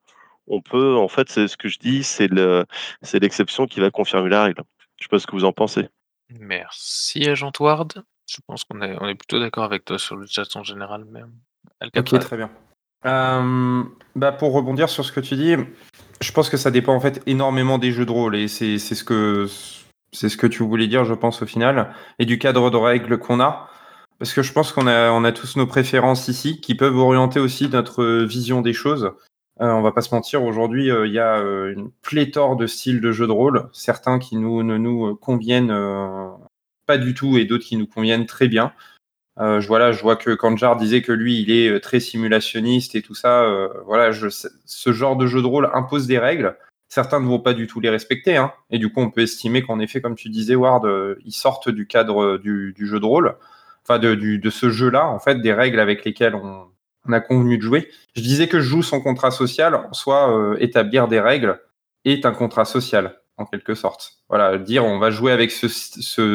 On 0.50 0.60
peut 0.60 0.96
en 0.96 1.08
fait, 1.08 1.30
c'est 1.30 1.46
ce 1.48 1.56
que 1.56 1.68
je 1.68 1.78
dis, 1.78 2.02
c'est 2.02 2.26
le 2.26 2.66
c'est 3.02 3.20
l'exception 3.20 3.66
qui 3.66 3.80
va 3.80 3.90
confirmer 3.90 4.28
la 4.28 4.42
règle. 4.42 4.62
Je 4.98 5.04
sais 5.04 5.08
pas 5.08 5.20
ce 5.20 5.26
que 5.26 5.32
vous 5.32 5.44
en 5.44 5.52
pensez? 5.52 5.88
Merci 6.28 7.28
Agent 7.28 7.52
Ward. 7.60 8.02
Je 8.28 8.38
pense 8.46 8.64
qu'on 8.64 8.82
est, 8.82 8.96
on 9.00 9.08
est 9.08 9.14
plutôt 9.14 9.38
d'accord 9.38 9.64
avec 9.64 9.84
toi 9.84 9.98
sur 9.98 10.16
le 10.16 10.26
chat 10.26 10.54
en 10.56 10.64
général 10.64 11.04
même. 11.04 11.32
Ok, 11.96 12.18
très 12.18 12.36
bien. 12.36 12.50
Euh, 13.06 13.84
bah 14.16 14.32
pour 14.32 14.52
rebondir 14.52 14.88
sur 14.88 15.04
ce 15.04 15.12
que 15.12 15.20
tu 15.20 15.36
dis, 15.36 15.54
je 16.20 16.32
pense 16.32 16.50
que 16.50 16.56
ça 16.56 16.70
dépend 16.70 16.94
en 16.94 17.00
fait 17.00 17.22
énormément 17.26 17.78
des 17.78 17.92
jeux 17.92 18.04
de 18.04 18.10
rôle 18.10 18.36
et 18.36 18.48
c'est 18.48 18.78
c'est 18.78 18.94
ce 18.94 19.04
que 19.04 19.46
c'est 20.12 20.28
ce 20.28 20.36
que 20.36 20.48
tu 20.48 20.64
voulais 20.64 20.88
dire, 20.88 21.04
je 21.04 21.14
pense 21.14 21.42
au 21.42 21.46
final, 21.46 21.94
et 22.18 22.26
du 22.26 22.38
cadre 22.38 22.70
de 22.70 22.76
règles 22.76 23.18
qu'on 23.18 23.40
a. 23.40 23.70
Parce 24.18 24.34
que 24.34 24.42
je 24.42 24.52
pense 24.52 24.72
qu'on 24.72 24.86
a, 24.86 25.10
on 25.12 25.24
a 25.24 25.32
tous 25.32 25.56
nos 25.56 25.66
préférences 25.66 26.28
ici 26.28 26.60
qui 26.60 26.74
peuvent 26.74 26.98
orienter 26.98 27.40
aussi 27.40 27.70
notre 27.70 28.04
vision 28.24 28.60
des 28.60 28.74
choses. 28.74 29.12
Euh, 29.60 29.66
on 29.72 29.82
va 29.82 29.92
pas 29.92 30.00
se 30.00 30.14
mentir, 30.14 30.42
aujourd'hui, 30.42 30.90
euh, 30.90 31.06
il 31.06 31.12
y 31.12 31.18
a 31.18 31.38
euh, 31.38 31.74
une 31.74 31.90
pléthore 32.02 32.56
de 32.56 32.66
styles 32.66 33.02
de 33.02 33.12
jeux 33.12 33.26
de 33.26 33.32
rôle, 33.32 33.68
certains 33.72 34.18
qui 34.18 34.36
ne 34.36 34.78
nous 34.78 35.16
conviennent 35.16 35.76
pas 36.86 36.96
du 36.96 37.12
tout 37.14 37.36
et 37.36 37.44
d'autres 37.44 37.64
qui 37.64 37.76
nous 37.76 37.86
conviennent 37.86 38.26
très 38.26 38.48
bien. 38.48 38.72
Je, 39.38 39.60
je 39.60 40.02
vois 40.02 40.16
que 40.16 40.34
Kanjar 40.34 40.76
disait 40.76 41.02
que 41.02 41.12
lui, 41.12 41.40
il 41.40 41.50
est 41.50 41.80
très 41.80 42.00
simulationniste 42.00 42.94
et 42.94 43.02
tout 43.02 43.14
ça. 43.14 43.68
voilà, 43.86 44.12
ce 44.12 44.92
genre 44.92 45.16
de 45.16 45.26
jeu 45.26 45.40
de 45.40 45.46
rôle 45.46 45.70
impose 45.72 46.06
des 46.06 46.18
règles. 46.18 46.56
Certains 46.88 47.20
ne 47.20 47.26
vont 47.26 47.38
pas 47.38 47.54
du 47.54 47.66
tout 47.66 47.80
les 47.80 47.88
respecter. 47.88 48.36
Hein, 48.36 48.52
et 48.70 48.78
du 48.78 48.92
coup, 48.92 49.00
on 49.00 49.10
peut 49.10 49.22
estimer 49.22 49.62
qu'en 49.62 49.78
effet, 49.78 50.00
comme 50.00 50.14
tu 50.14 50.28
disais, 50.28 50.56
Ward, 50.56 50.86
ils 51.24 51.32
sortent 51.32 51.70
du 51.70 51.86
cadre 51.86 52.38
du, 52.38 52.74
jeu 52.78 53.00
de 53.00 53.06
rôle, 53.06 53.36
enfin 53.82 53.98
de, 53.98 54.14
de 54.14 54.50
ce 54.50 54.70
jeu-là, 54.70 55.06
en 55.06 55.18
fait, 55.18 55.40
des 55.40 55.54
règles 55.54 55.80
avec 55.80 56.04
lesquelles 56.04 56.34
on, 56.34 56.66
on 57.06 57.12
a 57.12 57.20
convenu 57.20 57.56
de 57.56 57.62
jouer. 57.62 57.88
Je 58.14 58.22
disais 58.22 58.48
que 58.48 58.60
je 58.60 58.68
joue 58.68 58.82
son 58.82 59.00
contrat 59.00 59.30
social, 59.30 59.74
en 59.74 59.92
soi, 59.92 60.36
euh, 60.36 60.56
établir 60.60 61.08
des 61.08 61.20
règles 61.20 61.60
est 62.04 62.24
un 62.24 62.32
contrat 62.32 62.64
social, 62.64 63.20
en 63.36 63.44
quelque 63.44 63.74
sorte. 63.74 64.20
Voilà, 64.28 64.58
dire 64.58 64.84
on 64.84 64.98
va 64.98 65.10
jouer 65.10 65.32
avec 65.32 65.50
ce, 65.50 65.68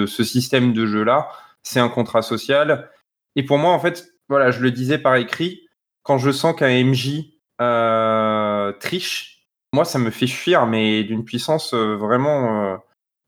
système 0.05 0.73
de 0.73 0.85
jeu-là, 0.85 1.29
c'est 1.63 1.79
un 1.79 1.89
contrat 1.89 2.21
social. 2.21 2.89
Et 3.35 3.43
pour 3.43 3.57
moi, 3.57 3.71
en 3.71 3.79
fait, 3.79 4.07
voilà, 4.29 4.51
je 4.51 4.61
le 4.61 4.71
disais 4.71 4.97
par 4.97 5.15
écrit, 5.15 5.67
quand 6.03 6.17
je 6.17 6.31
sens 6.31 6.55
qu'un 6.55 6.83
MJ 6.83 7.31
euh, 7.61 8.71
triche, 8.73 9.35
moi, 9.73 9.85
ça 9.85 9.99
me 9.99 10.09
fait 10.09 10.27
fuir, 10.27 10.65
mais 10.67 11.03
d'une 11.03 11.25
puissance 11.25 11.73
euh, 11.73 11.95
vraiment, 11.95 12.63
euh, 12.63 12.77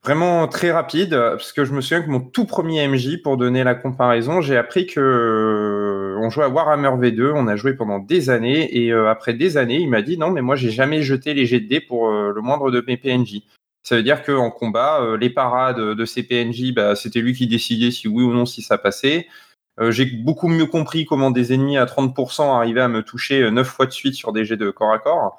vraiment 0.03 0.47
très 0.47 0.71
rapide. 0.71 1.11
Parce 1.11 1.51
que 1.51 1.65
je 1.65 1.73
me 1.73 1.81
souviens 1.81 2.01
que 2.01 2.09
mon 2.09 2.21
tout 2.21 2.45
premier 2.45 2.87
MJ, 2.87 3.21
pour 3.21 3.37
donner 3.37 3.63
la 3.63 3.75
comparaison, 3.75 4.41
j'ai 4.41 4.57
appris 4.57 4.87
que 4.87 5.96
on 6.19 6.29
jouait 6.29 6.45
à 6.45 6.49
Warhammer 6.49 6.89
V2, 6.89 7.31
on 7.35 7.47
a 7.47 7.55
joué 7.55 7.73
pendant 7.73 7.99
des 7.99 8.29
années, 8.29 8.77
et 8.77 8.91
euh, 8.91 9.09
après 9.09 9.33
des 9.33 9.57
années, 9.57 9.79
il 9.79 9.89
m'a 9.89 10.01
dit 10.01 10.17
non, 10.17 10.31
mais 10.31 10.41
moi, 10.41 10.55
j'ai 10.55 10.71
jamais 10.71 11.01
jeté 11.01 11.33
les 11.33 11.45
jets 11.45 11.59
de 11.59 11.67
dés 11.67 11.81
pour 11.81 12.09
euh, 12.09 12.31
le 12.33 12.41
moindre 12.41 12.71
de 12.71 12.83
mes 12.85 12.97
PNJ. 12.97 13.43
Ça 13.83 13.95
veut 13.95 14.03
dire 14.03 14.23
qu'en 14.23 14.51
combat, 14.51 15.01
euh, 15.01 15.17
les 15.17 15.29
parades 15.29 15.79
de 15.79 16.05
ces 16.05 16.23
PNJ, 16.23 16.73
bah, 16.73 16.95
c'était 16.95 17.21
lui 17.21 17.33
qui 17.33 17.47
décidait 17.47 17.91
si 17.91 18.07
oui 18.07 18.23
ou 18.23 18.33
non 18.33 18.45
si 18.45 18.61
ça 18.61 18.77
passait. 18.77 19.27
J'ai 19.89 20.05
beaucoup 20.05 20.47
mieux 20.47 20.65
compris 20.65 21.05
comment 21.05 21.29
des 21.29 21.53
ennemis 21.53 21.77
à 21.77 21.85
30% 21.85 22.41
arrivaient 22.55 22.81
à 22.81 22.87
me 22.87 23.03
toucher 23.03 23.51
9 23.51 23.67
fois 23.67 23.85
de 23.85 23.91
suite 23.91 24.15
sur 24.15 24.33
des 24.33 24.43
jets 24.43 24.57
de 24.57 24.71
corps 24.71 24.91
à 24.91 24.97
corps. 24.97 25.37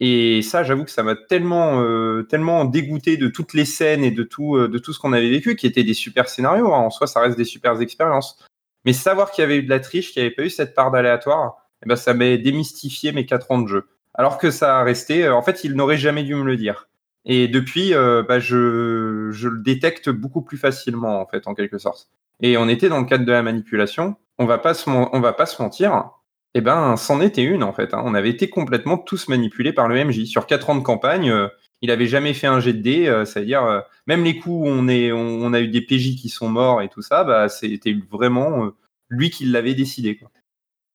Et 0.00 0.42
ça, 0.42 0.64
j'avoue 0.64 0.84
que 0.84 0.90
ça 0.90 1.04
m'a 1.04 1.14
tellement, 1.14 2.64
dégoûté 2.64 3.16
de 3.16 3.28
toutes 3.28 3.54
les 3.54 3.64
scènes 3.64 4.02
et 4.02 4.10
de 4.10 4.24
tout, 4.24 4.58
de 4.58 4.78
tout 4.78 4.92
ce 4.92 4.98
qu'on 4.98 5.12
avait 5.12 5.30
vécu, 5.30 5.54
qui 5.54 5.68
étaient 5.68 5.84
des 5.84 5.94
super 5.94 6.28
scénarios. 6.28 6.74
Hein. 6.74 6.80
En 6.80 6.90
soi, 6.90 7.06
ça 7.06 7.20
reste 7.20 7.38
des 7.38 7.44
super 7.44 7.80
expériences. 7.80 8.44
Mais 8.86 8.92
savoir 8.92 9.30
qu'il 9.30 9.42
y 9.42 9.44
avait 9.44 9.58
eu 9.58 9.62
de 9.62 9.68
la 9.68 9.80
triche, 9.80 10.12
qu'il 10.12 10.22
n'y 10.22 10.26
avait 10.26 10.34
pas 10.34 10.44
eu 10.44 10.50
cette 10.50 10.74
part 10.74 10.90
d'aléatoire, 10.90 11.56
eh 11.84 11.88
ben, 11.88 11.96
ça 11.96 12.14
m'a 12.14 12.36
démystifié 12.36 13.12
mes 13.12 13.26
4 13.26 13.50
ans 13.50 13.58
de 13.58 13.68
jeu. 13.68 13.88
Alors 14.14 14.38
que 14.38 14.50
ça 14.50 14.78
a 14.78 14.84
resté, 14.84 15.28
en 15.28 15.42
fait, 15.42 15.64
il 15.64 15.74
n'aurait 15.74 15.98
jamais 15.98 16.22
dû 16.22 16.34
me 16.34 16.44
le 16.44 16.56
dire. 16.56 16.88
Et 17.26 17.48
depuis, 17.48 17.92
euh, 17.92 18.22
bah, 18.22 18.38
je, 18.38 18.56
le 18.56 19.58
détecte 19.62 20.08
beaucoup 20.08 20.42
plus 20.42 20.56
facilement, 20.56 21.20
en 21.20 21.26
fait, 21.26 21.48
en 21.48 21.54
quelque 21.54 21.76
sorte. 21.76 22.08
Et 22.40 22.56
on 22.56 22.68
était 22.68 22.88
dans 22.88 23.00
le 23.00 23.06
cadre 23.06 23.24
de 23.24 23.32
la 23.32 23.42
manipulation. 23.42 24.14
On 24.38 24.46
va 24.46 24.58
pas 24.58 24.74
se, 24.74 24.88
va 24.88 25.32
pas 25.32 25.46
se 25.46 25.60
mentir. 25.60 26.10
Eh 26.54 26.60
ben, 26.60 26.96
c'en 26.96 27.20
était 27.20 27.42
une 27.42 27.62
en 27.62 27.72
fait. 27.74 27.92
Hein. 27.92 28.02
On 28.06 28.14
avait 28.14 28.30
été 28.30 28.48
complètement 28.48 28.96
tous 28.96 29.28
manipulés 29.28 29.72
par 29.72 29.88
le 29.88 30.04
MJ. 30.04 30.24
Sur 30.24 30.46
quatre 30.46 30.70
ans 30.70 30.76
de 30.76 30.82
campagne, 30.82 31.30
euh, 31.30 31.48
il 31.82 31.90
avait 31.90 32.06
jamais 32.06 32.34
fait 32.34 32.46
un 32.46 32.60
jet 32.60 32.72
de 32.72 32.80
dés, 32.80 33.06
euh, 33.06 33.24
c'est-à-dire 33.24 33.62
euh, 33.64 33.80
même 34.06 34.24
les 34.24 34.38
coups 34.38 34.66
où 34.66 34.66
on, 34.66 34.88
est, 34.88 35.12
on, 35.12 35.52
a 35.52 35.60
eu 35.60 35.68
des 35.68 35.80
PJ 35.80 36.16
qui 36.16 36.28
sont 36.28 36.48
morts 36.48 36.82
et 36.82 36.88
tout 36.88 37.02
ça, 37.02 37.24
bah, 37.24 37.48
c'était 37.48 37.96
vraiment 38.10 38.66
euh, 38.66 38.74
lui 39.08 39.30
qui 39.30 39.44
l'avait 39.44 39.74
décidé. 39.74 40.16
Quoi. 40.16 40.30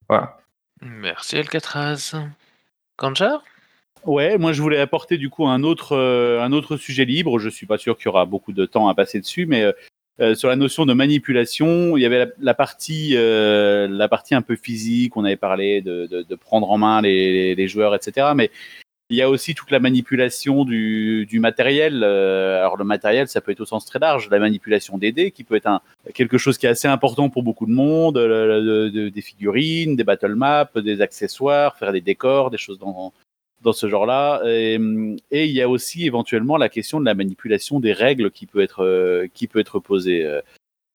Voilà. 0.10 0.38
Merci 0.82 1.38
Alcatraz. 1.38 2.14
Kanjar? 2.98 3.44
Ouais, 4.04 4.40
moi 4.40 4.52
je 4.52 4.62
voulais 4.64 4.80
apporter 4.80 5.18
du 5.18 5.30
coup 5.30 5.46
un 5.46 5.62
autre, 5.62 5.96
un 5.96 6.52
autre 6.52 6.76
sujet 6.76 7.06
libre. 7.06 7.38
Je 7.38 7.50
suis 7.50 7.68
pas 7.68 7.78
sûr 7.78 7.98
qu'il 7.98 8.08
y 8.08 8.10
aura 8.10 8.26
beaucoup 8.26 8.52
de 8.52 8.66
temps 8.66 8.88
à 8.88 8.96
passer 8.96 9.20
dessus, 9.20 9.46
mais 9.46 9.72
sur 10.34 10.50
la 10.50 10.56
notion 10.56 10.88
de 10.88 10.94
manipulation, 10.94 11.96
il 11.96 12.02
y 12.02 12.06
avait 12.08 12.32
la, 12.40 12.54
partie, 12.56 13.14
la 13.14 14.08
partie 14.08 14.34
un 14.34 14.42
peu 14.42 14.56
physique. 14.56 15.18
On 15.18 15.24
avait 15.24 15.36
parlé 15.36 15.82
de, 15.82 16.08
de, 16.08 16.36
prendre 16.36 16.72
en 16.72 16.80
main 16.80 17.04
les, 17.04 17.54
les, 17.54 17.68
joueurs, 17.68 17.94
etc. 17.94 18.32
Mais 18.36 18.50
il 19.12 19.18
y 19.18 19.22
a 19.22 19.30
aussi 19.30 19.54
toute 19.54 19.72
la 19.72 19.80
manipulation 19.80 20.64
du, 20.64 21.28
matériel. 21.34 22.02
Euh, 22.02 22.60
alors 22.60 22.78
le 22.78 22.86
matériel, 22.86 23.28
ça 23.28 23.42
peut 23.42 23.52
être 23.52 23.60
au 23.60 23.66
sens 23.66 23.86
très 23.86 24.00
large, 24.00 24.30
la 24.30 24.40
manipulation 24.40 24.98
des 24.98 25.12
dés, 25.12 25.32
qui 25.32 25.44
peut 25.44 25.56
être 25.56 25.82
quelque 26.14 26.38
chose 26.38 26.58
qui 26.58 26.66
est 26.66 26.70
assez 26.70 26.88
important 26.88 27.30
pour 27.30 27.44
beaucoup 27.44 27.66
de 27.66 27.74
monde, 27.74 28.18
des 28.18 29.22
figurines, 29.22 29.98
des 29.98 30.06
battle 30.06 30.36
maps, 30.36 30.70
des 30.76 31.02
accessoires, 31.02 31.78
faire 31.78 31.92
des 31.92 32.00
décors, 32.00 32.52
des 32.52 32.58
choses 32.58 32.80
dans, 32.80 33.12
dans 33.62 33.74
ce 33.74 33.90
genre-là. 33.90 34.42
Et, 34.46 34.76
il 34.76 35.52
y 35.52 35.62
a 35.62 35.68
aussi 35.68 36.06
éventuellement 36.06 36.56
la 36.56 36.70
question 36.70 37.02
de 37.02 37.06
la 37.06 37.14
manipulation 37.14 37.82
des 37.82 37.92
règles 37.92 38.32
qui 38.32 38.46
peut 38.46 38.62
être, 38.62 38.86
euh, 38.86 39.28
qui 39.34 39.48
peut 39.48 39.60
être 39.60 39.80
posée. 39.80 40.26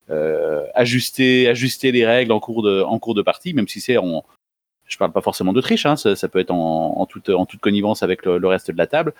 Euh, 0.08 0.64
ajuster, 0.74 1.48
ajuster 1.48 1.92
les 1.92 2.06
règles 2.06 2.32
en 2.32 2.40
cours 2.40 2.62
de, 2.62 2.80
en 2.80 2.98
cours 2.98 3.14
de 3.14 3.22
partie, 3.22 3.52
même 3.52 3.68
si 3.68 3.80
c'est 3.80 3.98
en, 3.98 4.24
je 4.86 4.96
parle 4.98 5.12
pas 5.12 5.20
forcément 5.20 5.52
de 5.52 5.60
triche, 5.60 5.86
hein, 5.86 5.96
ça, 5.96 6.28
peut 6.28 6.38
être 6.38 6.50
en, 6.50 7.06
toute, 7.06 7.28
en 7.28 7.46
toute 7.46 7.60
connivence 7.60 8.02
avec 8.02 8.24
le, 8.24 8.46
reste 8.46 8.70
de 8.70 8.78
la 8.78 8.86
table. 8.86 9.14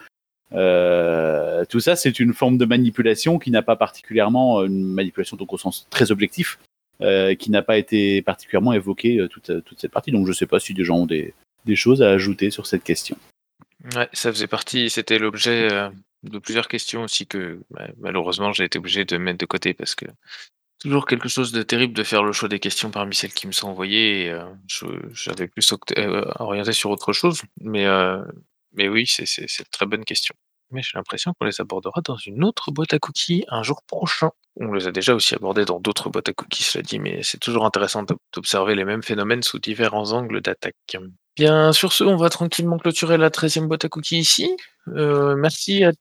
Euh, 0.53 1.65
tout 1.69 1.81
ça, 1.81 1.97
c'est 1.97 2.21
une 2.21 2.33
forme 2.33 2.57
de 2.57 2.65
manipulation 2.65 3.39
qui 3.39 3.51
n'a 3.51 3.63
pas 3.63 3.77
particulièrement 3.77 4.65
une 4.65 4.85
manipulation 4.85 5.37
donc 5.37 5.53
au 5.53 5.59
sens 5.59 5.87
très 5.91 6.13
objectif, 6.13 6.59
euh, 7.03 7.35
qui 7.35 7.51
n'a 7.51 7.63
pas 7.63 7.79
été 7.79 8.23
particulièrement 8.23 8.73
évoquée 8.73 9.19
euh, 9.19 9.29
toute, 9.29 9.65
toute 9.65 9.81
cette 9.81 9.91
partie. 9.91 10.13
Donc, 10.13 10.25
je 10.27 10.31
ne 10.31 10.37
sais 10.37 10.47
pas 10.47 10.61
si 10.61 10.73
des 10.73 10.85
gens 10.85 10.99
ont 10.99 11.07
des, 11.07 11.35
des, 11.65 11.77
choses 11.77 12.03
à 12.03 12.11
ajouter 12.11 12.51
sur 12.51 12.67
cette 12.67 12.85
question. 12.85 13.17
Ouais, 13.97 14.09
ça 14.13 14.33
faisait 14.33 14.47
partie, 14.47 14.89
c'était 14.89 15.19
l'objet 15.19 15.69
de 16.23 16.39
plusieurs 16.39 16.69
questions 16.69 17.03
aussi 17.03 17.27
que 17.27 17.61
bah, 17.71 17.89
malheureusement 17.99 18.53
j'ai 18.53 18.65
été 18.65 18.79
obligé 18.79 19.05
de 19.05 19.17
mettre 19.17 19.39
de 19.39 19.47
côté 19.47 19.75
parce 19.75 19.95
que 19.95 20.07
Toujours 20.81 21.07
quelque 21.07 21.29
chose 21.29 21.53
de 21.53 21.63
terrible 21.63 21.95
de 21.95 22.03
faire 22.03 22.23
le 22.23 22.33
choix 22.33 22.49
des 22.49 22.61
questions 22.61 22.91
parmi 22.91 23.15
celles 23.15 23.33
qui 23.33 23.47
me 23.47 23.53
sont 23.53 23.69
envoyées 23.69 24.31
euh, 24.31 24.45
j'avais 25.13 25.49
plus 25.49 25.73
euh, 25.97 26.25
orienté 26.39 26.73
sur 26.73 26.91
autre 26.91 27.13
chose. 27.15 27.43
Mais, 27.61 27.87
euh, 27.87 28.23
mais 28.73 28.89
oui, 28.89 29.07
c'est 29.07 29.25
c'est 29.27 29.71
très 29.71 29.87
bonne 29.87 30.05
question. 30.05 30.35
Mais 30.71 30.83
j'ai 30.83 30.93
l'impression 30.99 31.33
qu'on 31.33 31.47
les 31.47 31.61
abordera 31.61 32.01
dans 32.05 32.17
une 32.17 32.45
autre 32.45 32.73
boîte 32.73 32.93
à 32.93 32.99
cookies 32.99 33.45
un 33.49 33.63
jour 33.63 33.83
prochain. 33.87 34.31
On 34.57 34.73
les 34.73 34.87
a 34.87 34.91
déjà 34.91 35.15
aussi 35.15 35.35
abordés 35.35 35.65
dans 35.65 35.81
d'autres 35.81 36.11
boîtes 36.11 36.29
à 36.29 36.33
cookies, 36.33 36.65
cela 36.65 36.83
dit, 36.83 36.99
mais 36.99 37.23
c'est 37.23 37.39
toujours 37.39 37.65
intéressant 37.65 38.05
d'observer 38.35 38.75
les 38.75 38.85
mêmes 38.85 39.03
phénomènes 39.03 39.43
sous 39.43 39.59
différents 39.59 40.13
angles 40.13 40.41
d'attaque. 40.41 40.97
Bien, 41.37 41.73
sur 41.73 41.93
ce, 41.93 42.03
on 42.05 42.17
va 42.17 42.31
tranquillement 42.31 42.79
clôturer 42.79 43.17
la 43.17 43.31
13e 43.31 43.67
boîte 43.69 43.85
à 43.85 43.89
cookies 43.89 44.19
ici. 44.19 44.51
merci 44.87 45.85
à 45.85 45.93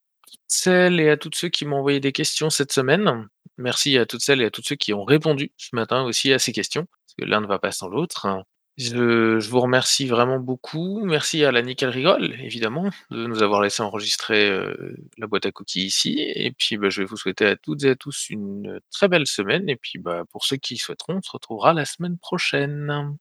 celles 0.47 0.99
et 0.99 1.09
à 1.09 1.17
tous 1.17 1.31
ceux 1.33 1.49
qui 1.49 1.65
m'ont 1.65 1.77
envoyé 1.77 1.99
des 1.99 2.11
questions 2.11 2.49
cette 2.49 2.71
semaine. 2.71 3.27
Merci 3.57 3.97
à 3.97 4.05
toutes 4.05 4.21
celles 4.21 4.41
et 4.41 4.45
à 4.45 4.51
tous 4.51 4.63
ceux 4.63 4.75
qui 4.75 4.93
ont 4.93 5.03
répondu 5.03 5.51
ce 5.57 5.75
matin 5.75 6.03
aussi 6.03 6.33
à 6.33 6.39
ces 6.39 6.51
questions, 6.51 6.85
parce 6.85 7.13
que 7.17 7.25
l'un 7.25 7.41
ne 7.41 7.47
va 7.47 7.59
pas 7.59 7.71
sans 7.71 7.87
l'autre. 7.87 8.45
Je, 8.77 9.49
vous 9.49 9.61
remercie 9.61 10.05
vraiment 10.05 10.37
beaucoup. 10.39 11.05
Merci 11.05 11.45
à 11.45 11.51
la 11.53 11.61
Nickel 11.61 11.89
Rigole, 11.89 12.35
évidemment, 12.41 12.89
de 13.09 13.25
nous 13.25 13.41
avoir 13.41 13.61
laissé 13.61 13.81
enregistrer 13.81 14.49
euh, 14.49 14.97
la 15.17 15.27
boîte 15.27 15.45
à 15.45 15.51
cookies 15.53 15.85
ici. 15.85 16.19
Et 16.19 16.51
puis, 16.51 16.75
bah, 16.75 16.89
je 16.89 17.01
vais 17.01 17.07
vous 17.07 17.15
souhaiter 17.15 17.45
à 17.45 17.55
toutes 17.55 17.85
et 17.85 17.91
à 17.91 17.95
tous 17.95 18.29
une 18.29 18.81
très 18.91 19.07
belle 19.07 19.27
semaine. 19.27 19.69
Et 19.69 19.77
puis, 19.77 19.97
bah, 19.97 20.23
pour 20.29 20.43
ceux 20.43 20.57
qui 20.57 20.75
souhaiteront, 20.75 21.15
on 21.17 21.21
se 21.21 21.31
retrouvera 21.31 21.73
la 21.73 21.85
semaine 21.85 22.17
prochaine. 22.17 23.15